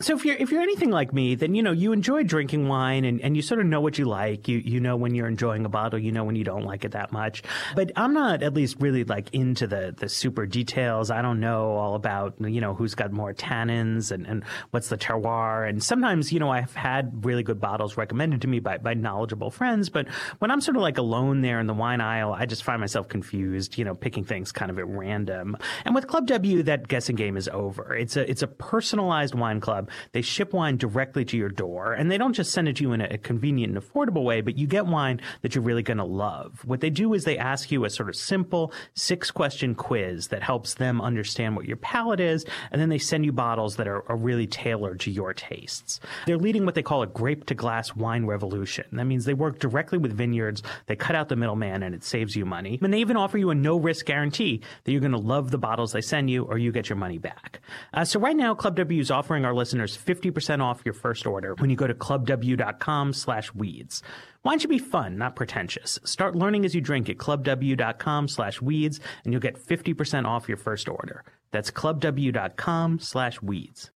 So 0.00 0.14
if 0.14 0.24
you're 0.24 0.36
if 0.36 0.52
you're 0.52 0.62
anything 0.62 0.92
like 0.92 1.12
me, 1.12 1.34
then 1.34 1.56
you 1.56 1.62
know 1.64 1.72
you 1.72 1.90
enjoy 1.90 2.22
drinking 2.22 2.68
wine 2.68 3.04
and, 3.04 3.20
and 3.20 3.34
you 3.34 3.42
sort 3.42 3.58
of 3.60 3.66
know 3.66 3.80
what 3.80 3.98
you 3.98 4.04
like. 4.04 4.46
You 4.46 4.58
you 4.58 4.78
know 4.78 4.94
when 4.94 5.16
you're 5.16 5.26
enjoying 5.26 5.64
a 5.64 5.68
bottle, 5.68 5.98
you 5.98 6.12
know 6.12 6.22
when 6.22 6.36
you 6.36 6.44
don't 6.44 6.62
like 6.62 6.84
it 6.84 6.92
that 6.92 7.10
much. 7.10 7.42
But 7.74 7.90
I'm 7.96 8.14
not 8.14 8.44
at 8.44 8.54
least 8.54 8.76
really 8.78 9.02
like 9.02 9.34
into 9.34 9.66
the 9.66 9.92
the 9.98 10.08
super 10.08 10.46
details. 10.46 11.10
I 11.10 11.20
don't 11.20 11.40
know 11.40 11.72
all 11.72 11.96
about 11.96 12.36
you 12.38 12.60
know 12.60 12.74
who's 12.74 12.94
got 12.94 13.10
more 13.10 13.34
tannins 13.34 14.12
and, 14.12 14.24
and 14.24 14.44
what's 14.70 14.88
the 14.88 14.96
terroir. 14.96 15.68
And 15.68 15.82
sometimes, 15.82 16.32
you 16.32 16.38
know, 16.38 16.52
I've 16.52 16.76
had 16.76 17.24
really 17.24 17.42
good 17.42 17.60
bottles 17.60 17.96
recommended 17.96 18.42
to 18.42 18.46
me 18.46 18.60
by, 18.60 18.78
by 18.78 18.94
knowledgeable 18.94 19.50
friends, 19.50 19.88
but 19.88 20.06
when 20.38 20.52
I'm 20.52 20.60
sort 20.60 20.76
of 20.76 20.82
like 20.82 20.98
alone 20.98 21.40
there 21.40 21.58
in 21.58 21.66
the 21.66 21.74
wine 21.74 22.00
aisle, 22.00 22.32
I 22.32 22.46
just 22.46 22.62
find 22.62 22.78
myself 22.78 23.08
confused, 23.08 23.76
you 23.76 23.84
know, 23.84 23.96
picking 23.96 24.22
things 24.22 24.52
kind 24.52 24.70
of 24.70 24.78
at 24.78 24.86
random. 24.86 25.56
And 25.84 25.92
with 25.92 26.06
Club 26.06 26.28
W, 26.28 26.62
that 26.62 26.86
guessing 26.86 27.16
game 27.16 27.36
is 27.36 27.48
over. 27.48 27.96
It's 27.96 28.16
a 28.16 28.30
it's 28.30 28.42
a 28.42 28.46
personalized 28.46 29.34
wine 29.34 29.58
club. 29.58 29.87
They 30.12 30.22
ship 30.22 30.52
wine 30.52 30.76
directly 30.76 31.24
to 31.26 31.36
your 31.36 31.48
door, 31.48 31.92
and 31.92 32.10
they 32.10 32.18
don't 32.18 32.32
just 32.32 32.52
send 32.52 32.68
it 32.68 32.76
to 32.76 32.82
you 32.82 32.92
in 32.92 33.00
a, 33.00 33.18
convenient 33.18 33.76
and 33.76 33.82
affordable 33.82 34.24
way, 34.24 34.40
but 34.40 34.56
you 34.56 34.66
get 34.66 34.86
wine 34.86 35.20
that 35.42 35.54
you're 35.54 35.64
really 35.64 35.82
going 35.82 35.98
to 35.98 36.04
love. 36.04 36.60
What 36.64 36.80
they 36.80 36.90
do 36.90 37.14
is 37.14 37.24
they 37.24 37.38
ask 37.38 37.70
you 37.70 37.84
a 37.84 37.90
sort 37.90 38.08
of 38.08 38.16
simple 38.16 38.72
six 38.94 39.30
question 39.30 39.74
quiz 39.74 40.28
that 40.28 40.42
helps 40.42 40.74
them 40.74 41.00
understand 41.00 41.56
what 41.56 41.66
your 41.66 41.76
palate 41.76 42.20
is, 42.20 42.44
and 42.70 42.80
then 42.80 42.88
they 42.88 42.98
send 42.98 43.24
you 43.24 43.32
bottles 43.32 43.76
that 43.76 43.88
are, 43.88 44.08
are 44.10 44.16
really 44.16 44.46
tailored 44.46 45.00
to 45.00 45.10
your 45.10 45.34
tastes. 45.34 46.00
They're 46.26 46.38
leading 46.38 46.64
what 46.64 46.74
they 46.74 46.82
call 46.82 47.02
a 47.02 47.06
grape 47.06 47.46
to 47.46 47.54
glass 47.54 47.94
wine 47.94 48.26
revolution. 48.26 48.86
That 48.92 49.04
means 49.04 49.24
they 49.24 49.34
work 49.34 49.58
directly 49.58 49.98
with 49.98 50.16
vineyards, 50.16 50.62
they 50.86 50.96
cut 50.96 51.16
out 51.16 51.28
the 51.28 51.36
middleman, 51.36 51.82
and 51.82 51.94
it 51.94 52.04
saves 52.04 52.36
you 52.36 52.44
money. 52.44 52.78
And 52.82 52.92
they 52.92 53.00
even 53.00 53.16
offer 53.16 53.38
you 53.38 53.50
a 53.50 53.54
no 53.54 53.76
risk 53.76 54.06
guarantee 54.06 54.62
that 54.84 54.92
you're 54.92 55.00
going 55.00 55.12
to 55.12 55.18
love 55.18 55.50
the 55.50 55.58
bottles 55.58 55.92
they 55.92 56.00
send 56.00 56.30
you 56.30 56.44
or 56.44 56.58
you 56.58 56.72
get 56.72 56.88
your 56.88 56.96
money 56.96 57.18
back. 57.18 57.60
Uh, 57.92 58.04
so 58.04 58.18
right 58.18 58.36
now, 58.36 58.54
Club 58.54 58.76
W 58.76 59.00
is 59.00 59.10
offering 59.10 59.44
our 59.44 59.54
listeners 59.54 59.77
listeners 59.78 59.96
50% 59.96 60.62
off 60.62 60.82
your 60.84 60.94
first 60.94 61.26
order 61.26 61.54
when 61.56 61.70
you 61.70 61.76
go 61.76 61.86
to 61.86 61.94
clubw.com 61.94 63.12
slash 63.12 63.54
weeds. 63.54 64.02
Wine 64.44 64.58
should 64.58 64.70
be 64.70 64.78
fun, 64.78 65.18
not 65.18 65.36
pretentious. 65.36 65.98
Start 66.04 66.34
learning 66.34 66.64
as 66.64 66.74
you 66.74 66.80
drink 66.80 67.08
at 67.08 67.16
clubw.com 67.16 68.28
slash 68.28 68.60
weeds, 68.60 69.00
and 69.24 69.32
you'll 69.32 69.40
get 69.40 69.58
50% 69.58 70.26
off 70.26 70.48
your 70.48 70.56
first 70.56 70.88
order. 70.88 71.24
That's 71.50 71.70
clubw.com 71.70 73.00
slash 73.00 73.42
weeds. 73.42 73.90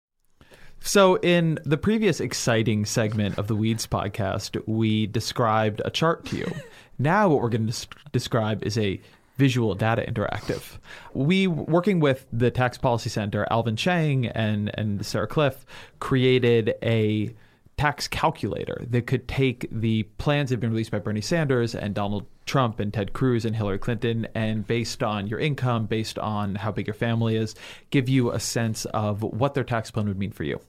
So, 0.84 1.20
in 1.20 1.60
the 1.64 1.78
previous 1.78 2.20
exciting 2.20 2.86
segment 2.86 3.38
of 3.38 3.47
the 3.47 3.56
Weeds 3.56 3.86
podcast, 3.86 4.60
we 4.68 5.06
described 5.06 5.80
a 5.86 5.91
chart 5.91 6.26
to 6.28 6.38
you. 6.38 6.51
now, 6.97 7.30
what 7.30 7.39
we're 7.39 7.49
going 7.49 7.68
to 7.68 7.88
des- 7.88 8.10
describe 8.12 8.64
is 8.64 8.80
a 8.80 8.99
visual 9.42 9.74
data 9.74 10.06
interactive. 10.08 10.78
We, 11.16 11.48
working 11.48 12.00
with 12.00 12.28
the 12.32 12.52
Tax 12.52 12.78
Policy 12.78 13.10
Center, 13.10 13.48
Alvin 13.50 13.76
Chang 13.76 14.28
and, 14.28 14.70
and 14.76 15.04
Sarah 15.04 15.28
Kliff, 15.28 15.66
created 16.00 16.76
a 16.84 17.34
tax 17.76 18.08
calculator 18.08 18.86
that 18.88 19.08
could 19.08 19.28
take 19.28 19.68
the 19.72 20.04
plans 20.20 20.50
that 20.50 20.58
have 20.58 20.60
been 20.60 20.70
released 20.70 20.92
by 20.92 21.00
Bernie 21.00 21.22
Sanders 21.22 21.74
and 21.74 21.96
Donald 21.96 22.28
Trump 22.46 22.80
and 22.80 22.94
Ted 22.94 23.14
Cruz 23.14 23.44
and 23.44 23.56
Hillary 23.56 23.80
Clinton, 23.80 24.28
and 24.36 24.68
based 24.68 25.02
on 25.02 25.26
your 25.26 25.39
income, 25.39 25.88
based 25.88 26.20
on 26.20 26.54
how 26.54 26.72
big 26.72 26.86
your 26.86 26.94
family 26.94 27.36
is, 27.36 27.56
give 27.89 28.08
you 28.08 28.30
a 28.30 28.39
sense 28.39 28.86
of 28.86 29.24
what 29.24 29.56
their 29.56 29.64
tax 29.64 29.89
plan 29.89 30.08
would 30.08 30.20
mean 30.20 30.32
for 30.32 30.44
you. 30.44 30.62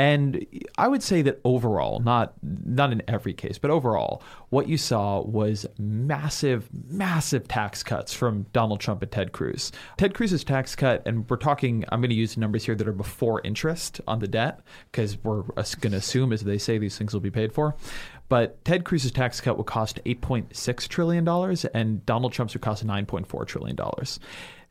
And 0.00 0.46
I 0.78 0.88
would 0.88 1.02
say 1.02 1.20
that 1.20 1.42
overall, 1.44 2.00
not 2.00 2.32
not 2.42 2.90
in 2.90 3.02
every 3.06 3.34
case, 3.34 3.58
but 3.58 3.70
overall, 3.70 4.22
what 4.48 4.66
you 4.66 4.78
saw 4.78 5.20
was 5.20 5.66
massive, 5.78 6.70
massive 6.88 7.46
tax 7.46 7.82
cuts 7.82 8.14
from 8.14 8.46
Donald 8.54 8.80
Trump 8.80 9.02
and 9.02 9.12
Ted 9.12 9.32
Cruz. 9.32 9.72
Ted 9.98 10.14
Cruz's 10.14 10.42
tax 10.42 10.74
cut, 10.74 11.02
and 11.04 11.28
we're 11.28 11.36
talking, 11.36 11.84
I'm 11.90 12.00
going 12.00 12.08
to 12.08 12.16
use 12.16 12.38
numbers 12.38 12.64
here 12.64 12.74
that 12.76 12.88
are 12.88 12.92
before 12.92 13.42
interest 13.44 14.00
on 14.08 14.20
the 14.20 14.26
debt, 14.26 14.60
because 14.90 15.22
we're 15.22 15.42
going 15.42 15.92
to 15.92 15.98
assume, 15.98 16.32
as 16.32 16.44
they 16.44 16.56
say, 16.56 16.78
these 16.78 16.96
things 16.96 17.12
will 17.12 17.20
be 17.20 17.30
paid 17.30 17.52
for. 17.52 17.76
But 18.30 18.64
Ted 18.64 18.84
Cruz's 18.84 19.12
tax 19.12 19.38
cut 19.42 19.58
would 19.58 19.66
cost 19.66 20.02
$8.6 20.06 20.88
trillion, 20.88 21.28
and 21.74 22.06
Donald 22.06 22.32
Trump's 22.32 22.54
would 22.54 22.62
cost 22.62 22.86
$9.4 22.86 23.46
trillion. 23.46 23.76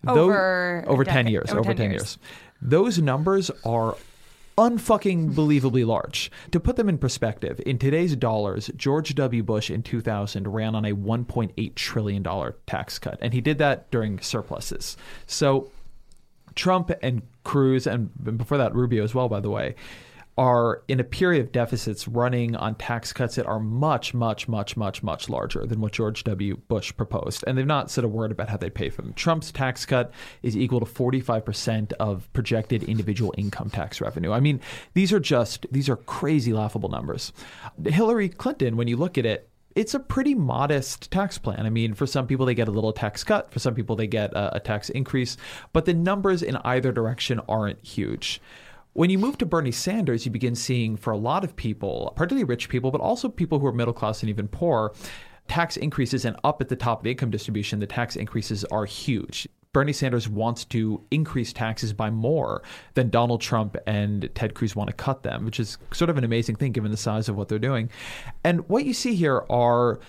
Over 0.08 0.86
a 0.88 0.90
over 0.90 1.04
10 1.04 1.28
years. 1.28 1.52
over 1.52 1.60
Over 1.60 1.70
10 1.70 1.76
10 1.76 1.92
years. 1.92 2.02
years. 2.02 2.18
Those 2.62 2.98
numbers 3.00 3.52
are 3.64 3.96
unfucking 4.60 5.34
believably 5.34 5.88
large. 5.88 6.30
To 6.52 6.60
put 6.60 6.76
them 6.76 6.90
in 6.90 6.98
perspective, 6.98 7.62
in 7.66 7.80
today's 7.80 8.18
dollars, 8.18 8.70
George 8.76 9.16
W. 9.16 9.42
Bush 9.42 9.72
in 9.72 9.82
2000 9.82 10.48
ran 10.50 10.76
on 10.76 10.84
a 10.84 10.94
1.8 10.94 11.76
trillion 11.76 12.22
dollar 12.22 12.58
tax 12.68 13.00
cut, 13.00 13.18
and 13.22 13.34
he 13.34 13.40
did 13.40 13.58
that 13.60 13.90
during 13.90 14.20
surpluses. 14.20 14.98
So 15.28 15.72
Trump 16.56 16.92
and 17.02 17.22
Cruz, 17.46 17.88
and 17.88 18.12
before 18.38 18.58
that 18.58 18.76
Rubio 18.76 19.02
as 19.02 19.16
well, 19.16 19.30
by 19.30 19.40
the 19.40 19.50
way, 19.50 19.76
are 20.40 20.84
in 20.88 21.02
a 21.02 21.04
period 21.04 21.46
of 21.46 21.52
deficits 21.52 22.08
running 22.08 22.56
on 22.56 22.74
tax 22.74 23.12
cuts 23.12 23.36
that 23.36 23.46
are 23.46 23.60
much, 23.60 24.14
much, 24.14 24.48
much, 24.48 24.78
much, 24.78 25.04
much 25.04 25.28
larger 25.28 25.66
than 25.66 25.82
what 25.82 25.92
George 25.92 26.24
W. 26.24 26.56
Bush 26.70 26.94
proposed. 26.96 27.44
And 27.46 27.58
they've 27.58 27.66
not 27.66 27.92
said 27.92 28.06
a 28.06 28.08
word 28.08 28.32
about 28.32 28.48
how 28.48 28.56
they 28.56 28.70
pay 28.70 28.90
for 28.90 29.02
them. 29.02 29.12
Trump's 29.12 29.52
tax 29.52 29.86
cut 29.86 30.14
is 30.42 30.56
equal 30.56 30.80
to 30.80 30.86
45% 30.86 31.92
of 32.00 32.32
projected 32.32 32.84
individual 32.84 33.34
income 33.38 33.70
tax 33.70 34.00
revenue. 34.00 34.32
I 34.32 34.40
mean, 34.40 34.62
these 34.94 35.12
are 35.12 35.20
just, 35.20 35.68
these 35.74 35.90
are 35.90 35.98
crazy, 35.98 36.54
laughable 36.54 36.88
numbers. 36.88 37.34
Hillary 37.86 38.30
Clinton, 38.30 38.78
when 38.78 38.88
you 38.88 38.96
look 38.96 39.18
at 39.18 39.26
it, 39.26 39.50
it's 39.76 39.94
a 39.94 40.00
pretty 40.00 40.36
modest 40.36 41.12
tax 41.12 41.38
plan. 41.38 41.66
I 41.66 41.70
mean, 41.70 41.94
for 41.94 42.08
some 42.08 42.28
people, 42.28 42.46
they 42.46 42.56
get 42.56 42.70
a 42.70 42.72
little 42.72 42.94
tax 42.94 43.26
cut. 43.26 43.52
For 43.52 43.60
some 43.60 43.76
people, 43.76 43.98
they 43.98 44.08
get 44.08 44.32
a, 44.32 44.56
a 44.56 44.60
tax 44.62 44.90
increase. 44.90 45.36
But 45.74 45.84
the 45.84 45.94
numbers 45.94 46.42
in 46.42 46.56
either 46.64 46.94
direction 46.94 47.42
aren't 47.50 47.86
huge. 47.86 48.42
When 48.94 49.12
you 49.12 49.20
move 49.20 49.38
to 49.38 49.46
Bernie 49.46 49.72
Sanders, 49.72 50.26
you 50.26 50.32
begin 50.32 50.56
seeing 50.56 50.98
for 50.98 51.12
a 51.12 51.18
lot 51.18 51.44
of 51.44 51.56
people, 51.56 52.12
particularly 52.16 52.44
rich 52.44 52.70
people, 52.70 52.90
but 52.90 53.02
also 53.02 53.30
people 53.30 53.60
who 53.60 53.68
are 53.68 53.72
middle 53.72 53.94
class 53.94 54.22
and 54.22 54.30
even 54.30 54.48
poor, 54.48 54.94
tax 55.48 55.78
increases 55.78 56.26
and 56.26 56.36
up 56.44 56.60
at 56.60 56.70
the 56.70 56.76
top 56.76 57.00
of 57.00 57.04
the 57.04 57.12
income 57.12 57.30
distribution, 57.30 57.80
the 57.80 57.88
tax 57.88 58.16
increases 58.16 58.66
are 58.66 58.86
huge. 58.86 59.48
Bernie 59.74 59.94
Sanders 59.94 60.28
wants 60.28 60.66
to 60.66 61.04
increase 61.12 61.54
taxes 61.54 61.94
by 61.94 62.10
more 62.10 62.64
than 62.96 63.12
Donald 63.12 63.42
Trump 63.42 63.78
and 63.86 64.28
Ted 64.34 64.56
Cruz 64.56 64.76
want 64.76 64.88
to 64.90 64.96
cut 64.96 65.22
them, 65.22 65.46
which 65.46 65.60
is 65.60 65.78
sort 65.94 66.10
of 66.10 66.18
an 66.18 66.24
amazing 66.24 66.56
thing 66.56 66.72
given 66.72 66.90
the 66.90 66.98
size 66.98 67.30
of 67.30 67.36
what 67.36 67.48
they're 67.48 67.60
doing. 67.60 67.92
And 68.44 68.68
what 68.68 68.86
you 68.86 68.94
see 68.96 69.14
here 69.14 69.46
are 69.52 70.00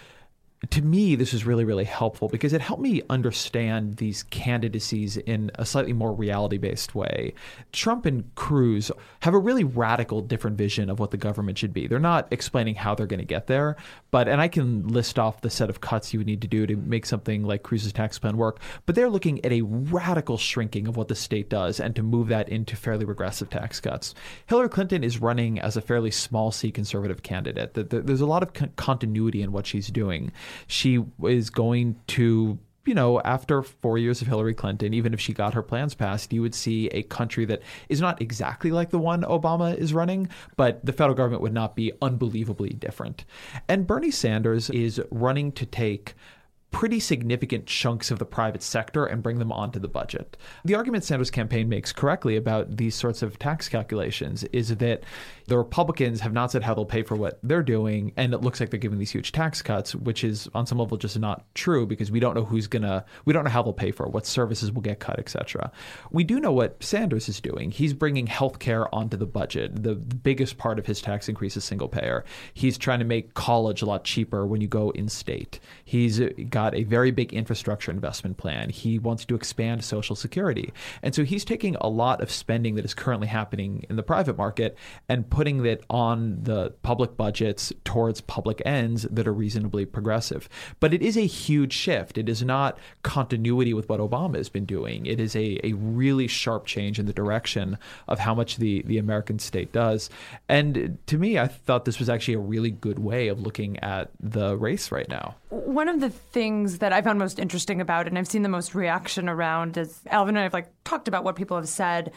to 0.68 0.82
me, 0.82 1.14
this 1.16 1.32
was 1.32 1.46
really, 1.46 1.64
really 1.64 1.84
helpful 1.84 2.28
because 2.28 2.52
it 2.52 2.60
helped 2.60 2.82
me 2.82 3.00
understand 3.08 3.96
these 3.96 4.24
candidacies 4.24 5.16
in 5.16 5.50
a 5.54 5.64
slightly 5.64 5.94
more 5.94 6.12
reality 6.12 6.58
based 6.58 6.94
way. 6.94 7.32
Trump 7.72 8.04
and 8.04 8.34
Cruz 8.34 8.90
have 9.20 9.32
a 9.32 9.38
really 9.38 9.64
radical 9.64 10.20
different 10.20 10.58
vision 10.58 10.90
of 10.90 10.98
what 10.98 11.12
the 11.12 11.16
government 11.16 11.56
should 11.56 11.72
be. 11.72 11.86
They're 11.86 11.98
not 11.98 12.28
explaining 12.30 12.74
how 12.74 12.94
they're 12.94 13.06
going 13.06 13.20
to 13.20 13.26
get 13.26 13.46
there, 13.46 13.76
but, 14.10 14.28
and 14.28 14.38
I 14.38 14.48
can 14.48 14.86
list 14.86 15.18
off 15.18 15.40
the 15.40 15.48
set 15.48 15.70
of 15.70 15.80
cuts 15.80 16.12
you 16.12 16.20
would 16.20 16.26
need 16.26 16.42
to 16.42 16.48
do 16.48 16.66
to 16.66 16.76
make 16.76 17.06
something 17.06 17.42
like 17.42 17.62
Cruz's 17.62 17.94
tax 17.94 18.18
plan 18.18 18.36
work, 18.36 18.60
but 18.84 18.94
they're 18.94 19.08
looking 19.08 19.42
at 19.46 19.52
a 19.52 19.62
radical 19.62 20.36
shrinking 20.36 20.86
of 20.86 20.96
what 20.96 21.08
the 21.08 21.14
state 21.14 21.48
does 21.48 21.80
and 21.80 21.96
to 21.96 22.02
move 22.02 22.28
that 22.28 22.50
into 22.50 22.76
fairly 22.76 23.06
regressive 23.06 23.48
tax 23.48 23.80
cuts. 23.80 24.14
Hillary 24.44 24.68
Clinton 24.68 25.04
is 25.04 25.22
running 25.22 25.58
as 25.58 25.78
a 25.78 25.80
fairly 25.80 26.10
small 26.10 26.52
c 26.52 26.70
conservative 26.70 27.22
candidate. 27.22 27.72
There's 27.72 28.20
a 28.20 28.26
lot 28.26 28.42
of 28.42 28.76
continuity 28.76 29.40
in 29.40 29.52
what 29.52 29.66
she's 29.66 29.88
doing 29.88 30.32
she 30.66 31.04
is 31.24 31.50
going 31.50 32.00
to 32.08 32.58
you 32.86 32.94
know, 32.94 33.20
after 33.20 33.62
four 33.62 33.98
years 33.98 34.22
of 34.22 34.26
Hillary 34.26 34.54
Clinton, 34.54 34.94
even 34.94 35.12
if 35.12 35.20
she 35.20 35.32
got 35.32 35.54
her 35.54 35.62
plans 35.62 35.94
passed, 35.94 36.32
you 36.32 36.40
would 36.40 36.54
see 36.54 36.88
a 36.88 37.02
country 37.04 37.44
that 37.44 37.62
is 37.88 38.00
not 38.00 38.20
exactly 38.22 38.72
like 38.72 38.90
the 38.90 38.98
one 38.98 39.22
Obama 39.22 39.76
is 39.76 39.92
running, 39.92 40.28
but 40.56 40.84
the 40.84 40.92
federal 40.92 41.14
government 41.14 41.42
would 41.42 41.52
not 41.52 41.76
be 41.76 41.92
unbelievably 42.00 42.70
different. 42.70 43.24
And 43.68 43.86
Bernie 43.86 44.10
Sanders 44.10 44.70
is 44.70 45.00
running 45.10 45.52
to 45.52 45.66
take 45.66 46.14
pretty 46.70 47.00
significant 47.00 47.66
chunks 47.66 48.10
of 48.10 48.18
the 48.18 48.24
private 48.24 48.62
sector 48.62 49.04
and 49.04 49.22
bring 49.22 49.38
them 49.38 49.50
onto 49.50 49.78
the 49.78 49.88
budget. 49.88 50.36
The 50.64 50.74
argument 50.74 51.04
Sanders' 51.04 51.30
campaign 51.30 51.68
makes 51.68 51.92
correctly 51.92 52.36
about 52.36 52.76
these 52.76 52.94
sorts 52.94 53.22
of 53.22 53.38
tax 53.38 53.68
calculations 53.68 54.44
is 54.44 54.76
that 54.76 55.02
the 55.46 55.58
Republicans 55.58 56.20
have 56.20 56.32
not 56.32 56.52
said 56.52 56.62
how 56.62 56.74
they'll 56.74 56.84
pay 56.84 57.02
for 57.02 57.16
what 57.16 57.40
they're 57.42 57.62
doing, 57.62 58.12
and 58.16 58.32
it 58.32 58.40
looks 58.40 58.60
like 58.60 58.70
they're 58.70 58.78
giving 58.78 59.00
these 59.00 59.10
huge 59.10 59.32
tax 59.32 59.62
cuts, 59.62 59.96
which 59.96 60.22
is 60.22 60.48
on 60.54 60.64
some 60.64 60.78
level 60.78 60.96
just 60.96 61.18
not 61.18 61.44
true 61.54 61.86
because 61.86 62.10
we 62.12 62.20
don't 62.20 62.34
know 62.34 62.44
who's 62.44 62.68
gonna, 62.68 63.04
we 63.24 63.32
don't 63.32 63.42
know 63.42 63.50
how 63.50 63.62
they'll 63.62 63.72
pay 63.72 63.90
for 63.90 64.06
it, 64.06 64.12
what 64.12 64.26
services 64.26 64.70
will 64.70 64.82
get 64.82 65.00
cut, 65.00 65.18
etc. 65.18 65.72
We 66.12 66.22
do 66.22 66.38
know 66.38 66.52
what 66.52 66.80
Sanders 66.82 67.28
is 67.28 67.40
doing. 67.40 67.72
He's 67.72 67.94
bringing 67.94 68.28
health 68.28 68.60
care 68.60 68.92
onto 68.94 69.16
the 69.16 69.26
budget. 69.26 69.82
The, 69.82 69.94
the 69.94 70.14
biggest 70.14 70.56
part 70.56 70.78
of 70.78 70.86
his 70.86 71.00
tax 71.00 71.28
increase 71.28 71.56
is 71.56 71.64
single 71.64 71.88
payer. 71.88 72.24
He's 72.54 72.78
trying 72.78 73.00
to 73.00 73.04
make 73.04 73.34
college 73.34 73.82
a 73.82 73.86
lot 73.86 74.04
cheaper 74.04 74.46
when 74.46 74.60
you 74.60 74.68
go 74.68 74.90
in 74.90 75.08
state. 75.08 75.58
He's 75.84 76.20
got 76.48 76.59
a 76.68 76.84
very 76.84 77.10
big 77.10 77.32
infrastructure 77.32 77.90
investment 77.90 78.36
plan. 78.36 78.70
He 78.70 78.98
wants 78.98 79.24
to 79.26 79.34
expand 79.34 79.84
Social 79.84 80.16
Security. 80.16 80.72
And 81.02 81.14
so 81.14 81.24
he's 81.24 81.44
taking 81.44 81.76
a 81.80 81.88
lot 81.88 82.20
of 82.20 82.30
spending 82.30 82.74
that 82.76 82.84
is 82.84 82.94
currently 82.94 83.28
happening 83.28 83.84
in 83.88 83.96
the 83.96 84.02
private 84.02 84.36
market 84.36 84.76
and 85.08 85.28
putting 85.28 85.64
it 85.64 85.84
on 85.90 86.42
the 86.42 86.70
public 86.82 87.16
budgets 87.16 87.72
towards 87.84 88.20
public 88.20 88.62
ends 88.64 89.02
that 89.10 89.26
are 89.26 89.32
reasonably 89.32 89.84
progressive. 89.84 90.48
But 90.78 90.94
it 90.94 91.02
is 91.02 91.16
a 91.16 91.26
huge 91.26 91.72
shift. 91.72 92.18
It 92.18 92.28
is 92.28 92.42
not 92.42 92.78
continuity 93.02 93.74
with 93.74 93.88
what 93.88 94.00
Obama 94.00 94.36
has 94.36 94.48
been 94.48 94.64
doing. 94.64 95.06
It 95.06 95.20
is 95.20 95.34
a, 95.36 95.58
a 95.66 95.72
really 95.74 96.26
sharp 96.26 96.66
change 96.66 96.98
in 96.98 97.06
the 97.06 97.12
direction 97.12 97.78
of 98.08 98.18
how 98.18 98.34
much 98.34 98.56
the, 98.56 98.82
the 98.82 98.98
American 98.98 99.38
state 99.38 99.72
does. 99.72 100.10
And 100.48 100.98
to 101.06 101.18
me, 101.18 101.38
I 101.38 101.46
thought 101.46 101.84
this 101.84 101.98
was 101.98 102.08
actually 102.08 102.34
a 102.34 102.38
really 102.38 102.70
good 102.70 102.98
way 102.98 103.28
of 103.28 103.40
looking 103.40 103.78
at 103.78 104.10
the 104.20 104.56
race 104.56 104.92
right 104.92 105.08
now. 105.08 105.36
One 105.48 105.88
of 105.88 106.00
the 106.00 106.10
things 106.10 106.49
that 106.78 106.92
I 106.92 107.02
found 107.02 107.18
most 107.18 107.38
interesting 107.38 107.80
about 107.80 108.06
and 108.06 108.18
I've 108.18 108.28
seen 108.28 108.42
the 108.42 108.48
most 108.48 108.74
reaction 108.74 109.28
around, 109.28 109.76
is 109.76 110.00
Alvin 110.10 110.36
and 110.36 110.40
I 110.40 110.44
have 110.44 110.52
like 110.52 110.70
talked 110.84 111.08
about 111.08 111.24
what 111.24 111.36
people 111.36 111.56
have 111.56 111.68
said, 111.68 112.12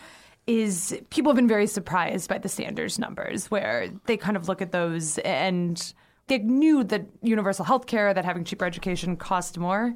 is 0.46 0.98
people 1.10 1.32
have 1.32 1.36
been 1.36 1.48
very 1.48 1.68
surprised 1.68 2.30
by 2.30 2.38
the 2.38 2.50
Sanders 2.50 3.00
numbers, 3.00 3.50
where 3.50 3.90
they 4.06 4.18
kind 4.18 4.36
of 4.36 4.48
look 4.48 4.62
at 4.62 4.72
those 4.72 5.18
and 5.20 5.94
they 6.28 6.40
knew 6.40 6.84
that 6.84 7.06
universal 7.22 7.66
health 7.66 7.86
care, 7.86 8.14
that 8.14 8.26
having 8.26 8.44
cheaper 8.44 8.66
education 8.66 9.16
cost 9.16 9.58
more. 9.58 9.94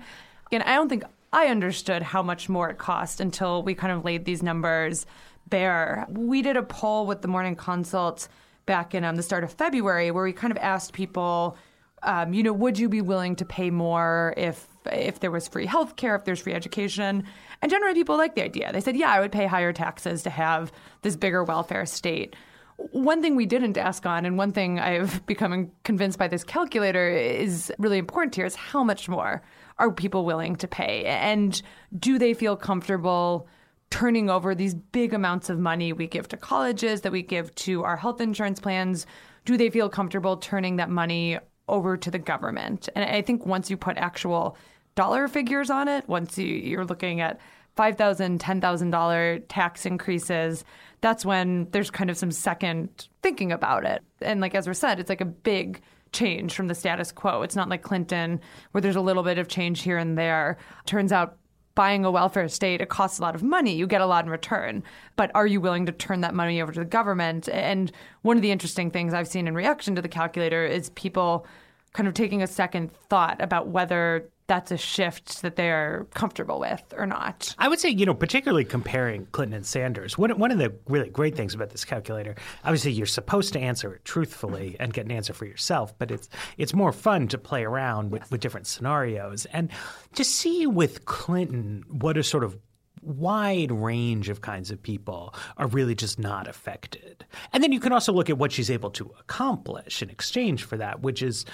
And 0.51 0.63
I 0.63 0.75
don't 0.75 0.89
think 0.89 1.03
I 1.33 1.47
understood 1.47 2.01
how 2.01 2.23
much 2.23 2.47
more 2.49 2.69
it 2.69 2.77
cost 2.77 3.19
until 3.19 3.63
we 3.63 3.75
kind 3.75 3.91
of 3.91 4.05
laid 4.05 4.25
these 4.25 4.41
numbers 4.41 5.05
bare. 5.47 6.05
We 6.09 6.41
did 6.41 6.57
a 6.57 6.63
poll 6.63 7.05
with 7.05 7.21
the 7.21 7.27
Morning 7.27 7.55
Consult 7.55 8.27
back 8.65 8.93
in 8.93 9.03
um, 9.03 9.15
the 9.15 9.23
start 9.23 9.43
of 9.43 9.51
February 9.53 10.11
where 10.11 10.23
we 10.23 10.33
kind 10.33 10.51
of 10.51 10.57
asked 10.57 10.93
people, 10.93 11.57
um, 12.03 12.33
you 12.33 12.43
know, 12.43 12.53
would 12.53 12.77
you 12.77 12.89
be 12.89 13.01
willing 13.01 13.35
to 13.37 13.45
pay 13.45 13.69
more 13.69 14.33
if 14.37 14.67
if 14.91 15.19
there 15.19 15.31
was 15.31 15.47
free 15.47 15.65
health 15.65 15.95
care, 15.95 16.15
if 16.15 16.25
there's 16.25 16.39
free 16.39 16.53
education? 16.53 17.23
And 17.61 17.71
generally, 17.71 17.93
people 17.95 18.17
like 18.17 18.35
the 18.35 18.43
idea. 18.43 18.71
They 18.71 18.81
said, 18.81 18.95
yeah, 18.95 19.11
I 19.11 19.19
would 19.19 19.31
pay 19.31 19.47
higher 19.47 19.73
taxes 19.73 20.23
to 20.23 20.29
have 20.29 20.71
this 21.01 21.15
bigger 21.15 21.43
welfare 21.43 21.85
state. 21.85 22.35
One 22.77 23.23
thing 23.23 23.35
we 23.35 23.47
didn't 23.47 23.77
ask 23.77 24.05
on, 24.05 24.25
and 24.25 24.37
one 24.37 24.51
thing 24.51 24.79
I've 24.79 25.25
become 25.25 25.71
convinced 25.83 26.19
by 26.19 26.27
this 26.27 26.43
calculator 26.43 27.09
is 27.09 27.73
really 27.79 27.97
important 27.97 28.35
here, 28.35 28.45
is 28.45 28.53
how 28.53 28.83
much 28.83 29.09
more 29.09 29.41
are 29.79 29.91
people 29.91 30.25
willing 30.25 30.55
to 30.57 30.67
pay? 30.67 31.03
And 31.05 31.59
do 31.97 32.19
they 32.19 32.35
feel 32.35 32.55
comfortable 32.55 33.47
turning 33.89 34.29
over 34.29 34.53
these 34.53 34.75
big 34.75 35.13
amounts 35.13 35.49
of 35.49 35.57
money 35.57 35.91
we 35.93 36.07
give 36.07 36.27
to 36.27 36.37
colleges, 36.37 37.01
that 37.01 37.11
we 37.11 37.23
give 37.23 37.53
to 37.55 37.83
our 37.83 37.97
health 37.97 38.21
insurance 38.21 38.59
plans, 38.59 39.07
do 39.45 39.57
they 39.57 39.69
feel 39.69 39.89
comfortable 39.89 40.37
turning 40.37 40.75
that 40.75 40.89
money 40.89 41.39
over 41.67 41.97
to 41.97 42.11
the 42.11 42.19
government? 42.19 42.89
And 42.95 43.09
I 43.09 43.21
think 43.21 43.45
once 43.45 43.69
you 43.69 43.77
put 43.77 43.97
actual 43.97 44.57
dollar 44.95 45.27
figures 45.27 45.69
on 45.69 45.87
it, 45.87 46.07
once 46.07 46.37
you, 46.37 46.47
you're 46.47 46.85
looking 46.85 47.21
at 47.21 47.39
$5,000, 47.77 48.39
$10,000 48.39 49.43
tax 49.47 49.85
increases, 49.85 50.65
that's 51.01 51.25
when 51.25 51.67
there's 51.71 51.91
kind 51.91 52.09
of 52.09 52.17
some 52.17 52.31
second 52.31 53.07
thinking 53.21 53.51
about 53.51 53.85
it. 53.85 54.01
And 54.21 54.41
like 54.41 54.55
Ezra 54.55 54.73
said, 54.73 54.99
it's 54.99 55.09
like 55.09 55.21
a 55.21 55.25
big 55.25 55.81
change 56.11 56.53
from 56.53 56.67
the 56.67 56.75
status 56.75 57.11
quo. 57.11 57.43
It's 57.43 57.55
not 57.55 57.69
like 57.69 57.83
Clinton, 57.83 58.39
where 58.71 58.81
there's 58.81 58.95
a 58.95 59.01
little 59.01 59.23
bit 59.23 59.37
of 59.37 59.47
change 59.47 59.81
here 59.81 59.97
and 59.97 60.17
there. 60.17 60.57
Turns 60.85 61.11
out 61.11 61.37
buying 61.77 62.03
a 62.03 62.09
welfare 62.09 62.49
state, 62.49 62.81
it 62.81 62.89
costs 62.89 63.19
a 63.19 63.21
lot 63.21 63.35
of 63.35 63.43
money. 63.43 63.75
You 63.75 63.85
get 63.85 64.01
a 64.01 64.07
lot 64.07 64.25
in 64.25 64.31
return. 64.31 64.83
But 65.15 65.29
are 65.35 65.45
you 65.45 65.61
willing 65.61 65.85
to 65.85 65.91
turn 65.91 66.21
that 66.21 66.33
money 66.33 66.59
over 66.59 66.71
to 66.71 66.79
the 66.79 66.85
government? 66.85 67.47
And 67.49 67.91
one 68.23 68.35
of 68.35 68.41
the 68.41 68.49
interesting 68.49 68.89
things 68.89 69.13
I've 69.13 69.27
seen 69.27 69.47
in 69.47 69.53
reaction 69.53 69.93
to 69.93 70.01
the 70.01 70.07
calculator 70.09 70.65
is 70.65 70.89
people 70.89 71.45
kind 71.93 72.07
of 72.07 72.15
taking 72.15 72.41
a 72.41 72.47
second 72.47 72.91
thought 72.91 73.39
about 73.39 73.67
whether 73.67 74.27
that's 74.47 74.71
a 74.71 74.77
shift 74.77 75.41
that 75.41 75.57
they're 75.57 76.07
comfortable 76.13 76.59
with 76.59 76.81
or 76.97 77.05
not. 77.05 77.53
I 77.57 77.67
would 77.67 77.79
say, 77.79 77.89
you 77.89 78.05
know, 78.05 78.13
particularly 78.13 78.63
comparing 78.63 79.25
Clinton 79.27 79.57
and 79.57 79.65
Sanders, 79.65 80.17
one, 80.17 80.37
one 80.39 80.51
of 80.51 80.57
the 80.57 80.73
really 80.87 81.09
great 81.09 81.35
things 81.35 81.53
about 81.53 81.69
this 81.69 81.83
calculator, 81.83 82.35
obviously 82.63 82.91
you're 82.93 83.05
supposed 83.05 83.53
to 83.53 83.59
answer 83.59 83.93
it 83.93 84.05
truthfully 84.05 84.77
and 84.79 84.93
get 84.93 85.05
an 85.05 85.11
answer 85.11 85.33
for 85.33 85.45
yourself, 85.45 85.97
but 85.99 86.11
it's 86.11 86.29
it's 86.57 86.73
more 86.73 86.91
fun 86.91 87.27
to 87.27 87.37
play 87.37 87.65
around 87.65 88.11
with, 88.11 88.29
with 88.31 88.41
different 88.41 88.67
scenarios 88.67 89.45
and 89.47 89.69
to 90.15 90.23
see 90.23 90.65
with 90.65 91.05
Clinton 91.05 91.83
what 91.89 92.17
a 92.17 92.23
sort 92.23 92.43
of 92.43 92.57
wide 93.01 93.71
range 93.71 94.29
of 94.29 94.41
kinds 94.41 94.71
of 94.71 94.81
people 94.81 95.33
are 95.57 95.67
really 95.67 95.95
just 95.95 96.19
not 96.19 96.47
affected. 96.47 97.25
And 97.53 97.63
then 97.63 97.71
you 97.71 97.79
can 97.79 97.93
also 97.93 98.11
look 98.11 98.29
at 98.29 98.37
what 98.37 98.51
she's 98.51 98.69
able 98.69 98.89
to 98.91 99.11
accomplish 99.19 100.01
in 100.01 100.09
exchange 100.09 100.63
for 100.63 100.77
that, 100.77 101.01
which 101.01 101.21
is 101.21 101.45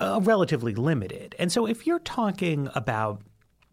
uh, 0.00 0.20
relatively 0.22 0.74
limited. 0.74 1.34
And 1.38 1.50
so 1.52 1.66
if 1.66 1.86
you're 1.86 1.98
talking 2.00 2.68
about 2.74 3.22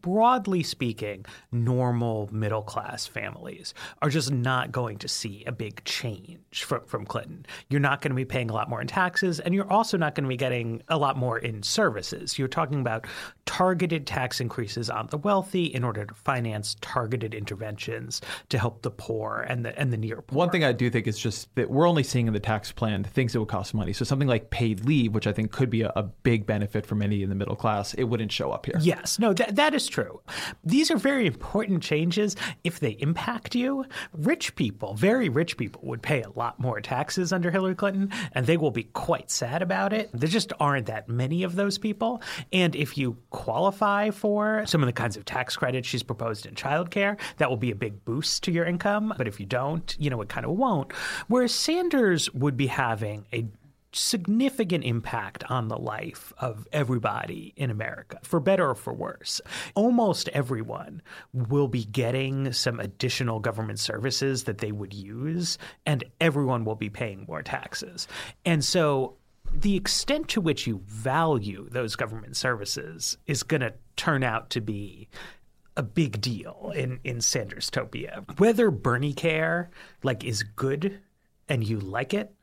broadly 0.02 0.64
speaking, 0.64 1.26
normal 1.52 2.30
middle 2.32 2.62
class 2.62 3.06
families 3.06 3.74
are 4.02 4.10
just 4.10 4.32
not 4.32 4.72
going 4.72 4.97
to 4.99 5.08
see 5.08 5.43
a 5.45 5.52
big 5.52 5.84
change 5.86 6.64
from, 6.64 6.82
from 6.86 7.06
Clinton. 7.06 7.45
You're 7.70 7.80
not 7.80 8.02
going 8.02 8.12
to 8.12 8.16
be 8.16 8.26
paying 8.26 8.49
a 8.49 8.54
lot 8.54 8.70
more 8.70 8.82
in 8.82 8.88
taxes, 8.88 9.39
and 9.39 9.54
you're 9.54 9.72
also 9.72 9.97
not 9.97 10.16
going 10.16 10.24
to 10.24 10.30
be 10.30 10.38
getting 10.38 10.82
a 10.88 10.97
lot 10.97 11.18
more 11.18 11.38
in 11.38 11.64
services. 11.64 12.38
You're 12.38 12.47
talking 12.47 12.82
about 12.82 13.06
targeted 13.45 14.08
tax 14.08 14.39
increases 14.39 14.89
on 14.89 15.08
the 15.08 15.18
wealthy 15.18 15.66
in 15.66 15.84
order 15.84 16.06
to 16.06 16.14
finance 16.14 16.76
targeted 16.82 17.34
interventions 17.34 18.22
to 18.49 18.58
help 18.58 18.82
the 18.82 18.91
poor 18.91 19.45
and 19.47 19.66
the 19.66 19.78
and 19.78 19.91
the 19.91 19.97
near 19.97 20.22
poor. 20.22 20.38
One 20.38 20.49
thing 20.49 20.64
I 20.64 20.72
do 20.72 20.89
think 20.89 21.08
is 21.08 21.20
just 21.20 21.54
that 21.56 21.70
we're 21.70 21.88
only 21.88 22.04
seeing 22.04 22.28
in 22.28 22.34
the 22.34 22.39
tax 22.39 22.72
plan 22.72 23.04
things 23.04 23.34
that 23.34 23.39
would 23.39 23.49
cost 23.49 23.74
money. 23.74 23.93
So 23.93 24.06
something 24.06 24.28
like 24.28 24.49
paid 24.49 24.86
leave, 24.86 25.14
which 25.14 25.28
I 25.28 25.34
think 25.34 25.52
could 25.52 25.70
be 25.70 25.82
a, 25.82 25.91
a 25.95 26.04
big 26.04 26.45
benefit 26.45 26.86
for 26.86 26.95
many 26.95 27.24
in 27.24 27.30
the 27.30 27.36
middle 27.36 27.56
class, 27.56 27.93
it 27.95 28.06
wouldn't 28.06 28.32
show 28.32 28.52
up 28.52 28.66
here. 28.66 28.76
Yes, 28.80 29.20
no, 29.20 29.34
that 29.34 29.56
that 29.56 29.74
is 29.74 29.88
true. 29.92 30.22
These 30.64 30.89
are 30.89 30.98
very 30.98 31.28
important 31.28 31.84
changes 31.84 32.36
if 32.64 32.80
they 32.80 32.92
impact 33.00 33.54
you. 33.54 33.86
Rich 34.14 34.56
people, 34.56 34.94
very 34.96 35.30
rich 35.30 35.58
people, 35.58 35.82
would 35.84 36.02
pay 36.02 36.22
a 36.22 36.30
lot 36.32 36.60
more 36.60 36.82
taxes 36.82 37.32
under 37.34 37.52
Hillary 37.52 37.76
Clinton, 37.76 38.12
and 38.34 38.46
they 38.46 38.58
will 38.58 38.72
be 38.72 38.84
quite 38.84 39.30
sad 39.30 39.62
about 39.62 39.94
it. 39.94 40.10
There 40.14 40.30
just 40.30 40.54
aren't 40.60 40.88
that 40.88 41.10
many 41.10 41.44
of 41.44 41.56
those 41.56 41.78
people. 41.78 42.22
And 42.52 42.76
if 42.76 42.98
you 42.98 43.18
qualify 43.30 44.10
for 44.10 44.66
some 44.66 44.82
of 44.82 44.88
the 44.88 44.94
kinds 44.94 45.18
of 45.18 45.26
tax 45.26 45.56
credits 45.56 45.88
she's 45.88 46.04
proposed 46.04 46.46
in 46.46 46.56
childcare, 46.56 47.20
that 47.38 47.50
will 47.50 47.58
be 47.58 47.72
a 47.72 47.76
big 47.76 48.04
boost 48.06 48.44
to 48.44 48.52
your 48.52 48.66
income. 48.66 49.14
But 49.18 49.28
if 49.28 49.39
you 49.39 49.46
don't, 49.46 49.96
you 50.00 50.10
know, 50.10 50.22
it 50.22 50.30
kind 50.30 50.46
of 50.46 50.54
won't. 50.54 50.92
Whereas 51.28 51.54
Sanders 51.54 52.32
would 52.34 52.58
be 52.58 52.68
having 52.68 53.26
a 53.34 53.46
significant 53.94 54.84
impact 54.84 55.44
on 55.50 55.68
the 55.68 55.78
life 55.78 56.34
of 56.38 56.68
everybody 56.72 57.54
in 57.56 57.70
America, 57.70 58.20
for 58.24 58.39
better 58.39 58.70
or 58.70 58.76
for 58.76 58.94
worse. 58.94 59.42
Almost 59.76 60.30
everyone 60.30 61.02
will 61.34 61.68
be 61.68 61.86
getting 61.86 62.54
some 62.54 62.80
additional 62.80 63.39
government 63.39 63.80
services 63.80 64.46
that 64.46 64.60
they 64.60 64.72
would 64.72 64.94
use, 64.94 65.58
and 65.86 66.04
everyone 66.20 66.66
will 66.66 66.76
be 66.76 66.89
paying 66.89 67.26
more 67.28 67.42
taxes. 67.42 68.08
And 68.46 68.64
so 68.64 69.18
the 69.54 69.76
extent 69.76 70.30
to 70.30 70.42
which 70.42 70.66
you 70.66 70.82
value 70.86 71.68
those 71.70 71.96
government 71.96 72.38
services 72.38 73.18
is 73.28 73.44
going 73.44 73.62
to 73.62 73.74
turn 73.98 74.24
out 74.24 74.50
to 74.52 74.62
be 74.62 75.10
a 75.78 75.84
big 75.84 76.20
deal 76.20 76.72
in 76.76 77.00
in 77.04 77.22
Sanders 77.22 77.70
topia. 77.70 78.24
Whether 78.39 78.72
Bernie 78.72 79.14
care 79.14 79.70
like 80.04 80.24
is 80.24 80.44
good 80.44 81.00
and 81.48 81.68
you 81.68 81.80
like 81.80 82.14
it 82.14 82.34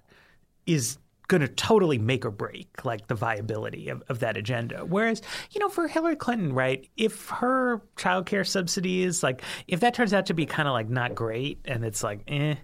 is 0.66 0.98
going 1.28 1.42
to 1.42 1.48
totally 1.48 1.98
make 1.98 2.24
or 2.24 2.30
break 2.30 2.84
like 2.84 3.06
the 3.06 3.14
viability 3.14 3.90
of, 3.90 4.02
of 4.08 4.20
that 4.20 4.36
agenda. 4.36 4.84
Whereas, 4.84 5.22
you 5.50 5.60
know, 5.60 5.68
for 5.68 5.86
Hillary 5.86 6.16
Clinton, 6.16 6.54
right, 6.54 6.88
if 6.96 7.28
her 7.28 7.82
childcare 7.96 8.46
subsidies, 8.46 9.22
like 9.22 9.42
if 9.66 9.80
that 9.80 9.94
turns 9.94 10.14
out 10.14 10.26
to 10.26 10.34
be 10.34 10.46
kind 10.46 10.66
of 10.66 10.72
like 10.72 10.88
not 10.88 11.14
great 11.14 11.60
and 11.66 11.84
it's 11.84 12.02
like, 12.02 12.22
eh, 12.28 12.54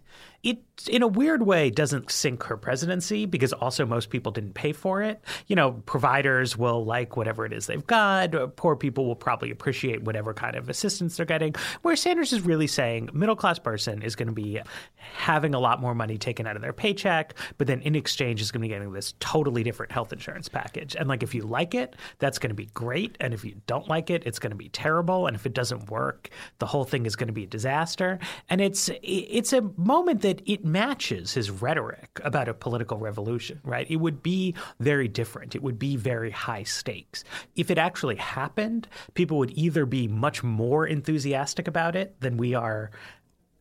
it 0.42 0.62
in 0.88 1.02
a 1.02 1.06
weird 1.06 1.42
way 1.42 1.70
doesn't 1.70 2.10
sink 2.10 2.42
her 2.44 2.56
presidency 2.56 3.26
because 3.26 3.52
also 3.52 3.86
most 3.86 4.10
people 4.10 4.32
didn't 4.32 4.54
pay 4.54 4.72
for 4.72 5.02
it. 5.02 5.22
You 5.46 5.56
know, 5.56 5.72
providers 5.86 6.56
will 6.56 6.84
like 6.84 7.16
whatever 7.16 7.46
it 7.46 7.52
is 7.52 7.66
they've 7.66 7.86
got. 7.86 8.56
Poor 8.56 8.76
people 8.76 9.06
will 9.06 9.16
probably 9.16 9.50
appreciate 9.50 10.02
whatever 10.02 10.34
kind 10.34 10.56
of 10.56 10.68
assistance 10.68 11.16
they're 11.16 11.26
getting. 11.26 11.54
Where 11.82 11.96
Sanders 11.96 12.32
is 12.32 12.42
really 12.42 12.66
saying 12.66 13.10
middle 13.12 13.36
class 13.36 13.58
person 13.58 14.02
is 14.02 14.16
going 14.16 14.28
to 14.28 14.32
be 14.32 14.60
having 14.96 15.54
a 15.54 15.60
lot 15.60 15.80
more 15.80 15.94
money 15.94 16.18
taken 16.18 16.46
out 16.46 16.56
of 16.56 16.62
their 16.62 16.72
paycheck, 16.72 17.34
but 17.58 17.66
then 17.66 17.80
in 17.82 17.94
exchange 17.94 18.40
is 18.40 18.50
going 18.50 18.62
to 18.62 18.68
be 18.68 18.74
getting 18.74 18.92
this 18.92 19.14
totally 19.20 19.62
different 19.62 19.92
health 19.92 20.12
insurance 20.12 20.48
package. 20.48 20.96
And 20.96 21.08
like 21.08 21.22
if 21.22 21.34
you 21.34 21.42
like 21.42 21.74
it, 21.74 21.96
that's 22.18 22.38
going 22.38 22.50
to 22.50 22.54
be 22.54 22.66
great, 22.66 23.16
and 23.20 23.32
if 23.32 23.44
you 23.44 23.54
don't 23.66 23.88
like 23.88 24.10
it, 24.10 24.24
it's 24.26 24.38
going 24.38 24.50
to 24.50 24.56
be 24.56 24.68
terrible. 24.68 25.26
And 25.26 25.36
if 25.36 25.46
it 25.46 25.54
doesn't 25.54 25.90
work, 25.90 26.30
the 26.58 26.66
whole 26.66 26.84
thing 26.84 27.06
is 27.06 27.16
going 27.16 27.28
to 27.28 27.32
be 27.32 27.44
a 27.44 27.46
disaster. 27.48 28.18
And 28.48 28.60
it's 28.60 28.90
it's 29.02 29.52
a 29.52 29.62
moment 29.76 30.22
that 30.22 30.42
it 30.46 30.63
matches 30.64 31.34
his 31.34 31.50
rhetoric 31.50 32.20
about 32.24 32.48
a 32.48 32.54
political 32.54 32.98
revolution, 32.98 33.60
right? 33.64 33.86
It 33.90 33.96
would 33.96 34.22
be 34.22 34.54
very 34.80 35.08
different. 35.08 35.54
It 35.54 35.62
would 35.62 35.78
be 35.78 35.96
very 35.96 36.30
high 36.30 36.62
stakes. 36.62 37.24
If 37.54 37.70
it 37.70 37.78
actually 37.78 38.16
happened, 38.16 38.88
people 39.14 39.38
would 39.38 39.56
either 39.56 39.86
be 39.86 40.08
much 40.08 40.42
more 40.42 40.86
enthusiastic 40.86 41.68
about 41.68 41.96
it 41.96 42.20
than 42.20 42.36
we 42.36 42.54
are 42.54 42.90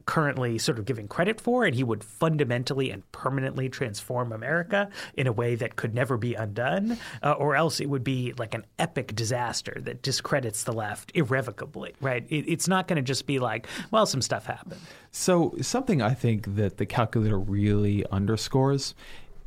currently 0.05 0.57
sort 0.57 0.79
of 0.79 0.85
giving 0.85 1.07
credit 1.07 1.39
for, 1.39 1.65
and 1.65 1.75
he 1.75 1.83
would 1.83 2.03
fundamentally 2.03 2.91
and 2.91 3.09
permanently 3.11 3.69
transform 3.69 4.31
America 4.31 4.89
in 5.15 5.27
a 5.27 5.31
way 5.31 5.55
that 5.55 5.75
could 5.75 5.93
never 5.93 6.17
be 6.17 6.33
undone, 6.33 6.97
uh, 7.21 7.33
or 7.33 7.55
else 7.55 7.79
it 7.79 7.89
would 7.89 8.03
be 8.03 8.33
like 8.37 8.53
an 8.53 8.65
epic 8.79 9.15
disaster 9.15 9.77
that 9.81 10.01
discredits 10.01 10.63
the 10.63 10.73
left 10.73 11.11
irrevocably, 11.15 11.93
right? 12.01 12.25
It, 12.29 12.45
it's 12.47 12.67
not 12.67 12.87
going 12.87 12.97
to 12.97 13.01
just 13.01 13.25
be 13.25 13.39
like, 13.39 13.67
well, 13.91 14.05
some 14.05 14.21
stuff 14.21 14.45
happened. 14.45 14.81
So, 15.11 15.55
something 15.61 16.01
I 16.01 16.13
think 16.13 16.55
that 16.55 16.77
the 16.77 16.85
calculator 16.85 17.39
really 17.39 18.05
underscores 18.11 18.95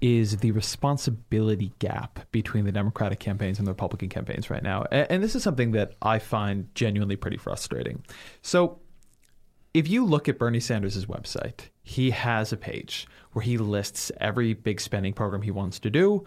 is 0.01 0.37
the 0.39 0.51
responsibility 0.51 1.73
gap 1.79 2.21
between 2.31 2.65
the 2.65 2.73
Democratic 2.73 3.19
campaigns 3.19 3.59
and 3.59 3.67
the 3.67 3.73
Republican 3.73 4.09
campaigns 4.09 4.51
right 4.51 4.63
now. 4.63 4.83
And 4.91 5.23
this 5.23 5.35
is 5.35 5.43
something 5.43 5.73
that 5.73 5.95
I 6.03 6.19
find 6.19 6.69
genuinely 6.75 7.17
pretty 7.17 7.39
frustrating. 7.39 8.05
So, 8.43 8.79
if 9.77 9.89
you 9.89 10.07
look 10.07 10.27
at 10.27 10.39
Bernie 10.39 10.59
Sanders' 10.59 11.05
website, 11.05 11.69
he 11.83 12.11
has 12.11 12.51
a 12.51 12.57
page 12.57 13.07
where 13.33 13.43
he 13.43 13.59
lists 13.59 14.11
every 14.19 14.55
big 14.55 14.81
spending 14.81 15.13
program 15.13 15.43
he 15.43 15.51
wants 15.51 15.79
to 15.81 15.91
do 15.91 16.25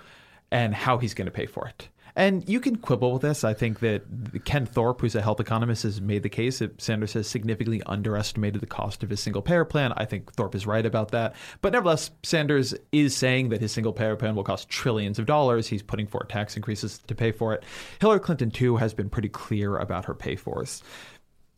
and 0.51 0.75
how 0.75 0.99
he's 0.99 1.15
going 1.15 1.25
to 1.25 1.31
pay 1.31 1.47
for 1.47 1.67
it. 1.67 1.89
And 2.15 2.47
you 2.47 2.59
can 2.59 2.75
quibble 2.75 3.11
with 3.11 3.23
this. 3.23 3.43
I 3.43 3.55
think 3.55 3.79
that 3.79 4.03
Ken 4.45 4.67
Thorpe, 4.67 5.01
who's 5.01 5.15
a 5.15 5.21
health 5.21 5.39
economist, 5.39 5.81
has 5.81 5.99
made 5.99 6.21
the 6.21 6.29
case 6.29 6.59
that 6.59 6.79
Sanders 6.79 7.13
has 7.13 7.27
significantly 7.27 7.81
underestimated 7.87 8.61
the 8.61 8.67
cost 8.67 9.01
of 9.03 9.09
his 9.09 9.19
single 9.19 9.41
payer 9.41 9.65
plan. 9.65 9.93
I 9.97 10.05
think 10.05 10.31
Thorpe 10.33 10.53
is 10.53 10.67
right 10.67 10.85
about 10.85 11.09
that. 11.11 11.35
But 11.61 11.73
nevertheless, 11.73 12.11
Sanders 12.21 12.75
is 12.91 13.15
saying 13.15 13.49
that 13.49 13.61
his 13.61 13.71
single 13.71 13.93
payer 13.93 14.15
plan 14.15 14.35
will 14.35 14.43
cost 14.43 14.69
trillions 14.69 15.17
of 15.17 15.25
dollars. 15.25 15.65
He's 15.65 15.81
putting 15.81 16.05
forward 16.05 16.29
tax 16.29 16.55
increases 16.55 16.99
to 17.07 17.15
pay 17.15 17.31
for 17.31 17.55
it. 17.55 17.63
Hillary 17.99 18.19
Clinton, 18.19 18.51
too, 18.51 18.77
has 18.77 18.93
been 18.93 19.09
pretty 19.09 19.29
clear 19.29 19.77
about 19.77 20.05
her 20.05 20.13
pay 20.13 20.35
fors. 20.35 20.83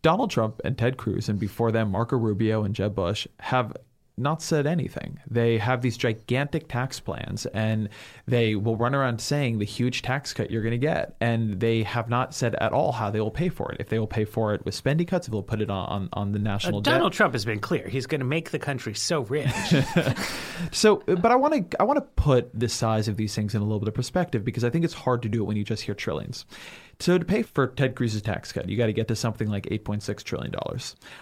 Donald 0.02 0.32
Trump 0.32 0.62
and 0.64 0.78
Ted 0.78 0.98
Cruz, 0.98 1.30
and 1.30 1.40
before 1.40 1.72
them, 1.72 1.92
Marco 1.92 2.18
Rubio 2.18 2.64
and 2.64 2.76
Jeb 2.76 2.96
Bush, 2.96 3.28
have 3.40 3.74
not 4.22 4.42
said 4.42 4.68
anything. 4.68 5.20
They 5.30 5.58
have 5.58 5.82
these 5.82 5.98
gigantic 5.98 6.68
tax 6.68 7.00
plans 7.00 7.46
and 7.48 7.90
they 8.28 8.56
will 8.56 8.76
run 8.76 8.94
around 8.94 9.20
saying 9.20 9.60
the 9.60 9.66
huge 9.66 10.02
tax 10.02 10.34
cut 10.34 10.52
you're 10.52 10.62
going 10.62 10.72
to 10.72 10.78
get. 10.78 11.16
And 11.20 11.60
they 11.60 11.84
have 11.84 12.10
not 12.10 12.34
said 12.34 12.56
at 12.56 12.72
all 12.72 12.92
how 12.92 13.10
they 13.10 13.20
will 13.20 13.32
pay 13.32 13.50
for 13.50 13.72
it. 13.72 13.78
If 13.80 13.90
they 13.90 14.00
will 14.00 14.08
pay 14.08 14.26
for 14.26 14.54
it 14.54 14.64
with 14.66 14.76
spending 14.76 15.08
cuts, 15.08 15.28
if 15.28 15.32
they'll 15.32 15.42
put 15.42 15.62
it 15.62 15.70
on, 15.70 15.90
on, 15.90 16.10
on 16.14 16.32
the 16.32 16.40
national 16.40 16.80
uh, 16.80 16.82
debt. 16.82 16.94
Donald 16.94 17.14
Trump 17.14 17.34
has 17.34 17.46
been 17.46 17.60
clear. 17.60 17.88
He's 17.88 18.06
going 18.06 18.20
to 18.20 18.26
make 18.26 18.52
the 18.52 18.60
country 18.60 18.94
so 18.94 19.22
rich. 19.22 19.50
so, 20.72 20.98
but 21.08 21.32
I 21.32 21.36
want 21.36 21.72
to 21.72 21.82
I 21.82 21.84
want 21.84 21.98
to 21.98 22.06
put 22.22 22.52
the 22.58 22.70
size 22.70 23.08
of 23.08 23.18
these 23.18 23.34
things 23.34 23.56
in 23.56 23.62
a 23.62 23.64
little 23.64 23.80
bit 23.80 23.88
of 23.88 23.94
perspective 23.94 24.46
because 24.46 24.64
I 24.64 24.70
think 24.70 24.86
it's 24.86 24.94
hard 24.94 25.24
to 25.24 25.30
do 25.30 25.42
it 25.42 25.46
when 25.46 25.58
you 25.58 25.64
just 25.64 25.84
hear 25.84 25.96
trillions. 25.96 26.46
So 27.02 27.18
to 27.18 27.26
pay 27.26 27.42
for 27.42 27.66
Ted 27.66 27.96
Cruz's 27.96 28.22
tax 28.22 28.52
cut, 28.52 28.70
you 28.70 28.78
got 28.78 28.86
to 28.86 28.94
get 28.94 29.08
to 29.08 29.16
something 29.16 29.50
like 29.50 29.66
$8.6 29.66 30.24
trillion. 30.24 30.54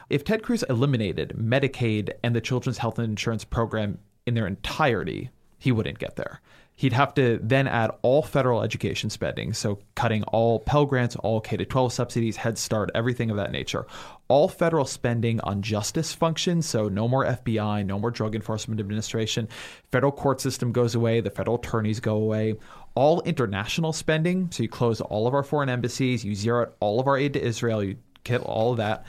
If 0.09 0.25
Ted 0.25 0.43
Cruz 0.43 0.61
eliminated 0.63 1.35
Medicaid 1.39 2.11
and 2.21 2.35
the 2.35 2.41
Children's 2.41 2.79
Health 2.79 2.99
Insurance 2.99 3.45
Program 3.45 3.97
in 4.25 4.33
their 4.33 4.45
entirety, 4.45 5.29
he 5.57 5.71
wouldn't 5.71 5.97
get 5.97 6.17
there. 6.17 6.41
He'd 6.75 6.93
have 6.93 7.13
to 7.15 7.39
then 7.43 7.67
add 7.67 7.91
all 8.03 8.21
federal 8.21 8.61
education 8.61 9.09
spending, 9.09 9.51
so 9.51 9.79
cutting 9.95 10.23
all 10.23 10.59
Pell 10.59 10.85
Grants, 10.85 11.17
all 11.17 11.41
K 11.41 11.57
12 11.57 11.91
subsidies, 11.91 12.37
Head 12.37 12.57
Start, 12.57 12.89
everything 12.95 13.29
of 13.29 13.35
that 13.35 13.51
nature. 13.51 13.85
All 14.29 14.47
federal 14.47 14.85
spending 14.85 15.41
on 15.41 15.61
justice 15.61 16.13
functions, 16.13 16.65
so 16.65 16.87
no 16.87 17.07
more 17.09 17.25
FBI, 17.25 17.85
no 17.85 17.99
more 17.99 18.11
Drug 18.11 18.33
Enforcement 18.33 18.79
Administration. 18.79 19.49
Federal 19.91 20.13
court 20.13 20.39
system 20.39 20.71
goes 20.71 20.95
away, 20.95 21.19
the 21.19 21.29
federal 21.29 21.57
attorneys 21.57 21.99
go 21.99 22.15
away. 22.15 22.55
All 22.99 23.21
international 23.21 23.93
spending, 23.93 24.49
so 24.51 24.61
you 24.61 24.67
close 24.67 24.99
all 24.99 25.25
of 25.25 25.33
our 25.33 25.41
foreign 25.41 25.69
embassies, 25.69 26.25
you 26.25 26.35
zero 26.35 26.63
out 26.63 26.75
all 26.81 26.99
of 26.99 27.07
our 27.07 27.17
aid 27.17 27.31
to 27.33 27.41
Israel, 27.41 27.81
you 27.81 27.95
kill 28.25 28.41
all 28.41 28.71
of 28.71 28.77
that. 28.77 29.05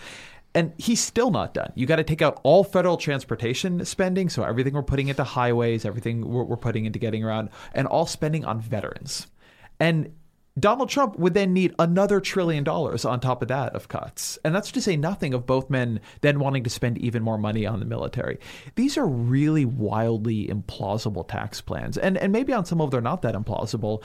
And 0.55 0.73
he's 0.79 1.01
still 1.01 1.33
not 1.33 1.55
done. 1.55 1.73
You 1.75 1.87
got 1.87 1.97
to 1.97 2.05
take 2.05 2.23
out 2.23 2.39
all 2.45 2.63
federal 2.63 2.97
transportation 2.97 3.85
spending, 3.85 4.29
so 4.29 4.45
everything 4.45 4.75
we're 4.75 4.85
putting 4.85 5.09
into 5.09 5.25
highways, 5.25 5.85
everything 5.85 6.29
we're, 6.29 6.45
we're 6.45 6.57
putting 6.57 6.85
into 6.85 7.01
getting 7.01 7.25
around, 7.25 7.51
and 7.73 7.89
all 7.89 8.07
spending 8.07 8.45
on 8.45 8.61
veterans. 8.61 9.27
And 9.81 10.13
Donald 10.59 10.89
Trump 10.89 11.19
would 11.19 11.35
then 11.35 11.53
need 11.53 11.75
another 11.79 12.21
trillion 12.21 12.65
dollars 12.65 13.05
on 13.05 13.21
top 13.21 13.41
of 13.43 13.49
that 13.49 13.75
of 13.75 13.89
cuts. 13.89 14.39
And 14.45 14.55
that's 14.55 14.73
to 14.73 14.83
say 14.83 14.97
nothing 14.97 15.33
of 15.33 15.47
both 15.47 15.71
men 15.71 16.01
then 16.23 16.41
wanting 16.41 16.65
to 16.65 16.71
spend 16.71 16.99
even 16.99 17.23
more 17.23 17.39
money 17.39 17.67
on 17.67 17.79
the 17.79 17.87
military. 17.87 18.39
These 18.75 18.99
are 18.99 19.07
really 19.07 19.65
wildly 19.65 20.49
implausible 20.49 21.27
tax 21.27 21.61
plans. 21.61 21.97
And 21.97 22.19
and 22.19 22.33
maybe 22.33 22.53
on 22.53 22.65
some 22.65 22.81
of 22.81 22.91
them 22.91 22.91
they're 22.91 23.11
not 23.11 23.23
that 23.23 23.35
implausible 23.35 24.03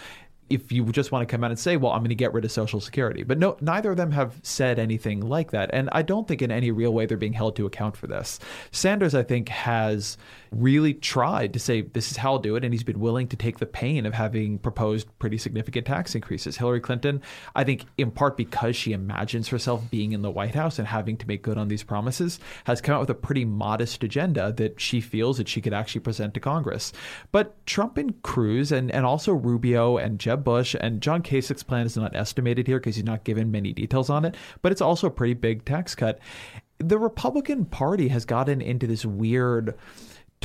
if 0.49 0.71
you 0.71 0.85
just 0.91 1.11
want 1.11 1.27
to 1.27 1.31
come 1.31 1.43
out 1.43 1.51
and 1.51 1.59
say, 1.59 1.75
well, 1.75 1.91
I'm 1.91 1.99
going 1.99 2.09
to 2.09 2.15
get 2.15 2.33
rid 2.33 2.45
of 2.45 2.51
Social 2.51 2.79
Security. 2.79 3.23
But 3.23 3.39
no, 3.39 3.57
neither 3.61 3.91
of 3.91 3.97
them 3.97 4.11
have 4.11 4.39
said 4.43 4.77
anything 4.77 5.21
like 5.21 5.51
that. 5.51 5.71
And 5.73 5.89
I 5.91 6.03
don't 6.03 6.27
think 6.27 6.41
in 6.41 6.51
any 6.51 6.69
real 6.71 6.93
way 6.93 7.05
they're 7.05 7.17
being 7.17 7.33
held 7.33 7.55
to 7.55 7.65
account 7.65 7.97
for 7.97 8.07
this. 8.07 8.39
Sanders, 8.71 9.15
I 9.15 9.23
think, 9.23 9.49
has 9.49 10.17
really 10.51 10.93
tried 10.93 11.53
to 11.53 11.59
say, 11.59 11.81
this 11.81 12.11
is 12.11 12.17
how 12.17 12.33
I'll 12.33 12.39
do 12.39 12.55
it. 12.55 12.63
And 12.63 12.73
he's 12.73 12.83
been 12.83 12.99
willing 12.99 13.27
to 13.29 13.35
take 13.35 13.57
the 13.57 13.65
pain 13.65 14.05
of 14.05 14.13
having 14.13 14.59
proposed 14.59 15.07
pretty 15.17 15.37
significant 15.37 15.87
tax 15.87 16.13
increases. 16.13 16.57
Hillary 16.57 16.79
Clinton, 16.79 17.21
I 17.55 17.63
think, 17.63 17.85
in 17.97 18.11
part 18.11 18.37
because 18.37 18.75
she 18.75 18.93
imagines 18.93 19.47
herself 19.47 19.89
being 19.89 20.11
in 20.11 20.21
the 20.21 20.31
White 20.31 20.55
House 20.55 20.77
and 20.77 20.87
having 20.87 21.17
to 21.17 21.27
make 21.27 21.41
good 21.41 21.57
on 21.57 21.69
these 21.69 21.83
promises, 21.83 22.39
has 22.65 22.81
come 22.81 22.95
out 22.95 23.01
with 23.01 23.09
a 23.09 23.15
pretty 23.15 23.45
modest 23.45 24.03
agenda 24.03 24.51
that 24.53 24.79
she 24.79 25.01
feels 25.01 25.37
that 25.37 25.47
she 25.47 25.61
could 25.61 25.73
actually 25.73 26.01
present 26.01 26.33
to 26.35 26.39
Congress. 26.39 26.93
But 27.31 27.65
Trump 27.65 27.97
and 27.97 28.21
Cruz 28.21 28.71
and, 28.71 28.91
and 28.91 29.05
also 29.05 29.33
Rubio 29.33 29.97
and 29.97 30.19
Jeb 30.19 30.34
Jeb 30.35 30.43
Bush, 30.43 30.75
and 30.79 31.01
John 31.01 31.23
Kasich's 31.23 31.63
plan 31.63 31.85
is 31.85 31.95
not 31.95 32.13
estimated 32.13 32.67
here 32.67 32.77
because 32.77 32.97
he's 32.97 33.05
not 33.05 33.23
given 33.23 33.51
many 33.51 33.71
details 33.71 34.09
on 34.09 34.25
it, 34.25 34.35
but 34.61 34.71
it's 34.73 34.81
also 34.81 35.07
a 35.07 35.11
pretty 35.11 35.33
big 35.33 35.63
tax 35.63 35.95
cut. 35.95 36.19
The 36.77 36.99
Republican 36.99 37.63
Party 37.63 38.09
has 38.09 38.25
gotten 38.25 38.59
into 38.59 38.85
this 38.85 39.05
weird 39.05 39.75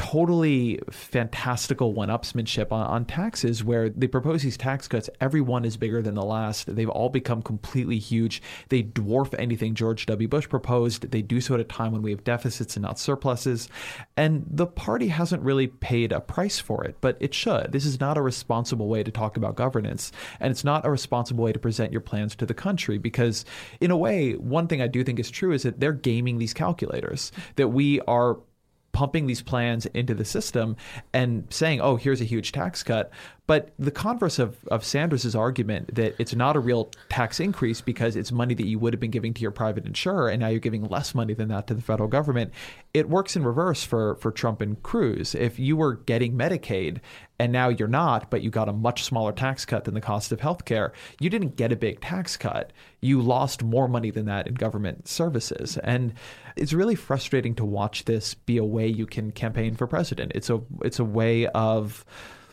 totally 0.01 0.81
fantastical 0.91 1.93
one-upsmanship 1.93 2.73
on, 2.73 2.87
on, 2.87 3.05
taxes 3.05 3.63
where 3.63 3.91
they 3.91 4.07
propose 4.07 4.43
these 4.43 4.57
tax 4.57 4.89
cuts. 4.89 5.11
Every 5.21 5.43
one 5.43 5.67
is 5.67 5.77
bigger 5.77 6.01
than 6.01 6.15
the 6.15 6.25
last. 6.25 6.75
They've 6.75 6.89
all 6.89 7.11
become 7.11 7.43
completely 7.43 7.99
huge. 7.99 8.41
They 8.71 8.83
dwarf 8.83 9.35
anything 9.39 9.75
george 9.75 10.07
w. 10.07 10.27
Bush 10.27 10.49
proposed. 10.49 11.11
They 11.11 11.21
do 11.21 11.43
so 11.43 11.53
at 11.53 11.61
a 11.61 11.65
time 11.65 11.93
when 11.93 12.01
we 12.01 12.13
have 12.13 12.25
deficits 12.25 12.77
and 12.77 12.83
not 12.83 12.99
surpluses. 12.99 13.69
And 14.17 14.47
the 14.51 14.67
party 14.67 15.09
hasn't 15.09 15.43
really 15.43 15.67
paid 15.67 16.13
a 16.13 16.21
price 16.21 16.59
for 16.59 16.83
it 16.83 16.97
but 17.03 17.19
it 17.21 17.35
should. 17.35 17.73
This 17.73 17.85
is 17.85 18.01
not 18.01 18.17
a 18.17 18.23
responsible 18.23 18.89
way 18.89 19.03
to 19.03 19.11
talk 19.11 19.37
about 19.37 19.55
governance 19.55 20.13
and 20.39 20.51
it's 20.51 20.65
not 20.65 20.87
a 20.87 20.91
responsible 20.91 21.45
way 21.45 21.53
to 21.53 21.59
present 21.59 21.93
your 21.93 22.01
plans 22.01 22.35
to 22.37 22.47
the 22.47 22.55
country 22.55 22.97
because 22.97 23.45
in 23.83 23.91
a 23.91 23.97
way 23.97 24.33
one 24.33 24.67
thing 24.67 24.81
i 24.81 24.87
do 24.87 25.05
think 25.05 25.19
is 25.19 25.31
true 25.31 25.53
is 25.53 25.63
that 25.63 25.81
they're 25.81 25.93
gaming 25.93 26.39
these 26.39 26.55
calculators 26.55 27.33
that 27.57 27.69
we 27.69 28.01
are 28.03 28.39
pumping 28.93 29.27
these 29.27 29.43
plans 29.43 29.87
into 29.87 30.15
the 30.15 30.25
system 30.25 30.77
and 31.13 31.47
saying, 31.51 31.81
oh, 31.81 31.97
here's 31.97 32.21
a 32.21 32.25
huge 32.25 32.53
tax 32.53 32.83
cut. 32.83 33.11
But 33.47 33.73
the 33.79 33.91
converse 33.91 34.39
of, 34.39 34.57
of 34.69 34.85
Sanders' 34.85 35.35
argument 35.35 35.95
that 35.97 36.15
it's 36.19 36.35
not 36.35 36.57
a 36.57 36.61
real 36.61 36.91
tax 37.09 37.41
increase 37.41 37.81
because 37.81 38.15
it's 38.15 38.31
money 38.31 38.55
that 38.55 38.67
you 38.67 38.79
would 38.79 38.93
have 38.93 39.01
been 39.01 39.11
giving 39.11 39.35
to 39.35 39.41
your 39.41 39.51
private 39.51 39.87
insurer 39.87 40.29
and 40.29 40.41
now 40.41 40.49
you're 40.49 40.61
giving 40.61 40.89
less 40.89 41.15
money 41.15 41.35
than 41.35 41.49
that 41.49 41.67
to 41.67 41.75
the 41.75 41.83
federal 41.83 42.09
government, 42.09 42.53
it 42.95 43.09
works 43.09 43.35
in 43.35 43.45
reverse 43.45 43.83
for, 43.83 44.15
for 44.17 44.31
Trump 44.31 44.61
and 44.61 44.81
Cruz. 44.83 45.35
If 45.35 45.59
you 45.59 45.77
were 45.77 45.95
getting 45.95 46.37
Medicaid 46.37 47.01
and 47.41 47.55
now 47.55 47.71
you're 47.71 47.89
not, 47.89 48.29
but 48.29 48.43
you 48.43 48.51
got 48.51 48.69
a 48.69 48.73
much 48.73 49.03
smaller 49.03 49.33
tax 49.33 49.65
cut 49.65 49.85
than 49.85 49.95
the 49.95 50.01
cost 50.03 50.31
of 50.31 50.41
health 50.41 50.67
care, 50.67 50.93
you 51.21 51.31
didn't 51.31 51.57
get 51.57 51.73
a 51.73 51.77
big 51.77 51.99
tax 52.03 52.37
cut. 52.37 52.71
You 53.01 53.23
lost 53.23 53.63
more 53.63 53.89
money 53.89 54.11
than 54.11 54.27
that 54.27 54.47
in 54.47 54.53
government 54.53 55.09
services. 55.09 55.79
And 55.79 56.13
it's 56.55 56.75
really 56.75 56.95
frustrating 56.95 57.55
to 57.55 57.65
watch 57.65 58.05
this 58.05 58.35
be 58.35 58.59
a 58.59 58.65
way 58.65 58.87
you 58.87 59.07
can 59.07 59.31
campaign 59.33 59.75
for 59.75 59.87
president. 59.87 60.33
It's 60.35 60.51
a 60.51 60.61
it's 60.83 60.99
a 60.99 61.05
way 61.05 61.47
of 61.47 62.05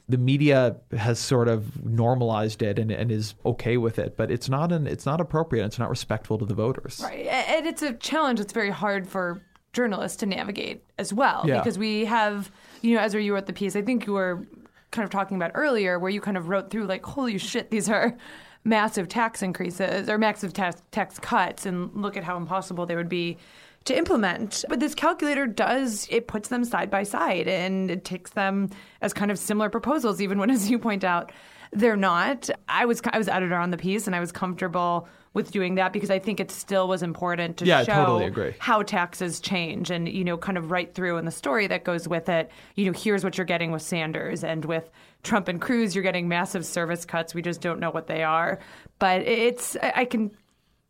the 0.07 0.17
media 0.17 0.77
has 0.95 1.19
sort 1.19 1.49
of 1.49 1.85
normalized 1.85 2.61
it 2.61 2.79
and, 2.79 2.89
and 2.89 3.11
is 3.11 3.35
okay 3.45 3.75
with 3.75 3.99
it, 3.99 4.15
but 4.15 4.31
it's 4.31 4.47
not 4.47 4.71
an 4.71 4.87
it's 4.87 5.05
not 5.05 5.19
appropriate. 5.19 5.65
It's 5.65 5.79
not 5.79 5.89
respectful 5.89 6.37
to 6.37 6.45
the 6.45 6.53
voters. 6.53 7.01
Right, 7.03 7.27
and 7.27 7.67
it's 7.67 7.81
a 7.81 7.91
challenge 7.91 8.39
that's 8.39 8.53
very 8.53 8.71
hard 8.71 9.05
for 9.05 9.41
journalists 9.73 10.17
to 10.17 10.25
navigate 10.25 10.83
as 10.97 11.13
well 11.13 11.43
yeah. 11.45 11.59
because 11.59 11.77
we 11.77 12.05
have 12.05 12.49
you 12.81 12.95
know 12.95 13.01
Ezra, 13.01 13.21
you 13.21 13.33
wrote 13.33 13.45
the 13.45 13.53
piece. 13.53 13.75
I 13.75 13.81
think 13.81 14.05
you 14.05 14.13
were 14.13 14.45
kind 14.91 15.03
of 15.03 15.09
talking 15.09 15.37
about 15.37 15.51
earlier, 15.53 15.99
where 15.99 16.09
you 16.09 16.21
kind 16.21 16.37
of 16.37 16.49
wrote 16.49 16.69
through 16.69 16.85
like, 16.85 17.05
holy 17.05 17.37
shit, 17.37 17.71
these 17.71 17.89
are 17.89 18.15
massive 18.63 19.07
tax 19.07 19.41
increases 19.41 20.09
or 20.09 20.17
massive 20.17 20.53
tax 20.53 20.81
tax 20.91 21.19
cuts, 21.19 21.65
and 21.65 21.93
look 21.95 22.17
at 22.17 22.23
how 22.23 22.37
impossible 22.37 22.85
they 22.85 22.95
would 22.95 23.09
be 23.09 23.37
to 23.85 23.97
implement. 23.97 24.63
But 24.69 24.79
this 24.79 24.93
calculator 24.93 25.47
does, 25.47 26.07
it 26.11 26.27
puts 26.27 26.49
them 26.49 26.63
side 26.65 26.89
by 26.89 27.03
side 27.03 27.47
and 27.47 27.89
it 27.89 28.05
takes 28.05 28.31
them 28.31 28.69
as 29.01 29.13
kind 29.13 29.31
of 29.31 29.39
similar 29.39 29.69
proposals, 29.69 30.21
even 30.21 30.37
when, 30.39 30.49
as 30.49 30.69
you 30.69 30.77
point 30.77 31.03
out, 31.03 31.31
they're 31.73 31.97
not. 31.97 32.49
I 32.69 32.85
was 32.85 33.01
I 33.11 33.17
was 33.17 33.27
editor 33.27 33.55
on 33.55 33.71
the 33.71 33.77
piece 33.77 34.07
and 34.07 34.15
I 34.15 34.19
was 34.19 34.31
comfortable 34.31 35.07
with 35.37 35.51
doing 35.51 35.75
that 35.75 35.93
because 35.93 36.09
I 36.09 36.19
think 36.19 36.39
it 36.39 36.51
still 36.51 36.87
was 36.87 37.03
important 37.03 37.57
to 37.57 37.65
yeah, 37.65 37.83
show 37.83 37.93
totally 37.93 38.25
agree. 38.25 38.55
how 38.59 38.81
taxes 38.81 39.39
change 39.39 39.91
and 39.91 40.09
you 40.09 40.25
know 40.25 40.35
kind 40.35 40.57
of 40.57 40.71
right 40.71 40.93
through 40.93 41.17
in 41.17 41.25
the 41.25 41.31
story 41.31 41.67
that 41.67 41.85
goes 41.85 42.07
with 42.07 42.27
it. 42.27 42.49
You 42.75 42.87
know, 42.87 42.91
here's 42.91 43.23
what 43.23 43.37
you're 43.37 43.45
getting 43.45 43.71
with 43.71 43.83
Sanders 43.83 44.43
and 44.43 44.65
with 44.65 44.89
Trump 45.23 45.47
and 45.47 45.61
Cruz, 45.61 45.95
you're 45.95 46.03
getting 46.03 46.27
massive 46.27 46.65
service 46.65 47.05
cuts. 47.05 47.33
We 47.33 47.41
just 47.41 47.61
don't 47.61 47.79
know 47.79 47.91
what 47.91 48.07
they 48.07 48.23
are, 48.23 48.59
but 48.99 49.21
it's 49.21 49.77
I 49.81 50.05
can 50.05 50.31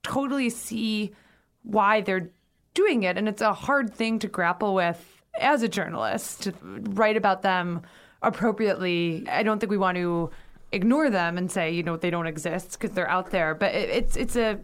totally 0.01 0.49
see 0.49 1.13
why 1.63 2.01
they're 2.01 2.29
doing 2.73 3.03
it. 3.03 3.17
And 3.17 3.27
it's 3.27 3.41
a 3.41 3.53
hard 3.53 3.93
thing 3.93 4.19
to 4.19 4.27
grapple 4.27 4.73
with 4.73 5.21
as 5.39 5.61
a 5.61 5.67
journalist 5.67 6.43
to 6.43 6.53
write 6.61 7.17
about 7.17 7.41
them 7.41 7.81
appropriately. 8.21 9.25
I 9.29 9.43
don't 9.43 9.59
think 9.59 9.71
we 9.71 9.77
want 9.77 9.97
to 9.97 10.31
ignore 10.71 11.09
them 11.09 11.37
and 11.37 11.51
say, 11.51 11.71
you 11.71 11.83
know, 11.83 11.97
they 11.97 12.09
don't 12.09 12.27
exist 12.27 12.71
because 12.71 12.91
they're 12.91 13.09
out 13.09 13.31
there. 13.31 13.55
But 13.55 13.73
it, 13.73 13.89
it's 13.89 14.15
it's 14.15 14.35
a 14.35 14.59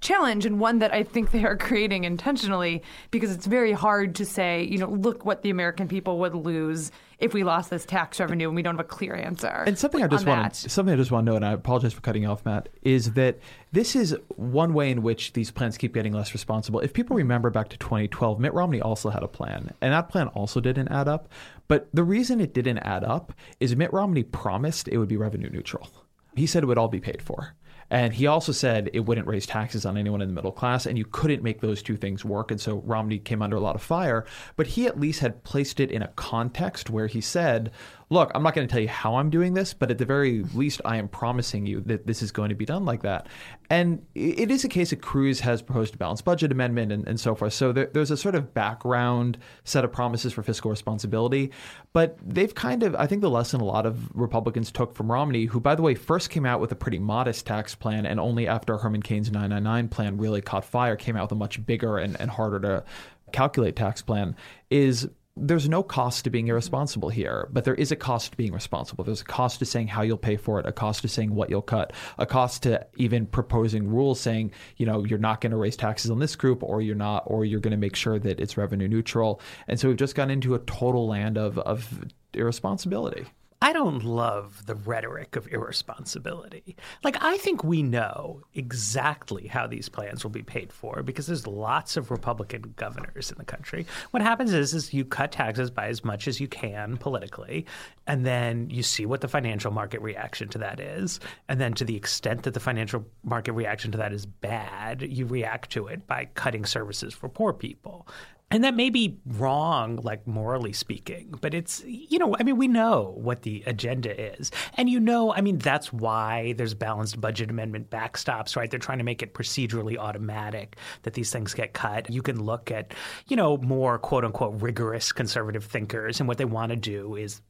challenge 0.00 0.44
and 0.44 0.60
one 0.60 0.80
that 0.80 0.92
I 0.92 1.02
think 1.02 1.30
they 1.30 1.44
are 1.44 1.56
creating 1.68 2.04
intentionally 2.04 2.82
because 3.10 3.32
it's 3.32 3.46
very 3.46 3.72
hard 3.72 4.14
to 4.16 4.24
say, 4.24 4.62
you 4.62 4.78
know, 4.78 4.88
look 4.88 5.24
what 5.24 5.42
the 5.42 5.50
American 5.50 5.88
people 5.88 6.18
would 6.18 6.34
lose 6.34 6.92
if 7.18 7.32
we 7.32 7.42
lost 7.42 7.70
this 7.70 7.86
tax 7.86 8.20
revenue 8.20 8.48
and 8.48 8.56
we 8.56 8.62
don't 8.62 8.74
have 8.74 8.84
a 8.84 8.88
clear 8.88 9.14
answer. 9.14 9.64
And 9.66 9.78
something 9.78 10.02
I 10.02 10.08
just 10.08 10.26
want 10.26 10.52
to, 10.52 10.68
something 10.68 10.92
I 10.92 10.96
just 10.96 11.10
want 11.10 11.24
to 11.26 11.32
know, 11.32 11.36
and 11.36 11.44
I 11.44 11.52
apologize 11.52 11.94
for 11.94 12.02
cutting 12.02 12.26
off, 12.26 12.44
Matt, 12.44 12.68
is 12.82 13.12
that 13.12 13.38
this 13.72 13.96
is 13.96 14.16
one 14.36 14.74
way 14.74 14.90
in 14.90 15.02
which 15.02 15.32
these 15.32 15.50
plans 15.50 15.78
keep 15.78 15.94
getting 15.94 16.12
less 16.12 16.32
responsible. 16.34 16.80
If 16.80 16.92
people 16.92 17.16
remember 17.16 17.50
back 17.50 17.68
to 17.70 17.78
2012, 17.78 18.38
Mitt 18.38 18.52
Romney 18.52 18.80
also 18.80 19.10
had 19.10 19.22
a 19.22 19.28
plan, 19.28 19.72
and 19.80 19.92
that 19.92 20.08
plan 20.10 20.28
also 20.28 20.60
didn't 20.60 20.88
add 20.88 21.08
up. 21.08 21.28
But 21.68 21.88
the 21.92 22.04
reason 22.04 22.40
it 22.40 22.54
didn't 22.54 22.78
add 22.78 23.04
up 23.04 23.32
is 23.60 23.76
Mitt 23.76 23.92
Romney 23.92 24.22
promised 24.22 24.88
it 24.88 24.98
would 24.98 25.08
be 25.08 25.16
revenue 25.16 25.50
neutral. 25.50 25.88
He 26.36 26.46
said 26.46 26.62
it 26.62 26.66
would 26.66 26.78
all 26.78 26.88
be 26.88 27.00
paid 27.00 27.22
for. 27.22 27.54
And 27.90 28.14
he 28.14 28.26
also 28.26 28.50
said 28.50 28.90
it 28.92 29.00
wouldn't 29.00 29.26
raise 29.26 29.46
taxes 29.46 29.84
on 29.84 29.96
anyone 29.96 30.22
in 30.22 30.28
the 30.28 30.34
middle 30.34 30.52
class, 30.52 30.86
and 30.86 30.96
you 30.96 31.04
couldn't 31.04 31.42
make 31.42 31.60
those 31.60 31.82
two 31.82 31.96
things 31.96 32.24
work. 32.24 32.50
And 32.50 32.60
so 32.60 32.82
Romney 32.84 33.18
came 33.18 33.42
under 33.42 33.56
a 33.56 33.60
lot 33.60 33.76
of 33.76 33.82
fire, 33.82 34.24
but 34.56 34.68
he 34.68 34.86
at 34.86 34.98
least 34.98 35.20
had 35.20 35.44
placed 35.44 35.80
it 35.80 35.90
in 35.90 36.02
a 36.02 36.08
context 36.08 36.90
where 36.90 37.06
he 37.06 37.20
said, 37.20 37.70
look, 38.10 38.30
I'm 38.34 38.42
not 38.42 38.54
going 38.54 38.66
to 38.66 38.72
tell 38.72 38.80
you 38.80 38.88
how 38.88 39.16
I'm 39.16 39.30
doing 39.30 39.54
this, 39.54 39.74
but 39.74 39.90
at 39.90 39.98
the 39.98 40.04
very 40.04 40.42
least, 40.54 40.80
I 40.84 40.96
am 40.96 41.08
promising 41.08 41.66
you 41.66 41.80
that 41.82 42.06
this 42.06 42.22
is 42.22 42.30
going 42.30 42.50
to 42.50 42.54
be 42.54 42.64
done 42.64 42.84
like 42.84 43.02
that. 43.02 43.28
And 43.70 44.04
it 44.14 44.50
is 44.50 44.64
a 44.64 44.68
case 44.68 44.90
that 44.90 45.00
Cruz 45.00 45.40
has 45.40 45.62
proposed 45.62 45.94
a 45.94 45.98
balanced 45.98 46.24
budget 46.24 46.52
amendment 46.52 46.92
and, 46.92 47.06
and 47.08 47.18
so 47.18 47.34
forth. 47.34 47.54
So 47.54 47.72
there, 47.72 47.90
there's 47.92 48.10
a 48.10 48.16
sort 48.16 48.34
of 48.34 48.52
background 48.52 49.38
set 49.64 49.84
of 49.84 49.92
promises 49.92 50.32
for 50.32 50.42
fiscal 50.42 50.70
responsibility. 50.70 51.50
But 51.92 52.18
they've 52.22 52.54
kind 52.54 52.82
of, 52.82 52.94
I 52.96 53.06
think 53.06 53.22
the 53.22 53.30
lesson 53.30 53.60
a 53.60 53.64
lot 53.64 53.86
of 53.86 54.14
Republicans 54.14 54.70
took 54.70 54.94
from 54.94 55.10
Romney, 55.10 55.46
who, 55.46 55.60
by 55.60 55.74
the 55.74 55.82
way, 55.82 55.94
first 55.94 56.30
came 56.30 56.44
out 56.44 56.60
with 56.60 56.72
a 56.72 56.76
pretty 56.76 56.98
modest 56.98 57.46
tax 57.46 57.74
plan 57.74 58.06
and 58.06 58.20
only 58.20 58.46
after 58.46 58.76
Herman 58.76 59.02
Cain's 59.02 59.30
999 59.30 59.88
plan 59.88 60.18
really 60.18 60.40
caught 60.40 60.64
fire, 60.64 60.96
came 60.96 61.16
out 61.16 61.24
with 61.24 61.32
a 61.32 61.36
much 61.36 61.64
bigger 61.64 61.98
and, 61.98 62.20
and 62.20 62.30
harder 62.30 62.60
to 62.60 62.84
calculate 63.32 63.76
tax 63.76 64.02
plan, 64.02 64.36
is 64.70 65.08
there's 65.36 65.68
no 65.68 65.82
cost 65.82 66.24
to 66.24 66.30
being 66.30 66.46
irresponsible 66.46 67.08
here, 67.08 67.48
but 67.52 67.64
there 67.64 67.74
is 67.74 67.90
a 67.90 67.96
cost 67.96 68.30
to 68.30 68.36
being 68.36 68.52
responsible. 68.52 69.02
There's 69.02 69.22
a 69.22 69.24
cost 69.24 69.58
to 69.58 69.64
saying 69.64 69.88
how 69.88 70.02
you'll 70.02 70.16
pay 70.16 70.36
for 70.36 70.60
it, 70.60 70.66
a 70.66 70.72
cost 70.72 71.02
to 71.02 71.08
saying 71.08 71.34
what 71.34 71.50
you'll 71.50 71.62
cut, 71.62 71.92
a 72.18 72.26
cost 72.26 72.62
to 72.64 72.86
even 72.96 73.26
proposing 73.26 73.88
rules 73.88 74.20
saying, 74.20 74.52
you 74.76 74.86
know, 74.86 75.04
you're 75.04 75.18
not 75.18 75.40
going 75.40 75.50
to 75.50 75.56
raise 75.56 75.76
taxes 75.76 76.10
on 76.10 76.20
this 76.20 76.36
group 76.36 76.62
or 76.62 76.80
you're 76.80 76.94
not, 76.94 77.24
or 77.26 77.44
you're 77.44 77.60
going 77.60 77.72
to 77.72 77.76
make 77.76 77.96
sure 77.96 78.18
that 78.18 78.38
it's 78.38 78.56
revenue 78.56 78.86
neutral. 78.86 79.40
And 79.66 79.78
so 79.80 79.88
we've 79.88 79.96
just 79.96 80.14
gone 80.14 80.30
into 80.30 80.54
a 80.54 80.60
total 80.60 81.08
land 81.08 81.36
of, 81.36 81.58
of 81.58 82.04
irresponsibility. 82.32 83.26
I 83.64 83.72
don't 83.72 84.04
love 84.04 84.66
the 84.66 84.74
rhetoric 84.74 85.36
of 85.36 85.48
irresponsibility. 85.50 86.76
Like, 87.02 87.16
I 87.22 87.38
think 87.38 87.64
we 87.64 87.82
know 87.82 88.42
exactly 88.52 89.46
how 89.46 89.66
these 89.66 89.88
plans 89.88 90.22
will 90.22 90.30
be 90.30 90.42
paid 90.42 90.70
for 90.70 91.02
because 91.02 91.26
there's 91.26 91.46
lots 91.46 91.96
of 91.96 92.10
Republican 92.10 92.74
governors 92.76 93.32
in 93.32 93.38
the 93.38 93.44
country. 93.46 93.86
What 94.10 94.22
happens 94.22 94.52
is, 94.52 94.74
is 94.74 94.92
you 94.92 95.06
cut 95.06 95.32
taxes 95.32 95.70
by 95.70 95.86
as 95.86 96.04
much 96.04 96.28
as 96.28 96.40
you 96.40 96.46
can 96.46 96.98
politically, 96.98 97.64
and 98.06 98.26
then 98.26 98.68
you 98.68 98.82
see 98.82 99.06
what 99.06 99.22
the 99.22 99.28
financial 99.28 99.70
market 99.70 100.02
reaction 100.02 100.50
to 100.50 100.58
that 100.58 100.78
is. 100.78 101.18
And 101.48 101.58
then 101.58 101.72
to 101.72 101.86
the 101.86 101.96
extent 101.96 102.42
that 102.42 102.52
the 102.52 102.60
financial 102.60 103.06
market 103.22 103.52
reaction 103.52 103.92
to 103.92 103.96
that 103.96 104.12
is 104.12 104.26
bad, 104.26 105.00
you 105.00 105.24
react 105.24 105.70
to 105.70 105.86
it 105.86 106.06
by 106.06 106.26
cutting 106.34 106.66
services 106.66 107.14
for 107.14 107.30
poor 107.30 107.54
people. 107.54 108.06
And 108.50 108.62
that 108.62 108.74
may 108.74 108.88
be 108.88 109.18
wrong, 109.26 109.96
like 109.96 110.26
morally 110.28 110.72
speaking, 110.72 111.34
but 111.40 111.54
it's, 111.54 111.82
you 111.86 112.18
know, 112.18 112.36
I 112.38 112.44
mean, 112.44 112.56
we 112.56 112.68
know 112.68 113.14
what 113.16 113.42
the 113.42 113.64
agenda 113.66 114.38
is. 114.38 114.52
And 114.76 114.88
you 114.88 115.00
know, 115.00 115.34
I 115.34 115.40
mean, 115.40 115.58
that's 115.58 115.92
why 115.92 116.52
there's 116.52 116.74
balanced 116.74 117.20
budget 117.20 117.50
amendment 117.50 117.90
backstops, 117.90 118.54
right? 118.54 118.70
They're 118.70 118.78
trying 118.78 118.98
to 118.98 119.04
make 119.04 119.22
it 119.22 119.34
procedurally 119.34 119.96
automatic 119.96 120.76
that 121.02 121.14
these 121.14 121.32
things 121.32 121.52
get 121.52 121.72
cut. 121.72 122.08
You 122.10 122.22
can 122.22 122.44
look 122.44 122.70
at, 122.70 122.94
you 123.26 123.36
know, 123.36 123.56
more 123.56 123.98
quote 123.98 124.24
unquote 124.24 124.60
rigorous 124.62 125.10
conservative 125.10 125.64
thinkers, 125.64 126.20
and 126.20 126.28
what 126.28 126.38
they 126.38 126.44
want 126.44 126.70
to 126.70 126.76
do 126.76 127.16
is 127.16 127.40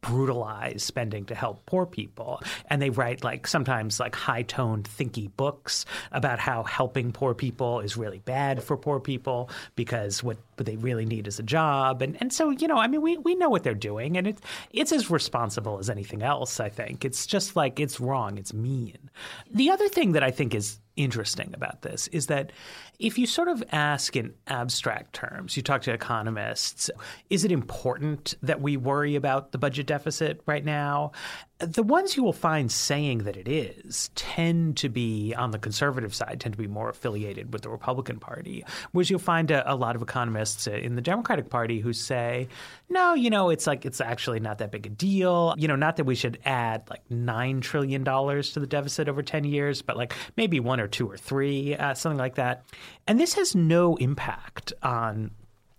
brutalize 0.00 0.82
spending 0.82 1.24
to 1.26 1.34
help 1.34 1.64
poor 1.66 1.86
people. 1.86 2.40
And 2.66 2.80
they 2.80 2.90
write 2.90 3.24
like 3.24 3.46
sometimes 3.46 4.00
like 4.00 4.14
high 4.14 4.42
toned, 4.42 4.84
thinky 4.84 5.30
books 5.36 5.84
about 6.12 6.38
how 6.38 6.62
helping 6.64 7.12
poor 7.12 7.34
people 7.34 7.80
is 7.80 7.96
really 7.96 8.20
bad 8.20 8.62
for 8.62 8.76
poor 8.76 9.00
people 9.00 9.50
because 9.76 10.22
what, 10.22 10.38
they 10.56 10.76
really 10.76 11.06
need 11.06 11.26
is 11.26 11.38
a 11.38 11.42
job. 11.42 12.02
And 12.02 12.18
and 12.20 12.30
so, 12.30 12.50
you 12.50 12.68
know, 12.68 12.76
I 12.76 12.86
mean 12.86 13.00
we, 13.00 13.16
we 13.16 13.34
know 13.34 13.48
what 13.48 13.62
they're 13.62 13.72
doing 13.72 14.18
and 14.18 14.26
it's 14.26 14.42
it's 14.72 14.92
as 14.92 15.10
responsible 15.10 15.78
as 15.78 15.88
anything 15.88 16.22
else, 16.22 16.60
I 16.60 16.68
think. 16.68 17.02
It's 17.02 17.26
just 17.26 17.56
like 17.56 17.80
it's 17.80 17.98
wrong, 17.98 18.36
it's 18.36 18.52
mean. 18.52 19.10
The 19.50 19.70
other 19.70 19.88
thing 19.88 20.12
that 20.12 20.22
I 20.22 20.30
think 20.30 20.54
is 20.54 20.78
interesting 20.96 21.52
about 21.54 21.80
this 21.80 22.08
is 22.08 22.26
that 22.26 22.52
if 23.00 23.18
you 23.18 23.26
sort 23.26 23.48
of 23.48 23.64
ask 23.72 24.14
in 24.14 24.34
abstract 24.46 25.14
terms, 25.14 25.56
you 25.56 25.62
talk 25.62 25.80
to 25.82 25.92
economists, 25.92 26.90
is 27.30 27.44
it 27.44 27.50
important 27.50 28.34
that 28.42 28.60
we 28.60 28.76
worry 28.76 29.16
about 29.16 29.52
the 29.52 29.58
budget 29.58 29.86
deficit 29.86 30.42
right 30.44 30.64
now? 30.64 31.12
The 31.58 31.82
ones 31.82 32.16
you 32.16 32.22
will 32.22 32.32
find 32.32 32.70
saying 32.70 33.18
that 33.24 33.36
it 33.36 33.48
is 33.48 34.10
tend 34.14 34.76
to 34.78 34.88
be 34.88 35.34
on 35.34 35.50
the 35.50 35.58
conservative 35.58 36.14
side, 36.14 36.40
tend 36.40 36.54
to 36.54 36.58
be 36.58 36.66
more 36.66 36.88
affiliated 36.88 37.52
with 37.52 37.62
the 37.62 37.68
Republican 37.70 38.18
Party. 38.18 38.64
Whereas 38.92 39.10
you'll 39.10 39.18
find 39.18 39.50
a, 39.50 39.70
a 39.70 39.74
lot 39.74 39.96
of 39.96 40.02
economists 40.02 40.66
in 40.66 40.94
the 40.94 41.02
Democratic 41.02 41.50
Party 41.50 41.80
who 41.80 41.92
say, 41.92 42.48
no, 42.88 43.14
you 43.14 43.30
know, 43.30 43.50
it's 43.50 43.66
like 43.66 43.84
it's 43.84 44.00
actually 44.00 44.40
not 44.40 44.58
that 44.58 44.70
big 44.70 44.86
a 44.86 44.88
deal. 44.88 45.54
You 45.58 45.68
know, 45.68 45.76
not 45.76 45.96
that 45.96 46.04
we 46.04 46.14
should 46.14 46.38
add 46.44 46.88
like 46.88 47.06
$9 47.10 47.60
trillion 47.62 48.04
to 48.04 48.60
the 48.60 48.66
deficit 48.66 49.08
over 49.08 49.22
10 49.22 49.44
years, 49.44 49.82
but 49.82 49.96
like 49.96 50.14
maybe 50.36 50.60
one 50.60 50.80
or 50.80 50.88
two 50.88 51.10
or 51.10 51.16
three, 51.16 51.76
uh, 51.76 51.94
something 51.94 52.18
like 52.18 52.36
that. 52.36 52.64
And 53.06 53.18
this 53.18 53.34
has 53.34 53.54
no 53.54 53.96
impact 53.96 54.72
on 54.82 55.30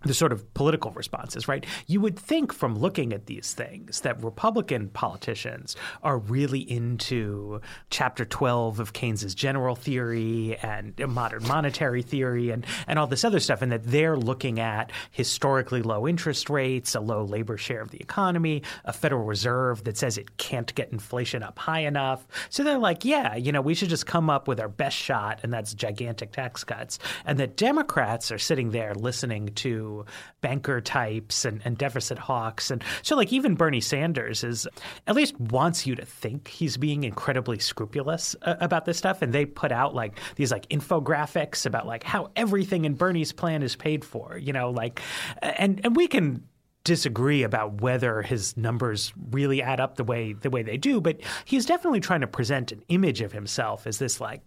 the 0.04 0.14
sort 0.14 0.32
of 0.32 0.52
political 0.54 0.90
responses, 0.92 1.48
right? 1.48 1.64
You 1.86 2.00
would 2.00 2.18
think 2.18 2.52
from 2.52 2.78
looking 2.78 3.12
at 3.12 3.26
these 3.26 3.52
things 3.52 4.00
that 4.00 4.22
Republican 4.22 4.88
politicians 4.88 5.76
are 6.02 6.18
really 6.18 6.60
into 6.60 7.60
chapter 7.90 8.24
12 8.24 8.80
of 8.80 8.92
Keynes's 8.92 9.34
general 9.34 9.74
theory 9.74 10.56
and 10.62 10.94
modern 11.08 11.46
monetary 11.46 12.02
theory 12.02 12.50
and, 12.50 12.66
and 12.86 12.98
all 12.98 13.06
this 13.06 13.24
other 13.24 13.40
stuff, 13.40 13.62
and 13.62 13.72
that 13.72 13.84
they're 13.84 14.16
looking 14.16 14.60
at 14.60 14.90
historically 15.10 15.82
low 15.82 16.06
interest 16.06 16.50
rates, 16.50 16.94
a 16.94 17.00
low 17.00 17.24
labor 17.24 17.56
share 17.56 17.80
of 17.80 17.90
the 17.90 18.00
economy, 18.00 18.62
a 18.84 18.92
Federal 18.92 19.24
Reserve 19.24 19.84
that 19.84 19.96
says 19.96 20.18
it 20.18 20.36
can't 20.36 20.74
get 20.74 20.92
inflation 20.92 21.42
up 21.42 21.58
high 21.58 21.80
enough. 21.80 22.26
So 22.50 22.64
they're 22.64 22.78
like, 22.78 23.04
yeah, 23.04 23.36
you 23.36 23.52
know, 23.52 23.60
we 23.60 23.74
should 23.74 23.88
just 23.88 24.06
come 24.06 24.30
up 24.30 24.48
with 24.48 24.60
our 24.60 24.68
best 24.68 24.96
shot, 24.96 25.40
and 25.42 25.52
that's 25.52 25.74
gigantic 25.74 26.32
tax 26.32 26.64
cuts. 26.64 26.98
And 27.24 27.38
that 27.38 27.56
Democrats 27.56 28.30
are 28.32 28.38
sitting 28.38 28.70
there 28.70 28.94
listening 28.94 29.48
to 29.56 29.91
banker 30.40 30.80
types 30.80 31.44
and, 31.44 31.60
and 31.64 31.78
deficit 31.78 32.18
hawks. 32.18 32.70
And 32.70 32.82
so, 33.02 33.16
like, 33.16 33.32
even 33.32 33.54
Bernie 33.54 33.80
Sanders 33.80 34.44
is 34.44 34.66
at 35.06 35.14
least 35.14 35.38
wants 35.38 35.86
you 35.86 35.94
to 35.94 36.04
think 36.04 36.48
he's 36.48 36.76
being 36.76 37.04
incredibly 37.04 37.58
scrupulous 37.58 38.36
uh, 38.42 38.56
about 38.60 38.84
this 38.84 38.98
stuff. 38.98 39.22
And 39.22 39.32
they 39.32 39.44
put 39.44 39.72
out 39.72 39.94
like 39.94 40.18
these 40.36 40.52
like 40.52 40.68
infographics 40.68 41.66
about 41.66 41.86
like 41.86 42.04
how 42.04 42.30
everything 42.36 42.84
in 42.84 42.94
Bernie's 42.94 43.32
plan 43.32 43.62
is 43.62 43.76
paid 43.76 44.04
for, 44.04 44.38
you 44.38 44.52
know, 44.52 44.70
like, 44.70 45.00
and, 45.42 45.80
and 45.84 45.96
we 45.96 46.06
can 46.06 46.44
disagree 46.84 47.42
about 47.44 47.80
whether 47.80 48.22
his 48.22 48.56
numbers 48.56 49.12
really 49.30 49.62
add 49.62 49.80
up 49.80 49.96
the 49.96 50.04
way 50.04 50.32
the 50.32 50.50
way 50.50 50.62
they 50.62 50.76
do, 50.76 51.00
but 51.00 51.20
he's 51.44 51.66
definitely 51.66 52.00
trying 52.00 52.20
to 52.20 52.26
present 52.26 52.72
an 52.72 52.82
image 52.88 53.20
of 53.20 53.32
himself 53.32 53.86
as 53.86 53.98
this 53.98 54.20
like 54.20 54.42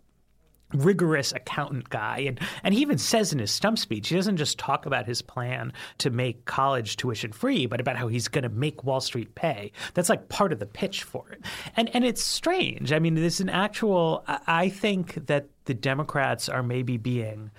rigorous 0.74 1.32
accountant 1.32 1.90
guy 1.90 2.20
and 2.20 2.40
and 2.64 2.74
he 2.74 2.82
even 2.82 2.98
says 2.98 3.32
in 3.32 3.40
his 3.40 3.52
stump 3.52 3.78
speech 3.78 4.10
he 4.10 4.16
doesn't 4.16 4.38
just 4.38 4.58
talk 4.58 4.86
about 4.86 5.06
his 5.06 5.22
plan 5.22 5.72
to 6.00 6.10
make 6.10 6.46
college 6.46 6.98
tuition 6.98 7.32
free 7.32 7.66
but 7.66 7.80
about 7.80 7.96
how 7.96 8.08
he's 8.08 8.28
going 8.28 8.44
to 8.44 8.50
make 8.50 8.84
Wall 8.84 9.00
Street 9.00 9.36
pay. 9.36 9.72
That's 9.94 10.10
like 10.10 10.28
part 10.30 10.52
of 10.52 10.60
the 10.60 10.66
pitch 10.66 11.04
for 11.04 11.30
it. 11.30 11.42
And 11.78 11.90
and 11.94 12.04
it's 12.04 12.24
strange. 12.24 12.92
I 12.92 13.00
mean 13.00 13.16
there's 13.16 13.40
an 13.40 13.50
actual 13.50 14.24
i 14.28 14.70
think 14.70 15.28
that 15.28 15.48
the 15.66 15.74
democrats 15.74 16.50
are 16.50 16.64
maybe 16.64 16.98
being 16.98 17.52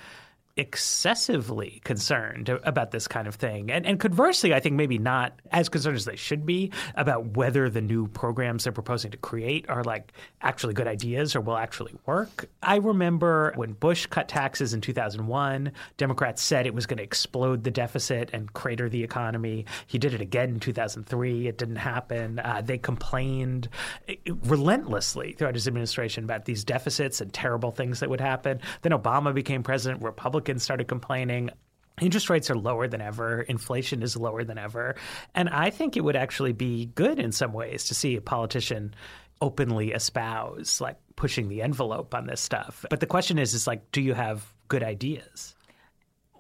excessively 0.57 1.83
concerned 1.85 2.49
about 2.49 2.91
this 2.91 3.07
kind 3.07 3.29
of 3.29 3.35
thing. 3.35 3.71
And, 3.71 3.85
and 3.85 4.01
conversely, 4.01 4.55
I 4.55 4.61
think 4.61 4.75
maybe 4.75 4.97
not 4.97 5.39
as 5.53 5.69
concerned 5.69 5.97
as 5.97 6.07
they 6.07 6.17
should 6.17 6.47
be 6.47 6.73
about 6.95 7.37
whether 7.37 7.69
the 7.69 7.83
new 7.83 8.09
programs 8.09 8.65
they're 8.65 8.73
proposing 8.73 9.11
to 9.11 9.19
create 9.19 9.69
are 9.69 9.85
like 9.85 10.13
actually 10.41 10.73
good 10.73 10.87
ideas 10.87 11.37
or 11.37 11.43
will 11.43 11.59
actually 11.59 11.95
work. 12.07 12.49
I 12.63 12.77
remember 12.77 13.53
when 13.57 13.75
Bush 13.75 14.07
cut 14.07 14.29
taxes 14.29 14.73
in 14.73 14.81
2001, 14.81 15.73
Democrats 15.99 16.43
said 16.43 16.67
it 16.67 16.75
was 16.75 16.87
going 16.87 16.99
to 16.99 17.05
explode 17.05 17.63
the 17.63 17.71
deficit 17.71 18.31
and 18.33 18.51
crater 18.55 18.89
the 18.89 19.05
economy. 19.05 19.67
He 19.87 19.99
did 19.99 20.15
it 20.15 20.23
again 20.23 20.51
in 20.51 20.61
2003. 20.61 21.49
It 21.49 21.59
didn't 21.59 21.77
happen. 21.77 22.39
Uh, 22.39 22.63
they 22.65 22.79
complained 22.79 23.69
relentlessly 24.45 25.33
throughout 25.33 25.55
his 25.55 25.69
administration 25.69 26.25
about 26.25 26.47
these 26.47 26.65
deficits 26.65 27.21
and 27.21 27.31
terrible 27.31 27.73
things 27.73 28.01
that 28.01 28.09
would 28.09 28.23
happen. 28.23 28.61
Then 28.81 28.93
Obama 28.93 29.35
became 29.35 29.63
president. 29.63 30.03
Republicans 30.03 30.46
Republicans 30.47 30.63
started 30.63 30.87
complaining. 30.87 31.51
Interest 32.01 32.31
rates 32.31 32.51
are 32.51 32.57
lower 32.57 32.87
than 32.87 33.01
ever. 33.01 33.43
Inflation 33.43 34.01
is 34.03 34.17
lower 34.17 34.45
than 34.45 34.59
ever. 34.59 34.95
And 35.35 35.49
I 35.49 35.71
think 35.71 35.97
it 35.97 36.05
would 36.05 36.15
actually 36.15 36.53
be 36.53 36.87
good 36.95 37.19
in 37.19 37.33
some 37.33 37.53
ways 37.53 37.87
to 37.87 37.95
see 37.95 38.15
a 38.15 38.21
politician 38.21 38.95
openly 39.41 39.91
espouse 39.91 40.81
like 40.81 40.97
pushing 41.17 41.49
the 41.49 41.63
envelope 41.63 42.15
on 42.15 42.27
this 42.27 42.41
stuff. 42.41 42.85
But 42.89 43.01
the 43.01 43.07
question 43.07 43.39
is 43.39 43.55
is 43.55 43.67
like 43.67 43.91
do 43.91 44.01
you 44.01 44.15
have 44.15 44.53
good 44.69 44.85
ideas? 44.85 45.57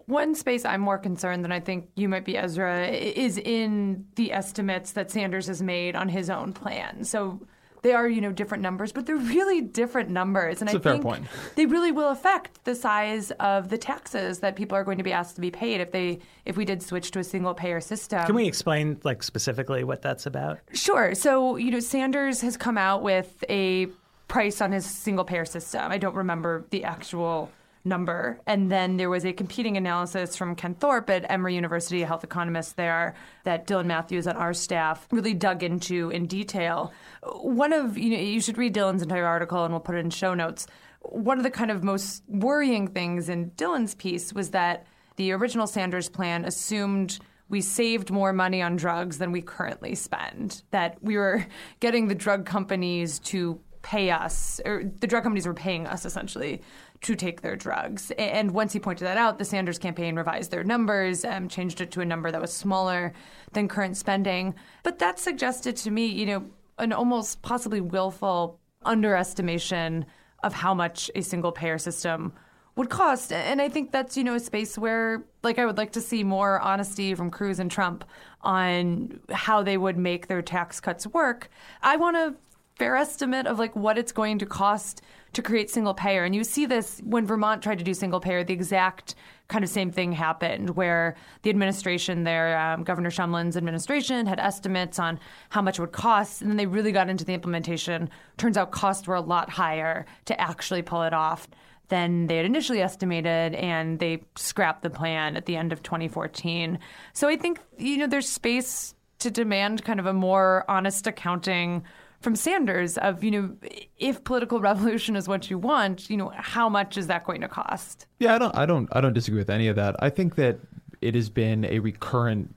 One 0.07 0.37
space 0.37 0.65
I'm 0.65 0.83
more 0.83 0.99
concerned 0.99 1.43
than 1.43 1.51
I 1.51 1.59
think 1.59 1.89
you 1.97 2.09
might 2.09 2.25
be, 2.25 2.37
Ezra, 2.37 2.87
is 2.87 3.39
in 3.39 4.07
the 4.15 4.33
estimates 4.33 4.93
that 4.93 5.11
Sanders 5.11 5.49
has 5.49 5.61
made 5.61 5.97
on 5.97 6.09
his 6.09 6.31
own 6.31 6.53
plan. 6.53 7.03
So 7.03 7.41
they 7.87 7.93
are, 7.93 8.09
you 8.09 8.21
know, 8.21 8.33
different 8.33 8.63
numbers, 8.63 8.91
but 8.91 9.07
they're 9.07 9.17
really 9.17 9.61
different 9.61 10.11
numbers. 10.11 10.61
And 10.61 10.67
That's 10.67 10.85
I 10.85 10.91
a 10.91 10.93
think 10.93 11.05
point. 11.05 11.27
they 11.55 11.67
really 11.67 11.93
will 11.93 12.09
affect 12.09 12.65
the 12.65 12.75
size 12.75 13.31
of 13.39 13.69
the 13.69 13.79
taxes 13.79 14.41
that 14.41 14.57
people 14.57 14.77
are 14.77 14.83
going 14.83 14.99
to 14.99 15.05
be 15.05 15.13
asked 15.13 15.37
to 15.37 15.41
be 15.41 15.53
paid 15.53 15.81
if 15.81 15.93
they 15.93 16.19
if 16.45 16.57
we 16.57 16.65
did 16.65 16.83
switch 16.83 17.13
to 17.13 17.21
a 17.21 17.25
single 17.25 17.55
payer 17.55 17.81
system. 17.81 18.27
Can 18.27 18.35
we 18.35 18.47
explain 18.49 18.99
like 19.05 19.23
specifically 19.23 19.85
what 19.85 20.03
that's 20.03 20.27
about? 20.27 20.59
Sure. 20.73 21.15
So, 21.15 21.55
you 21.55 21.71
know, 21.71 21.79
Sanders 21.79 22.41
has 22.41 22.57
come 22.57 22.77
out 22.77 23.03
with 23.03 23.45
a 23.49 23.87
price 24.27 24.61
on 24.61 24.73
his 24.73 24.85
single 24.85 25.25
payer 25.25 25.45
system. 25.45 25.93
I 25.93 25.99
don't 25.99 26.17
remember 26.17 26.67
the 26.71 26.83
actual 26.83 27.53
number. 27.87 28.41
And 28.47 28.71
then 28.71 28.97
there 28.97 29.09
was 29.09 29.25
a 29.25 29.33
competing 29.33 29.77
analysis 29.77 30.37
from 30.37 30.55
Ken 30.57 30.75
Thorpe 30.75 31.09
at 31.09 31.25
Emory 31.31 31.55
University, 31.55 32.03
a 32.03 32.07
health 32.07 32.25
economist 32.25 32.77
there, 32.77 33.15
that 33.45 33.67
Dylan 33.67 33.87
Matthews 33.87 34.27
on 34.27 34.37
our 34.37 34.53
staff 34.53 35.07
really 35.11 35.33
dug 35.33 35.63
into 35.63 36.11
in 36.11 36.27
detail. 36.27 36.93
One 37.23 37.73
of, 37.73 37.97
you 37.97 38.11
know, 38.11 38.19
you 38.19 38.41
should 38.41 38.59
read 38.59 38.75
Dylan's 38.75 39.03
entire 39.03 39.27
article 39.27 39.65
and 39.65 39.73
we'll 39.73 39.81
put 39.81 39.95
it 39.95 40.01
in 40.01 40.11
show 40.11 40.35
notes. 40.35 40.67
One 41.01 41.39
of 41.39 41.45
the 41.45 41.51
kind 41.51 41.71
of 41.71 41.85
most 41.85 42.23
worrying 42.29 42.89
things 42.89 43.29
in 43.29 43.53
Dylan's 43.53 43.95
piece 43.95 44.33
was 44.33 44.51
that 44.51 44.87
the 45.17 45.33
original 45.33 45.67
Sanders 45.67 46.09
plan 46.09 46.45
assumed 46.45 47.19
we 47.49 47.61
saved 47.61 48.11
more 48.11 48.33
money 48.33 48.61
on 48.61 48.75
drugs 48.75 49.19
than 49.19 49.31
we 49.31 49.41
currently 49.41 49.95
spend. 49.95 50.63
That 50.73 50.99
we 51.01 51.17
were 51.17 51.47
getting 51.79 52.09
the 52.09 52.15
drug 52.15 52.45
companies 52.45 53.21
to 53.21 53.61
pay 53.83 54.11
us, 54.11 54.61
or 54.65 54.83
the 54.83 55.07
drug 55.07 55.23
companies 55.23 55.47
were 55.47 55.55
paying 55.55 55.87
us 55.87 56.05
essentially 56.05 56.61
to 57.03 57.15
take 57.15 57.41
their 57.41 57.57
drugs. 57.57 58.11
And 58.19 58.53
once 58.53 58.73
he 58.73 58.81
pointed 58.81 59.05
that 59.05 59.17
out, 59.17 59.39
the 59.39 59.45
Sanders 59.45 59.79
campaign 59.79 60.17
revised 60.17 60.51
their 60.51 60.65
numbers, 60.65 61.25
um, 61.25 61.49
changed 61.49 61.81
it 61.81 61.91
to 61.93 62.01
a 62.01 62.05
number 62.05 62.31
that 62.31 62.41
was 62.41 62.53
smaller 62.53 63.13
than 63.53 63.69
current 63.69 63.97
spending. 63.97 64.55
But 64.83 64.99
that 64.99 65.19
suggested 65.19 65.77
to 65.79 65.91
me, 65.91 66.07
you 66.07 66.27
know, 66.27 66.47
an 66.79 66.93
almost 66.93 67.43
possibly 67.43 67.81
willful 67.81 68.59
underestimation 68.85 70.07
of 70.43 70.53
how 70.53 70.75
much 70.75 71.11
a 71.15 71.23
single 71.23 71.53
payer 71.53 71.79
system 71.79 72.33
would 72.77 72.91
cost. 72.91 73.33
And 73.33 73.61
I 73.61 73.69
think 73.69 73.91
that's, 73.91 74.17
you 74.17 74.25
know, 74.25 74.35
a 74.35 74.41
space 74.41 74.77
where 74.77 75.25
like 75.43 75.59
I 75.59 75.65
would 75.65 75.79
like 75.79 75.93
to 75.93 76.01
see 76.01 76.23
more 76.23 76.61
honesty 76.61 77.15
from 77.15 77.31
Cruz 77.31 77.59
and 77.59 77.71
Trump 77.71 78.05
on 78.43 79.19
how 79.31 79.63
they 79.63 79.79
would 79.79 79.97
make 79.97 80.27
their 80.27 80.43
tax 80.43 80.79
cuts 80.79 81.07
work. 81.07 81.51
I 81.83 81.97
want 81.97 82.17
a 82.17 82.35
fair 82.77 82.97
estimate 82.97 83.47
of 83.47 83.59
like 83.59 83.75
what 83.75 83.97
it's 83.97 84.13
going 84.13 84.39
to 84.39 84.47
cost 84.47 85.01
to 85.37 85.43
create 85.43 85.69
single 85.69 85.93
payer. 85.93 86.25
And 86.25 86.35
you 86.35 86.45
see 86.45 86.65
this 86.65 86.99
when 87.05 87.27
Vermont 87.27 87.63
tried 87.63 87.77
to 87.79 87.85
do 87.85 87.93
single 87.93 88.21
payer, 88.21 88.43
the 88.43 88.55
exact 88.55 89.15
kind 89.49 89.63
of 89.63 89.69
same 89.69 89.91
thing 89.91 90.13
happened 90.13 90.71
where 90.71 91.15
the 91.43 91.51
administration 91.51 92.25
there, 92.25 92.59
um, 92.59 92.85
Governor 92.85 93.11
Shumlin's 93.11 93.55
administration, 93.55 94.25
had 94.25 94.41
estimates 94.41 94.99
on 94.99 95.21
how 95.51 95.61
much 95.61 95.79
it 95.79 95.83
would 95.83 95.93
cost. 95.93 96.41
And 96.41 96.51
then 96.51 96.57
they 96.57 96.65
really 96.65 96.91
got 96.91 97.11
into 97.11 97.23
the 97.23 97.35
implementation. 97.35 98.09
Turns 98.39 98.57
out 98.57 98.71
costs 98.71 99.07
were 99.07 99.15
a 99.15 99.21
lot 99.21 99.51
higher 99.51 100.07
to 100.25 100.41
actually 100.41 100.81
pull 100.81 101.03
it 101.03 101.13
off 101.13 101.47
than 101.89 102.29
they 102.29 102.39
had 102.39 102.47
initially 102.47 102.81
estimated, 102.81 103.55
and 103.55 103.99
they 103.99 104.23
scrapped 104.37 104.83
the 104.83 104.91
plan 104.91 105.37
at 105.37 105.45
the 105.45 105.55
end 105.55 105.71
of 105.71 105.83
2014. 105.83 106.79
So 107.13 107.29
I 107.29 107.37
think, 107.37 107.61
you 107.77 107.99
know, 107.99 108.07
there's 108.07 108.29
space 108.29 108.95
to 109.19 109.31
demand 109.31 109.85
kind 109.85 110.01
of 110.01 110.07
a 110.07 110.15
more 110.15 110.65
honest 110.67 111.07
accounting 111.07 111.85
from 112.21 112.37
Sanders 112.37 112.99
of, 112.99 113.23
you 113.23 113.31
know, 113.31 113.57
if 113.99 114.25
political 114.25 114.61
revolution 114.71 115.17
is 115.17 115.29
what 115.29 115.51
you 115.51 115.59
want, 115.59 116.11
you 116.11 116.17
know, 116.17 116.33
how 116.35 116.69
much 116.69 116.97
is 116.97 117.07
that 117.07 117.25
going 117.25 117.41
to 117.41 117.49
cost? 117.49 118.07
Yeah, 118.19 118.35
I 118.35 118.39
don't 118.39 118.57
I 118.57 118.67
don't 118.67 118.89
I 118.93 119.01
don't 119.01 119.13
disagree 119.13 119.39
with 119.39 119.51
any 119.51 119.69
of 119.69 119.77
that. 119.77 119.97
I 120.01 120.11
think 120.11 120.37
that 120.37 120.59
it 121.01 121.15
has 121.15 121.29
been 121.29 121.65
a 121.65 121.79
recurrent 121.79 122.55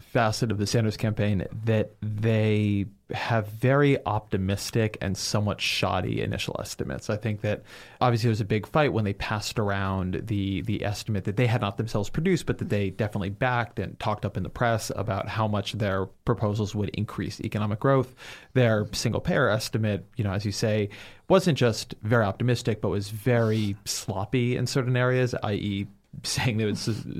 facet 0.00 0.50
of 0.50 0.58
the 0.58 0.66
Sanders 0.66 0.96
campaign 0.96 1.46
that 1.64 1.92
they 2.00 2.86
have 3.12 3.48
very 3.48 4.04
optimistic 4.06 4.96
and 5.02 5.16
somewhat 5.16 5.60
shoddy 5.60 6.22
initial 6.22 6.56
estimates. 6.58 7.10
I 7.10 7.16
think 7.16 7.42
that 7.42 7.62
obviously 8.00 8.28
there 8.28 8.32
was 8.32 8.40
a 8.40 8.46
big 8.46 8.66
fight 8.66 8.92
when 8.92 9.04
they 9.04 9.12
passed 9.12 9.58
around 9.58 10.22
the 10.26 10.62
the 10.62 10.82
estimate 10.84 11.24
that 11.24 11.36
they 11.36 11.46
had 11.46 11.60
not 11.60 11.76
themselves 11.76 12.08
produced, 12.08 12.46
but 12.46 12.58
that 12.58 12.70
they 12.70 12.90
definitely 12.90 13.30
backed 13.30 13.78
and 13.78 13.98
talked 13.98 14.24
up 14.24 14.36
in 14.36 14.42
the 14.42 14.48
press 14.48 14.90
about 14.96 15.28
how 15.28 15.46
much 15.46 15.72
their 15.74 16.06
proposals 16.24 16.74
would 16.74 16.88
increase 16.90 17.40
economic 17.40 17.80
growth. 17.80 18.14
Their 18.54 18.86
single 18.92 19.20
payer 19.20 19.48
estimate, 19.48 20.06
you 20.16 20.24
know, 20.24 20.32
as 20.32 20.46
you 20.46 20.52
say, 20.52 20.88
wasn't 21.28 21.58
just 21.58 21.94
very 22.02 22.24
optimistic, 22.24 22.80
but 22.80 22.88
was 22.88 23.10
very 23.10 23.76
sloppy 23.84 24.56
in 24.56 24.66
certain 24.66 24.96
areas, 24.96 25.34
i.e 25.42 25.86
saying 26.22 26.58
they 26.58 26.64
would 26.64 26.78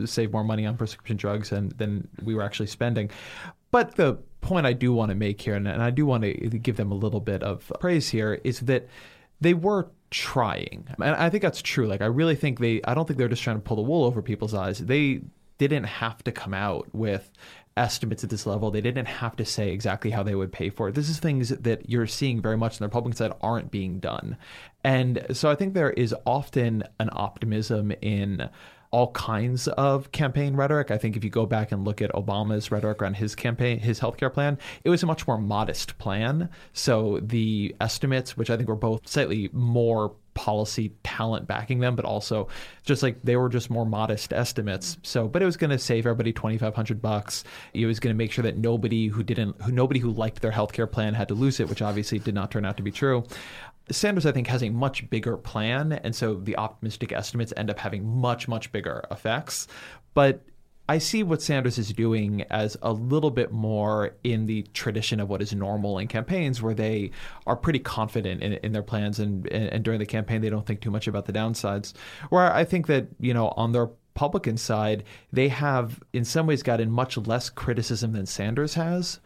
save 0.09 0.33
more 0.33 0.45
money 0.45 0.67
on 0.67 0.77
prescription 0.77 1.17
drugs 1.17 1.51
than, 1.51 1.71
than 1.77 2.09
we 2.23 2.35
were 2.35 2.43
actually 2.43 2.67
spending. 2.67 3.11
But 3.71 3.97
the 3.97 4.19
point 4.41 4.67
I 4.67 4.75
do 4.75 4.93
want 4.93 5.11
to 5.11 5.15
make 5.15 5.41
here, 5.41 5.55
and, 5.55 5.69
I 5.69 5.91
do 5.91 6.05
want 6.05 6.25
to 6.25 6.33
give 6.33 6.77
them 6.77 6.93
a 6.93 6.95
little 6.95 7.21
bit 7.21 7.43
of 7.43 7.73
praise 7.81 8.11
here, 8.11 8.41
is 8.45 8.61
that 8.61 8.89
they 9.41 9.55
were 9.55 9.91
trying. 10.11 10.87
And 11.01 11.17
I 11.17 11.31
think 11.31 11.43
that's 11.43 11.63
true. 11.63 11.87
Like, 11.87 12.03
I 12.03 12.07
really 12.07 12.37
think 12.37 12.59
they, 12.59 12.83
I 12.85 12.95
don't 12.95 13.07
think 13.07 13.19
they're 13.19 13.29
just 13.29 13.43
trying 13.43 13.57
to 13.57 13.63
pull 13.63 13.77
the 13.77 13.83
wool 13.83 14.05
over 14.05 14.21
people's 14.21 14.55
eyes. 14.55 14.79
They 14.79 15.23
didn't 15.59 15.85
have 15.85 16.23
to 16.25 16.33
come 16.33 16.55
out 16.55 16.93
with 16.93 17.31
estimates 17.77 18.23
at 18.23 18.31
this 18.31 18.47
level. 18.47 18.71
They 18.71 18.81
didn't 18.81 19.07
have 19.07 19.37
to 19.37 19.45
say 19.45 19.71
exactly 19.71 20.11
how 20.11 20.23
they 20.23 20.35
would 20.35 20.53
pay 20.53 20.71
for 20.71 20.89
it. 20.89 20.95
This 20.95 21.09
is 21.09 21.19
things 21.19 21.49
that 21.49 21.89
you're 21.89 22.07
seeing 22.07 22.43
very 22.43 22.57
much 22.57 22.75
on 22.75 22.79
the 22.79 22.87
Republican 22.87 23.17
side 23.17 23.33
aren't 23.41 23.71
being 23.71 23.99
done. 23.99 24.37
And 24.85 25.25
so 25.33 25.51
I 25.51 25.55
think 25.55 25.75
there 25.75 25.91
is 25.91 26.15
often 26.27 26.85
an 26.99 27.09
optimism 27.13 27.93
in 28.03 28.49
all 28.93 29.11
kinds 29.13 29.69
of 29.69 30.13
campaign 30.13 30.55
rhetoric. 30.55 30.91
I 30.91 30.99
think 30.99 31.17
if 31.17 31.25
you 31.25 31.31
go 31.31 31.47
back 31.47 31.73
and 31.73 31.85
look 31.85 32.03
at 32.03 32.13
Obama's 32.13 32.71
rhetoric 32.71 33.03
around 33.03 33.15
his 33.15 33.35
campaign, 33.35 33.79
his 33.79 33.99
healthcare 33.99 34.33
plan, 34.33 34.59
it 34.85 34.91
was 34.91 35.03
a 35.03 35.07
much 35.07 35.27
more 35.27 35.39
modest 35.39 35.99
plan. 35.99 36.51
So 36.75 37.19
the 37.23 37.75
estimates, 37.81 38.37
which 38.37 38.51
I 38.51 38.57
think 38.57 38.69
were 38.69 38.77
both 38.77 39.09
slightly 39.09 39.49
more 39.53 40.15
policy 40.35 40.93
talent 41.05 41.47
backing 41.47 41.81
them, 41.81 41.95
but 41.95 42.05
also 42.05 42.49
just 42.85 43.03
like 43.03 43.21
they 43.23 43.37
were 43.37 43.49
just 43.49 43.71
more 43.71 43.85
modest 43.85 44.33
estimates. 44.33 44.97
So, 45.03 45.29
but 45.29 45.43
it 45.43 45.47
was 45.47 45.57
going 45.57 45.71
to 45.71 45.79
save 45.79 46.07
everybody 46.07 46.33
twenty 46.33 46.59
five 46.59 46.75
hundred 46.75 47.01
bucks. 47.03 47.45
It 47.75 47.87
was 47.87 48.01
going 48.01 48.15
to 48.15 48.19
make 48.19 48.33
sure 48.33 48.43
that 48.43 48.57
nobody 48.57 49.09
who 49.09 49.23
didn't, 49.23 49.61
who 49.63 49.73
nobody 49.73 50.01
who 50.01 50.11
liked 50.11 50.43
their 50.43 50.53
healthcare 50.53 50.91
plan 50.91 51.15
had 51.15 51.29
to 51.29 51.35
lose 51.35 51.61
it, 51.61 51.69
which 51.69 51.83
obviously 51.83 52.19
did 52.19 52.35
not 52.35 52.51
turn 52.51 52.65
out 52.65 52.77
to 52.77 52.83
be 52.83 52.91
true. 52.91 53.25
Sanders, 53.91 54.27
I 54.27 54.33
think, 54.33 54.47
has 54.47 54.63
a 54.63 54.71
much 54.71 55.09
bigger 55.11 55.37
plan, 55.37 55.93
and 55.93 56.15
so 56.15 56.35
the 56.35 56.57
optimistic 56.57 57.13
estimates 57.13 57.53
end 57.57 57.71
up 57.71 57.79
having 57.79 58.07
much, 58.07 58.49
much 58.49 58.71
bigger 58.73 59.05
effects. 59.11 59.67
But 60.15 60.45
I 60.89 60.99
see 60.99 61.23
what 61.23 61.43
Sanders 61.43 61.79
is 61.79 61.93
doing 61.93 62.43
as 62.51 62.77
a 62.83 62.93
little 62.93 63.31
bit 63.31 63.53
more 63.53 64.17
in 64.25 64.47
the 64.47 64.63
tradition 64.75 65.21
of 65.21 65.29
what 65.29 65.41
is 65.41 65.55
normal 65.55 65.99
in 65.99 66.09
campaigns, 66.09 66.61
where 66.61 66.75
they 66.75 67.13
are 67.47 67.57
pretty 67.57 67.79
confident 67.79 68.43
in, 68.43 68.55
in 68.55 68.73
their 68.73 68.83
plans, 68.83 69.19
and, 69.19 69.47
and 69.49 69.85
during 69.85 69.99
the 69.99 70.07
campaign 70.07 70.41
they 70.41 70.51
don't 70.51 70.67
think 70.67 70.81
too 70.81 70.91
much 70.91 71.07
about 71.07 71.27
the 71.27 71.33
downsides. 71.33 71.93
Where 72.31 72.53
I 72.53 72.65
think 72.65 72.87
that 72.89 73.09
you 73.21 73.35
know 73.35 73.49
on 73.57 73.73
their 73.73 73.91
Republican 74.15 74.59
side, 74.59 75.05
they 75.33 75.49
have 75.49 76.01
in 76.13 76.25
some 76.25 76.47
ways 76.47 76.63
gotten 76.63 76.91
much 76.91 77.17
less 77.17 77.49
criticism 77.49 78.13
than 78.13 78.27
Sanders 78.27 78.75
has 78.75 79.21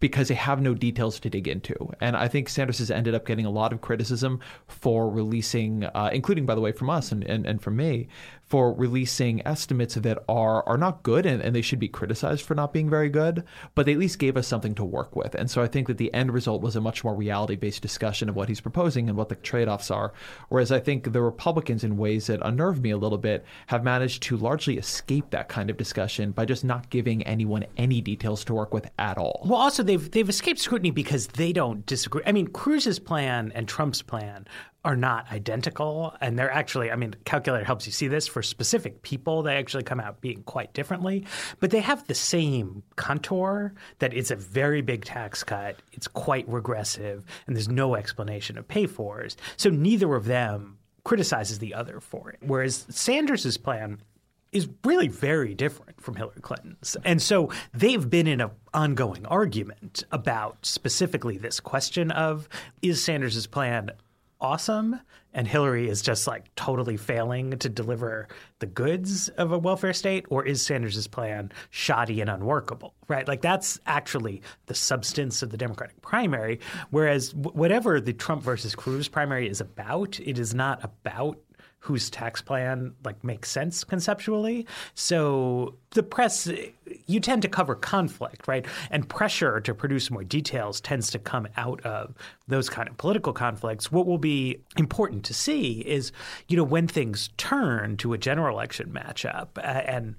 because 0.00 0.28
they 0.28 0.34
have 0.34 0.60
no 0.60 0.74
details 0.74 1.20
to 1.20 1.30
dig 1.30 1.46
into. 1.46 1.92
And 2.00 2.16
I 2.16 2.26
think 2.26 2.48
Sanders 2.48 2.78
has 2.78 2.90
ended 2.90 3.14
up 3.14 3.26
getting 3.26 3.46
a 3.46 3.50
lot 3.50 3.72
of 3.72 3.80
criticism 3.82 4.40
for 4.66 5.08
releasing, 5.10 5.84
uh, 5.84 6.10
including, 6.12 6.46
by 6.46 6.54
the 6.54 6.60
way, 6.60 6.72
from 6.72 6.90
us 6.90 7.12
and, 7.12 7.22
and, 7.24 7.46
and 7.46 7.62
from 7.62 7.76
me, 7.76 8.08
for 8.50 8.74
releasing 8.74 9.46
estimates 9.46 9.94
that 9.94 10.18
are 10.28 10.68
are 10.68 10.76
not 10.76 11.04
good 11.04 11.24
and, 11.24 11.40
and 11.40 11.54
they 11.54 11.62
should 11.62 11.78
be 11.78 11.86
criticized 11.86 12.44
for 12.44 12.56
not 12.56 12.72
being 12.72 12.90
very 12.90 13.08
good, 13.08 13.44
but 13.76 13.86
they 13.86 13.92
at 13.92 13.98
least 13.98 14.18
gave 14.18 14.36
us 14.36 14.48
something 14.48 14.74
to 14.74 14.84
work 14.84 15.14
with. 15.14 15.36
And 15.36 15.48
so 15.48 15.62
I 15.62 15.68
think 15.68 15.86
that 15.86 15.98
the 15.98 16.12
end 16.12 16.32
result 16.32 16.60
was 16.60 16.74
a 16.74 16.80
much 16.80 17.04
more 17.04 17.14
reality 17.14 17.54
based 17.54 17.80
discussion 17.80 18.28
of 18.28 18.34
what 18.34 18.48
he's 18.48 18.60
proposing 18.60 19.08
and 19.08 19.16
what 19.16 19.28
the 19.28 19.36
trade 19.36 19.68
offs 19.68 19.88
are. 19.88 20.12
Whereas 20.48 20.72
I 20.72 20.80
think 20.80 21.12
the 21.12 21.22
Republicans, 21.22 21.84
in 21.84 21.96
ways 21.96 22.26
that 22.26 22.40
unnerve 22.42 22.80
me 22.80 22.90
a 22.90 22.98
little 22.98 23.18
bit, 23.18 23.44
have 23.68 23.84
managed 23.84 24.24
to 24.24 24.36
largely 24.36 24.78
escape 24.78 25.30
that 25.30 25.48
kind 25.48 25.70
of 25.70 25.76
discussion 25.76 26.32
by 26.32 26.44
just 26.44 26.64
not 26.64 26.90
giving 26.90 27.22
anyone 27.22 27.64
any 27.76 28.00
details 28.00 28.44
to 28.46 28.54
work 28.54 28.74
with 28.74 28.90
at 28.98 29.16
all. 29.16 29.42
Well, 29.44 29.60
also 29.60 29.84
they've 29.84 30.10
they've 30.10 30.28
escaped 30.28 30.58
scrutiny 30.58 30.90
because 30.90 31.28
they 31.28 31.52
don't 31.52 31.86
disagree. 31.86 32.22
I 32.26 32.32
mean, 32.32 32.48
Cruz's 32.48 32.98
plan 32.98 33.52
and 33.54 33.68
Trump's 33.68 34.02
plan 34.02 34.48
are 34.84 34.96
not 34.96 35.30
identical. 35.30 36.14
And 36.20 36.38
they're 36.38 36.50
actually, 36.50 36.90
I 36.90 36.96
mean, 36.96 37.14
calculator 37.24 37.64
helps 37.64 37.86
you 37.86 37.92
see 37.92 38.08
this 38.08 38.26
for 38.26 38.42
specific 38.42 39.02
people. 39.02 39.42
They 39.42 39.56
actually 39.56 39.82
come 39.82 40.00
out 40.00 40.20
being 40.20 40.42
quite 40.44 40.72
differently, 40.72 41.26
but 41.58 41.70
they 41.70 41.80
have 41.80 42.06
the 42.06 42.14
same 42.14 42.82
contour 42.96 43.74
that 43.98 44.14
it's 44.14 44.30
a 44.30 44.36
very 44.36 44.80
big 44.80 45.04
tax 45.04 45.44
cut. 45.44 45.76
It's 45.92 46.08
quite 46.08 46.48
regressive, 46.48 47.24
and 47.46 47.54
there's 47.54 47.68
no 47.68 47.94
explanation 47.94 48.56
of 48.56 48.66
pay 48.68 48.86
fors. 48.86 49.36
So 49.56 49.70
neither 49.70 50.14
of 50.14 50.24
them 50.24 50.78
criticizes 51.04 51.58
the 51.58 51.74
other 51.74 52.00
for 52.00 52.30
it. 52.30 52.38
Whereas 52.40 52.86
Sanders's 52.88 53.56
plan 53.56 54.00
is 54.52 54.68
really 54.84 55.08
very 55.08 55.54
different 55.54 56.00
from 56.00 56.16
Hillary 56.16 56.40
Clinton's. 56.40 56.96
And 57.04 57.22
so 57.22 57.50
they've 57.72 58.08
been 58.08 58.26
in 58.26 58.40
an 58.40 58.50
ongoing 58.74 59.24
argument 59.26 60.04
about 60.10 60.66
specifically 60.66 61.38
this 61.38 61.60
question 61.60 62.10
of 62.10 62.48
is 62.82 63.02
Sanders's 63.02 63.46
plan 63.46 63.92
awesome 64.40 65.00
and 65.32 65.46
Hillary 65.46 65.88
is 65.88 66.02
just 66.02 66.26
like 66.26 66.52
totally 66.56 66.96
failing 66.96 67.56
to 67.58 67.68
deliver 67.68 68.28
the 68.58 68.66
goods 68.66 69.28
of 69.30 69.52
a 69.52 69.58
welfare 69.58 69.92
state, 69.92 70.26
or 70.28 70.44
is 70.44 70.64
Sanders' 70.64 71.06
plan 71.06 71.52
shoddy 71.70 72.20
and 72.20 72.28
unworkable? 72.28 72.94
Right? 73.08 73.26
Like 73.26 73.40
that's 73.40 73.78
actually 73.86 74.42
the 74.66 74.74
substance 74.74 75.42
of 75.42 75.50
the 75.50 75.56
Democratic 75.56 76.00
primary. 76.02 76.60
Whereas 76.90 77.34
whatever 77.34 78.00
the 78.00 78.12
Trump 78.12 78.42
versus 78.42 78.74
Cruz 78.74 79.08
primary 79.08 79.48
is 79.48 79.60
about, 79.60 80.18
it 80.20 80.38
is 80.38 80.54
not 80.54 80.82
about 80.82 81.38
whose 81.80 82.10
tax 82.10 82.42
plan 82.42 82.94
like 83.04 83.22
makes 83.24 83.50
sense 83.50 83.84
conceptually. 83.84 84.66
So 84.94 85.76
the 85.92 86.02
press 86.02 86.48
you 87.06 87.20
tend 87.20 87.42
to 87.42 87.48
cover 87.48 87.74
conflict, 87.74 88.46
right? 88.46 88.66
And 88.90 89.08
pressure 89.08 89.60
to 89.60 89.74
produce 89.74 90.10
more 90.10 90.22
details 90.22 90.80
tends 90.80 91.10
to 91.10 91.18
come 91.18 91.48
out 91.56 91.80
of 91.80 92.14
those 92.48 92.68
kind 92.68 92.88
of 92.88 92.96
political 92.98 93.32
conflicts. 93.32 93.90
What 93.90 94.06
will 94.06 94.18
be 94.18 94.60
important 94.76 95.24
to 95.24 95.34
see 95.34 95.80
is, 95.80 96.12
you 96.48 96.56
know, 96.56 96.64
when 96.64 96.86
things 96.86 97.30
turn 97.38 97.96
to 97.98 98.12
a 98.12 98.18
general 98.18 98.56
election 98.56 98.90
matchup 98.92 99.48
uh, 99.56 99.60
and 99.60 100.16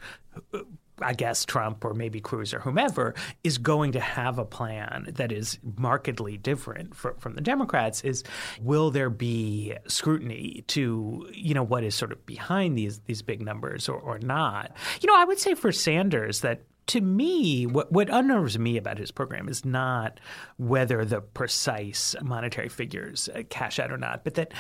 I 1.01 1.13
guess 1.13 1.45
Trump 1.45 1.83
or 1.83 1.93
maybe 1.93 2.19
Cruz 2.19 2.53
or 2.53 2.59
whomever 2.59 3.15
is 3.43 3.57
going 3.57 3.93
to 3.93 3.99
have 3.99 4.37
a 4.39 4.45
plan 4.45 5.07
that 5.13 5.31
is 5.31 5.59
markedly 5.77 6.37
different 6.37 6.95
for, 6.95 7.15
from 7.19 7.35
the 7.35 7.41
Democrats 7.41 8.01
is 8.01 8.23
will 8.61 8.91
there 8.91 9.09
be 9.09 9.75
scrutiny 9.87 10.63
to 10.67 11.27
you 11.33 11.53
know 11.53 11.63
what 11.63 11.83
is 11.83 11.95
sort 11.95 12.11
of 12.11 12.25
behind 12.25 12.77
these 12.77 12.99
these 13.01 13.21
big 13.21 13.41
numbers 13.41 13.89
or, 13.89 13.99
or 13.99 14.19
not? 14.19 14.75
You 15.01 15.07
know, 15.07 15.15
I 15.15 15.25
would 15.25 15.39
say 15.39 15.53
for 15.53 15.71
Sanders 15.71 16.41
that 16.41 16.61
to 16.87 17.01
me, 17.01 17.65
what, 17.65 17.91
what 17.91 18.09
unnerves 18.09 18.57
me 18.57 18.77
about 18.77 18.97
his 18.97 19.11
program 19.11 19.47
is 19.47 19.63
not 19.63 20.19
whether 20.57 21.05
the 21.05 21.21
precise 21.21 22.15
monetary 22.21 22.69
figures 22.69 23.29
uh, 23.29 23.43
cash 23.49 23.79
out 23.79 23.91
or 23.91 23.97
not, 23.97 24.23
but 24.23 24.33
that 24.33 24.53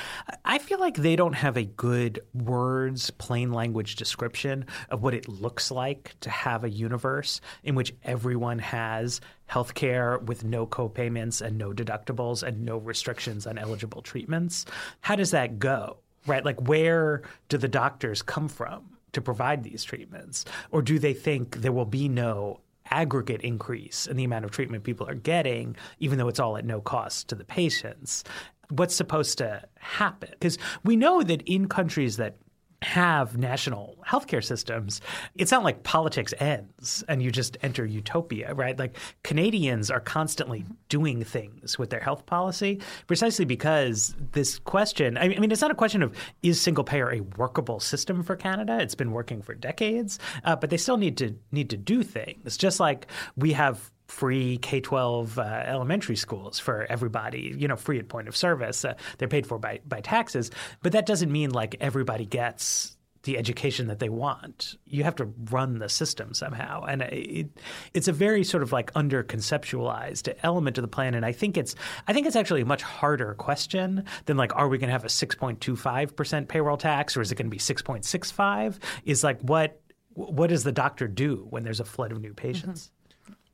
I 0.45 0.59
feel 0.59 0.79
like 0.79 0.95
they 0.95 1.15
don't 1.15 1.33
have 1.33 1.57
a 1.57 1.63
good 1.63 2.21
words, 2.33 3.09
plain 3.11 3.51
language 3.51 3.95
description 3.95 4.65
of 4.89 5.03
what 5.03 5.13
it 5.13 5.27
looks 5.27 5.71
like 5.71 6.15
to 6.21 6.29
have 6.29 6.63
a 6.63 6.69
universe 6.69 7.41
in 7.63 7.75
which 7.75 7.93
everyone 8.03 8.59
has 8.59 9.19
health 9.47 9.73
care 9.73 10.19
with 10.19 10.43
no 10.45 10.65
copayments 10.65 11.41
and 11.41 11.57
no 11.57 11.73
deductibles 11.73 12.43
and 12.43 12.63
no 12.63 12.77
restrictions 12.77 13.45
on 13.45 13.57
eligible 13.57 14.01
treatments. 14.01 14.65
How 15.01 15.15
does 15.15 15.31
that 15.31 15.59
go? 15.59 15.97
Right? 16.27 16.45
Like, 16.45 16.61
where 16.67 17.23
do 17.49 17.57
the 17.57 17.67
doctors 17.67 18.21
come 18.21 18.47
from? 18.47 18.97
To 19.13 19.21
provide 19.21 19.63
these 19.63 19.83
treatments? 19.83 20.45
Or 20.71 20.81
do 20.81 20.99
they 20.99 21.13
think 21.13 21.57
there 21.57 21.71
will 21.71 21.85
be 21.85 22.09
no 22.09 22.61
aggregate 22.89 23.41
increase 23.41 24.07
in 24.07 24.17
the 24.17 24.23
amount 24.23 24.45
of 24.45 24.51
treatment 24.51 24.83
people 24.83 25.07
are 25.07 25.15
getting, 25.15 25.75
even 25.99 26.17
though 26.17 26.27
it's 26.27 26.39
all 26.39 26.57
at 26.57 26.65
no 26.65 26.81
cost 26.81 27.27
to 27.29 27.35
the 27.35 27.45
patients? 27.45 28.23
What's 28.69 28.95
supposed 28.95 29.37
to 29.39 29.63
happen? 29.79 30.29
Because 30.31 30.57
we 30.83 30.95
know 30.95 31.23
that 31.23 31.41
in 31.43 31.67
countries 31.67 32.17
that 32.17 32.37
have 32.81 33.37
national 33.37 33.95
healthcare 34.07 34.43
systems, 34.43 35.01
it's 35.35 35.51
not 35.51 35.63
like 35.63 35.83
politics 35.83 36.33
ends 36.39 37.03
and 37.07 37.21
you 37.21 37.31
just 37.31 37.57
enter 37.61 37.85
utopia, 37.85 38.53
right? 38.53 38.77
Like 38.77 38.97
Canadians 39.23 39.91
are 39.91 39.99
constantly 39.99 40.65
doing 40.89 41.23
things 41.23 41.77
with 41.77 41.91
their 41.91 41.99
health 41.99 42.25
policy 42.25 42.81
precisely 43.07 43.45
because 43.45 44.15
this 44.31 44.57
question 44.59 45.17
I 45.17 45.27
mean, 45.27 45.51
it's 45.51 45.61
not 45.61 45.71
a 45.71 45.75
question 45.75 46.01
of 46.01 46.15
is 46.41 46.59
single 46.59 46.83
payer 46.83 47.11
a 47.11 47.21
workable 47.37 47.79
system 47.79 48.23
for 48.23 48.35
Canada? 48.35 48.79
It's 48.79 48.95
been 48.95 49.11
working 49.11 49.41
for 49.41 49.53
decades, 49.53 50.17
uh, 50.43 50.55
but 50.55 50.69
they 50.69 50.77
still 50.77 50.97
need 50.97 51.17
to 51.17 51.35
need 51.51 51.69
to 51.69 51.77
do 51.77 52.03
things. 52.03 52.57
Just 52.57 52.79
like 52.79 53.07
we 53.37 53.53
have 53.53 53.91
free 54.11 54.57
K 54.57 54.81
12 54.81 55.39
uh, 55.39 55.63
elementary 55.65 56.17
schools 56.17 56.59
for 56.59 56.85
everybody, 56.89 57.55
you 57.57 57.67
know, 57.67 57.77
free 57.77 57.97
at 57.97 58.09
point 58.09 58.27
of 58.27 58.35
service. 58.35 58.83
Uh, 58.83 58.93
they're 59.17 59.27
paid 59.27 59.47
for 59.47 59.57
by, 59.57 59.79
by 59.87 60.01
taxes. 60.01 60.51
But 60.83 60.91
that 60.91 61.05
doesn't 61.05 61.31
mean 61.31 61.51
like 61.51 61.77
everybody 61.79 62.25
gets 62.25 62.97
the 63.23 63.37
education 63.37 63.87
that 63.87 63.99
they 63.99 64.09
want. 64.09 64.75
You 64.85 65.03
have 65.03 65.15
to 65.17 65.25
run 65.49 65.79
the 65.79 65.87
system 65.89 66.33
somehow, 66.33 66.83
and 66.83 67.03
it, 67.03 67.49
it's 67.93 68.07
a 68.07 68.11
very 68.11 68.43
sort 68.43 68.63
of 68.63 68.71
like 68.71 68.91
under 68.95 69.23
conceptualized 69.23 70.33
element 70.43 70.77
of 70.77 70.81
the 70.81 70.87
plan. 70.87 71.13
And 71.13 71.25
I 71.25 71.31
think 71.31 71.55
it's 71.55 71.75
I 72.07 72.13
think 72.13 72.27
it's 72.27 72.35
actually 72.35 72.61
a 72.61 72.65
much 72.65 72.81
harder 72.81 73.35
question 73.35 74.05
than 74.25 74.37
like, 74.37 74.55
are 74.55 74.67
we 74.67 74.77
going 74.77 74.89
to 74.89 74.93
have 74.93 75.05
a 75.05 75.09
six 75.09 75.35
point 75.35 75.61
two 75.61 75.75
five 75.75 76.15
percent 76.15 76.49
payroll 76.49 76.77
tax, 76.77 77.15
or 77.15 77.21
is 77.21 77.31
it 77.31 77.35
going 77.35 77.47
to 77.47 77.51
be 77.51 77.59
six 77.59 77.81
point 77.81 78.05
six 78.05 78.29
five? 78.31 78.79
Is 79.05 79.23
like 79.23 79.39
what 79.41 79.79
what 80.13 80.49
does 80.49 80.63
the 80.63 80.73
doctor 80.73 81.07
do 81.07 81.47
when 81.49 81.63
there's 81.63 81.79
a 81.79 81.85
flood 81.85 82.11
of 82.11 82.19
new 82.19 82.33
patients? 82.33 82.87
Mm-hmm. 82.87 83.00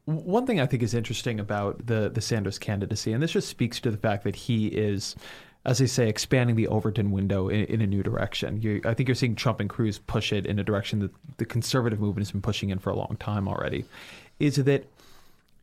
One 0.08 0.46
thing 0.46 0.62
I 0.62 0.66
think 0.66 0.84
is 0.84 0.94
interesting 0.94 1.38
about 1.38 1.86
the 1.86 2.10
the 2.10 2.22
Sanders 2.22 2.58
candidacy, 2.58 3.12
and 3.12 3.22
this 3.22 3.32
just 3.32 3.50
speaks 3.50 3.82
to 3.82 3.92
the 3.92 3.98
fact 3.98 4.24
that 4.24 4.38
he 4.38 4.68
is, 4.68 5.18
as 5.66 5.80
they 5.80 5.86
say, 5.86 6.08
expanding 6.08 6.56
the 6.56 6.70
Overton 6.70 7.12
window 7.12 7.50
in, 7.50 7.66
in 7.66 7.82
a 7.82 7.88
new 7.88 8.04
direction. 8.04 8.62
You, 8.62 8.80
I 8.86 8.94
think 8.94 9.10
you're 9.10 9.16
seeing 9.16 9.36
Trump 9.36 9.60
and 9.60 9.70
Cruz 9.70 10.00
push 10.00 10.32
it 10.32 10.46
in 10.46 10.60
a 10.60 10.64
direction 10.64 11.00
that 11.00 11.12
the 11.36 11.46
conservative 11.46 12.00
movement 12.00 12.26
has 12.26 12.32
been 12.32 12.42
pushing 12.42 12.70
in 12.70 12.80
for 12.80 12.90
a 12.90 12.96
long 12.96 13.18
time 13.20 13.50
already. 13.50 13.84
Is 14.40 14.56
that 14.56 14.88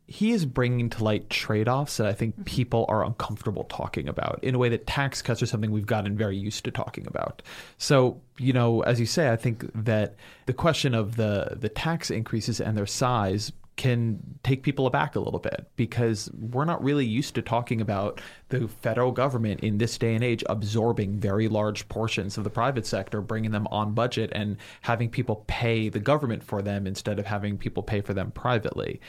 he 0.07 0.33
is 0.33 0.45
bringing 0.45 0.91
to 0.91 1.03
light 1.03 1.31
trade-offs 1.31 1.97
that 1.97 2.07
I 2.07 2.13
think 2.13 2.35
mm-hmm. 2.35 2.43
people 2.43 2.85
are 2.91 3.03
uncomfortable 3.03 3.65
talking 3.65 4.09
about 4.09 4.41
in 4.43 4.55
a 4.55 4.59
way 4.59 4.69
that 4.69 4.87
tax 4.87 5.23
cuts 5.23 5.43
are 5.43 5.47
something 5.47 5.71
we've 5.71 5.87
gotten 5.87 6.19
very 6.19 6.37
used 6.37 6.67
to 6.67 6.71
talking 6.71 7.07
about. 7.07 7.41
So, 7.79 8.21
you 8.37 8.53
know, 8.53 8.83
as 8.83 9.01
you 9.01 9.07
say, 9.07 9.31
I 9.33 9.37
think 9.37 9.65
that 9.75 10.17
the 10.45 10.53
question 10.53 10.95
of 10.95 11.17
the 11.17 11.57
the 11.59 11.71
tax 11.71 12.11
increases 12.11 12.61
and 12.61 12.77
their 12.77 12.85
size 12.87 13.51
can 13.77 14.39
take 14.43 14.63
people 14.63 14.87
aback 14.87 15.17
a 15.17 15.21
little 15.21 15.41
bit 15.41 15.67
because 15.77 16.31
we're 16.39 16.65
not 16.65 16.83
really 16.83 17.05
used 17.05 17.35
to 17.35 17.43
talking 17.43 17.81
about 17.81 18.21
the 18.51 18.69
federal 18.69 19.11
government 19.11 19.61
in 19.61 19.79
this 19.79 19.99
day 19.99 20.15
and 20.15 20.23
age 20.23 20.45
absorbing 20.49 21.19
very 21.19 21.49
large 21.49 21.89
portions 21.89 22.39
of 22.39 22.45
the 22.45 22.51
private 22.51 22.87
sector, 22.87 23.21
bringing 23.21 23.51
them 23.51 23.67
on 23.71 23.93
budget 23.93 24.31
and 24.33 24.57
having 24.83 25.09
people 25.11 25.45
pay 25.49 25.89
the 25.89 25.99
government 25.99 26.43
for 26.43 26.63
them 26.63 26.87
instead 26.87 27.19
of 27.19 27.27
having 27.27 27.59
people 27.59 27.83
pay 27.83 28.01
for 28.01 28.15
them 28.15 28.31
privately. 28.31 29.01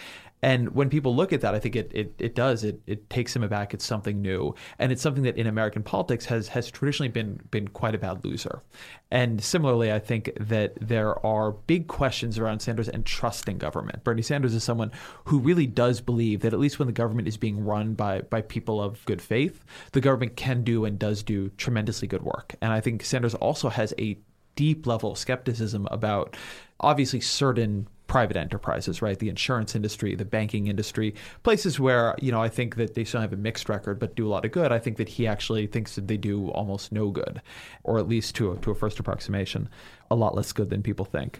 And 0.46 0.76
when 0.76 0.91
people 0.91 1.16
look 1.16 1.34
at 1.34 1.41
that, 1.41 1.56
I 1.56 1.60
think 1.60 1.76
it 1.76 1.91
it, 1.91 2.14
it 2.20 2.36
does 2.36 2.64
it 2.64 2.80
it 2.86 3.10
takes 3.10 3.34
them 3.34 3.41
aback. 3.41 3.74
It's 3.74 3.84
something 3.84 4.22
new, 4.22 4.54
and 4.78 4.91
it's 4.91 5.02
something 5.02 5.24
that 5.24 5.38
in 5.38 5.48
American 5.48 5.82
politics 5.82 6.24
has 6.26 6.50
has 6.50 6.70
traditionally 6.70 7.10
been 7.10 7.39
been 7.50 7.68
quite 7.70 7.96
a 7.96 7.98
bad 7.98 8.24
loser. 8.24 8.62
And 9.10 9.43
similarly, 9.43 9.91
I 9.91 9.98
think 9.98 10.30
that 10.39 10.76
there 10.80 11.26
are 11.26 11.54
big 11.54 11.88
questions 11.88 12.38
around 12.38 12.60
Sanders 12.60 12.88
and 12.88 13.04
trusting 13.08 13.58
government. 13.58 14.04
Bernie 14.04 14.22
Sanders 14.22 14.54
is 14.54 14.64
someone 14.64 14.91
who 15.24 15.39
really 15.39 15.66
does 15.66 16.00
believe 16.00 16.41
that 16.41 16.54
at 16.54 16.60
least 16.60 16.78
when 16.78 16.86
the 16.86 16.91
government 16.91 17.28
is 17.28 17.38
being 17.38 17.66
run 17.66 17.96
by 17.96 18.22
by 18.22 18.43
people 18.43 18.80
of 18.80 19.04
good 19.06 19.24
faith, 19.24 19.66
the 19.93 20.02
government 20.02 20.36
can 20.36 20.64
do 20.64 20.86
and 20.86 21.00
does 21.00 21.24
do 21.24 21.50
tremendously 21.58 22.08
good 22.08 22.22
work. 22.22 22.54
And 22.62 22.72
I 22.72 22.82
think 22.82 23.04
Sanders 23.04 23.34
also 23.34 23.70
has 23.70 23.96
a 23.98 24.20
deep 24.56 24.86
level 24.86 25.12
of 25.14 25.18
skepticism 25.18 25.88
about 25.89 26.38
obviously 26.80 27.20
certain 27.20 27.88
private 28.08 28.38
enterprises, 28.38 29.01
right? 29.01 29.18
The 29.18 29.30
insurance 29.30 29.76
industry, 29.76 30.16
the 30.16 30.26
banking 30.26 30.68
industry, 30.68 31.16
places 31.43 31.80
where, 31.80 32.16
you 32.22 32.32
know, 32.32 32.41
I 32.41 32.49
think 32.49 32.76
that 32.76 32.93
they 32.93 33.03
still 33.03 33.22
have 33.22 33.34
a 33.34 33.38
mixed 33.38 33.68
record 33.70 33.99
but 33.99 34.16
do 34.16 34.28
a 34.28 34.30
lot 34.30 34.45
of 34.45 34.51
good. 34.51 34.72
I 34.72 34.80
think 34.80 34.97
that 34.97 35.10
he 35.10 35.28
actually 35.28 35.68
thinks 35.68 35.95
that 35.95 36.08
they 36.08 36.18
do 36.18 36.49
almost 36.49 36.91
no 36.91 37.10
good, 37.10 37.41
or 37.84 37.97
at 37.97 38.08
least 38.08 38.36
to 38.36 38.51
a, 38.51 38.58
to 38.58 38.72
a 38.72 38.76
first 38.76 38.99
approximation, 38.99 39.70
a 40.12 40.16
lot 40.16 40.36
less 40.36 40.51
good 40.51 40.70
than 40.70 40.84
people 40.84 41.06
think. 41.06 41.39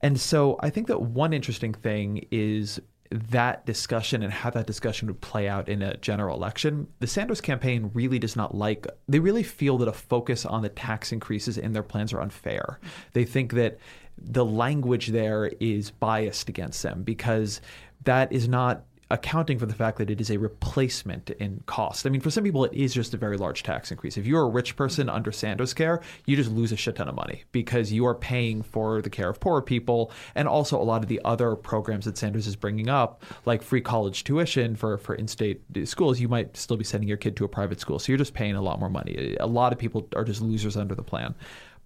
And 0.00 0.20
so 0.20 0.58
I 0.60 0.70
think 0.70 0.88
that 0.88 1.02
one 1.02 1.32
interesting 1.32 1.72
thing 1.72 2.26
is 2.30 2.80
that 3.10 3.64
discussion 3.66 4.22
and 4.22 4.32
how 4.32 4.50
that 4.50 4.66
discussion 4.66 5.06
would 5.08 5.20
play 5.20 5.48
out 5.48 5.68
in 5.68 5.80
a 5.80 5.96
general 5.98 6.36
election. 6.36 6.88
The 6.98 7.06
Sanders 7.06 7.40
campaign 7.40 7.90
really 7.94 8.18
does 8.18 8.34
not 8.34 8.54
like, 8.54 8.86
they 9.08 9.20
really 9.20 9.44
feel 9.44 9.78
that 9.78 9.88
a 9.88 9.92
focus 9.92 10.44
on 10.44 10.62
the 10.62 10.68
tax 10.68 11.12
increases 11.12 11.56
in 11.56 11.72
their 11.72 11.84
plans 11.84 12.12
are 12.12 12.20
unfair. 12.20 12.80
They 13.12 13.24
think 13.24 13.52
that 13.52 13.78
the 14.18 14.44
language 14.44 15.08
there 15.08 15.50
is 15.60 15.90
biased 15.90 16.48
against 16.48 16.82
them 16.82 17.02
because 17.02 17.60
that 18.04 18.32
is 18.32 18.48
not 18.48 18.84
accounting 19.10 19.58
for 19.58 19.66
the 19.66 19.74
fact 19.74 19.98
that 19.98 20.10
it 20.10 20.20
is 20.20 20.30
a 20.30 20.38
replacement 20.38 21.30
in 21.30 21.62
cost. 21.66 22.06
I 22.06 22.10
mean, 22.10 22.20
for 22.20 22.30
some 22.30 22.42
people, 22.42 22.64
it 22.64 22.72
is 22.72 22.92
just 22.92 23.14
a 23.14 23.16
very 23.16 23.36
large 23.36 23.62
tax 23.62 23.92
increase. 23.92 24.16
If 24.16 24.26
you're 24.26 24.42
a 24.42 24.48
rich 24.48 24.74
person 24.74 25.08
under 25.08 25.30
Sanders 25.30 25.72
care, 25.72 26.00
you 26.26 26.34
just 26.34 26.50
lose 26.50 26.72
a 26.72 26.76
shit 26.76 26.96
ton 26.96 27.08
of 27.08 27.14
money 27.14 27.44
because 27.52 27.92
you 27.92 28.04
are 28.06 28.14
paying 28.14 28.62
for 28.62 29.00
the 29.02 29.10
care 29.10 29.28
of 29.28 29.38
poorer 29.38 29.62
people 29.62 30.10
and 30.34 30.48
also 30.48 30.80
a 30.80 30.82
lot 30.82 31.02
of 31.02 31.08
the 31.08 31.20
other 31.24 31.54
programs 31.54 32.04
that 32.06 32.18
Sanders 32.18 32.48
is 32.48 32.56
bringing 32.56 32.88
up, 32.88 33.22
like 33.44 33.62
free 33.62 33.80
college 33.80 34.24
tuition 34.24 34.74
for, 34.74 34.98
for 34.98 35.14
in 35.14 35.28
state 35.28 35.60
schools. 35.84 36.18
You 36.18 36.28
might 36.28 36.56
still 36.56 36.76
be 36.76 36.84
sending 36.84 37.08
your 37.08 37.18
kid 37.18 37.36
to 37.36 37.44
a 37.44 37.48
private 37.48 37.78
school. 37.78 38.00
So 38.00 38.10
you're 38.10 38.18
just 38.18 38.34
paying 38.34 38.56
a 38.56 38.62
lot 38.62 38.80
more 38.80 38.90
money. 38.90 39.36
A 39.38 39.46
lot 39.46 39.72
of 39.72 39.78
people 39.78 40.08
are 40.16 40.24
just 40.24 40.40
losers 40.40 40.76
under 40.76 40.96
the 40.96 41.04
plan. 41.04 41.34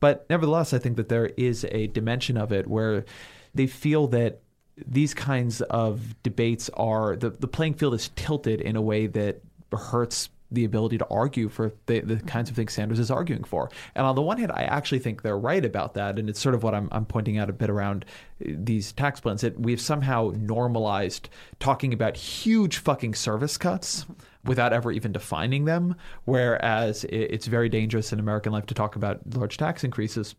But 0.01 0.26
nevertheless, 0.30 0.72
I 0.72 0.78
think 0.78 0.96
that 0.96 1.09
there 1.09 1.26
is 1.36 1.64
a 1.70 1.86
dimension 1.88 2.36
of 2.36 2.53
it 2.53 2.66
where 2.66 3.05
they 3.55 3.66
feel 3.66 4.07
that 4.09 4.40
these 4.86 5.12
kinds 5.14 5.61
of 5.62 6.20
debates 6.22 6.70
are 6.70 7.16
the, 7.16 7.30
the 7.30 7.48
playing 7.48 7.74
field 7.74 7.94
is 7.94 8.11
tilted 8.16 8.61
in 8.61 8.76
a 8.76 8.82
way 8.82 9.07
that 9.07 9.42
hurts 9.72 10.30
the 10.53 10.64
ability 10.64 10.98
to 10.98 11.07
argue 11.09 11.48
for 11.48 11.72
the, 11.86 12.01
the 12.01 12.16
mm-hmm. 12.16 12.26
kinds 12.26 12.51
of 12.51 12.57
things 12.57 12.72
Sanders 12.72 12.98
is 12.98 13.11
arguing 13.11 13.44
for. 13.44 13.70
And 13.94 14.05
on 14.05 14.16
the 14.16 14.22
one 14.22 14.38
hand, 14.38 14.51
I 14.53 14.62
actually 14.62 14.98
think 14.98 15.22
they're 15.22 15.38
right 15.38 15.64
about 15.64 15.94
that. 15.94 16.18
And 16.18 16.28
it's 16.28 16.40
sort 16.40 16.55
of 16.55 16.62
what 16.62 16.74
I'm, 16.74 16.88
I'm 16.90 17.05
pointing 17.05 17.38
out 17.38 17.48
a 17.48 17.53
bit 17.53 17.70
around 17.70 18.05
uh, 18.44 18.53
these 18.57 18.92
tax 18.92 19.20
plans 19.20 19.42
that 19.42 19.61
we've 19.61 19.80
somehow 19.80 20.32
normalized 20.36 21.28
talking 21.61 21.92
about 21.92 22.16
huge 22.16 22.78
fucking 22.78 23.14
service 23.14 23.57
cuts 23.57 24.05
mm-hmm. 24.05 24.14
Without 24.45 24.72
ever 24.72 24.91
even 24.91 25.12
defining 25.12 25.64
them. 25.64 25.95
Whereas 26.24 27.05
it's 27.05 27.47
very 27.47 27.68
dangerous 27.68 28.12
in 28.12 28.20
American 28.20 28.53
life 28.53 28.66
to 28.66 28.74
talk 28.74 28.97
about 28.97 29.20
large 29.34 29.57
tax 29.57 29.84
increases. 29.84 30.34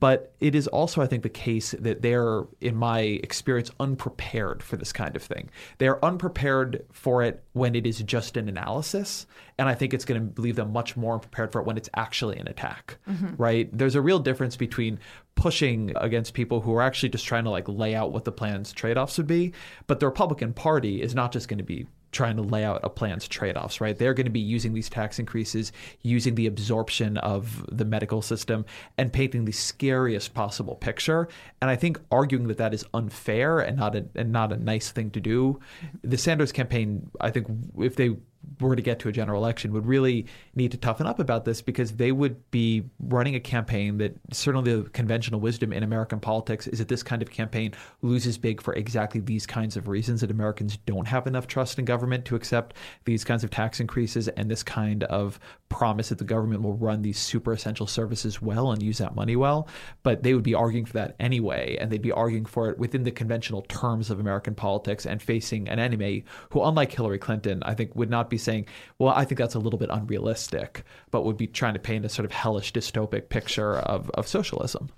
But 0.00 0.34
it 0.40 0.54
is 0.54 0.66
also, 0.66 1.00
I 1.00 1.06
think, 1.06 1.22
the 1.22 1.30
case 1.30 1.74
that 1.78 2.02
they're, 2.02 2.42
in 2.60 2.76
my 2.76 3.00
experience, 3.00 3.70
unprepared 3.80 4.62
for 4.62 4.76
this 4.76 4.92
kind 4.92 5.16
of 5.16 5.22
thing. 5.22 5.48
They're 5.78 6.04
unprepared 6.04 6.84
for 6.92 7.22
it 7.22 7.42
when 7.52 7.74
it 7.74 7.86
is 7.86 8.00
just 8.00 8.36
an 8.36 8.48
analysis. 8.48 9.26
And 9.56 9.68
I 9.68 9.74
think 9.74 9.94
it's 9.94 10.04
going 10.04 10.34
to 10.34 10.40
leave 10.42 10.56
them 10.56 10.72
much 10.72 10.96
more 10.96 11.14
unprepared 11.14 11.52
for 11.52 11.60
it 11.60 11.66
when 11.66 11.78
it's 11.78 11.88
actually 11.94 12.38
an 12.38 12.48
attack, 12.48 12.98
mm-hmm. 13.08 13.36
right? 13.36 13.70
There's 13.72 13.94
a 13.94 14.02
real 14.02 14.18
difference 14.18 14.56
between 14.56 14.98
pushing 15.36 15.92
against 15.96 16.34
people 16.34 16.60
who 16.60 16.74
are 16.74 16.82
actually 16.82 17.08
just 17.08 17.24
trying 17.24 17.44
to 17.44 17.50
like 17.50 17.68
lay 17.68 17.94
out 17.94 18.12
what 18.12 18.24
the 18.24 18.32
plan's 18.32 18.72
trade 18.72 18.98
offs 18.98 19.16
would 19.16 19.26
be. 19.26 19.52
But 19.86 20.00
the 20.00 20.06
Republican 20.06 20.52
Party 20.52 21.00
is 21.00 21.14
not 21.14 21.32
just 21.32 21.48
going 21.48 21.58
to 21.58 21.64
be 21.64 21.86
trying 22.14 22.36
to 22.36 22.42
lay 22.42 22.64
out 22.64 22.80
a 22.82 22.88
plan's 22.88 23.28
trade-offs, 23.28 23.80
right? 23.80 23.98
They're 23.98 24.14
going 24.14 24.24
to 24.24 24.30
be 24.30 24.40
using 24.40 24.72
these 24.72 24.88
tax 24.88 25.18
increases, 25.18 25.72
using 26.00 26.36
the 26.36 26.46
absorption 26.46 27.18
of 27.18 27.66
the 27.70 27.84
medical 27.84 28.22
system, 28.22 28.64
and 28.96 29.12
painting 29.12 29.44
the 29.44 29.52
scariest 29.52 30.32
possible 30.32 30.76
picture. 30.76 31.28
And 31.60 31.70
I 31.70 31.76
think 31.76 32.00
arguing 32.10 32.48
that 32.48 32.58
that 32.58 32.72
is 32.72 32.86
unfair 32.94 33.60
and 33.60 33.76
not 33.76 33.96
a 33.96 34.06
and 34.14 34.32
not 34.32 34.52
a 34.52 34.56
nice 34.56 34.90
thing 34.90 35.10
to 35.10 35.20
do. 35.20 35.60
The 36.02 36.16
Sanders 36.16 36.52
campaign, 36.52 37.10
I 37.20 37.30
think, 37.30 37.48
if 37.78 37.96
they 37.96 38.16
were 38.60 38.76
to 38.76 38.82
get 38.82 38.98
to 39.00 39.08
a 39.08 39.12
general 39.12 39.42
election, 39.42 39.72
would 39.72 39.86
really 39.86 40.26
need 40.54 40.70
to 40.72 40.76
toughen 40.76 41.06
up 41.06 41.18
about 41.18 41.44
this 41.44 41.62
because 41.62 41.92
they 41.92 42.12
would 42.12 42.50
be 42.50 42.84
running 43.00 43.34
a 43.34 43.40
campaign 43.40 43.98
that 43.98 44.14
certainly 44.32 44.74
the 44.74 44.88
conventional 44.90 45.40
wisdom 45.40 45.72
in 45.72 45.82
American 45.82 46.20
politics 46.20 46.66
is 46.66 46.78
that 46.78 46.88
this 46.88 47.02
kind 47.02 47.22
of 47.22 47.30
campaign 47.30 47.72
loses 48.02 48.38
big 48.38 48.60
for 48.60 48.74
exactly 48.74 49.20
these 49.20 49.46
kinds 49.46 49.76
of 49.76 49.88
reasons 49.88 50.20
that 50.20 50.30
Americans 50.30 50.76
don't 50.86 51.08
have 51.08 51.26
enough 51.26 51.46
trust 51.46 51.78
in 51.78 51.84
government 51.84 52.24
to 52.24 52.36
accept 52.36 52.74
these 53.04 53.24
kinds 53.24 53.44
of 53.44 53.50
tax 53.50 53.80
increases 53.80 54.28
and 54.28 54.50
this 54.50 54.62
kind 54.62 55.04
of 55.04 55.38
promise 55.68 56.10
that 56.10 56.18
the 56.18 56.24
government 56.24 56.62
will 56.62 56.76
run 56.76 57.02
these 57.02 57.18
super 57.18 57.52
essential 57.52 57.86
services 57.86 58.40
well 58.40 58.70
and 58.70 58.82
use 58.82 58.98
that 58.98 59.14
money 59.14 59.34
well. 59.36 59.68
But 60.02 60.22
they 60.22 60.34
would 60.34 60.44
be 60.44 60.54
arguing 60.54 60.84
for 60.84 60.92
that 60.94 61.16
anyway, 61.18 61.76
and 61.80 61.90
they'd 61.90 62.00
be 62.00 62.12
arguing 62.12 62.46
for 62.46 62.70
it 62.70 62.78
within 62.78 63.02
the 63.02 63.10
conventional 63.10 63.62
terms 63.62 64.10
of 64.10 64.20
American 64.20 64.54
politics 64.54 65.04
and 65.04 65.20
facing 65.20 65.68
an 65.68 65.78
enemy 65.78 66.24
who, 66.50 66.62
unlike 66.62 66.92
Hillary 66.92 67.18
Clinton, 67.18 67.62
I 67.64 67.74
think 67.74 67.94
would 67.94 68.10
not 68.10 68.30
be 68.30 68.33
saying, 68.38 68.66
well, 68.98 69.14
I 69.14 69.24
think 69.24 69.38
that's 69.38 69.54
a 69.54 69.58
little 69.58 69.78
bit 69.78 69.90
unrealistic, 69.90 70.84
but 71.10 71.24
would 71.24 71.36
be 71.36 71.46
trying 71.46 71.74
to 71.74 71.80
paint 71.80 72.04
a 72.04 72.08
sort 72.08 72.24
of 72.24 72.32
hellish 72.32 72.72
dystopic 72.72 73.28
picture 73.28 73.76
of, 73.76 74.10
of 74.10 74.26
socialism. 74.28 74.88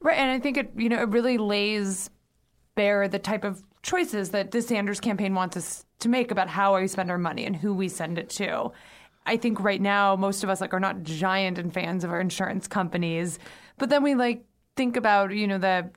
Right, 0.00 0.18
and 0.18 0.30
I 0.30 0.38
think 0.38 0.58
it 0.58 0.70
you 0.76 0.90
know 0.90 1.00
it 1.00 1.08
really 1.08 1.38
lays 1.38 2.10
bare 2.74 3.08
the 3.08 3.18
type 3.18 3.42
of 3.42 3.62
choices 3.82 4.30
that 4.30 4.50
the 4.50 4.60
Sanders 4.60 5.00
campaign 5.00 5.34
wants 5.34 5.56
us 5.56 5.86
to 6.00 6.08
make 6.08 6.30
about 6.30 6.48
how 6.48 6.78
we 6.78 6.86
spend 6.88 7.10
our 7.10 7.18
money 7.18 7.46
and 7.46 7.56
who 7.56 7.72
we 7.72 7.88
send 7.88 8.18
it 8.18 8.28
to. 8.30 8.70
I 9.26 9.38
think 9.38 9.60
right 9.60 9.80
now 9.80 10.16
most 10.16 10.44
of 10.44 10.50
us 10.50 10.60
like 10.60 10.74
are 10.74 10.80
not 10.80 11.02
giant 11.02 11.58
and 11.58 11.72
fans 11.72 12.04
of 12.04 12.10
our 12.10 12.20
insurance 12.20 12.68
companies, 12.68 13.38
but 13.78 13.88
then 13.88 14.02
we 14.02 14.14
like 14.14 14.44
think 14.76 14.96
about 14.96 15.34
you 15.34 15.46
know 15.46 15.58
the 15.58 15.90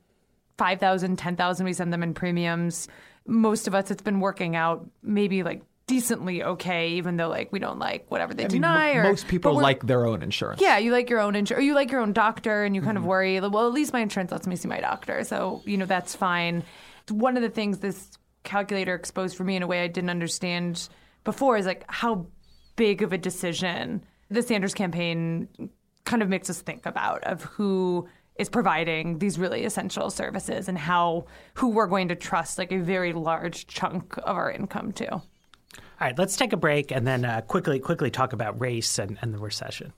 5,000, 0.58 1.18
10,000 1.18 1.66
we 1.66 1.74
send 1.74 1.94
them 1.94 2.02
in 2.02 2.14
premiums. 2.14 2.88
Most 3.28 3.68
of 3.68 3.76
us 3.76 3.92
it's 3.92 4.02
been 4.02 4.22
working 4.22 4.56
out 4.56 4.90
maybe 5.04 5.44
like 5.44 5.62
decently 5.88 6.44
okay, 6.44 6.90
even 6.92 7.18
though 7.18 7.30
like 7.30 7.52
we 7.52 7.60
don't 7.60 7.80
like 7.80 8.06
whatever 8.10 8.34
they 8.34 8.44
I 8.44 8.48
mean, 8.48 8.62
deny. 8.62 8.92
or, 8.92 9.04
most 9.04 9.28
people 9.28 9.56
like 9.56 9.88
their 9.88 10.06
own 10.06 10.22
insurance. 10.22 10.62
yeah, 10.62 10.78
you 10.78 10.92
like 10.92 11.10
your 11.10 11.20
own 11.20 11.36
insurance, 11.36 11.62
or 11.62 11.66
you 11.66 11.74
like 11.74 11.92
your 11.92 12.02
own 12.02 12.14
doctor, 12.14 12.64
and 12.64 12.76
you 12.76 12.82
kind 12.82 12.98
of 12.98 13.02
mm-hmm. 13.02 13.10
worry. 13.10 13.40
Well, 13.40 13.68
at 13.68 13.74
least 13.74 13.94
my 13.94 14.02
insurance 14.02 14.32
lets 14.32 14.46
me 14.46 14.56
see 14.56 14.68
my 14.68 14.82
doctor, 14.82 15.24
so 15.24 15.62
you 15.66 15.78
know 15.78 15.86
that's 15.86 16.16
fine. 16.16 16.64
One 17.10 17.38
of 17.38 17.44
the 17.44 17.50
things 17.50 17.80
this 17.80 18.12
calculator 18.44 18.94
exposed 18.94 19.36
for 19.36 19.44
me 19.44 19.56
in 19.56 19.64
a 19.64 19.68
way 19.68 19.84
I 19.84 19.88
didn't 19.88 20.10
understand 20.10 20.88
before 21.24 21.58
is 21.58 21.66
like 21.66 21.84
how 21.88 22.28
big 22.76 23.02
of 23.02 23.14
a 23.14 23.18
decision 23.18 24.04
the 24.30 24.42
Sanders 24.42 24.74
campaign 24.74 25.48
kind 26.06 26.22
of 26.22 26.30
makes 26.30 26.50
us 26.50 26.62
think 26.62 26.86
about 26.86 27.24
of 27.24 27.44
who 27.44 28.08
is 28.38 28.50
providing 28.50 29.20
these 29.20 29.40
really 29.40 29.66
essential 29.66 30.10
services 30.10 30.68
and 30.68 30.78
how 30.78 31.26
who 31.56 31.70
we're 31.70 31.88
going 31.88 32.10
to 32.10 32.16
trust 32.16 32.58
like 32.58 32.72
a 32.72 32.78
very 32.78 33.14
large 33.14 33.68
chunk 33.68 34.18
of 34.18 34.36
our 34.36 34.52
income 34.52 34.92
to. 34.94 35.22
All 36.00 36.08
right, 36.08 36.18
let's 36.20 36.36
take 36.36 36.54
a 36.54 36.58
break 36.58 36.92
and 36.92 37.08
then 37.08 37.26
uh, 37.26 37.42
quickly 37.42 37.80
quickly 37.80 38.12
talk 38.12 38.32
about 38.32 38.60
race 38.62 39.00
and, 39.00 39.18
and 39.22 39.34
the 39.34 39.40
recession. 39.40 39.94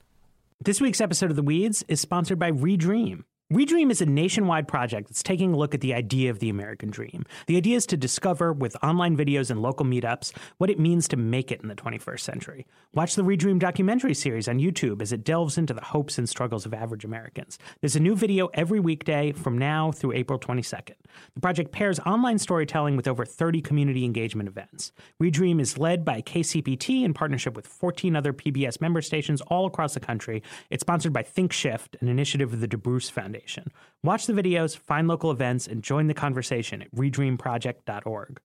This 0.62 0.80
week's 0.80 1.00
episode 1.00 1.30
of 1.30 1.36
The 1.36 1.42
Weeds 1.42 1.84
is 1.88 2.00
sponsored 2.00 2.38
by 2.38 2.52
Redream. 2.52 3.24
Redream 3.52 3.90
is 3.90 4.00
a 4.00 4.06
nationwide 4.06 4.68
project 4.68 5.08
that's 5.08 5.24
taking 5.24 5.52
a 5.52 5.56
look 5.56 5.74
at 5.74 5.80
the 5.80 5.92
idea 5.92 6.30
of 6.30 6.38
the 6.38 6.50
American 6.50 6.88
dream. 6.88 7.26
The 7.48 7.56
idea 7.56 7.76
is 7.76 7.86
to 7.86 7.96
discover, 7.96 8.52
with 8.52 8.76
online 8.80 9.16
videos 9.16 9.50
and 9.50 9.60
local 9.60 9.84
meetups, 9.84 10.32
what 10.58 10.70
it 10.70 10.78
means 10.78 11.08
to 11.08 11.16
make 11.16 11.50
it 11.50 11.60
in 11.60 11.66
the 11.66 11.74
21st 11.74 12.20
century. 12.20 12.64
Watch 12.94 13.16
the 13.16 13.24
Redream 13.24 13.58
documentary 13.58 14.14
series 14.14 14.46
on 14.46 14.60
YouTube 14.60 15.02
as 15.02 15.12
it 15.12 15.24
delves 15.24 15.58
into 15.58 15.74
the 15.74 15.80
hopes 15.80 16.16
and 16.16 16.28
struggles 16.28 16.64
of 16.64 16.72
average 16.72 17.04
Americans. 17.04 17.58
There's 17.80 17.96
a 17.96 18.00
new 18.00 18.14
video 18.14 18.50
every 18.54 18.78
weekday 18.78 19.32
from 19.32 19.58
now 19.58 19.90
through 19.90 20.12
April 20.12 20.38
22nd. 20.38 20.94
The 21.34 21.40
project 21.40 21.72
pairs 21.72 21.98
online 22.06 22.38
storytelling 22.38 22.94
with 22.94 23.08
over 23.08 23.24
30 23.24 23.62
community 23.62 24.04
engagement 24.04 24.48
events. 24.48 24.92
Redream 25.20 25.60
is 25.60 25.76
led 25.76 26.04
by 26.04 26.22
KCPT 26.22 27.02
in 27.02 27.14
partnership 27.14 27.56
with 27.56 27.66
14 27.66 28.14
other 28.14 28.32
PBS 28.32 28.80
member 28.80 29.02
stations 29.02 29.40
all 29.48 29.66
across 29.66 29.94
the 29.94 29.98
country. 29.98 30.40
It's 30.70 30.82
sponsored 30.82 31.12
by 31.12 31.24
ThinkShift, 31.24 32.00
an 32.00 32.06
initiative 32.06 32.52
of 32.52 32.60
the 32.60 32.68
DeBruce 32.68 33.10
Foundation. 33.10 33.39
Watch 34.02 34.26
the 34.26 34.32
videos, 34.32 34.76
find 34.76 35.08
local 35.08 35.30
events, 35.30 35.66
and 35.66 35.82
join 35.82 36.06
the 36.06 36.14
conversation 36.14 36.82
at 36.82 36.94
redreamproject.org. 36.94 38.40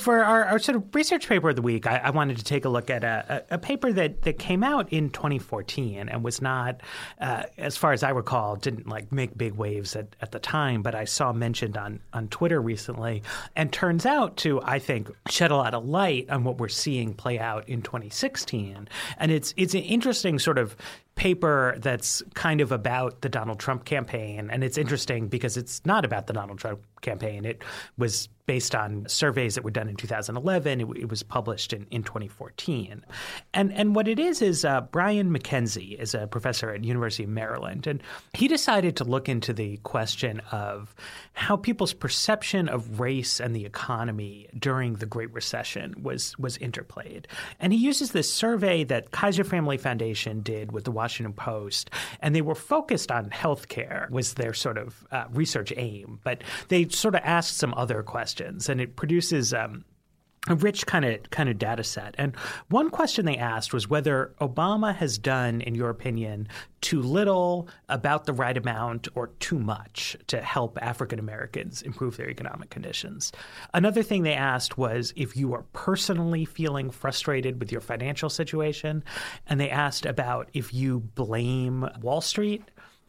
For 0.00 0.22
our, 0.22 0.44
our 0.44 0.58
sort 0.60 0.76
of 0.76 0.94
research 0.94 1.28
paper 1.28 1.48
of 1.48 1.56
the 1.56 1.62
week, 1.62 1.84
I, 1.84 1.96
I 1.96 2.10
wanted 2.10 2.36
to 2.36 2.44
take 2.44 2.64
a 2.64 2.68
look 2.68 2.88
at 2.88 3.02
a, 3.02 3.44
a, 3.50 3.54
a 3.56 3.58
paper 3.58 3.92
that, 3.92 4.22
that 4.22 4.38
came 4.38 4.62
out 4.62 4.92
in 4.92 5.10
2014 5.10 6.08
and 6.08 6.22
was 6.22 6.40
not, 6.40 6.82
uh, 7.20 7.42
as 7.56 7.76
far 7.76 7.92
as 7.92 8.04
I 8.04 8.10
recall, 8.10 8.54
didn't 8.54 8.86
like 8.86 9.10
make 9.10 9.36
big 9.36 9.54
waves 9.54 9.96
at, 9.96 10.14
at 10.20 10.30
the 10.30 10.38
time, 10.38 10.82
but 10.82 10.94
I 10.94 11.04
saw 11.04 11.32
mentioned 11.32 11.76
on, 11.76 11.98
on 12.12 12.28
Twitter 12.28 12.62
recently 12.62 13.24
and 13.56 13.72
turns 13.72 14.06
out 14.06 14.36
to, 14.38 14.62
I 14.62 14.78
think, 14.78 15.10
shed 15.30 15.50
a 15.50 15.56
lot 15.56 15.74
of 15.74 15.84
light 15.84 16.30
on 16.30 16.44
what 16.44 16.58
we're 16.58 16.68
seeing 16.68 17.12
play 17.12 17.40
out 17.40 17.68
in 17.68 17.82
2016. 17.82 18.88
And 19.18 19.32
it's 19.32 19.52
it's 19.56 19.74
an 19.74 19.82
interesting 19.82 20.38
sort 20.38 20.58
of 20.58 20.76
paper 21.18 21.74
that's 21.80 22.22
kind 22.34 22.60
of 22.60 22.70
about 22.70 23.22
the 23.22 23.28
Donald 23.28 23.58
Trump 23.58 23.84
campaign. 23.84 24.48
And 24.50 24.62
it's 24.62 24.78
interesting 24.78 25.26
because 25.26 25.56
it's 25.56 25.84
not 25.84 26.04
about 26.04 26.28
the 26.28 26.32
Donald 26.32 26.60
Trump 26.60 26.80
campaign. 27.00 27.44
It 27.44 27.62
was 27.96 28.28
based 28.46 28.74
on 28.74 29.06
surveys 29.06 29.56
that 29.56 29.62
were 29.62 29.70
done 29.70 29.88
in 29.88 29.96
2011. 29.96 30.80
It, 30.80 30.88
it 30.96 31.10
was 31.10 31.22
published 31.22 31.74
in, 31.74 31.86
in 31.90 32.02
2014. 32.02 33.04
And, 33.52 33.72
and 33.74 33.94
what 33.94 34.08
it 34.08 34.18
is 34.18 34.40
is 34.40 34.64
uh, 34.64 34.80
Brian 34.80 35.30
McKenzie 35.30 35.98
is 35.98 36.14
a 36.14 36.26
professor 36.26 36.70
at 36.70 36.82
University 36.82 37.24
of 37.24 37.28
Maryland. 37.28 37.86
And 37.86 38.02
he 38.32 38.48
decided 38.48 38.96
to 38.96 39.04
look 39.04 39.28
into 39.28 39.52
the 39.52 39.76
question 39.78 40.40
of 40.50 40.94
how 41.34 41.56
people's 41.56 41.92
perception 41.92 42.68
of 42.70 43.00
race 43.00 43.38
and 43.38 43.54
the 43.54 43.66
economy 43.66 44.48
during 44.58 44.94
the 44.94 45.06
Great 45.06 45.32
Recession 45.34 45.94
was, 46.02 46.38
was 46.38 46.56
interplayed. 46.56 47.26
And 47.60 47.72
he 47.72 47.78
uses 47.78 48.12
this 48.12 48.32
survey 48.32 48.82
that 48.84 49.10
Kaiser 49.10 49.44
Family 49.44 49.76
Foundation 49.76 50.40
did 50.40 50.72
with 50.72 50.84
the 50.84 50.90
Washington 50.90 51.07
Post, 51.36 51.90
and 52.20 52.34
they 52.34 52.42
were 52.42 52.54
focused 52.54 53.10
on 53.10 53.30
healthcare 53.30 54.10
was 54.10 54.34
their 54.34 54.54
sort 54.54 54.78
of 54.78 55.06
uh, 55.10 55.24
research 55.32 55.72
aim, 55.76 56.20
but 56.24 56.42
they 56.68 56.88
sort 56.88 57.14
of 57.14 57.22
asked 57.24 57.56
some 57.56 57.74
other 57.74 58.02
questions, 58.02 58.68
and 58.68 58.80
it 58.80 58.96
produces. 58.96 59.54
Um, 59.54 59.84
a 60.46 60.54
rich 60.54 60.86
kind 60.86 61.04
of 61.04 61.30
kind 61.30 61.48
of 61.48 61.58
data 61.58 61.84
set. 61.84 62.14
And 62.16 62.36
one 62.68 62.90
question 62.90 63.26
they 63.26 63.36
asked 63.36 63.72
was 63.72 63.88
whether 63.88 64.32
Obama 64.40 64.94
has 64.94 65.18
done, 65.18 65.60
in 65.60 65.74
your 65.74 65.90
opinion, 65.90 66.48
too 66.80 67.02
little, 67.02 67.68
about 67.88 68.24
the 68.24 68.32
right 68.32 68.56
amount, 68.56 69.08
or 69.14 69.28
too 69.40 69.58
much 69.58 70.16
to 70.28 70.40
help 70.40 70.78
African 70.80 71.18
Americans 71.18 71.82
improve 71.82 72.16
their 72.16 72.30
economic 72.30 72.70
conditions. 72.70 73.32
Another 73.74 74.02
thing 74.02 74.22
they 74.22 74.34
asked 74.34 74.78
was 74.78 75.12
if 75.16 75.36
you 75.36 75.52
are 75.54 75.64
personally 75.72 76.44
feeling 76.44 76.90
frustrated 76.90 77.58
with 77.58 77.72
your 77.72 77.80
financial 77.80 78.30
situation, 78.30 79.02
and 79.48 79.60
they 79.60 79.70
asked 79.70 80.06
about 80.06 80.48
if 80.54 80.72
you 80.72 81.00
blame 81.00 81.88
Wall 82.00 82.20
Street 82.20 82.62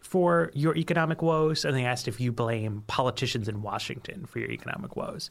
for 0.09 0.49
your 0.55 0.75
economic 0.75 1.21
woes, 1.21 1.63
and 1.63 1.77
they 1.77 1.85
asked 1.85 2.07
if 2.07 2.19
you 2.19 2.31
blame 2.31 2.83
politicians 2.87 3.47
in 3.47 3.61
Washington 3.61 4.25
for 4.25 4.39
your 4.39 4.49
economic 4.49 4.95
woes. 4.95 5.29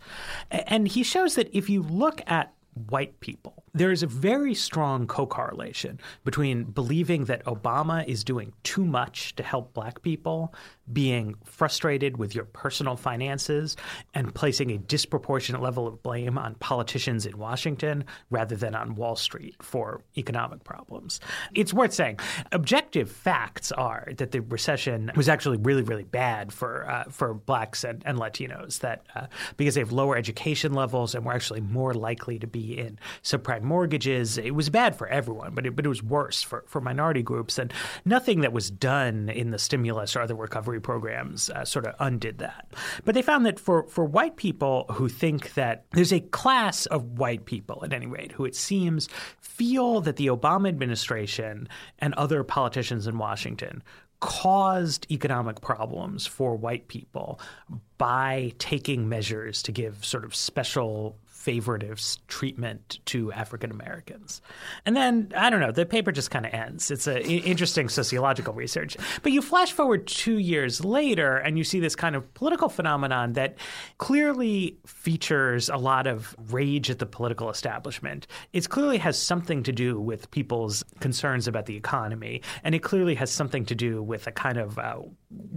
And 0.53 0.87
he 0.87 1.03
shows 1.03 1.35
that 1.35 1.49
if 1.53 1.69
you 1.69 1.83
look 1.83 2.23
at 2.29 2.55
white 2.89 3.19
people, 3.19 3.65
there 3.79 3.93
is 3.93 4.03
a 4.03 4.07
very 4.07 4.55
strong 4.55 5.07
co 5.07 5.27
correlation 5.27 6.01
between 6.25 6.65
believing 6.65 7.25
that 7.27 7.45
Obama 7.45 8.07
is 8.07 8.25
doing 8.25 8.53
too 8.63 8.85
much 8.85 9.35
to 9.37 9.43
help 9.43 9.73
black 9.75 10.03
people, 10.03 10.55
being 10.93 11.37
frustrated 11.45 12.17
with 12.17 12.35
your 12.35 12.45
personal 12.45 12.97
finances, 12.97 13.77
and 14.15 14.35
placing 14.35 14.71
a 14.71 14.79
disproportionate 14.79 15.63
level 15.63 15.87
of 15.87 16.03
blame 16.03 16.39
on 16.39 16.55
politicians 16.57 17.27
in 17.27 17.39
Washington 17.39 18.05
rather 18.31 18.57
than 18.57 18.75
on 18.75 18.95
Wall 18.95 19.17
Street 19.17 19.57
for 19.63 20.03
economic 20.17 20.65
problems. 20.65 21.21
It's 21.55 21.73
worth 21.73 21.93
saying 21.93 22.19
objective 22.53 23.11
facts 23.11 23.71
are 23.73 24.09
that 24.17 24.33
the 24.33 24.41
recession 24.41 25.13
was 25.15 25.29
actually 25.29 25.59
really, 25.59 25.83
really 25.83 26.05
bad 26.05 26.53
for, 26.53 26.89
uh, 26.91 27.05
for 27.11 27.35
blacks 27.35 27.85
and, 27.85 28.03
and 28.05 28.19
Latinos, 28.19 28.81
that 28.81 29.07
uh, 29.15 29.27
because 29.57 29.75
they 29.75 29.81
have 29.81 29.93
lower 29.93 30.17
education 30.17 30.73
levels 30.73 31.15
and 31.15 31.25
were 31.25 31.33
actually 31.33 31.61
more 31.61 31.95
likely 31.95 32.39
to 32.39 32.47
be 32.47 32.79
in 32.79 32.99
subprime 33.23 33.68
mortgages. 33.69 34.39
It 34.39 34.55
was 34.55 34.71
bad 34.71 34.97
for 34.97 35.07
everyone, 35.07 35.55
but 35.55 35.67
it, 35.67 35.77
but 35.77 35.85
it 35.85 35.89
was 35.89 36.03
worse 36.03 36.43
for, 36.43 36.65
for 36.67 36.81
minority 36.81 37.23
groups. 37.23 37.59
And 37.59 37.73
nothing 38.05 38.41
that 38.41 38.53
was 38.53 38.71
done 38.71 39.29
in 39.29 39.51
the 39.51 39.59
stimulus 39.59 40.17
or 40.17 40.23
other 40.23 40.35
recovery 40.35 40.81
programs 40.81 41.51
uh, 41.51 41.65
sort 41.65 41.87
of 41.87 41.95
undid 42.01 42.39
that. 42.39 42.73
But 43.05 43.15
they 43.15 43.23
found 43.23 43.47
that 43.47 43.61
for, 43.61 43.87
for 43.89 44.05
white 44.05 44.37
people 44.37 44.87
who 44.91 45.09
think 45.09 45.55
that 45.55 45.85
there's 45.93 46.13
a 46.13 46.21
class 46.21 46.87
of 46.87 47.19
white 47.19 47.45
people, 47.45 47.85
at 47.85 47.93
any 47.93 48.07
rate, 48.07 48.33
who 48.33 48.45
it 48.45 48.57
seems 48.57 49.09
feel 49.41 50.01
that 50.01 50.17
the 50.17 50.27
Obama 50.29 50.69
administration 50.69 51.69
and 51.99 52.15
other 52.15 52.43
politicians 52.43 53.07
in 53.07 53.19
Washington 53.19 53.83
caused 54.21 55.07
economic 55.13 55.61
problems 55.61 56.27
for 56.27 56.57
white 56.57 56.89
people 56.89 57.41
by 57.99 58.53
taking 58.59 59.09
measures 59.09 59.63
to 59.63 59.73
give 59.73 60.05
sort 60.05 60.25
of 60.25 60.35
special 60.35 61.17
favoritive 61.49 62.19
treatment 62.29 62.99
to 63.07 63.33
African 63.33 63.71
Americans. 63.71 64.43
And 64.85 64.95
then, 64.95 65.33
I 65.35 65.49
don't 65.49 65.61
know, 65.61 65.73
the 65.73 65.87
paper 65.87 66.13
just 66.13 66.31
kind 66.31 66.45
of 66.45 66.53
ends. 66.53 66.91
It's 66.91 67.07
an 67.07 67.23
interesting 67.23 67.89
sociological 67.89 68.53
research. 68.53 68.99
But 69.23 69.33
you 69.33 69.41
flash 69.41 69.73
forward 69.73 70.07
two 70.07 70.37
years 70.37 70.85
later 70.85 71.39
and 71.39 71.57
you 71.57 71.65
see 71.65 71.81
this 71.81 71.97
kind 71.97 72.15
of 72.15 72.35
political 72.35 72.69
phenomenon 72.69 73.33
that 73.33 73.57
clearly 73.97 74.77
features 74.87 75.71
a 75.71 75.79
lot 75.79 76.07
of 76.07 76.37
rage 76.51 76.91
at 76.91 76.99
the 76.99 77.07
political 77.07 77.49
establishment. 77.49 78.27
It 78.53 78.69
clearly 78.69 78.99
has 78.99 79.19
something 79.19 79.63
to 79.63 79.73
do 79.73 79.99
with 79.99 80.31
people's 80.31 80.85
concerns 81.01 81.49
about 81.49 81.65
the 81.65 81.77
economy, 81.77 82.43
and 82.63 82.75
it 82.75 82.81
clearly 82.81 83.15
has 83.15 83.31
something 83.31 83.65
to 83.67 83.75
do 83.75 84.03
with 84.03 84.27
a 84.27 84.33
kind 84.33 84.59
of 84.59 84.79
uh, 84.79 84.97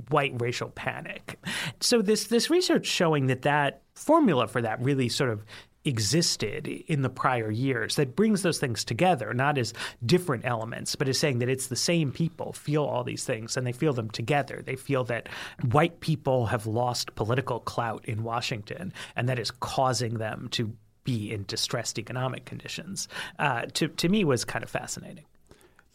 white 0.10 0.40
racial 0.40 0.70
panic. 0.70 1.38
So 1.82 2.02
this 2.02 2.28
this 2.28 2.50
research 2.50 2.86
showing 2.86 3.28
that 3.28 3.42
that 3.42 3.82
formula 3.96 4.48
for 4.48 4.62
that 4.62 4.82
really 4.82 5.10
sort 5.10 5.30
of 5.30 5.46
existed 5.86 6.68
in 6.68 7.02
the 7.02 7.10
prior 7.10 7.50
years 7.50 7.96
that 7.96 8.16
brings 8.16 8.42
those 8.42 8.60
things 8.60 8.84
together, 8.84 9.34
not 9.34 9.58
as 9.58 9.74
different 10.06 10.46
elements, 10.46 10.96
but 10.96 11.08
as 11.08 11.18
saying 11.18 11.40
that 11.40 11.50
it's 11.50 11.68
the 11.68 11.76
same 11.76 12.12
people 12.12 12.54
feel 12.54 12.84
all 12.84 13.04
these 13.04 13.26
things 13.26 13.58
and 13.58 13.66
they 13.66 13.72
feel 13.72 13.94
them 13.94 14.10
together. 14.10 14.62
They 14.64 14.76
feel 14.76 15.04
that 15.06 15.28
white 15.72 16.00
people 16.00 16.48
have 16.48 16.68
lost 16.68 17.16
political 17.16 17.60
clout 17.60 18.06
in 18.06 18.24
Washington 18.24 18.94
and 19.16 19.28
that 19.30 19.40
is 19.40 19.52
causing 19.52 20.16
them 20.16 20.48
to 20.52 20.74
be 21.04 21.32
in 21.32 21.44
distressed 21.48 21.98
economic 21.98 22.46
conditions. 22.46 23.08
Uh, 23.40 23.64
to, 23.74 23.88
to 23.88 24.10
me 24.10 24.24
was 24.24 24.46
kind 24.46 24.64
of 24.64 24.70
fascinating. 24.70 25.26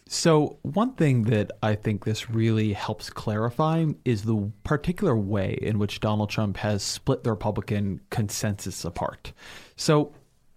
So, 0.09 0.59
one 0.63 0.95
thing 0.95 1.25
that 1.25 1.51
I 1.65 1.75
think 1.75 2.05
this 2.05 2.31
really 2.31 2.73
helps 2.73 3.11
clarify 3.11 3.87
is 4.05 4.23
the 4.23 4.53
particular 4.63 5.17
way 5.17 5.59
in 5.61 5.81
which 5.81 5.99
Donald 5.99 6.31
Trump 6.31 6.59
has 6.59 6.85
split 6.85 7.25
the 7.25 7.31
Republican 7.31 8.01
consensus 8.11 8.85
apart. 8.85 9.33
So, 9.75 10.15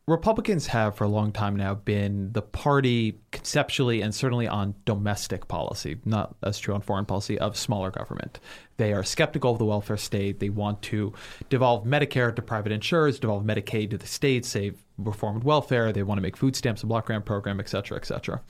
Republicans 0.10 0.68
have 0.68 0.96
for 0.96 1.04
a 1.04 1.08
long 1.08 1.32
time 1.32 1.56
now 1.56 1.76
been 1.76 2.32
the 2.34 2.42
party 2.42 3.20
conceptually 3.32 4.02
and 4.02 4.14
certainly 4.14 4.48
on 4.48 4.74
domestic 4.86 5.48
policy, 5.48 5.98
not 6.04 6.36
as 6.42 6.58
true 6.58 6.74
on 6.74 6.82
foreign 6.82 7.06
policy, 7.06 7.38
of 7.38 7.56
smaller 7.56 7.92
government. 7.92 8.40
They 8.78 8.92
are 8.94 9.04
skeptical 9.04 9.52
of 9.52 9.60
the 9.60 9.66
welfare 9.66 9.98
state. 9.98 10.40
They 10.40 10.50
want 10.50 10.82
to 10.84 11.14
devolve 11.50 11.86
Medicare 11.86 12.36
to 12.36 12.42
private 12.42 12.72
insurers, 12.72 13.20
devolve 13.20 13.44
Medicaid 13.44 13.92
to 13.92 13.98
the 14.00 14.08
states, 14.08 14.48
save 14.48 14.84
reformed 14.98 15.44
welfare. 15.44 15.92
They 15.92 16.04
want 16.04 16.18
to 16.18 16.24
make 16.24 16.38
food 16.38 16.56
stamps 16.56 16.82
a 16.82 16.88
block 16.88 17.06
grant 17.06 17.26
program, 17.26 17.60
et 17.60 17.70
cetera, 17.70 17.98
et 17.98 18.06
cetera. 18.06 18.42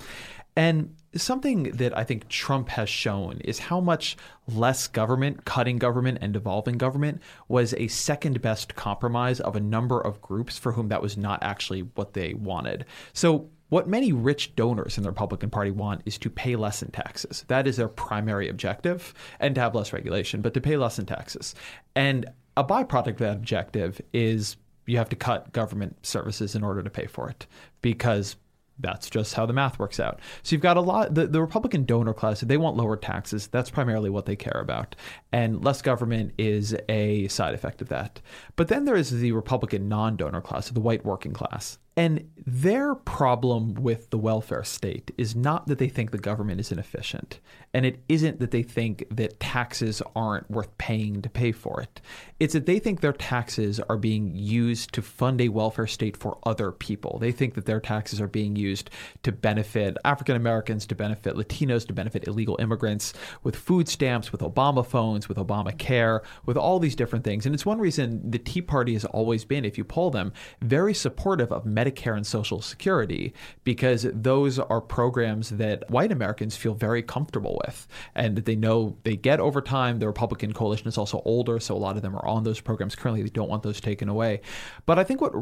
And 0.59 0.93
something 1.15 1.71
that 1.71 1.97
I 1.97 2.03
think 2.03 2.27
Trump 2.27 2.67
has 2.67 2.89
shown 2.89 3.39
is 3.45 3.59
how 3.59 3.79
much 3.79 4.17
less 4.45 4.89
government, 4.89 5.45
cutting 5.45 5.77
government, 5.77 6.17
and 6.19 6.33
devolving 6.33 6.77
government 6.77 7.21
was 7.47 7.73
a 7.75 7.87
second 7.87 8.41
best 8.41 8.75
compromise 8.75 9.39
of 9.39 9.55
a 9.55 9.61
number 9.61 10.01
of 10.01 10.19
groups 10.21 10.57
for 10.57 10.73
whom 10.73 10.89
that 10.89 11.01
was 11.01 11.15
not 11.15 11.41
actually 11.41 11.83
what 11.95 12.11
they 12.11 12.33
wanted. 12.33 12.83
So, 13.13 13.49
what 13.69 13.87
many 13.87 14.11
rich 14.11 14.53
donors 14.57 14.97
in 14.97 15.03
the 15.03 15.09
Republican 15.09 15.49
Party 15.49 15.71
want 15.71 16.01
is 16.05 16.17
to 16.17 16.29
pay 16.29 16.57
less 16.57 16.83
in 16.83 16.91
taxes. 16.91 17.45
That 17.47 17.65
is 17.65 17.77
their 17.77 17.87
primary 17.87 18.49
objective, 18.49 19.13
and 19.39 19.55
to 19.55 19.61
have 19.61 19.75
less 19.75 19.93
regulation, 19.93 20.41
but 20.41 20.53
to 20.55 20.61
pay 20.61 20.75
less 20.75 20.99
in 20.99 21.05
taxes. 21.05 21.55
And 21.95 22.25
a 22.57 22.65
byproduct 22.65 23.11
of 23.11 23.17
that 23.19 23.37
objective 23.37 24.01
is 24.11 24.57
you 24.87 24.97
have 24.97 25.07
to 25.09 25.15
cut 25.15 25.53
government 25.53 26.05
services 26.05 26.53
in 26.53 26.65
order 26.65 26.83
to 26.83 26.89
pay 26.89 27.05
for 27.05 27.29
it 27.29 27.47
because 27.81 28.35
that's 28.79 29.09
just 29.09 29.33
how 29.33 29.45
the 29.45 29.53
math 29.53 29.77
works 29.79 29.99
out. 29.99 30.19
So 30.43 30.53
you've 30.53 30.61
got 30.61 30.77
a 30.77 30.81
lot. 30.81 31.13
The, 31.13 31.27
the 31.27 31.41
Republican 31.41 31.85
donor 31.85 32.13
class, 32.13 32.41
they 32.41 32.57
want 32.57 32.77
lower 32.77 32.95
taxes. 32.95 33.47
That's 33.47 33.69
primarily 33.69 34.09
what 34.09 34.25
they 34.25 34.35
care 34.35 34.59
about. 34.61 34.95
And 35.31 35.63
less 35.63 35.81
government 35.81 36.33
is 36.37 36.75
a 36.87 37.27
side 37.27 37.53
effect 37.53 37.81
of 37.81 37.89
that. 37.89 38.21
But 38.55 38.67
then 38.67 38.85
there 38.85 38.95
is 38.95 39.11
the 39.11 39.31
Republican 39.33 39.89
non 39.89 40.15
donor 40.15 40.41
class, 40.41 40.69
the 40.69 40.79
white 40.79 41.05
working 41.05 41.33
class. 41.33 41.77
And 41.99 42.29
their 42.47 42.95
problem 42.95 43.73
with 43.73 44.09
the 44.09 44.17
welfare 44.17 44.63
state 44.63 45.11
is 45.17 45.35
not 45.35 45.67
that 45.67 45.79
they 45.79 45.89
think 45.89 46.11
the 46.11 46.17
government 46.17 46.61
is 46.61 46.71
inefficient, 46.71 47.41
and 47.73 47.85
it 47.85 48.01
isn't 48.07 48.39
that 48.39 48.51
they 48.51 48.63
think 48.63 49.03
that 49.11 49.41
taxes 49.41 50.01
aren't 50.15 50.49
worth 50.49 50.75
paying 50.77 51.21
to 51.21 51.29
pay 51.29 51.51
for 51.51 51.81
it. 51.81 51.99
It's 52.39 52.53
that 52.53 52.65
they 52.65 52.79
think 52.79 53.01
their 53.01 53.11
taxes 53.11 53.81
are 53.81 53.97
being 53.97 54.33
used 54.33 54.93
to 54.93 55.01
fund 55.01 55.41
a 55.41 55.49
welfare 55.49 55.87
state 55.87 56.15
for 56.15 56.37
other 56.43 56.71
people. 56.71 57.19
They 57.19 57.33
think 57.33 57.55
that 57.55 57.65
their 57.65 57.81
taxes 57.81 58.21
are 58.21 58.27
being 58.27 58.55
used 58.55 58.89
to 59.23 59.33
benefit 59.33 59.97
African 60.05 60.37
Americans, 60.37 60.85
to 60.85 60.95
benefit 60.95 61.35
Latinos, 61.35 61.85
to 61.87 61.93
benefit 61.93 62.29
illegal 62.29 62.55
immigrants 62.61 63.13
with 63.43 63.57
food 63.57 63.89
stamps, 63.89 64.31
with 64.31 64.39
Obama 64.39 64.85
phones, 64.85 65.27
with 65.27 65.37
Obamacare, 65.37 66.21
with 66.45 66.55
all 66.55 66.79
these 66.79 66.95
different 66.95 67.25
things. 67.25 67.45
And 67.45 67.53
it's 67.53 67.65
one 67.65 67.79
reason 67.79 68.31
the 68.31 68.39
Tea 68.39 68.61
Party 68.61 68.93
has 68.93 69.03
always 69.03 69.43
been, 69.43 69.65
if 69.65 69.77
you 69.77 69.83
poll 69.83 70.11
them, 70.11 70.31
very 70.61 70.93
supportive 70.93 71.51
of 71.51 71.65
Medicare 71.65 71.88
Medicare 71.89 72.15
and 72.15 72.25
Social 72.25 72.61
Security 72.61 73.33
because 73.63 74.07
those 74.13 74.59
are 74.59 74.81
programs 74.81 75.49
that 75.49 75.89
white 75.89 76.11
Americans 76.11 76.55
feel 76.55 76.73
very 76.73 77.01
comfortable 77.01 77.61
with 77.65 77.87
and 78.15 78.35
that 78.35 78.45
they 78.45 78.55
know 78.55 78.97
they 79.03 79.15
get 79.15 79.39
over 79.39 79.61
time. 79.61 79.99
The 79.99 80.07
Republican 80.07 80.53
coalition 80.53 80.87
is 80.87 80.97
also 80.97 81.21
older, 81.25 81.59
so 81.59 81.75
a 81.75 81.77
lot 81.77 81.95
of 81.95 82.01
them 82.01 82.15
are 82.15 82.25
on 82.25 82.43
those 82.43 82.59
programs 82.59 82.95
currently. 82.95 83.23
They 83.23 83.29
don't 83.29 83.49
want 83.49 83.63
those 83.63 83.81
taken 83.81 84.09
away. 84.09 84.41
But 84.85 84.99
I 84.99 85.03
think 85.03 85.21
what 85.21 85.33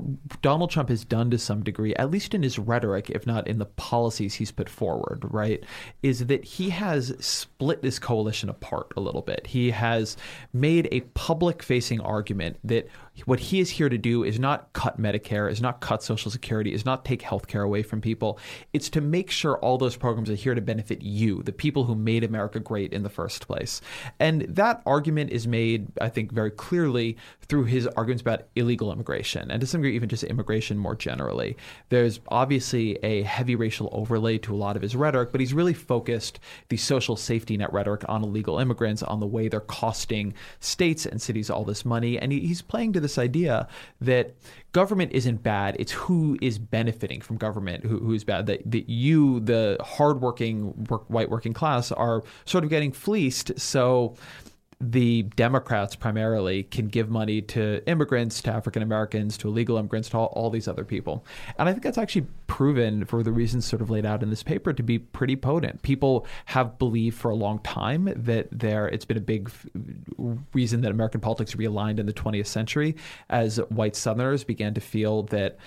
Donald 0.41 0.69
Trump 0.69 0.89
has 0.89 1.05
done 1.05 1.31
to 1.31 1.37
some 1.37 1.63
degree, 1.63 1.95
at 1.95 2.11
least 2.11 2.33
in 2.33 2.43
his 2.43 2.59
rhetoric, 2.59 3.09
if 3.09 3.25
not 3.25 3.47
in 3.47 3.59
the 3.59 3.65
policies 3.65 4.35
he's 4.35 4.51
put 4.51 4.69
forward, 4.69 5.23
right, 5.23 5.63
is 6.03 6.27
that 6.27 6.43
he 6.43 6.69
has 6.69 7.15
split 7.19 7.81
this 7.81 7.99
coalition 7.99 8.49
apart 8.49 8.93
a 8.95 9.01
little 9.01 9.21
bit. 9.21 9.47
He 9.47 9.71
has 9.71 10.17
made 10.53 10.87
a 10.91 11.01
public 11.01 11.63
facing 11.63 12.01
argument 12.01 12.57
that 12.63 12.87
what 13.25 13.39
he 13.39 13.59
is 13.59 13.69
here 13.69 13.89
to 13.89 13.97
do 13.97 14.23
is 14.23 14.39
not 14.39 14.71
cut 14.73 14.99
Medicare, 14.99 15.51
is 15.51 15.61
not 15.61 15.81
cut 15.81 16.03
Social 16.03 16.31
Security, 16.31 16.73
is 16.73 16.85
not 16.85 17.05
take 17.05 17.21
health 17.21 17.47
care 17.47 17.63
away 17.63 17.83
from 17.83 18.01
people. 18.01 18.39
It's 18.73 18.89
to 18.89 19.01
make 19.01 19.31
sure 19.31 19.57
all 19.57 19.77
those 19.77 19.95
programs 19.95 20.29
are 20.29 20.35
here 20.35 20.55
to 20.55 20.61
benefit 20.61 21.01
you, 21.01 21.43
the 21.43 21.51
people 21.51 21.85
who 21.85 21.95
made 21.95 22.23
America 22.23 22.59
great 22.59 22.93
in 22.93 23.03
the 23.03 23.09
first 23.09 23.47
place. 23.47 23.81
And 24.19 24.41
that 24.43 24.81
argument 24.85 25.31
is 25.31 25.47
made, 25.47 25.87
I 25.99 26.09
think, 26.09 26.31
very 26.31 26.51
clearly 26.51 27.17
through 27.47 27.65
his 27.65 27.87
arguments 27.87 28.21
about 28.21 28.43
illegal 28.55 28.91
immigration, 28.91 29.49
and 29.49 29.61
to 29.61 29.67
some 29.67 29.81
degree, 29.81 29.95
even 29.95 30.09
just 30.09 30.23
immigration 30.23 30.77
more 30.77 30.95
generally. 30.95 31.55
There's 31.89 32.19
obviously 32.27 32.97
a 33.03 33.23
heavy 33.23 33.55
racial 33.55 33.89
overlay 33.91 34.37
to 34.39 34.53
a 34.53 34.57
lot 34.57 34.75
of 34.75 34.81
his 34.81 34.95
rhetoric, 34.95 35.31
but 35.31 35.39
he's 35.39 35.53
really 35.53 35.73
focused 35.73 36.39
the 36.69 36.77
social 36.77 37.15
safety 37.15 37.57
net 37.57 37.71
rhetoric 37.71 38.03
on 38.09 38.23
illegal 38.23 38.59
immigrants, 38.59 39.01
on 39.03 39.19
the 39.19 39.27
way 39.27 39.47
they're 39.47 39.59
costing 39.61 40.33
states 40.59 41.05
and 41.05 41.21
cities 41.21 41.49
all 41.49 41.63
this 41.63 41.85
money. 41.85 42.19
And 42.19 42.31
he's 42.31 42.61
playing 42.61 42.93
to 42.93 42.99
this 43.07 43.17
idea 43.17 43.67
that 44.01 44.35
government 44.73 45.11
isn't 45.13 45.41
bad. 45.41 45.75
It's 45.79 45.93
who 45.93 46.37
is 46.41 46.59
benefiting 46.59 47.21
from 47.21 47.37
government 47.37 47.85
who, 47.85 47.99
who's 47.99 48.23
bad. 48.23 48.45
That, 48.47 48.69
that 48.69 48.89
you, 48.89 49.39
the 49.39 49.77
hardworking 49.81 50.85
work, 50.85 51.09
white 51.09 51.29
working 51.29 51.53
class, 51.53 51.91
are 51.91 52.23
sort 52.45 52.63
of 52.63 52.69
getting 52.69 52.91
fleeced. 52.91 53.59
So 53.59 54.15
the 54.79 55.23
Democrats 55.23 55.95
primarily 55.95 56.63
can 56.63 56.87
give 56.87 57.09
money 57.09 57.41
to 57.41 57.81
immigrants, 57.87 58.43
to 58.43 58.51
African 58.51 58.83
Americans, 58.83 59.35
to 59.39 59.47
illegal 59.47 59.77
immigrants, 59.77 60.09
to 60.09 60.17
all, 60.17 60.25
all, 60.27 60.51
these 60.51 60.67
other 60.67 60.85
people. 60.85 61.25
And 61.57 61.67
I 61.67 61.71
think 61.71 61.83
that's 61.83 61.97
actually 61.97 62.27
proven, 62.45 63.03
for 63.05 63.23
the 63.23 63.31
reasons 63.31 63.65
sort 63.65 63.81
of 63.81 63.89
laid 63.89 64.05
out 64.05 64.21
in 64.21 64.29
this 64.29 64.43
paper, 64.43 64.73
to 64.73 64.83
be 64.83 64.99
pretty 64.99 65.35
potent. 65.35 65.81
People 65.81 66.27
have 66.45 66.77
believed 66.77 67.17
for 67.17 67.31
a 67.31 67.35
long 67.35 67.57
time 67.59 68.13
that 68.15 68.47
there, 68.51 68.87
it's 68.87 69.05
been 69.05 69.17
a 69.17 69.21
big 69.21 69.49
reason 70.53 70.81
that 70.81 70.91
American 70.91 71.21
politics 71.21 71.55
realigned 71.55 71.97
in 71.97 72.05
the 72.05 72.13
20th 72.13 72.47
century 72.47 72.95
as 73.29 73.57
white 73.69 73.95
Southerners 73.95 74.43
began 74.43 74.75
to 74.75 74.81
feel 74.81 75.23
that 75.23 75.57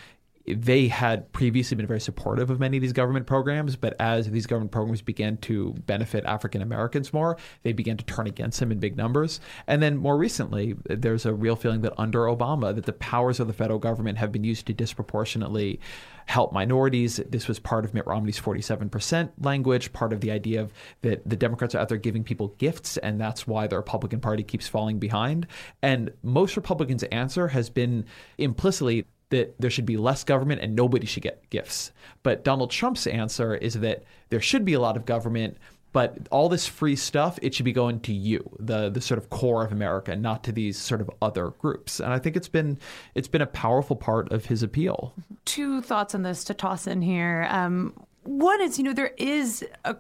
they 0.55 0.89
had 0.89 1.32
previously 1.32 1.77
been 1.77 1.86
very 1.86 2.01
supportive 2.01 2.51
of 2.51 2.60
many 2.60 2.77
of 2.77 2.81
these 2.82 2.93
government 2.93 3.27
programs, 3.27 3.77
but 3.77 3.94
as 4.01 4.31
these 4.31 4.47
government 4.47 4.72
programs 4.72 5.02
began 5.02 5.36
to 5.39 5.74
benefit 5.86 6.24
African 6.24 6.62
Americans 6.62 7.12
more, 7.12 7.36
they 7.62 7.72
began 7.72 7.97
to 7.97 8.05
turn 8.05 8.27
against 8.27 8.60
them 8.60 8.72
in 8.72 8.78
big 8.78 8.97
numbers. 8.97 9.40
And 9.66 9.82
then 9.82 9.97
more 9.97 10.16
recently, 10.16 10.77
there's 10.89 11.27
a 11.27 11.35
real 11.35 11.56
feeling 11.56 11.82
that 11.82 11.93
under 11.98 12.20
Obama, 12.20 12.74
that 12.74 12.86
the 12.86 12.93
powers 12.93 13.40
of 13.40 13.47
the 13.47 13.52
federal 13.52 13.78
government 13.78 14.18
have 14.18 14.32
been 14.32 14.44
used 14.44 14.66
to 14.66 14.72
disproportionately 14.72 15.81
help 16.27 16.52
minorities. 16.52 17.16
This 17.28 17.48
was 17.48 17.59
part 17.59 17.85
of 17.85 17.93
Mitt 17.93 18.06
Romney's 18.06 18.40
47% 18.40 19.31
language, 19.40 19.93
part 19.93 20.12
of 20.12 20.20
the 20.20 20.31
idea 20.31 20.60
of 20.60 20.72
that 21.02 21.28
the 21.28 21.36
Democrats 21.36 21.74
are 21.74 21.78
out 21.78 21.89
there 21.89 21.98
giving 21.98 22.22
people 22.22 22.48
gifts, 22.59 22.97
and 22.98 23.20
that's 23.20 23.47
why 23.47 23.66
the 23.66 23.77
Republican 23.77 24.20
Party 24.20 24.44
keeps 24.44 24.68
falling 24.68 24.98
behind. 24.98 25.47
And 25.82 26.12
most 26.22 26.56
Republicans' 26.56 27.02
answer 27.05 27.48
has 27.48 27.68
been 27.68 28.05
implicitly 28.39 29.06
that 29.31 29.55
there 29.59 29.70
should 29.70 29.86
be 29.86 29.97
less 29.97 30.23
government 30.24 30.61
and 30.61 30.77
nobody 30.77 31.07
should 31.07 31.23
get 31.23 31.48
gifts. 31.51 31.93
But 32.23 32.44
Donald 32.44 32.70
Trump's 32.70 33.07
answer 33.07 33.55
is 33.55 33.74
that 33.81 34.05
there 34.28 34.40
should 34.40 34.65
be 34.65 34.74
a 34.74 34.81
lot 34.81 34.97
of 34.97 35.07
government, 35.07 35.57
but 35.93 36.28
all 36.31 36.48
this 36.48 36.66
free 36.66 36.97
stuff 36.97 37.39
it 37.43 37.55
should 37.55 37.65
be 37.65 37.73
going 37.73 38.01
to 38.01 38.12
you, 38.12 38.48
the 38.59 38.90
the 38.90 39.01
sort 39.01 39.19
of 39.19 39.31
core 39.31 39.65
of 39.65 39.73
America, 39.73 40.15
not 40.15 40.44
to 40.44 40.52
these 40.52 40.78
sort 40.78 41.01
of 41.01 41.11
other 41.23 41.51
groups. 41.51 42.01
And 42.01 42.12
I 42.12 42.19
think 42.19 42.36
it's 42.36 42.48
been 42.48 42.78
it's 43.15 43.28
been 43.28 43.43
a 43.43 43.47
powerful 43.47 43.97
part 43.97 44.31
of 44.32 44.47
his 44.47 44.62
appeal. 44.62 45.15
Two 45.44 45.81
thoughts 45.81 46.15
on 46.15 46.23
this 46.23 46.44
to 46.44 46.55
toss 46.55 46.86
in 46.86 47.02
here. 47.02 47.47
Um, 47.51 47.94
one 48.24 48.61
is, 48.61 48.78
you 48.78 48.85
know, 48.85 48.93
there 48.93 49.15
is 49.16 49.65
a 49.85 49.97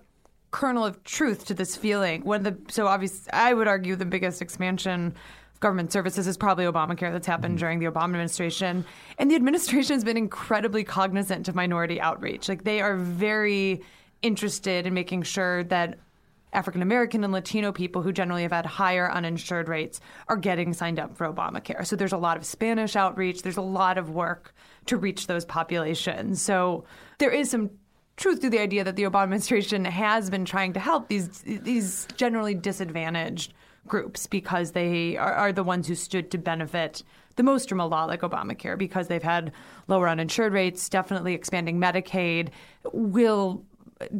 kernel 0.50 0.84
of 0.84 1.02
truth 1.04 1.46
to 1.46 1.54
this 1.54 1.76
feeling. 1.76 2.22
One 2.22 2.44
of 2.46 2.66
the 2.66 2.72
so 2.72 2.86
obvious, 2.86 3.26
I 3.32 3.54
would 3.54 3.68
argue 3.68 3.96
the 3.96 4.04
biggest 4.04 4.42
expansion 4.42 5.14
government 5.60 5.92
services 5.92 6.26
is 6.26 6.36
probably 6.36 6.64
Obamacare 6.64 7.12
that's 7.12 7.26
happened 7.26 7.54
mm-hmm. 7.54 7.60
during 7.60 7.78
the 7.78 7.86
Obama 7.86 8.04
administration. 8.04 8.84
And 9.18 9.30
the 9.30 9.36
administration 9.36 9.94
has 9.94 10.04
been 10.04 10.16
incredibly 10.16 10.84
cognizant 10.84 11.48
of 11.48 11.54
minority 11.54 12.00
outreach. 12.00 12.48
Like 12.48 12.64
they 12.64 12.80
are 12.80 12.96
very 12.96 13.82
interested 14.22 14.86
in 14.86 14.94
making 14.94 15.22
sure 15.22 15.64
that 15.64 15.98
African 16.52 16.82
American 16.82 17.22
and 17.22 17.32
Latino 17.32 17.70
people 17.70 18.02
who 18.02 18.12
generally 18.12 18.42
have 18.42 18.52
had 18.52 18.66
higher 18.66 19.10
uninsured 19.10 19.68
rates 19.68 20.00
are 20.28 20.36
getting 20.36 20.72
signed 20.72 20.98
up 20.98 21.16
for 21.16 21.32
Obamacare. 21.32 21.86
So 21.86 21.94
there's 21.94 22.12
a 22.12 22.18
lot 22.18 22.36
of 22.36 22.44
Spanish 22.44 22.96
outreach, 22.96 23.42
there's 23.42 23.56
a 23.56 23.62
lot 23.62 23.98
of 23.98 24.10
work 24.10 24.54
to 24.86 24.96
reach 24.96 25.26
those 25.26 25.44
populations. 25.44 26.42
So 26.42 26.84
there 27.18 27.30
is 27.30 27.50
some 27.50 27.70
truth 28.16 28.40
to 28.40 28.50
the 28.50 28.58
idea 28.58 28.82
that 28.84 28.96
the 28.96 29.04
Obama 29.04 29.24
administration 29.24 29.84
has 29.84 30.28
been 30.28 30.44
trying 30.44 30.72
to 30.72 30.80
help 30.80 31.08
these 31.08 31.28
these 31.42 32.08
generally 32.16 32.54
disadvantaged 32.54 33.54
groups 33.90 34.26
because 34.26 34.72
they 34.72 35.18
are, 35.18 35.34
are 35.34 35.52
the 35.52 35.62
ones 35.62 35.86
who 35.86 35.94
stood 35.94 36.30
to 36.30 36.38
benefit 36.38 37.02
the 37.36 37.42
most 37.42 37.68
from 37.68 37.80
a 37.80 37.86
law 37.86 38.04
like 38.04 38.22
Obamacare 38.22 38.78
because 38.78 39.08
they've 39.08 39.22
had 39.22 39.52
lower 39.88 40.08
uninsured 40.08 40.52
rates, 40.52 40.88
definitely 40.88 41.34
expanding 41.34 41.78
Medicaid 41.78 42.48
will 42.92 43.62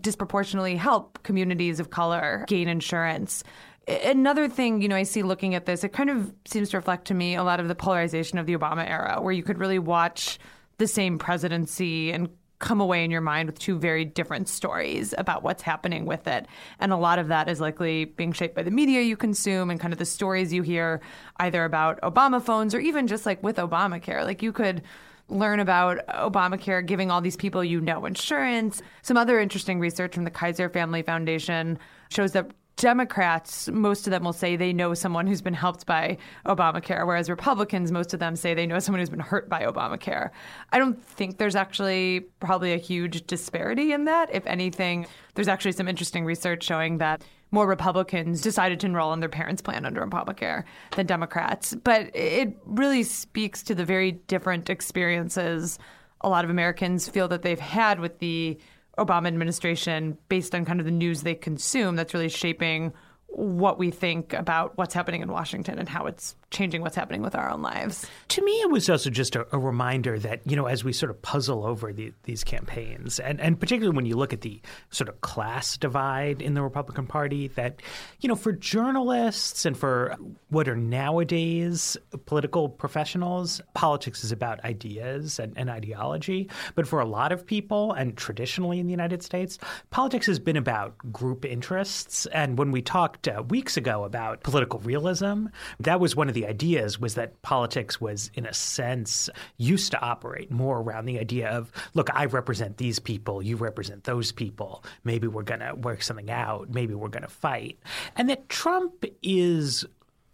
disproportionately 0.00 0.76
help 0.76 1.22
communities 1.22 1.80
of 1.80 1.90
color 1.90 2.44
gain 2.48 2.68
insurance. 2.68 3.42
Another 3.88 4.48
thing, 4.48 4.82
you 4.82 4.88
know, 4.88 4.96
I 4.96 5.04
see 5.04 5.22
looking 5.22 5.54
at 5.54 5.66
this, 5.66 5.82
it 5.84 5.92
kind 5.92 6.10
of 6.10 6.32
seems 6.44 6.70
to 6.70 6.76
reflect 6.76 7.06
to 7.06 7.14
me 7.14 7.34
a 7.34 7.42
lot 7.42 7.60
of 7.60 7.68
the 7.68 7.74
polarization 7.74 8.38
of 8.38 8.46
the 8.46 8.56
Obama 8.56 8.88
era, 8.88 9.18
where 9.20 9.32
you 9.32 9.42
could 9.42 9.58
really 9.58 9.78
watch 9.78 10.38
the 10.78 10.86
same 10.86 11.18
presidency 11.18 12.12
and 12.12 12.28
come 12.60 12.80
away 12.80 13.04
in 13.04 13.10
your 13.10 13.20
mind 13.20 13.46
with 13.48 13.58
two 13.58 13.78
very 13.78 14.04
different 14.04 14.48
stories 14.48 15.14
about 15.18 15.42
what's 15.42 15.62
happening 15.62 16.04
with 16.04 16.28
it. 16.28 16.46
And 16.78 16.92
a 16.92 16.96
lot 16.96 17.18
of 17.18 17.28
that 17.28 17.48
is 17.48 17.60
likely 17.60 18.04
being 18.04 18.32
shaped 18.32 18.54
by 18.54 18.62
the 18.62 18.70
media 18.70 19.00
you 19.00 19.16
consume 19.16 19.70
and 19.70 19.80
kind 19.80 19.92
of 19.92 19.98
the 19.98 20.06
stories 20.06 20.52
you 20.52 20.62
hear 20.62 21.00
either 21.38 21.64
about 21.64 22.00
Obama 22.02 22.40
phones 22.40 22.74
or 22.74 22.80
even 22.80 23.06
just 23.06 23.26
like 23.26 23.42
with 23.42 23.56
Obamacare. 23.56 24.24
Like 24.24 24.42
you 24.42 24.52
could 24.52 24.82
learn 25.28 25.60
about 25.60 26.06
Obamacare 26.08 26.84
giving 26.84 27.10
all 27.10 27.20
these 27.20 27.36
people 27.36 27.64
you 27.64 27.80
know 27.80 28.04
insurance. 28.04 28.82
Some 29.02 29.16
other 29.16 29.40
interesting 29.40 29.80
research 29.80 30.14
from 30.14 30.24
the 30.24 30.30
Kaiser 30.30 30.68
Family 30.68 31.02
Foundation 31.02 31.78
shows 32.10 32.32
that 32.32 32.50
Democrats, 32.80 33.68
most 33.68 34.06
of 34.06 34.10
them 34.10 34.24
will 34.24 34.32
say 34.32 34.56
they 34.56 34.72
know 34.72 34.94
someone 34.94 35.26
who's 35.26 35.42
been 35.42 35.52
helped 35.52 35.84
by 35.84 36.16
Obamacare, 36.46 37.06
whereas 37.06 37.28
Republicans, 37.28 37.92
most 37.92 38.14
of 38.14 38.20
them 38.20 38.34
say 38.34 38.54
they 38.54 38.66
know 38.66 38.78
someone 38.78 39.00
who's 39.00 39.10
been 39.10 39.20
hurt 39.20 39.50
by 39.50 39.66
Obamacare. 39.66 40.30
I 40.72 40.78
don't 40.78 40.98
think 41.04 41.36
there's 41.36 41.54
actually 41.54 42.20
probably 42.40 42.72
a 42.72 42.78
huge 42.78 43.26
disparity 43.26 43.92
in 43.92 44.06
that. 44.06 44.34
If 44.34 44.46
anything, 44.46 45.06
there's 45.34 45.46
actually 45.46 45.72
some 45.72 45.88
interesting 45.88 46.24
research 46.24 46.62
showing 46.62 46.96
that 46.98 47.22
more 47.50 47.66
Republicans 47.66 48.40
decided 48.40 48.80
to 48.80 48.86
enroll 48.86 49.12
in 49.12 49.20
their 49.20 49.28
parents' 49.28 49.60
plan 49.60 49.84
under 49.84 50.00
Obamacare 50.06 50.64
than 50.96 51.04
Democrats. 51.04 51.74
But 51.74 52.16
it 52.16 52.56
really 52.64 53.02
speaks 53.02 53.62
to 53.64 53.74
the 53.74 53.84
very 53.84 54.12
different 54.12 54.70
experiences 54.70 55.78
a 56.22 56.30
lot 56.30 56.44
of 56.44 56.50
Americans 56.50 57.08
feel 57.08 57.28
that 57.28 57.42
they've 57.42 57.60
had 57.60 58.00
with 58.00 58.18
the 58.20 58.58
Obama 59.00 59.26
administration 59.26 60.16
based 60.28 60.54
on 60.54 60.64
kind 60.64 60.78
of 60.78 60.86
the 60.86 60.92
news 60.92 61.22
they 61.22 61.34
consume 61.34 61.96
that's 61.96 62.14
really 62.14 62.28
shaping 62.28 62.92
what 63.32 63.78
we 63.78 63.90
think 63.90 64.32
about 64.32 64.76
what's 64.76 64.94
happening 64.94 65.22
in 65.22 65.30
Washington 65.30 65.78
and 65.78 65.88
how 65.88 66.06
it's 66.06 66.34
changing 66.50 66.82
what's 66.82 66.96
happening 66.96 67.22
with 67.22 67.36
our 67.36 67.48
own 67.48 67.62
lives. 67.62 68.04
To 68.28 68.44
me, 68.44 68.52
it 68.60 68.70
was 68.70 68.90
also 68.90 69.08
just 69.08 69.36
a, 69.36 69.46
a 69.54 69.58
reminder 69.58 70.18
that, 70.18 70.40
you 70.44 70.56
know, 70.56 70.66
as 70.66 70.82
we 70.82 70.92
sort 70.92 71.10
of 71.10 71.22
puzzle 71.22 71.64
over 71.64 71.92
the, 71.92 72.12
these 72.24 72.42
campaigns, 72.42 73.20
and, 73.20 73.40
and 73.40 73.58
particularly 73.58 73.94
when 73.94 74.04
you 74.04 74.16
look 74.16 74.32
at 74.32 74.40
the 74.40 74.60
sort 74.90 75.08
of 75.08 75.20
class 75.20 75.76
divide 75.76 76.42
in 76.42 76.54
the 76.54 76.62
Republican 76.62 77.06
Party, 77.06 77.48
that, 77.48 77.80
you 78.20 78.28
know, 78.28 78.34
for 78.34 78.50
journalists 78.50 79.64
and 79.64 79.76
for 79.76 80.16
what 80.48 80.66
are 80.68 80.76
nowadays 80.76 81.96
political 82.26 82.68
professionals, 82.68 83.60
politics 83.74 84.24
is 84.24 84.32
about 84.32 84.62
ideas 84.64 85.38
and, 85.38 85.56
and 85.56 85.70
ideology. 85.70 86.50
But 86.74 86.88
for 86.88 86.98
a 86.98 87.06
lot 87.06 87.30
of 87.30 87.46
people, 87.46 87.92
and 87.92 88.16
traditionally 88.16 88.80
in 88.80 88.86
the 88.86 88.92
United 88.92 89.22
States, 89.22 89.58
politics 89.90 90.26
has 90.26 90.40
been 90.40 90.56
about 90.56 90.98
group 91.12 91.44
interests. 91.44 92.26
And 92.26 92.58
when 92.58 92.72
we 92.72 92.82
talked 93.22 93.38
uh, 93.38 93.42
weeks 93.42 93.76
ago 93.76 94.04
about 94.04 94.42
political 94.42 94.78
realism, 94.80 95.46
that 95.78 96.00
was 96.00 96.16
one 96.16 96.28
of 96.28 96.34
the 96.34 96.46
ideas 96.46 96.98
was 96.98 97.14
that 97.14 97.40
politics 97.42 98.00
was, 98.00 98.30
in 98.34 98.46
a 98.46 98.54
sense, 98.54 99.28
used 99.58 99.90
to 99.92 100.00
operate 100.00 100.50
more 100.50 100.80
around 100.80 101.04
the 101.04 101.18
idea 101.18 101.48
of, 101.48 101.72
look, 101.94 102.08
I 102.14 102.26
represent 102.26 102.76
these 102.76 102.98
people, 102.98 103.42
you 103.42 103.56
represent 103.56 104.04
those 104.04 104.32
people. 104.32 104.84
Maybe 105.04 105.26
we're 105.26 105.42
going 105.42 105.60
to 105.60 105.74
work 105.74 106.02
something 106.02 106.30
out. 106.30 106.70
Maybe 106.70 106.94
we're 106.94 107.08
going 107.08 107.22
to 107.22 107.28
fight. 107.28 107.78
And 108.16 108.28
that 108.30 108.48
Trump 108.48 109.04
is, 109.22 109.84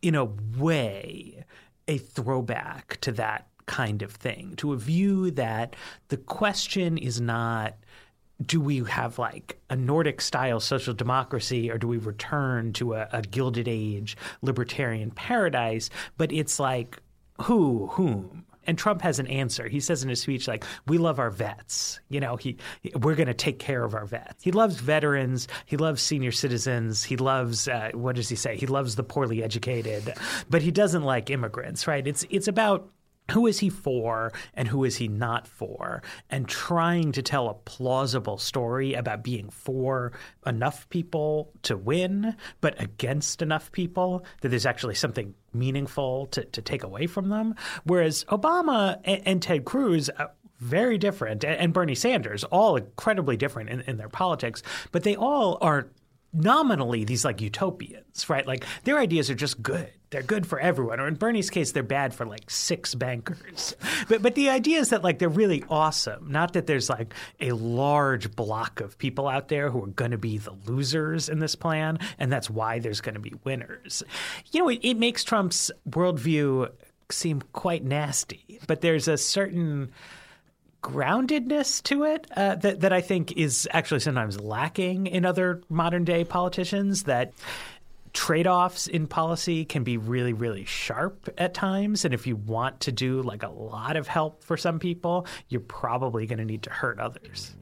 in 0.03 0.15
a 0.15 0.25
way, 0.25 1.45
a 1.89 1.99
throwback 1.99 2.99
to 3.03 3.13
that 3.13 3.49
kind 3.67 4.03
of 4.03 4.13
thing, 4.13 4.55
to 4.57 4.73
a 4.73 4.77
view 4.77 5.31
that 5.33 5.75
the 6.09 6.17
question 6.17 6.97
is 6.97 7.21
not 7.21 7.75
do 8.45 8.61
we 8.61 8.85
have 8.85 9.19
like 9.19 9.59
a 9.71 9.77
Nordic 9.77 10.21
style 10.21 10.61
social 10.61 10.95
democracy 10.95 11.71
or 11.71 11.79
do 11.79 11.89
we 11.89 11.99
return 11.99 12.73
to 12.75 12.95
a, 12.95 13.09
a, 13.13 13.23
Gilded 13.23 13.67
Age 13.67 14.17
libertarian 14.43 15.11
paradise? 15.11 15.89
But 16.19 16.33
it's 16.33 16.61
like, 16.61 16.99
who, 17.43 17.87
whom? 17.89 18.45
And 18.67 18.77
Trump 18.77 19.01
has 19.03 19.19
an 19.19 19.29
answer. 19.29 19.69
He 19.69 19.81
says 19.81 20.03
in 20.03 20.09
his 20.09 20.21
speech, 20.21 20.49
like, 20.49 20.65
"We 20.89 20.99
love 20.99 21.21
our 21.21 21.31
vets. 21.31 22.01
You 22.09 22.19
know, 22.19 22.35
he, 22.35 22.57
we're 23.01 23.15
going 23.15 23.29
to 23.29 23.35
take 23.35 23.61
care 23.61 23.85
of 23.85 23.95
our 23.95 24.07
vets. 24.07 24.43
He 24.43 24.51
loves 24.51 24.81
veterans. 24.81 25.47
He 25.67 25.77
loves 25.77 26.03
senior 26.03 26.33
citizens. 26.33 27.05
He 27.05 27.17
loves 27.17 27.69
uh, 27.69 27.91
what 27.95 28.17
does 28.17 28.29
he 28.29 28.35
say? 28.35 28.57
He 28.57 28.67
loves 28.67 28.97
the 28.97 29.05
poorly 29.05 29.45
educated, 29.45 30.15
but 30.51 30.63
he 30.63 30.73
doesn't 30.73 31.05
like 31.05 31.31
immigrants. 31.31 31.87
Right? 31.87 32.05
It's 32.05 32.27
it's 32.29 32.49
about 32.49 32.91
who 33.33 33.47
is 33.47 33.59
he 33.59 33.69
for 33.69 34.33
and 34.55 34.69
who 34.69 34.85
is 34.85 34.97
he 34.97 35.09
not 35.09 35.47
for 35.47 36.03
and 36.31 36.49
trying 36.49 37.13
to 37.13 37.23
tell 37.23 37.49
a 37.49 37.55
plausible 37.55 38.39
story 38.39 38.95
about 38.95 39.23
being 39.23 39.51
for 39.51 40.13
enough 40.47 40.89
people 40.89 41.51
to 41.63 41.77
win 41.77 42.37
but 42.61 42.81
against 42.81 43.43
enough 43.43 43.73
people 43.73 44.25
that 44.41 44.49
there's 44.49 44.67
actually 44.67 44.95
something 44.95 45.35
meaningful 45.53 46.27
to, 46.27 46.45
to 46.45 46.63
take 46.63 46.83
away 46.83 47.07
from 47.07 47.29
them 47.29 47.55
whereas 47.85 48.25
obama 48.25 49.01
and, 49.05 49.23
and 49.27 49.43
ted 49.43 49.65
cruz 49.65 50.11
uh, 50.19 50.27
very 50.61 50.97
different 50.97 51.45
and 51.45 51.73
bernie 51.73 51.95
sanders 51.95 52.45
all 52.45 52.77
incredibly 52.77 53.37
different 53.37 53.69
in, 53.69 53.81
in 53.83 53.97
their 53.97 54.09
politics 54.09 54.63
but 54.93 55.03
they 55.03 55.17
all 55.17 55.59
are 55.61 55.89
nominally 56.37 57.05
these 57.05 57.25
like 57.25 57.41
utopians, 57.41 58.29
right? 58.29 58.47
Like 58.47 58.65
their 58.85 58.99
ideas 58.99 59.31
are 59.31 59.35
just 59.35 59.63
good. 59.63 59.91
They're 60.11 60.23
good 60.23 60.47
for 60.47 60.61
everyone. 60.61 61.01
Or 61.01 61.09
in 61.09 61.15
Bernie's 61.15 61.51
case, 61.51 61.73
they're 61.73 61.83
bad 61.83 62.15
for 62.15 62.25
like 62.27 62.51
six 62.51 62.95
bankers. 62.95 63.75
But 64.09 64.23
but 64.23 64.35
the 64.35 64.51
idea 64.51 64.79
is 64.79 64.91
that 64.91 65.03
like 65.03 65.19
they're 65.19 65.29
really 65.29 65.65
awesome. 65.69 66.31
Not 66.31 66.53
that 66.53 66.67
there's 66.67 66.89
like 66.89 67.13
a 67.41 67.53
large 67.53 68.37
block 68.37 68.81
of 68.81 68.99
people 68.99 69.27
out 69.27 69.49
there 69.49 69.71
who 69.71 69.83
are 69.83 69.89
going 69.89 70.13
to 70.13 70.19
be 70.19 70.39
the 70.39 70.55
losers 70.67 71.29
in 71.29 71.41
this 71.41 71.57
plan, 71.57 71.99
and 72.19 72.31
that's 72.31 72.49
why 72.49 72.79
there's 72.79 73.01
going 73.01 73.15
to 73.15 73.21
be 73.21 73.33
winners. 73.43 74.05
You 74.53 74.61
know, 74.61 74.69
it, 74.69 74.81
it 74.83 74.95
makes 74.95 75.25
Trump's 75.25 75.73
worldview 75.89 76.71
seem 77.11 77.43
quite 77.53 77.85
nasty. 77.85 78.61
But 78.67 78.81
there's 78.81 79.09
a 79.09 79.17
certain 79.17 79.91
groundedness 80.83 81.83
to 81.83 82.05
it 82.05 82.27
uh, 82.37 82.55
that 82.57 82.81
that 82.81 82.93
I 82.93 83.01
think 83.01 83.33
is 83.33 83.69
actually 83.73 84.01
sometimes 84.01 84.41
lacking 84.41 85.07
in 85.07 85.25
other 85.25 85.63
modern 85.69 86.05
day 86.05 86.25
politicians. 86.25 87.05
That 87.05 87.33
trade 88.17 88.47
offs 88.47 88.87
in 88.87 89.07
policy 89.07 89.65
can 89.65 89.85
be 89.85 89.99
really, 89.99 90.33
really 90.33 90.65
sharp 90.65 91.29
at 91.37 91.53
times. 91.53 92.05
And 92.05 92.15
if 92.15 92.27
you 92.27 92.35
want 92.35 92.81
to 92.81 92.91
do 92.91 93.21
like 93.21 93.43
a 93.43 93.51
lot 93.51 93.97
of 93.97 94.09
help 94.09 94.43
for 94.43 94.57
some 94.57 94.79
people, 94.79 95.27
you're 95.51 95.61
probably 95.61 96.27
going 96.27 96.39
to 96.39 96.45
need 96.45 96.63
to 96.63 96.71
hurt 96.71 96.99
others. 96.99 97.55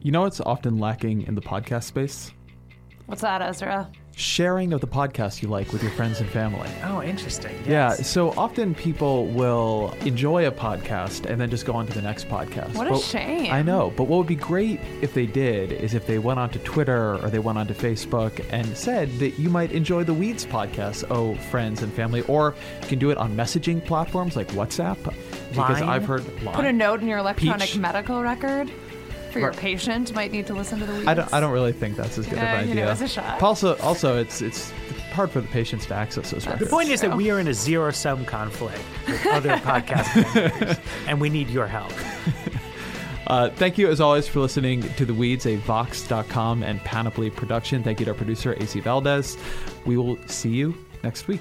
You 0.00 0.12
know 0.12 0.22
what's 0.22 0.40
often 0.40 0.78
lacking 0.78 1.22
in 1.22 1.34
the 1.34 1.42
podcast 1.42 1.84
space? 1.84 2.32
What's 3.12 3.20
that, 3.20 3.42
Ezra? 3.42 3.90
sharing 4.14 4.72
of 4.72 4.80
the 4.80 4.86
podcast 4.86 5.42
you 5.42 5.48
like 5.48 5.72
with 5.72 5.82
your 5.82 5.92
friends 5.92 6.20
and 6.20 6.28
family. 6.30 6.68
Oh, 6.84 7.02
interesting. 7.02 7.54
Yes. 7.66 7.66
Yeah. 7.68 7.90
So 7.94 8.30
often 8.32 8.74
people 8.74 9.26
will 9.26 9.94
enjoy 10.04 10.46
a 10.46 10.50
podcast 10.50 11.26
and 11.26 11.40
then 11.40 11.50
just 11.50 11.64
go 11.64 11.74
on 11.74 11.86
to 11.86 11.92
the 11.92 12.02
next 12.02 12.28
podcast. 12.28 12.74
What 12.74 12.88
a 12.88 12.90
but, 12.90 13.00
shame. 13.00 13.50
I 13.52 13.62
know. 13.62 13.92
But 13.96 14.04
what 14.04 14.18
would 14.18 14.26
be 14.26 14.34
great 14.34 14.80
if 15.00 15.14
they 15.14 15.26
did 15.26 15.72
is 15.72 15.94
if 15.94 16.06
they 16.06 16.18
went 16.18 16.40
onto 16.40 16.58
Twitter 16.58 17.16
or 17.24 17.30
they 17.30 17.38
went 17.38 17.58
onto 17.58 17.74
Facebook 17.74 18.44
and 18.50 18.76
said 18.76 19.10
that 19.18 19.38
you 19.38 19.48
might 19.48 19.72
enjoy 19.72 20.04
the 20.04 20.14
Weeds 20.14 20.44
podcast, 20.44 21.04
oh, 21.10 21.34
friends 21.50 21.82
and 21.82 21.92
family, 21.92 22.22
or 22.22 22.54
you 22.82 22.88
can 22.88 22.98
do 22.98 23.10
it 23.10 23.18
on 23.18 23.34
messaging 23.34 23.84
platforms 23.84 24.36
like 24.36 24.48
WhatsApp. 24.48 25.02
Because 25.50 25.82
I've 25.82 26.04
heard 26.04 26.24
Line. 26.42 26.54
Put 26.54 26.64
a 26.64 26.72
note 26.72 27.02
in 27.02 27.08
your 27.08 27.18
electronic 27.18 27.68
Peach. 27.68 27.78
medical 27.78 28.22
record 28.22 28.70
for 29.32 29.38
your 29.40 29.52
patient 29.52 30.14
might 30.14 30.30
need 30.32 30.46
to 30.46 30.54
listen 30.54 30.78
to 30.80 30.86
the 30.86 30.92
weeds. 30.92 31.06
I 31.06 31.14
don't. 31.14 31.32
I 31.32 31.40
don't 31.40 31.52
really 31.52 31.72
think 31.72 31.96
that's 31.96 32.18
as 32.18 32.26
good 32.26 32.36
Yeah, 32.38 32.54
of 32.58 32.62
an 32.62 32.68
you 32.68 32.74
know, 32.74 32.88
idea. 32.88 33.04
a 33.04 33.08
shot. 33.08 33.42
Also, 33.42 33.76
also, 33.78 34.18
it's 34.18 34.42
it's 34.42 34.70
hard 35.12 35.30
for 35.30 35.40
the 35.40 35.48
patients 35.48 35.86
to 35.86 35.94
access 35.94 36.30
those 36.30 36.46
records. 36.46 36.64
The 36.64 36.70
point 36.74 36.88
is 36.88 37.00
that 37.02 37.16
we 37.16 37.30
are 37.30 37.38
in 37.40 37.48
a 37.48 37.54
zero 37.54 37.90
sum 37.90 38.24
conflict 38.24 38.80
with 39.06 39.26
other 39.26 39.50
podcast 39.56 40.32
vendors, 40.32 40.76
and 41.06 41.20
we 41.20 41.28
need 41.30 41.48
your 41.50 41.66
help. 41.66 41.92
Uh, 43.28 43.48
thank 43.50 43.78
you, 43.78 43.88
as 43.88 44.00
always, 44.00 44.26
for 44.26 44.40
listening 44.40 44.82
to 44.94 45.06
The 45.06 45.14
Weeds, 45.14 45.46
a 45.46 45.56
Vox.com 45.56 46.64
and 46.64 46.80
Panoply 46.80 47.30
production. 47.30 47.82
Thank 47.82 48.00
you 48.00 48.04
to 48.04 48.10
our 48.10 48.16
producer, 48.16 48.54
AC 48.60 48.80
Valdez. 48.80 49.38
We 49.86 49.96
will 49.96 50.18
see 50.26 50.50
you 50.50 50.74
next 51.04 51.28
week. 51.28 51.40